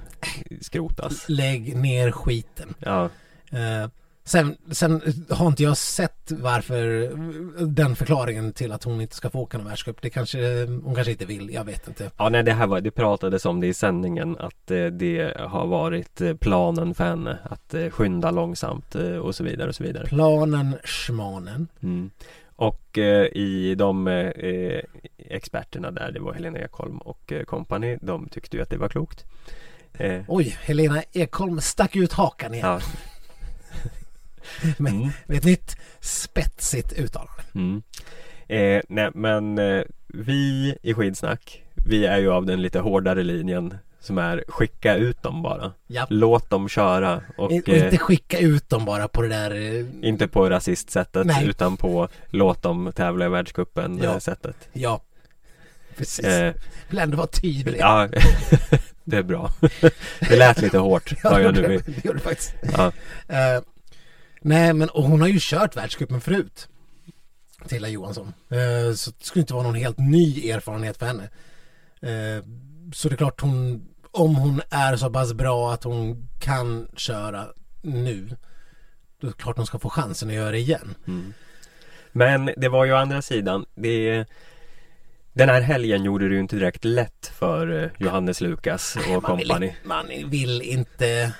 skrotas. 0.62 1.26
Lägg 1.30 1.76
ner 1.76 2.12
skiten. 2.12 2.74
Ja, 2.80 3.10
Eh, 3.52 3.90
sen, 4.24 4.58
sen 4.72 5.02
har 5.30 5.48
inte 5.48 5.64
jag 5.64 5.78
sett 5.78 6.32
varför 6.32 7.12
den 7.66 7.96
förklaringen 7.96 8.54
till 8.54 8.72
att 8.72 8.84
hon 8.84 9.02
inte 9.02 9.16
ska 9.16 9.30
få 9.30 9.40
åka 9.40 9.58
någon 9.58 9.68
världscup. 9.68 10.02
Det 10.02 10.10
kanske 10.10 10.66
hon 10.66 10.96
kanske 10.96 11.12
inte 11.12 11.26
vill, 11.26 11.54
jag 11.54 11.64
vet 11.64 11.88
inte. 11.88 12.12
ja 12.18 12.30
nej 12.30 12.44
det 12.44 12.54
här 12.54 12.68
var, 12.68 12.82
det 12.82 12.92
pratades 12.92 13.46
om 13.46 13.60
det 13.60 13.68
i 13.68 13.74
sändningen 13.74 14.38
att 14.40 14.72
eh, 14.72 14.86
det 14.86 15.38
har 15.40 15.68
varit 15.68 16.22
eh, 16.22 16.34
planen 16.34 16.96
för 16.96 17.04
henne 17.04 17.38
att 17.44 17.74
eh, 17.74 17.90
skynda 17.90 18.32
långsamt 18.32 18.96
och 18.96 19.36
så 19.36 19.44
vidare 19.44 19.70
och 19.70 19.76
så 19.76 19.84
vidare. 19.84 20.06
Planen, 20.06 20.76
schmanen. 20.84 21.68
Mm. 21.84 22.10
Och 22.56 22.98
eh, 22.98 23.26
i 23.26 23.76
de 23.76 24.08
eh, 24.08 24.82
experterna 25.18 25.92
där, 25.92 26.12
det 26.12 26.20
var 26.20 26.34
Helena 26.34 26.60
Ekholm 26.60 26.98
och 26.98 27.34
company, 27.48 27.98
de 28.02 28.30
tyckte 28.30 28.58
ju 28.58 28.64
att 28.64 28.70
det 28.70 28.78
var 28.78 28.90
klokt. 28.90 29.26
Eh, 29.94 30.22
Oj, 30.28 30.58
Helena 30.62 31.04
Ekholm 31.14 31.62
stack 31.62 31.96
ut 31.96 32.14
hakan 32.14 32.54
igen 32.54 32.68
ja. 32.68 32.80
med, 34.78 34.94
Mm. 34.94 35.10
med 35.26 35.38
ett 35.38 35.44
nytt 35.46 35.78
spetsigt 36.00 36.94
uttalande. 36.94 37.44
Mm. 37.56 37.82
Eh, 38.48 38.82
nej 38.90 39.10
men 39.14 39.58
eh, 39.60 39.84
vi 40.08 40.76
i 40.82 40.94
skidsnack 40.94 41.64
Vi 41.74 42.06
är 42.06 42.18
ju 42.18 42.32
av 42.32 42.46
den 42.46 42.62
lite 42.62 42.80
hårdare 42.80 43.24
linjen 43.24 43.78
Som 44.00 44.18
är 44.18 44.44
skicka 44.48 44.96
ut 44.96 45.24
dem 45.24 45.42
bara 45.42 45.72
Ja. 45.88 46.06
Låt 46.10 46.50
dem 46.50 46.70
köra 46.70 47.22
och, 47.38 47.46
Och 47.46 47.70
eh, 47.70 47.86
inte 47.86 47.98
skicka 47.98 48.38
ut 48.40 48.70
dem 48.70 48.86
bara 48.86 49.08
på 49.08 49.22
det 49.22 49.28
där 49.28 49.52
eh, 49.52 49.86
inte 50.10 50.28
på 50.28 50.50
rasistsättet 50.50 51.26
Nej. 51.26 51.48
utan 51.48 51.78
på 51.78 52.08
låt 52.30 52.62
dem 52.62 52.92
tävla 52.96 53.26
i 53.26 53.30
världscupen 53.30 54.00
Ja. 54.04 54.12
eh, 54.14 54.18
sättet 54.20 54.70
Ja, 54.74 55.02
precis. 55.98 56.26
eh, 56.26 56.54
Vill 56.90 57.00
ändå 57.00 57.18
vara 57.18 57.28
tydlig. 57.28 57.80
Ja, 57.80 58.10
det 59.04 59.18
är 59.18 59.24
bra 59.24 59.52
Det 60.30 60.36
lät 60.36 60.62
lite 60.62 60.78
hårt 60.78 61.14
Ja, 61.24 61.40
jag 61.42 61.54
nu 61.56 61.62
det 61.86 62.06
gör 62.06 62.14
det 62.14 62.20
faktiskt. 62.20 62.56
ja. 62.78 62.92
Eh, 63.28 63.62
nej, 64.44 64.74
men 64.74 64.90
och 64.90 65.04
hon 65.04 65.22
har 65.22 65.28
ju 65.28 65.38
kört 65.40 65.78
världscupen 65.78 66.22
förut. 66.22 66.68
Tilla 67.68 67.88
Johansson. 67.88 68.34
Eh, 68.50 68.96
så 68.96 69.12
det 69.12 69.26
skulle 69.26 69.42
inte 69.42 69.54
vara 69.54 69.64
någon 69.64 69.76
helt 69.76 69.98
ny 69.98 70.50
erfarenhet 70.50 70.98
för 70.98 71.06
henne. 71.06 71.30
Eh, 72.02 72.44
så 72.94 73.10
det 73.10 73.16
är 73.16 73.18
klart 73.18 73.42
hon, 73.42 73.88
om 74.12 74.36
hon 74.36 74.62
är 74.70 74.96
så 74.96 75.10
pass 75.10 75.34
bra 75.34 75.74
att 75.74 75.84
hon 75.84 76.30
kan 76.40 76.88
köra 76.96 77.48
nu, 77.82 78.38
då 79.20 79.28
är 79.28 79.32
det 79.32 79.38
klart 79.38 79.58
hon 79.58 79.66
ska 79.66 79.80
få 79.80 79.90
chansen 79.90 80.30
att 80.30 80.36
göra 80.36 80.52
det 80.52 80.60
igen. 80.60 80.96
Men 82.12 82.50
det 82.58 82.70
var 82.70 82.86
ju 82.86 82.94
å 82.94 82.96
andra 82.96 83.22
sidan 83.22 83.66
det 83.76 84.26
Den 85.34 85.50
här 85.50 85.62
helgen 85.62 86.04
gjorde 86.04 86.28
det 86.28 86.34
ju 86.34 86.40
inte 86.40 86.56
direkt 86.56 86.86
lätt 86.86 87.32
för 87.36 87.84
eh, 87.84 87.90
Johannes 87.98 88.42
Lukas 88.42 88.96
och 88.96 89.24
Man 89.24 89.38
vill, 89.38 89.48
company 89.48 89.76
man 89.84 90.08
vill 90.30 90.62
inte 90.62 91.34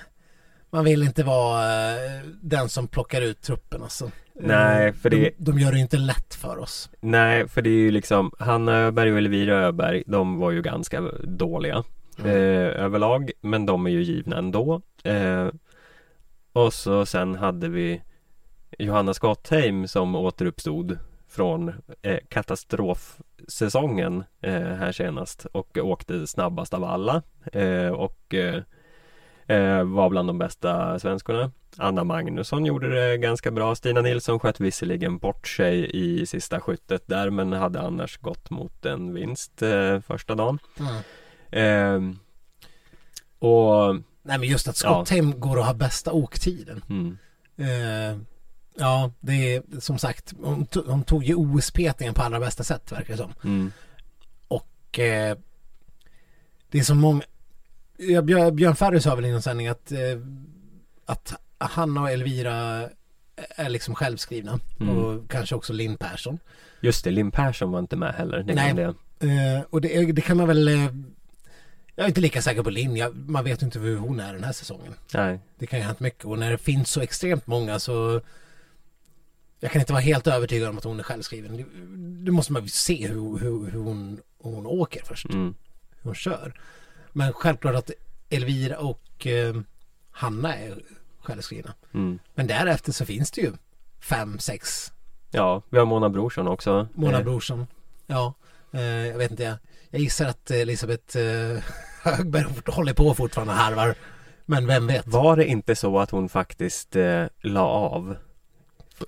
man 0.74 0.86
vill 0.86 1.04
inte 1.04 1.24
vara 1.24 1.92
eh, 1.92 2.22
den 2.42 2.70
som 2.70 2.88
plockar 2.88 3.22
ut 3.22 3.42
truppen 3.42 3.84
alltså. 3.84 4.12
Nej, 4.36 4.88
Eh, 4.88 4.94
för 4.94 5.10
det- 5.10 5.18
de, 5.18 5.32
de 5.38 5.60
gör 5.60 5.72
det 5.72 5.78
ju 5.78 5.84
inte 5.84 5.98
lätt 5.98 6.36
för 6.36 6.58
oss. 6.58 6.90
Nej, 7.00 7.48
för 7.48 7.62
det 7.62 7.70
är 7.70 7.80
ju 7.80 7.92
liksom 7.92 8.32
Hanna 8.40 8.78
Öberg 8.78 9.12
och 9.12 9.18
Elvira 9.18 9.56
Öberg 9.66 10.04
De 10.08 10.40
var 10.40 10.52
ju 10.52 10.62
ganska 10.62 11.02
dåliga 11.24 11.84
Mm. 12.20 12.30
eh, 12.32 12.84
Överlag 12.84 13.32
Men 13.42 13.66
de 13.66 13.86
är 13.86 13.90
ju 13.92 14.04
givna 14.04 14.38
ändå 14.38 14.82
eh, 15.04 15.48
Och 16.54 16.74
så 16.74 17.06
sen 17.06 17.36
hade 17.36 17.70
vi 17.70 18.02
Johanna 18.80 19.14
Skottheim 19.14 19.88
som 19.88 20.16
återuppstod 20.16 20.98
Från 21.30 21.74
eh, 22.02 22.20
katastrofsäsongen 22.30 24.24
eh, 24.42 24.54
Här 24.62 24.92
senast 24.92 25.46
Och 25.46 25.78
åkte 25.78 26.28
snabbast 26.28 26.74
av 26.74 26.84
alla 26.84 27.22
eh, 27.54 27.88
Och 27.88 28.34
eh, 29.48 29.58
eh, 29.58 29.84
var 29.84 30.10
bland 30.10 30.30
de 30.30 30.38
bästa 30.38 31.00
svenskorna 31.00 31.52
Anna 31.78 32.04
Magnusson 32.04 32.66
gjorde 32.66 32.90
det 33.10 33.18
ganska 33.18 33.52
bra 33.52 33.76
Stina 33.76 34.02
Nilsson 34.02 34.40
sköt 34.40 34.60
visserligen 34.60 35.18
bort 35.18 35.48
sig 35.48 35.90
i 35.94 36.26
sista 36.26 36.60
skyttet 36.60 37.04
där 37.08 37.30
men 37.30 37.54
hade 37.54 37.82
annars 37.82 38.18
gått 38.18 38.50
mot 38.50 38.86
en 38.86 39.14
vinst 39.14 39.62
eh, 39.62 40.00
första 40.00 40.36
dagen 40.36 40.60
Mm. 40.80 40.96
Ehm, 41.52 42.20
Och 43.40 43.96
Nej 44.24 44.38
men 44.38 44.44
just 44.44 44.68
att 44.68 44.78
Scott 44.78 45.08
Tame 45.08 45.34
går 45.38 45.58
och 45.58 45.66
har 45.66 45.74
bästa 45.74 46.12
åktiden. 46.12 46.84
mm, 46.90 47.18
Eh, 47.58 48.18
Ja, 48.76 49.12
det 49.20 49.56
är 49.56 49.64
som 49.80 49.98
sagt, 49.98 50.34
hon, 50.42 50.66
to- 50.66 50.88
hon 50.92 51.04
tog 51.04 51.24
ju 51.24 51.36
OS-petningen 51.36 52.14
på 52.14 52.22
allra 52.22 52.40
bästa 52.40 52.64
sätt 52.64 52.92
verkar 52.92 53.14
det 53.14 53.18
som. 53.18 53.34
Mm. 53.44 53.72
Och 54.48 55.00
eh, 55.00 55.38
det 56.72 56.80
är 56.80 56.84
så 56.84 56.96
många, 56.96 57.22
ja, 57.22 57.28
Björn, 57.98 58.76
Ferry 58.76 59.00
sa 59.00 59.16
väl 59.16 59.26
i 59.26 59.32
någon 59.32 59.42
sändning 59.42 59.68
att, 59.68 59.92
eh, 59.92 60.00
att 61.06 61.34
Hanna 61.58 62.02
och 62.02 62.12
Elvira 62.12 62.90
är 63.36 63.70
liksom 63.70 63.96
självskrivna. 63.96 64.60
Mm. 64.80 64.98
Och 64.98 65.30
kanske 65.30 65.56
också 65.56 65.74
Linn 65.74 65.98
Persson. 65.98 66.40
Just 66.82 67.04
det, 67.04 67.12
Linn 67.12 67.32
Persson 67.32 67.72
var 67.72 67.80
inte 67.80 67.96
med 67.96 68.14
heller. 68.14 68.44
Det 68.44 68.56
Nej. 68.56 68.76
jag. 68.78 68.96
Eh, 69.20 69.64
och 69.70 69.82
det, 69.82 70.12
det 70.12 70.22
kan 70.22 70.38
man 70.38 70.48
väl, 70.48 70.68
eh, 70.68 70.84
jag 71.96 72.04
är 72.04 72.08
inte 72.08 72.22
lika 72.22 72.42
säker 72.42 72.64
på 72.64 72.70
Linn, 72.70 72.96
jag, 72.96 73.16
man 73.16 73.44
vet 73.44 73.62
inte 73.62 73.80
hur 73.80 73.98
hon 73.98 74.20
är 74.20 74.34
den 74.34 74.44
här 74.44 74.52
säsongen. 74.52 74.94
Nej. 75.14 75.40
Det 75.58 75.68
kan 75.68 75.80
ju 75.80 75.84
ha 75.84 75.88
hänt 75.88 76.00
mycket 76.00 76.26
och 76.26 76.40
när 76.40 76.52
det 76.52 76.58
finns 76.58 76.90
så 76.90 77.02
extremt 77.02 77.48
många 77.48 77.80
så 77.80 78.22
jag 79.60 79.72
kan 79.72 79.80
inte 79.80 79.94
vara 79.94 80.02
helt 80.02 80.28
övertygad 80.28 80.70
om 80.70 80.78
att 80.78 80.84
hon 80.84 81.00
är 81.00 81.04
självskriven. 81.04 81.58
Det, 81.58 81.66
det 82.26 82.32
måste 82.32 82.54
man 82.54 82.64
ju 82.64 82.70
se 82.70 83.08
hur, 83.08 83.38
hur, 83.38 83.72
hur, 83.72 83.80
hon, 83.80 84.20
hur 84.44 84.52
hon 84.52 84.66
åker 84.66 85.04
först. 85.06 85.30
Mm. 85.30 85.56
Hur 85.92 86.04
hon 86.04 86.16
kör. 86.16 86.54
Men 87.14 87.34
självklart 87.34 87.76
att 87.76 87.92
Elvira 88.30 88.78
och 88.78 89.28
eh, 89.28 89.56
Hanna 90.12 90.56
är 90.56 90.76
självskrivna. 91.22 91.74
Mm. 91.94 92.20
Men 92.36 92.48
därefter 92.48 92.92
så 92.92 93.06
finns 93.06 93.32
det 93.32 93.42
ju 93.42 93.52
fem, 94.02 94.40
sex 94.40 94.92
Ja, 95.32 95.62
vi 95.70 95.78
har 95.78 95.86
Mona 95.86 96.10
Brorsson 96.10 96.48
också. 96.48 96.88
Mona 96.94 97.18
Eh, 97.18 97.24
Brorsson. 97.24 97.68
Ja, 98.08 98.34
eh, 98.72 98.82
jag 98.82 99.18
vet 99.18 99.32
inte. 99.32 99.44
Jag, 99.44 99.58
jag 99.90 100.02
gissar 100.02 100.26
att 100.26 100.52
Elisabeth 100.52 101.18
eh, 101.18 101.64
Högberg 102.04 102.46
håller 102.68 102.94
på 102.94 103.14
fortfarande 103.14 103.54
och 103.54 103.60
harvar. 103.60 103.96
Men 104.46 104.68
vem 104.68 104.88
vet? 104.88 105.08
Var 105.08 105.36
det 105.38 105.46
inte 105.46 105.76
så 105.76 106.00
att 106.00 106.12
hon 106.12 106.30
faktiskt 106.30 106.96
eh, 106.96 107.26
la 107.42 107.66
av 107.68 108.16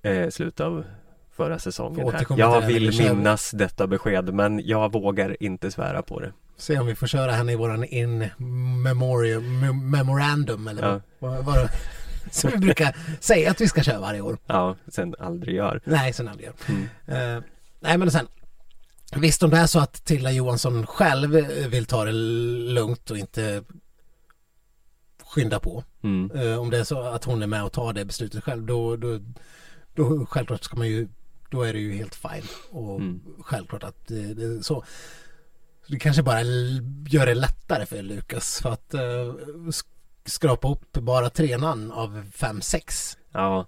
eh, 0.03 0.29
slutet 0.29 0.59
av 0.59 0.85
förra 1.31 1.59
säsongen? 1.59 2.09
Här? 2.09 2.25
Jag 2.37 2.61
vill 2.61 2.97
minnas 2.99 3.51
detta 3.51 3.87
besked 3.87 4.33
men 4.33 4.61
jag 4.65 4.91
vågar 4.91 5.43
inte 5.43 5.71
svära 5.71 6.01
på 6.01 6.19
det. 6.19 6.33
Se 6.57 6.79
om 6.79 6.85
vi 6.87 6.95
får 6.95 7.07
köra 7.07 7.31
henne 7.31 7.51
i 7.51 7.55
våran 7.55 7.83
in 7.83 8.29
memoriam, 8.83 9.43
mem- 9.63 9.89
memorandum 9.91 10.67
eller 10.67 10.83
Ja. 10.89 11.01
vad, 11.19 11.45
vad, 11.45 11.69
Som 12.31 12.51
vi 12.51 12.57
brukar 12.57 12.95
säga 13.19 13.51
att 13.51 13.61
vi 13.61 13.67
ska 13.67 13.83
köra 13.83 13.99
varje 13.99 14.21
år. 14.21 14.37
Ja, 14.45 14.75
sen 14.87 15.15
aldrig 15.19 15.55
gör. 15.55 15.81
Nej, 15.85 16.13
sen 16.13 16.27
aldrig 16.27 16.45
gör. 16.47 16.55
Mm. 17.07 17.37
Eh, 17.37 17.43
nej 17.79 17.97
men 17.97 18.11
sen 18.11 18.27
Visst 19.17 19.43
om 19.43 19.49
det 19.49 19.57
är 19.57 19.67
så 19.67 19.79
att 19.79 20.05
Tilda 20.05 20.31
Johansson 20.31 20.85
själv 20.87 21.35
eh, 21.37 21.67
vill 21.67 21.85
ta 21.85 22.05
det 22.05 22.11
lugnt 22.11 23.11
och 23.11 23.17
inte 23.17 23.63
skynda 25.25 25.59
på. 25.59 25.83
Mm. 26.03 26.31
Eh, 26.31 26.57
om 26.59 26.69
det 26.69 26.77
är 26.77 26.83
så 26.83 27.01
att 27.01 27.23
hon 27.23 27.43
är 27.43 27.47
med 27.47 27.63
och 27.63 27.71
tar 27.71 27.93
det 27.93 28.05
beslutet 28.05 28.43
själv 28.43 28.65
då, 28.65 28.95
då, 28.95 29.19
då 29.95 30.25
självklart 30.25 30.63
ska 30.63 30.77
man 30.77 30.87
ju 30.87 31.07
då 31.49 31.63
är 31.63 31.73
det 31.73 31.79
ju 31.79 31.93
helt 31.93 32.15
fine 32.15 32.43
och 32.71 32.99
Mm. 32.99 33.19
självklart 33.39 33.83
att 33.83 34.07
det, 34.07 34.33
det 34.33 34.43
är 34.43 34.61
så. 34.61 34.83
Det 35.87 35.99
kanske 35.99 36.23
bara 36.23 36.41
gör 37.07 37.25
det 37.25 37.33
lättare 37.35 37.85
för 37.85 38.01
Lukas 38.01 38.61
för 38.61 38.69
att 38.71 38.93
sk- 38.93 39.85
skrapa 40.25 40.67
upp 40.71 40.91
bara 40.93 41.29
tre 41.29 41.57
namn 41.57 41.91
av 41.91 42.23
fem, 42.33 42.61
sex. 42.61 43.17
Ja. 43.31 43.65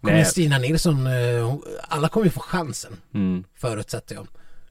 Kommer 0.00 0.14
Nej. 0.14 0.24
Stina 0.24 0.58
Nilsson, 0.58 1.06
hon- 1.44 1.62
alla 1.88 2.08
kommer 2.08 2.24
ju 2.24 2.30
få 2.30 2.40
chansen 2.40 2.96
Mm. 3.14 3.44
förutsätter 3.54 4.14
jag. 4.14 4.26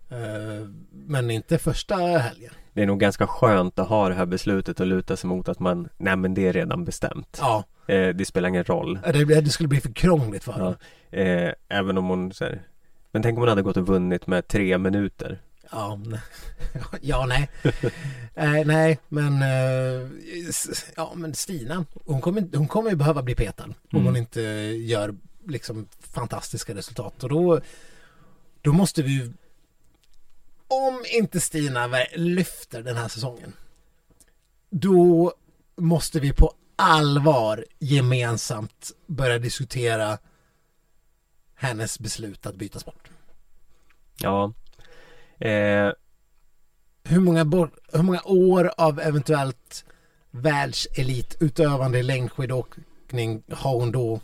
Eh, 0.10 0.68
men 0.92 1.32
inte 1.32 1.58
första 1.58 1.96
helgen. 1.96 2.52
Det 2.74 2.82
är 2.82 2.86
nog 2.88 3.00
ganska 3.00 3.28
skönt 3.28 3.80
att 3.80 3.88
ha 3.88 4.10
det 4.10 4.16
här 4.16 4.26
beslutet 4.26 4.80
och 4.80 4.86
luta 4.88 5.18
sig 5.18 5.28
mot 5.28 5.50
att 5.50 5.60
man, 5.60 5.90
nej 5.98 6.16
men 6.16 6.34
det 6.34 6.48
är 6.48 6.54
redan 6.54 6.86
bestämt. 6.86 7.38
Ja, 7.42 7.64
Eh, 7.88 8.10
det 8.16 8.26
spelar 8.26 8.50
ingen 8.50 8.64
roll. 8.64 9.00
det, 9.14 9.42
det 9.42 9.50
skulle 9.50 9.70
bli 9.70 9.82
för 9.82 9.92
krångligt 9.94 10.44
för. 10.44 10.76
Ja. 11.12 11.18
Eh, 11.20 11.54
även 11.70 11.98
om 11.98 12.08
hon 12.08 12.34
så 12.34 12.44
här, 12.44 12.62
Men 13.12 13.22
tänk 13.24 13.36
om 13.38 13.40
hon 13.42 13.50
hade 13.50 13.62
gått 13.62 13.78
och 13.78 13.88
vunnit 13.88 14.28
med 14.28 14.48
tre 14.48 14.78
minuter. 14.78 15.42
Ja, 15.76 15.96
nej. 16.06 16.20
ja 17.02 17.26
nej. 17.26 17.50
Eh, 18.36 18.66
nej, 18.66 19.00
men 19.10 19.42
eh, 19.42 20.10
ja, 20.96 21.14
men 21.16 21.36
Stina, 21.36 21.86
hon 22.06 22.22
kommer, 22.22 22.58
hon 22.58 22.68
kommer 22.68 22.90
ju 22.90 22.96
behöva 22.96 23.24
bli 23.24 23.36
petad 23.36 23.64
om 23.64 23.74
Mm. 23.92 24.06
hon 24.06 24.16
inte 24.16 24.42
gör 24.42 25.16
liksom 25.48 25.88
fantastiska 26.00 26.76
resultat 26.76 27.24
och 27.24 27.30
då, 27.30 27.62
då 28.62 28.74
måste 28.74 29.02
vi 29.04 29.12
ju 29.12 29.34
om 30.68 31.04
inte 31.14 31.40
Stina 31.40 31.90
lyfter 32.16 32.82
den 32.84 32.96
här 32.98 33.08
säsongen 33.08 33.54
då 34.70 35.34
måste 35.78 36.20
vi 36.20 36.34
på 36.34 36.54
allvar 36.76 37.66
gemensamt 37.80 38.92
börja 39.08 39.40
diskutera 39.40 40.18
hennes 41.56 42.00
beslut 42.00 42.46
att 42.46 42.56
byta 42.56 42.80
sport. 42.80 43.10
Ja. 44.18 44.54
Eh, 45.40 45.92
hur 47.04 47.20
många, 47.20 47.46
bor, 47.46 47.72
hur 47.94 48.04
många 48.04 48.22
år 48.26 48.72
av 48.78 49.00
eventuellt 49.00 49.86
världselitutövande 50.32 52.00
i 52.00 52.04
längdskidåkning 52.04 53.44
har 53.52 53.74
hon 53.80 53.92
då 53.92 54.20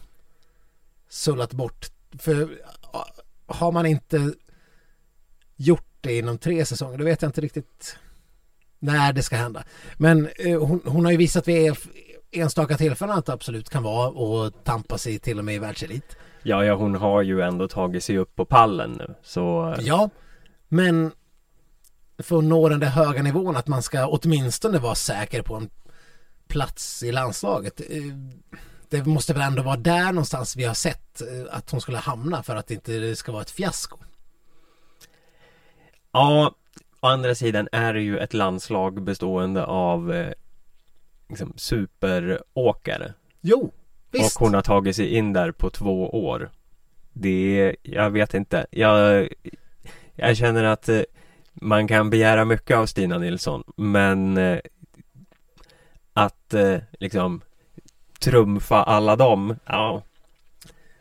sullat 1.10 1.54
bort? 1.54 1.86
För 2.20 2.50
har 3.46 3.72
man 3.72 3.86
inte 3.86 4.34
gjort 5.56 5.88
det 6.02 6.18
inom 6.18 6.38
tre 6.38 6.66
säsonger, 6.66 6.98
då 6.98 7.04
vet 7.04 7.22
jag 7.22 7.30
inte 7.30 7.42
riktigt 7.42 7.98
när 8.80 9.14
det 9.14 9.24
ska 9.24 9.36
hända. 9.36 9.64
Men 9.98 10.30
eh, 10.36 10.60
hon, 10.60 10.82
hon 10.86 11.06
har 11.06 11.12
ju 11.12 11.18
visat 11.18 11.48
vid 11.48 11.76
enstaka 12.32 12.78
tillfällen 12.78 13.18
att 13.18 13.26
det 13.26 13.34
absolut 13.34 13.70
kan 13.70 13.84
vara 13.84 14.10
och 14.10 14.64
tampa 14.64 14.98
sig 14.98 15.20
till 15.20 15.40
och 15.40 15.46
med 15.46 15.56
i 15.56 15.60
världselit. 15.60 16.18
ja, 16.44 16.66
ja, 16.66 16.76
hon 16.76 16.96
har 16.96 17.22
ju 17.22 17.42
ändå 17.42 17.68
tagit 17.68 18.04
sig 18.04 18.18
upp 18.18 18.36
på 18.36 18.46
pallen 18.46 18.92
nu. 18.92 19.16
Så 19.24 19.76
Ja, 19.80 20.10
men 20.74 21.12
för 22.18 22.38
att 22.38 22.44
nå 22.44 22.70
den 22.70 22.80
där 22.80 22.88
höga 22.88 23.24
nivån 23.24 23.56
att 23.56 23.68
man 23.68 23.84
ska 23.84 24.08
åtminstone 24.08 24.80
vara 24.80 24.96
säker 24.96 25.42
på 25.42 25.56
en 25.56 25.70
plats 26.48 27.04
i 27.04 27.12
landslaget. 27.12 27.82
eh, 27.82 28.16
Det 28.90 29.06
måste 29.06 29.34
väl 29.34 29.42
ändå 29.42 29.64
vara 29.64 29.78
där 29.78 30.06
någonstans 30.06 30.56
vi 30.56 30.64
har 30.64 30.74
sett 30.74 31.22
eh, 31.22 31.58
att 31.58 31.72
hon 31.72 31.82
skulle 31.82 31.98
hamna 31.98 32.44
för 32.44 32.56
att 32.56 32.68
det 32.68 32.74
inte 32.74 33.16
ska 33.16 33.32
vara 33.32 33.42
ett 33.42 33.52
fiasko. 33.52 33.98
Ja, 36.12 36.56
å 37.00 37.08
andra 37.08 37.36
sidan 37.36 37.68
är 37.72 37.94
det 37.94 38.02
ju 38.02 38.18
ett 38.18 38.34
landslag 38.34 39.02
bestående 39.02 39.66
av 39.66 40.14
eh, 40.14 40.34
liksom 41.30 41.54
superåkare. 41.56 43.14
Jo, 43.42 43.72
visst. 44.12 44.36
Och 44.36 44.46
hon 44.46 44.54
har 44.54 44.62
tagit 44.62 44.96
sig 44.96 45.08
in 45.16 45.34
där 45.34 45.52
på 45.52 45.70
två 45.70 46.10
år. 46.10 46.52
Det 47.14 47.60
är, 47.60 47.76
jag 47.82 48.10
vet 48.10 48.34
inte. 48.34 48.66
Jag, 48.72 49.28
jag 50.28 50.38
känner 50.38 50.64
att 50.64 50.90
eh, 50.90 51.02
man 51.54 51.88
kan 51.88 52.10
begära 52.10 52.46
mycket 52.46 52.78
av 52.78 52.86
Stina 52.86 53.18
Nilsson. 53.18 53.64
Men 53.78 54.38
eh, 54.38 54.60
att 56.14 56.54
eh, 56.54 56.78
liksom 57.00 57.42
trumfa 58.20 58.84
alla 58.84 59.16
dem, 59.16 59.56
ja. 59.66 60.04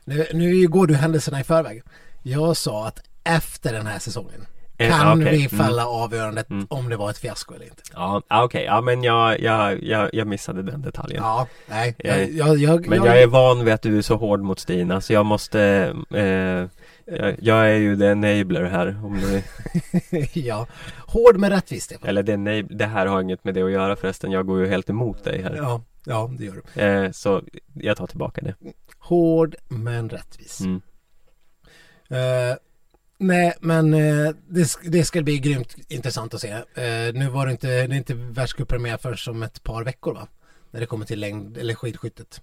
Nu, 0.04 0.26
nu 0.32 0.66
går 0.68 0.86
du 0.86 0.94
händelserna 0.94 1.40
i 1.40 1.44
förväg. 1.44 1.82
Jag 2.22 2.56
sa 2.56 2.86
att 2.86 2.98
efter 3.24 3.72
den 3.72 3.86
här 3.86 3.98
säsongen 3.98 4.46
Eh, 4.78 4.90
kan 4.98 5.22
okej. 5.22 5.38
vi 5.38 5.48
fälla 5.48 5.86
avgörandet 5.86 6.50
Mm. 6.50 6.66
om 6.70 6.88
det 6.88 6.96
var 6.96 7.10
ett 7.10 7.18
fiasko 7.18 7.54
eller 7.54 7.64
inte. 7.64 7.82
Ja, 7.94 8.22
ja, 8.28 8.44
okej. 8.44 8.64
Ja, 8.64 8.80
men 8.80 9.02
jag, 9.02 9.40
jag, 9.40 9.82
jag, 9.82 10.10
jag 10.12 10.26
missade 10.26 10.62
den 10.62 10.82
detaljen. 10.82 11.22
Ja, 11.22 11.46
nej. 11.68 11.94
Jag- 11.98 12.18
Jag, 12.20 12.28
jag, 12.30 12.58
jag, 12.58 12.88
Men 12.88 13.04
jag 13.04 13.22
är 13.22 13.26
van 13.26 13.64
vid 13.64 13.74
att 13.74 13.82
du 13.82 13.98
är 13.98 14.02
så 14.02 14.16
hård 14.16 14.40
mot 14.40 14.58
Stina 14.60 15.00
så 15.00 15.12
jag 15.12 15.26
måste 15.26 15.60
eh, 16.14 16.79
jag, 17.18 17.36
jag 17.42 17.70
är 17.70 17.76
ju 17.76 17.96
the 17.96 18.04
enabler 18.06 18.64
här 18.64 19.04
om 19.04 19.20
du, 19.20 19.42
ja. 20.40 20.66
Hård 21.06 21.36
men 21.36 21.50
rättvis, 21.50 21.84
Stefan. 21.84 22.08
Eller 22.08 22.22
the 22.22 22.32
enab- 22.32 22.76
det 22.76 22.86
här 22.86 23.06
har 23.06 23.20
inget 23.22 23.44
med 23.44 23.54
det 23.54 23.62
att 23.62 23.70
göra 23.72 23.96
förresten 23.96 24.30
Jag 24.30 24.46
går 24.46 24.60
ju 24.60 24.66
helt 24.66 24.90
emot 24.90 25.24
dig 25.24 25.42
här 25.42 25.56
Ja, 25.56 25.82
ja, 26.04 26.30
det 26.38 26.44
gör 26.44 26.62
du. 26.74 26.80
eh, 26.80 27.10
Så 27.10 27.42
jag 27.74 27.96
tar 27.96 28.06
tillbaka 28.06 28.40
det 28.40 28.54
Hård 28.98 29.56
men 29.68 30.08
rättvis. 30.08 30.60
mm. 30.60 30.80
Eh, 32.08 32.56
nej, 33.18 33.52
men 33.60 33.94
eh, 33.94 34.30
det, 34.48 34.68
det 34.84 35.04
ska 35.04 35.22
bli 35.22 35.38
grymt 35.38 35.76
intressant 35.88 36.34
att 36.34 36.40
se. 36.40 36.50
Eh, 36.50 37.14
nu 37.14 37.28
var 37.28 37.46
det 37.46 37.52
inte, 37.52 37.66
det 37.66 37.94
är 37.94 37.98
inte 37.98 38.14
världscuppremiär 38.14 38.96
förrän 38.96 39.34
om 39.36 39.42
ett 39.42 39.62
par 39.62 39.84
veckor 39.84 40.14
va? 40.14 40.28
När 40.70 40.80
det 40.80 40.86
kommer 40.86 41.06
till 41.06 41.20
längd 41.20 41.56
eller 41.58 41.74
skidskyttet. 41.74 42.42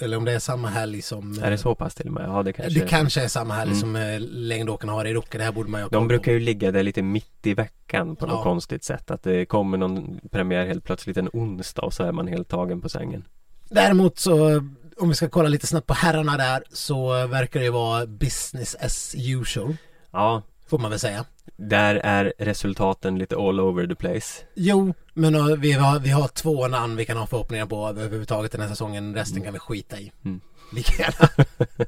Eller 0.00 0.16
om 0.16 0.24
det 0.24 0.32
är 0.32 0.38
samma 0.38 0.68
helg 0.68 1.02
som... 1.02 1.42
Är 1.42 1.50
det 1.50 1.58
så 1.58 1.74
pass 1.74 1.94
till 1.94 2.06
och 2.06 2.12
med? 2.12 2.24
Ja 2.28 2.42
det 2.42 2.52
kanske 2.52 2.80
Det 2.80 2.88
kanske 2.88 3.22
är 3.24 3.28
samma 3.28 3.54
helg 3.54 3.70
Mm. 3.70 3.80
som 3.80 3.96
eh, 3.96 4.20
längdåkarna 4.20 4.92
har 4.92 5.04
i 5.04 5.14
Ruka. 5.14 5.38
Det 5.38 5.44
här 5.44 5.52
borde 5.52 5.70
man 5.70 5.80
ju 5.80 5.88
De 5.90 6.08
brukar 6.08 6.32
ju 6.32 6.40
ligga 6.40 6.70
där 6.72 6.82
lite 6.82 7.02
mitt 7.02 7.46
i 7.46 7.54
veckan 7.54 8.16
på 8.16 8.26
något 8.26 8.36
Ja. 8.36 8.42
konstigt 8.42 8.84
sätt 8.84 9.10
Att 9.10 9.22
det 9.22 9.46
kommer 9.46 9.78
någon 9.78 10.20
premiär 10.30 10.66
helt 10.66 10.84
plötsligt 10.84 11.16
en 11.16 11.28
onsdag 11.32 11.82
och 11.82 11.94
så 11.94 12.02
är 12.02 12.12
man 12.12 12.26
helt 12.26 12.48
tagen 12.48 12.80
på 12.80 12.88
sängen 12.88 13.24
Däremot 13.68 14.18
så 14.18 14.56
om 14.98 15.08
vi 15.08 15.14
ska 15.14 15.28
kolla 15.28 15.48
lite 15.48 15.66
snabbt 15.66 15.86
på 15.86 15.94
herrarna 15.94 16.36
där 16.36 16.62
så 16.72 17.26
verkar 17.26 17.60
det 17.60 17.66
ju 17.66 17.72
vara 17.72 18.06
business 18.06 18.76
as 18.80 19.14
usual. 19.18 19.76
Ja, 20.10 20.42
Får 20.68 20.78
man 20.78 20.90
väl 20.90 21.00
säga. 21.00 21.24
Där 21.56 21.94
är 21.94 22.32
resultaten 22.38 23.18
lite 23.18 23.36
all 23.36 23.60
over 23.60 23.86
the 23.86 23.94
place 23.94 24.42
Jo, 24.54 24.94
men 25.14 25.34
uh, 25.34 25.56
vi, 25.56 25.72
har, 25.72 25.98
vi 25.98 26.10
har 26.10 26.28
två 26.28 26.68
namn 26.68 26.96
vi 26.96 27.04
kan 27.04 27.16
ha 27.16 27.26
förhoppningar 27.26 27.66
på 27.66 27.88
överhuvudtaget 27.88 28.52
den 28.52 28.60
här 28.60 28.68
säsongen. 28.68 29.14
Resten 29.14 29.42
kan 29.42 29.52
vi 29.52 29.58
skita 29.58 30.00
i. 30.00 30.12
Mm. 30.24 30.40
Lika 30.72 31.02
gärna. 31.02 31.28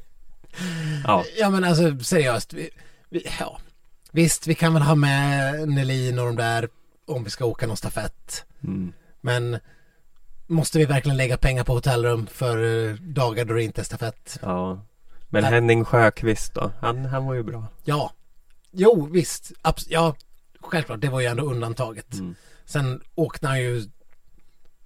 Ja, 1.05 1.25
Ja 1.39 1.51
men 1.51 1.65
alltså 1.65 1.99
seriöst. 1.99 2.53
Vi, 2.53 2.71
vi, 3.09 3.27
ja. 3.41 3.59
Visst, 4.13 4.47
vi 4.47 4.55
kan 4.55 4.75
väl 4.75 4.83
ha 4.83 4.95
med 4.95 5.69
Nelin 5.69 6.19
och 6.19 6.27
de 6.27 6.37
där 6.37 6.69
om 7.07 7.25
vi 7.25 7.31
ska 7.31 7.45
åka 7.45 7.67
någon 7.67 7.77
stafett. 7.77 8.45
mm. 8.65 8.93
Men 9.21 9.59
måste 10.47 10.79
vi 10.79 10.85
verkligen 10.85 11.17
lägga 11.17 11.37
pengar 11.37 11.65
på 11.65 11.73
hotellrum 11.73 12.27
för 12.27 12.89
eh, 12.89 12.95
dagar 12.95 13.45
då 13.45 13.55
det 13.55 13.63
inte 13.63 13.81
är 13.81 13.85
stafett? 13.85 14.39
ja. 14.43 14.85
Men. 15.29 15.45
Henning 15.45 15.85
Sjöqvist 15.85 16.55
då? 16.55 16.73
Han, 16.81 17.05
han 17.05 17.27
var 17.27 17.35
ju 17.35 17.43
bra. 17.43 17.65
Ja. 17.85 18.13
Jo, 18.81 19.09
visst. 19.13 19.53
Ja, 19.89 20.17
självklart. 20.61 21.01
Det 21.01 21.09
var 21.09 21.21
ju 21.21 21.27
ändå 21.27 21.43
undantaget. 21.43 22.15
Mm. 22.15 22.35
Sen 22.65 23.03
åkte 23.15 23.47
han 23.47 23.61
ju 23.61 23.91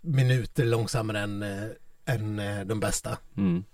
minuter 0.00 0.64
långsammare 0.64 1.20
än, 1.20 1.42
eh, 1.42 1.68
än 2.04 2.38
eh, 2.38 2.60
de 2.60 2.80
bästa. 2.80 3.18
Mm. 3.36 3.64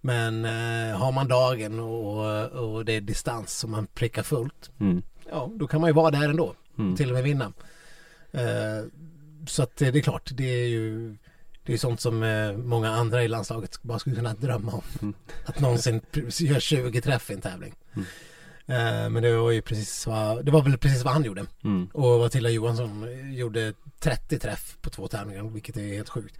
Men 0.00 0.44
eh, 0.44 0.98
har 0.98 1.12
man 1.12 1.28
dagen 1.28 1.80
och, 1.80 2.44
och 2.50 2.84
det 2.84 2.92
är 2.92 3.00
distans 3.00 3.58
som 3.58 3.70
man 3.70 3.86
prickar 3.86 4.22
fullt. 4.22 4.70
Mm. 4.80 5.02
Ja, 5.30 5.50
då 5.54 5.66
kan 5.66 5.80
man 5.80 5.90
ju 5.90 5.94
vara 5.94 6.10
där 6.10 6.28
ändå. 6.28 6.54
Mm. 6.78 6.96
Till 6.96 7.08
och 7.08 7.14
med 7.14 7.24
vinna. 7.24 7.52
Så 9.46 9.62
att 9.62 9.76
det 9.76 9.86
är 9.86 10.00
klart, 10.00 10.30
det 10.34 10.44
är 10.44 10.68
ju 10.68 11.16
det 11.62 11.72
är 11.72 11.78
sånt 11.78 12.00
som 12.00 12.18
många 12.64 12.90
andra 12.90 13.24
i 13.24 13.28
landslaget 13.28 13.82
bara 13.82 13.98
skulle 13.98 14.16
kunna 14.16 14.34
drömma 14.34 14.72
om. 14.72 14.82
Mm. 15.02 15.14
Att 15.44 15.60
någonsin 15.60 16.00
göra 16.40 16.60
20 16.60 17.00
träff 17.00 17.30
i 17.30 17.34
en 17.34 17.40
tävling. 17.40 17.74
Mm. 18.66 19.04
Eh, 19.04 19.10
men 19.10 19.22
det 19.22 19.36
var 19.36 19.50
ju 19.50 19.62
precis 19.62 20.06
vad, 20.06 20.44
det 20.44 20.50
var 20.50 20.62
väl 20.62 20.78
precis 20.78 21.04
vad 21.04 21.12
han 21.12 21.24
gjorde. 21.24 21.46
Mm. 21.64 21.88
Och 21.92 22.18
Matilda 22.18 22.50
Johansson 22.50 23.06
gjorde 23.34 23.72
30 24.00 24.38
träff 24.38 24.76
på 24.80 24.90
två 24.90 25.08
tävlingar, 25.08 25.42
vilket 25.42 25.76
är 25.76 25.94
helt 25.94 26.08
sjukt. 26.08 26.38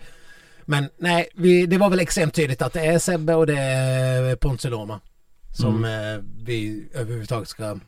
Men 0.65 0.89
nej, 0.98 1.28
vi, 1.35 1.66
det 1.66 1.78
var 1.78 1.90
väl 1.90 2.01
extremt 2.01 2.35
tydligt 2.35 2.62
att 2.62 2.73
det 2.73 2.86
är 2.86 2.98
Sebbe 2.98 3.35
och 3.35 3.47
det 3.47 3.59
är 3.59 4.36
Pontus 4.36 4.70
Loma 4.70 5.01
som 5.57 5.85
eh, 5.85 6.44
vi 6.44 6.89
överhuvudtaget 6.94 7.48
ska 7.48 7.78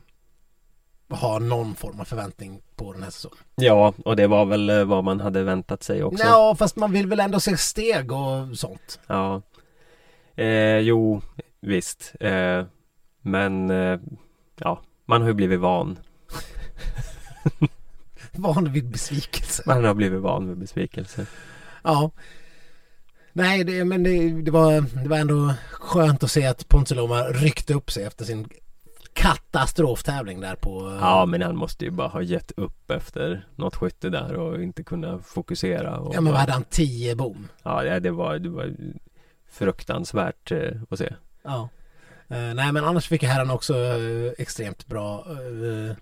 ha 1.09 1.39
någon 1.39 1.75
form 1.75 1.99
av 1.99 2.03
förväntning 2.05 2.61
på 2.75 2.93
den 2.93 3.03
här 3.03 3.09
säsongen. 3.09 3.37
Ja, 3.55 3.93
och 4.05 4.15
det 4.15 4.27
var 4.27 4.45
väl 4.45 4.69
eh, 4.69 4.83
vad 4.83 5.03
man 5.03 5.19
hade 5.19 5.43
väntat 5.43 5.83
sig 5.83 6.03
också. 6.03 6.23
Ja, 6.23 6.55
fast 6.59 6.75
man 6.75 6.91
vill 6.91 7.07
väl 7.07 7.19
ändå 7.19 7.39
se 7.39 7.57
steg 7.57 8.11
och 8.11 8.57
sånt. 8.57 8.99
Ja. 9.07 9.41
Eh, 10.35 10.77
jo, 10.77 11.21
visst. 11.59 12.15
Eh, 12.19 12.63
men 13.21 13.69
eh, 13.69 13.99
ja, 14.59 14.81
man 15.05 15.21
har 15.21 15.27
ju 15.27 15.33
blivit 15.33 15.59
van. 15.59 15.99
Van 18.31 18.71
vid 18.71 18.89
besvikelse. 18.91 19.63
Man 19.65 19.85
har 19.85 19.93
blivit 19.93 20.21
van 20.21 20.47
vid 20.49 20.57
besvikelse. 20.57 21.25
Ja. 21.83 22.11
Nej, 23.33 23.63
det, 23.63 23.85
men 23.85 24.03
det, 24.03 24.41
det, 24.41 24.51
var, 24.51 24.81
det 25.03 25.09
var 25.09 25.17
ändå 25.17 25.53
skönt 25.71 26.23
att 26.23 26.31
se 26.31 26.45
att 26.45 26.67
Pontus 26.67 26.97
Loma 26.97 27.21
ryckte 27.23 27.73
upp 27.73 27.91
sig 27.91 28.03
efter 28.03 28.25
sin 28.25 28.49
katastroftävling 29.13 30.41
där 30.41 30.55
på... 30.55 30.97
Ja, 31.01 31.25
men 31.25 31.41
han 31.41 31.55
måste 31.55 31.85
ju 31.85 31.91
bara 31.91 32.07
ha 32.07 32.21
gett 32.21 32.51
upp 32.57 32.91
efter 32.91 33.47
något 33.55 33.75
skytte 33.75 34.09
där 34.09 34.33
och 34.35 34.61
inte 34.63 34.83
kunna 34.83 35.19
fokusera. 35.19 35.97
Och 35.99 36.15
Ja 36.15 36.21
men 36.21 36.31
vad 36.33 36.39
hade 36.41 36.53
han? 36.53 36.63
10 36.69 37.15
bom? 37.15 37.47
ja, 37.63 37.83
det- 37.83 37.99
det 37.99 38.11
var, 38.11 38.39
det 38.39 38.49
var 38.49 38.73
fruktansvärt 39.51 40.51
eh, 40.51 40.71
att 40.89 40.99
se. 40.99 41.13
Ja. 41.43 41.69
Eh, 42.29 42.53
nej 42.53 42.71
men 42.71 42.83
annars 42.85 43.07
fick 43.07 43.23
herrarna 43.23 43.53
också 43.53 43.77
eh, 43.77 44.31
extremt 44.37 44.87
bra 44.87 45.25
eh, 45.29 45.95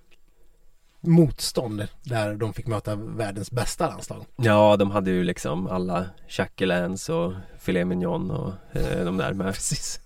motstånd 1.02 1.88
där 2.04 2.36
de 2.36 2.54
fick 2.54 2.68
möta 2.68 2.96
världens 2.96 3.52
bästa 3.52 3.88
landslag. 3.90 4.26
Ja, 4.36 4.78
de 4.78 4.92
hade 4.92 5.12
ju 5.12 5.24
liksom 5.24 5.68
alla 5.68 6.06
Jacquelins 6.28 7.10
och 7.10 7.34
filet 7.60 7.88
mignon 7.88 8.32
och 8.32 8.54
eh, 8.78 9.06
de 9.06 9.18
där 9.18 9.34
med. 9.34 9.46
Precis. 9.54 10.00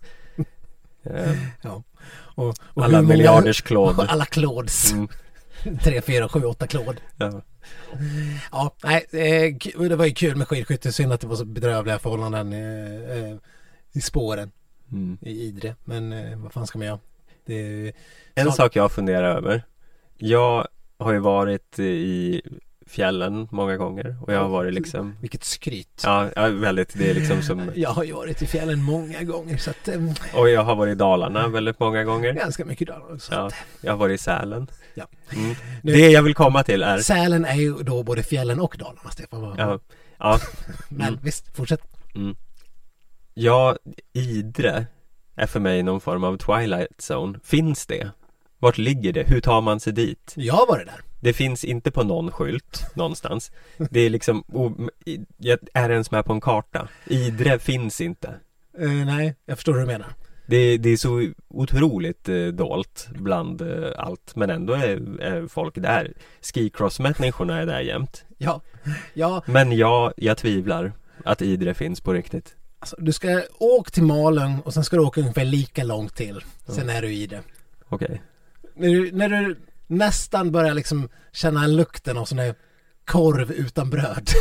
Eh, 1.03 1.31
Och, 2.35 2.47
och 2.75 2.83
alla 2.85 3.01
många- 3.01 3.09
miljarders 3.13 3.61
Claude. 3.61 4.03
Alla 4.09 4.25
Claudes. 4.25 4.91
Mm, 4.91 5.07
3, 5.83 6.01
4, 6.01 6.29
7, 6.29 6.43
8 6.43 6.67
Claude. 6.67 6.97
ja. 7.17 7.41
Ja, 8.51 8.75
nej, 8.83 9.05
det 9.89 9.95
var 9.95 10.05
ju 10.05 10.13
kul 10.13 10.35
med 10.35 10.47
skidskytte. 10.47 10.91
Synd 10.91 11.13
att 11.13 11.21
det 11.21 11.27
var 11.27 11.35
så 11.35 11.45
bedrövliga 11.45 11.99
förhållanden 11.99 12.53
eh, 12.53 13.35
i 13.91 14.01
spåren 14.01 14.51
Mm. 14.91 15.17
i 15.21 15.41
Idre. 15.43 15.75
Men 15.83 16.13
eh, 16.13 16.37
vad 16.37 16.53
fan 16.53 16.67
ska 16.67 16.77
man 16.77 16.87
göra? 16.87 16.99
Det, 17.45 17.91
En 18.35 18.51
sak 18.51 18.75
jag 18.75 18.91
funderar 18.91 19.35
över 19.35 19.63
Jag 20.17 20.67
har 20.97 21.13
ju 21.13 21.19
varit 21.19 21.79
i 21.79 22.41
fjällen 22.87 23.47
många 23.51 23.77
gånger 23.77 24.15
och 24.21 24.33
jag 24.33 24.39
har 24.39 24.49
varit 24.49 24.73
liksom 24.73 25.15
vilket 25.21 25.43
skryt. 25.43 26.01
Ja, 26.05 26.29
ja 26.35 26.47
väldigt, 26.47 26.93
det 26.97 27.09
är 27.09 27.13
liksom 27.13 27.41
som 27.41 27.71
Jag 27.75 27.89
har 27.89 28.03
ju 28.03 28.13
varit 28.13 28.41
i 28.41 28.45
fjällen 28.47 28.83
många 28.83 29.23
gånger 29.23 29.57
så 29.57 29.69
att 29.69 29.87
eh, 29.87 30.01
Och 30.35 30.49
jag 30.49 30.63
har 30.63 30.75
varit 30.75 30.91
i 30.91 30.95
Dalarna 30.95 31.47
väldigt 31.47 31.79
många 31.79 32.03
gånger 32.03 32.33
ganska 32.33 32.65
mycket 32.65 32.87
dagar 32.87 33.13
också. 33.13 33.33
Ja, 33.33 33.49
jag 33.81 33.91
har 33.91 33.97
varit 33.97 34.19
i 34.19 34.23
Sälen 34.23 34.67
Ja. 34.93 35.07
mm. 35.33 35.55
Nu- 35.83 35.93
Det 35.93 36.09
jag 36.09 36.23
vill 36.23 36.35
komma 36.35 36.63
till 36.63 36.83
är 36.83 36.97
Sälen 36.97 37.45
är 37.45 37.55
ju 37.55 37.73
då 37.73 38.03
både 38.03 38.23
fjällen 38.23 38.59
och 38.59 38.75
Dalarna, 38.79 39.09
Stefan. 39.09 39.55
Ja, 39.57 39.79
ja, 40.19 40.39
Men 40.89 41.07
mm. 41.07 41.19
visst, 41.23 41.55
fortsätt. 41.55 41.81
mm. 42.15 42.35
Ja 43.33 43.77
Idre 44.13 44.85
är 45.35 45.47
för 45.47 45.59
mig 45.59 45.83
någon 45.83 46.01
form 46.01 46.23
av 46.23 46.37
Twilight 46.37 47.09
Zone 47.11 47.39
Finns 47.43 47.85
det? 47.85 48.11
Vart 48.59 48.77
ligger 48.77 49.13
det? 49.13 49.23
Hur 49.29 49.41
tar 49.41 49.61
man 49.61 49.79
sig 49.79 49.93
dit? 49.93 50.33
Jag 50.37 50.53
har 50.53 50.67
varit 50.67 50.85
där. 50.85 51.01
Det 51.19 51.33
finns 51.33 51.63
inte 51.63 51.91
på 51.91 52.03
någon 52.03 52.31
skylt 52.31 52.85
någonstans 52.95 53.51
Det 53.77 53.99
är 53.99 54.09
liksom, 54.09 54.43
o- 54.47 54.89
är 55.73 55.89
ens 55.89 56.11
med 56.11 56.25
på 56.25 56.33
en 56.33 56.41
karta 56.41 56.87
Idre 57.07 57.59
finns 57.59 58.01
inte 58.01 58.33
Eh, 58.79 58.89
nej, 58.89 59.35
jag 59.45 59.57
förstår 59.57 59.73
hur 59.73 59.79
du 59.79 59.85
menar. 59.87 60.07
det, 60.45 60.77
det 60.77 60.89
är 60.89 60.97
så 60.97 61.31
otroligt 61.47 62.29
eh, 62.29 62.45
dolt 62.45 63.07
bland 63.15 63.61
eh, 63.61 63.91
allt 63.97 64.35
Men 64.35 64.49
ändå 64.49 64.73
är, 64.73 65.19
är 65.21 65.47
folk 65.47 65.75
där 65.75 66.13
Skicross-människorna 66.41 67.61
är 67.61 67.65
där 67.65 67.79
jämt 67.79 68.25
Ja, 68.37 68.61
ja 69.13 69.43
Men 69.45 69.71
jag, 69.71 70.13
jag 70.17 70.37
tvivlar 70.37 70.93
att 71.25 71.41
Idre 71.41 71.73
finns 71.73 72.01
på 72.01 72.13
riktigt 72.13 72.55
alltså, 72.81 72.95
du 72.99 73.13
ska 73.13 73.41
åka 73.59 73.89
till 73.89 74.03
Malung 74.03 74.59
och 74.59 74.73
sen 74.73 74.83
ska 74.83 74.95
du 74.95 75.01
åka 75.01 75.21
ungefär 75.21 75.45
lika 75.45 75.83
långt 75.83 76.15
till. 76.15 76.43
Sen 76.67 76.89
är 76.89 77.01
du 77.01 77.13
i 77.13 77.27
det. 77.27 77.41
Okej 77.89 78.21
När 78.73 78.89
du, 78.89 79.11
när 79.11 79.29
du 79.29 79.59
nästan 79.87 80.51
börjar 80.51 80.73
liksom 80.73 81.09
känna 81.31 81.67
lukten 81.67 82.17
av 82.17 82.25
sån 82.25 82.37
där 82.37 82.55
korv 83.05 83.51
utan 83.51 83.89
bröd. 83.89 84.29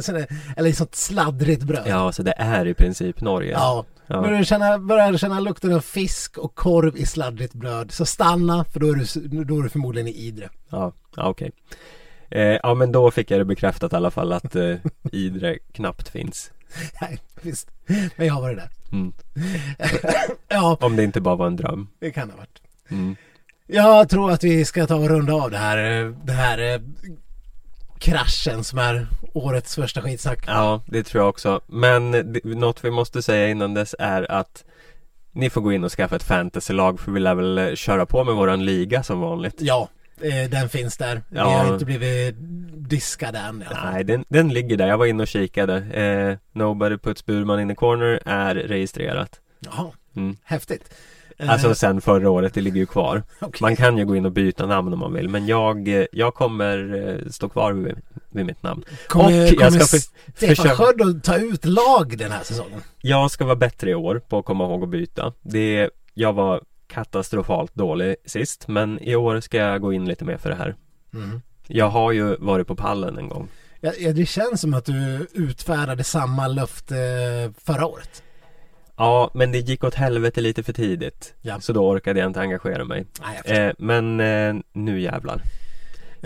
Sån 0.00 0.24
eller 0.56 0.72
sånt 0.72 0.94
sladdrigt 0.94 1.62
bröd. 1.62 1.86
Ja, 1.86 2.12
så 2.12 2.22
det 2.22 2.34
är 2.36 2.66
i 2.66 2.74
princip 2.74 3.20
Norge 3.20 3.52
Ja, 3.52 3.84
Ja. 4.06 4.20
När 4.20 4.38
du 4.38 4.44
känner, 4.44 4.78
börjar 4.78 5.16
känna 5.16 5.40
lukten 5.40 5.74
av 5.74 5.80
fisk 5.80 6.38
och 6.38 6.54
korv 6.54 6.96
i 6.96 7.06
sladdrigt 7.06 7.54
bröd 7.54 7.92
så 7.92 8.06
stanna 8.06 8.64
för 8.64 8.80
då 8.80 8.88
är 8.88 8.94
du, 8.94 9.44
då 9.44 9.58
är 9.58 9.62
du 9.62 9.68
förmodligen 9.68 10.08
i 10.08 10.12
Idre. 10.12 10.48
Ja, 10.68 10.92
ja 11.16 11.28
okej 11.28 11.52
eh, 12.32 12.58
Ja 12.62 12.74
men 12.74 12.92
då 12.92 13.10
fick 13.10 13.30
jag 13.30 13.40
det 13.40 13.44
bekräftat 13.44 13.92
i 13.92 13.96
alla 13.96 14.10
fall 14.10 14.32
att 14.32 14.56
eh, 14.56 14.74
Idre 15.12 15.58
knappt 15.72 16.08
finns 16.08 16.50
Nej, 17.00 17.18
visst. 17.42 17.70
Men 18.16 18.26
jag 18.26 18.34
har 18.34 18.40
varit 18.42 18.56
där. 18.56 18.68
mm. 18.92 19.12
Ja, 20.48 20.76
Om 20.80 20.96
det 20.96 21.04
inte 21.04 21.20
bara 21.20 21.36
var 21.36 21.46
en 21.46 21.56
dröm 21.56 21.88
det 22.00 22.10
kan 22.10 22.28
det 22.28 22.34
ha 22.34 22.38
varit. 22.38 22.62
mm. 22.88 23.16
Jag 23.66 24.08
tror 24.08 24.30
att 24.30 24.44
vi 24.44 24.64
ska 24.64 24.86
ta 24.86 24.94
och 24.96 25.08
runda 25.08 25.32
av 25.34 25.50
det 25.50 25.58
här, 25.58 26.00
eh, 26.04 26.10
det 26.24 26.32
här 26.32 26.58
eh, 26.74 26.80
kraschen 27.98 28.64
som 28.64 28.78
är 28.78 29.06
årets 29.32 29.74
första 29.74 30.02
skitsnack. 30.02 30.44
Ja, 30.46 30.82
det 30.86 31.02
tror 31.02 31.22
jag 31.22 31.28
också 31.28 31.60
Men 31.66 32.10
det, 32.10 32.44
något 32.44 32.84
vi 32.84 32.90
måste 32.90 33.22
säga 33.22 33.48
innan 33.48 33.74
dess 33.74 33.94
är 33.98 34.30
att 34.32 34.64
Ni 35.32 35.50
får 35.50 35.60
gå 35.60 35.72
in 35.72 35.84
och 35.84 35.92
skaffa 35.92 36.16
ett 36.16 36.22
fantasylag 36.22 37.00
för 37.00 37.12
vi 37.12 37.20
lär 37.20 37.34
väl 37.34 37.58
eh, 37.58 37.74
köra 37.74 38.06
på 38.06 38.24
med 38.24 38.34
våran 38.34 38.64
liga 38.64 39.02
som 39.02 39.20
vanligt 39.20 39.54
Ja, 39.58 39.88
den 40.50 40.68
finns 40.68 40.96
där. 40.96 41.22
Vi 41.28 41.38
Ja. 41.38 41.44
har 41.44 41.72
inte 41.74 41.84
blivit 41.84 42.34
diskade 42.88 43.38
än 43.38 43.62
i 43.62 43.64
alla 43.66 43.76
fall. 43.76 43.92
Nej, 43.92 44.04
den, 44.04 44.24
den 44.28 44.48
ligger 44.48 44.76
där. 44.76 44.86
Jag 44.88 44.98
var 44.98 45.06
inne 45.06 45.22
och 45.22 45.28
kikade. 45.28 45.76
Eh, 45.76 46.38
Nobody 46.58 46.98
puts 46.98 47.26
Burman 47.26 47.60
in 47.60 47.68
the 47.68 47.74
corner 47.74 48.20
är 48.24 48.54
registrerat. 48.54 49.40
Jaha, 49.60 49.90
Mm. 50.16 50.36
häftigt. 50.44 50.94
Eh, 51.38 51.50
Alltså 51.50 51.74
sen 51.74 52.00
förra 52.00 52.30
året, 52.30 52.54
det 52.54 52.60
ligger 52.60 52.76
ju 52.76 52.86
kvar. 52.86 53.22
okej. 53.40 53.58
Man 53.60 53.76
kan 53.76 53.98
ju 53.98 54.04
gå 54.04 54.16
in 54.16 54.26
och 54.26 54.32
byta 54.32 54.66
namn 54.66 54.92
om 54.92 54.98
man 54.98 55.12
vill, 55.12 55.28
men 55.28 55.46
jag, 55.46 55.88
eh, 55.88 56.04
jag 56.12 56.34
kommer 56.34 57.08
eh, 57.24 57.30
stå 57.30 57.48
kvar 57.48 57.72
vid, 57.72 57.94
vid 58.30 58.46
mitt 58.46 58.62
namn. 58.62 58.84
Kommer, 59.08 59.24
och 59.44 59.58
kommer 59.58 59.62
jag 59.64 59.72
ska 59.72 59.86
för, 59.98 59.98
Stefan 60.36 60.56
försöka- 60.56 60.74
Sköld 60.76 61.16
att 61.16 61.24
ta 61.24 61.36
ut 61.36 61.64
lag 61.64 62.18
den 62.18 62.32
här 62.32 62.42
säsongen? 62.44 62.80
Jag 63.00 63.30
ska 63.30 63.44
vara 63.44 63.56
bättre 63.56 63.90
i 63.90 63.94
år 63.94 64.22
på 64.28 64.38
att 64.38 64.44
komma 64.44 64.64
ihåg 64.64 64.82
att 64.82 64.88
byta. 64.88 65.32
Det, 65.42 65.90
jag 66.14 66.32
var 66.32 66.60
katastrofalt 66.92 67.74
dålig 67.74 68.16
sist, 68.24 68.68
men 68.68 68.98
i 68.98 69.16
år 69.16 69.40
ska 69.40 69.56
jag 69.56 69.80
gå 69.80 69.92
in 69.92 70.04
lite 70.04 70.24
mer 70.24 70.36
för 70.36 70.50
det 70.50 70.56
här. 70.56 70.74
Mm. 71.14 71.40
Jag 71.66 71.88
har 71.88 72.12
ju 72.12 72.36
varit 72.36 72.66
på 72.66 72.76
pallen 72.76 73.18
en 73.18 73.28
gång. 73.28 73.48
Ja, 73.80 74.12
det 74.12 74.26
känns 74.26 74.60
som 74.60 74.74
att 74.74 74.84
du 74.84 75.26
utfärdade 75.32 76.04
samma 76.04 76.48
löfte 76.48 76.94
förra 77.64 77.86
året. 77.86 78.22
Ja, 78.96 79.30
men 79.34 79.52
det 79.52 79.58
gick 79.58 79.84
åt 79.84 79.94
helvete 79.94 80.40
lite 80.40 80.62
för 80.62 80.72
tidigt. 80.72 81.34
Ja. 81.40 81.60
Så 81.60 81.72
då 81.72 81.88
orkade 81.88 82.20
jag 82.20 82.26
inte 82.26 82.40
engagera 82.40 82.84
mig. 82.84 83.06
Nej. 83.22 83.40
Eh, 83.58 83.72
men 83.78 84.20
eh, 84.20 84.54
nu 84.72 85.00
jävlar. 85.00 85.42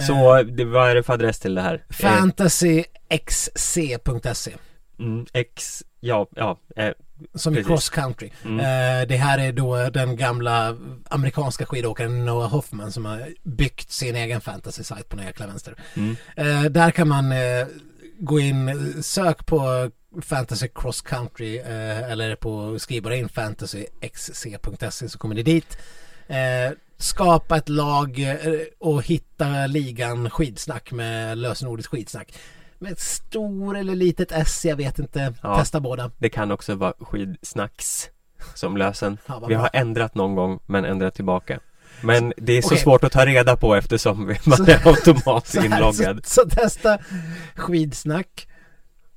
Så 0.07 0.43
det, 0.43 0.65
vad 0.65 0.91
är 0.91 0.95
det 0.95 1.03
för 1.03 1.13
adress 1.13 1.39
till 1.39 1.55
det 1.55 1.61
här? 1.61 1.85
Eh, 1.89 1.95
Fantasyxc.se 1.95 4.55
mm, 4.99 5.27
X, 5.33 5.85
Ja, 6.07 6.27
ja. 6.37 6.59
Eh, 6.77 6.93
som 7.35 7.53
i 7.53 7.57
Precis. 7.57 7.69
cross 7.69 7.89
country. 7.91 8.31
Mm. 8.45 8.61
Eh, 8.61 9.09
det 9.09 9.17
här 9.17 9.39
är 9.39 9.53
då 9.53 9.91
den 9.91 10.17
gamla 10.17 10.77
amerikanska 11.11 11.67
skidåkaren 11.67 12.25
Noah 12.25 12.51
Hoffman 12.51 12.93
som 12.93 13.05
har 13.05 13.29
byggt 13.43 13.91
sin 13.91 14.17
egen 14.17 14.41
fantasy-sajt 14.41 15.09
på 15.09 15.17
den 15.17 15.27
jäkla 15.27 15.47
vänster. 15.47 15.75
mm. 15.95 16.17
Eh, 16.37 16.63
där 16.65 16.91
kan 16.91 17.09
man 17.09 17.33
eh, 17.33 17.67
gå 18.19 18.41
in, 18.41 18.93
sök 19.03 19.47
på 19.47 19.91
fantasy 20.23 20.69
cross 20.75 21.01
country 21.01 21.59
eh, 21.59 22.11
eller 22.11 22.37
på 22.37 22.79
skriv 22.79 23.03
bara 23.03 23.17
in 23.17 23.29
fantasyxc.se 23.29 25.09
så 25.09 25.19
kommer 25.19 25.35
ni 25.35 25.43
dit. 25.43 25.79
Eh, 26.29 26.73
skapa 26.99 27.57
ett 27.57 27.69
lag 27.69 28.27
och 28.79 29.03
hitta 29.03 29.67
ligan 29.67 30.31
skidsnack 30.31 30.93
med 30.93 31.39
lösenordet 31.39 31.87
skidsnack. 31.87 32.33
Med 32.79 32.93
ett 32.93 33.01
stor 33.01 33.77
eller 33.77 33.95
litet 33.95 34.33
S, 34.33 34.65
jag 34.65 34.77
vet 34.77 34.99
inte. 34.99 35.35
Ja. 35.43 35.57
Testa 35.59 35.81
båda. 35.81 36.11
Det 36.19 36.29
kan 36.29 36.51
också 36.53 36.75
vara 36.75 36.93
skidsnacks 37.01 38.09
som 38.55 38.77
lösen. 38.77 39.19
Ja, 39.27 39.45
Vi 39.49 39.55
har 39.55 39.71
ändrat 39.73 40.15
någon 40.15 40.35
gång 40.35 40.59
men 40.67 40.85
ändrat 40.85 41.15
tillbaka. 41.15 41.61
Men 42.03 42.33
det 42.37 42.53
är 42.53 42.63
så 42.63 42.69
Okej. 42.69 42.79
svårt 42.79 43.05
att 43.05 43.13
ta 43.13 43.27
reda 43.27 43.57
på 43.57 43.75
eftersom 43.75 44.37
man 44.45 44.57
Så- 44.57 44.65
är 44.71 44.89
automatiskt 44.89 45.65
inloggad. 45.65 46.27
så, 46.27 46.43
så 46.43 46.49
testa 46.51 46.99
skidsnack, 47.55 48.49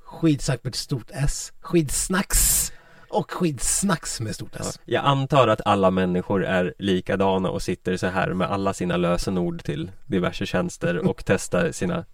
skidsnack 0.03 0.63
med 0.63 0.71
ett 0.71 0.75
stort 0.75 1.07
S, 1.13 1.53
skidsnacks 1.61 2.71
och 3.09 3.31
skidsnacks 3.31 4.19
med 4.21 4.35
stort 4.35 4.51
Ja. 4.59 4.65
S. 4.65 4.79
Jag 4.85 5.05
antar 5.05 5.47
att 5.47 5.61
alla 5.65 5.91
människor 5.91 6.45
är 6.45 6.73
likadana 6.79 7.49
och 7.49 7.61
sitter 7.61 7.97
så 7.97 8.07
här 8.07 8.33
med 8.33 8.51
alla 8.51 8.73
sina 8.73 8.97
lösenord 8.97 9.63
till 9.63 9.91
diverse 10.05 10.45
tjänster 10.45 10.97
och 11.09 11.21
testar 11.25 11.71
sina 11.71 12.05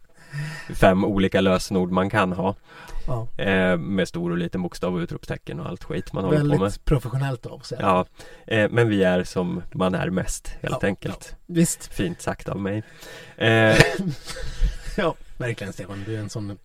fem 0.76 1.06
olika 1.06 1.42
lösenord 1.42 1.92
man 1.92 2.10
kan 2.10 2.32
ha. 2.32 2.56
Ja. 3.08 3.28
Eh, 3.44 3.78
med 3.78 4.08
stor 4.08 4.32
och 4.32 4.38
liten 4.38 4.62
bokstav 4.62 4.94
och 4.96 5.00
utropstecken 5.00 5.60
och 5.60 5.66
allt 5.70 5.84
skit 5.84 6.14
man 6.14 6.24
håller 6.24 6.40
på 6.40 6.46
med. 6.46 6.60
Väldigt 6.60 6.86
professionellt 6.86 7.46
av 7.46 7.60
sig. 7.60 7.78
Ja, 7.82 8.06
eh, 8.48 8.70
men 8.72 8.90
vi 8.90 9.04
är 9.04 9.24
som 9.24 9.62
man 9.74 9.96
är 9.96 10.10
mest 10.10 10.48
helt 10.62 10.78
Ja, 10.82 10.88
enkelt. 10.88 11.36
Visst, 11.46 11.94
Fint 11.94 12.22
sagt 12.22 12.50
av 12.50 12.60
mig. 12.60 12.84
Eh, 13.38 13.78
ja, 14.98 15.16
verkligen 15.38 15.74
Stefan, 15.74 16.04
du 16.06 16.16
är 16.16 16.20
en 16.20 16.30
sån 16.30 16.58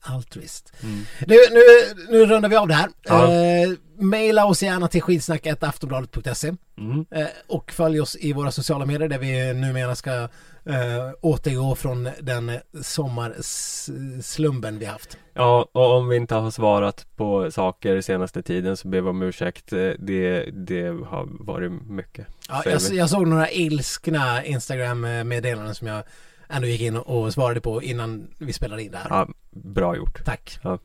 altruist. 0.00 0.72
mm. 0.82 1.04
Nu, 1.26 1.36
nu, 1.50 1.60
nu 2.18 2.26
rundar 2.26 2.48
vi 2.48 2.56
av 2.56 2.68
det 2.68 2.74
här. 2.74 2.88
Ja. 3.02 3.32
Eh, 3.32 3.70
maila 3.98 4.44
oss 4.46 4.62
gärna 4.62 4.88
till 4.88 5.02
skidsnack.aftonbladet.se 5.02 6.52
Mm. 6.78 7.04
eh, 7.10 7.26
och 7.48 7.72
följ 7.72 8.00
oss 8.00 8.16
i 8.20 8.32
våra 8.32 8.50
sociala 8.50 8.86
medier 8.86 9.08
där 9.08 9.18
vi 9.18 9.52
numera 9.54 9.94
ska 9.94 10.28
eh, 10.64 11.10
återgå 11.20 11.74
från 11.74 12.08
den 12.20 12.52
sommarslumben 12.82 14.78
vi 14.78 14.84
haft. 14.84 15.18
Ja, 15.34 15.68
och 15.72 15.96
om 15.96 16.08
vi 16.08 16.16
inte 16.16 16.34
har 16.34 16.50
svarat 16.50 17.06
på 17.16 17.50
saker 17.50 18.00
senaste 18.00 18.42
tiden 18.42 18.76
så 18.76 18.88
ber 18.88 19.00
vi 19.00 19.08
om 19.08 19.22
ursäkt. 19.22 19.72
Eh, 19.72 19.90
Det, 19.98 20.44
det 20.52 20.86
har 20.86 21.44
varit 21.44 21.72
mycket. 21.72 22.26
Ja, 22.48 22.62
jag, 22.66 22.80
jag 22.92 23.10
såg 23.10 23.26
några 23.28 23.50
ilskna 23.50 24.44
Instagram-meddelanden 24.44 25.74
som 25.74 25.86
jag 25.86 26.02
ändå 26.48 26.68
gick 26.68 26.80
in 26.80 26.96
och 26.96 27.32
svarade 27.32 27.60
på 27.60 27.82
innan 27.82 28.26
vi 28.38 28.52
spelade 28.52 28.82
in 28.82 28.90
det 28.92 28.98
här. 28.98 29.06
Ja, 29.10 29.28
bra 29.50 29.96
gjort. 29.96 30.24
Tack. 30.24 30.58
Ja. 30.62 30.78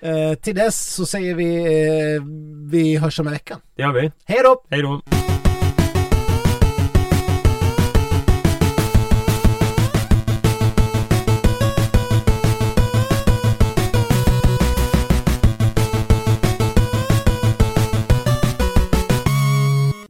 Eh, 0.00 0.34
till 0.34 0.54
dess 0.56 0.94
så 0.94 1.06
säger 1.06 1.34
vi 1.34 1.56
eh, 1.56 2.22
vi 2.70 2.96
hörs 2.96 3.20
om 3.20 3.26
en 3.26 3.32
vecka. 3.32 3.58
Det 3.76 3.82
gör 3.82 3.92
vi. 3.92 4.12
Hej 4.24 4.40
då! 4.44 4.62
Hej 4.70 4.82
då! 4.82 5.00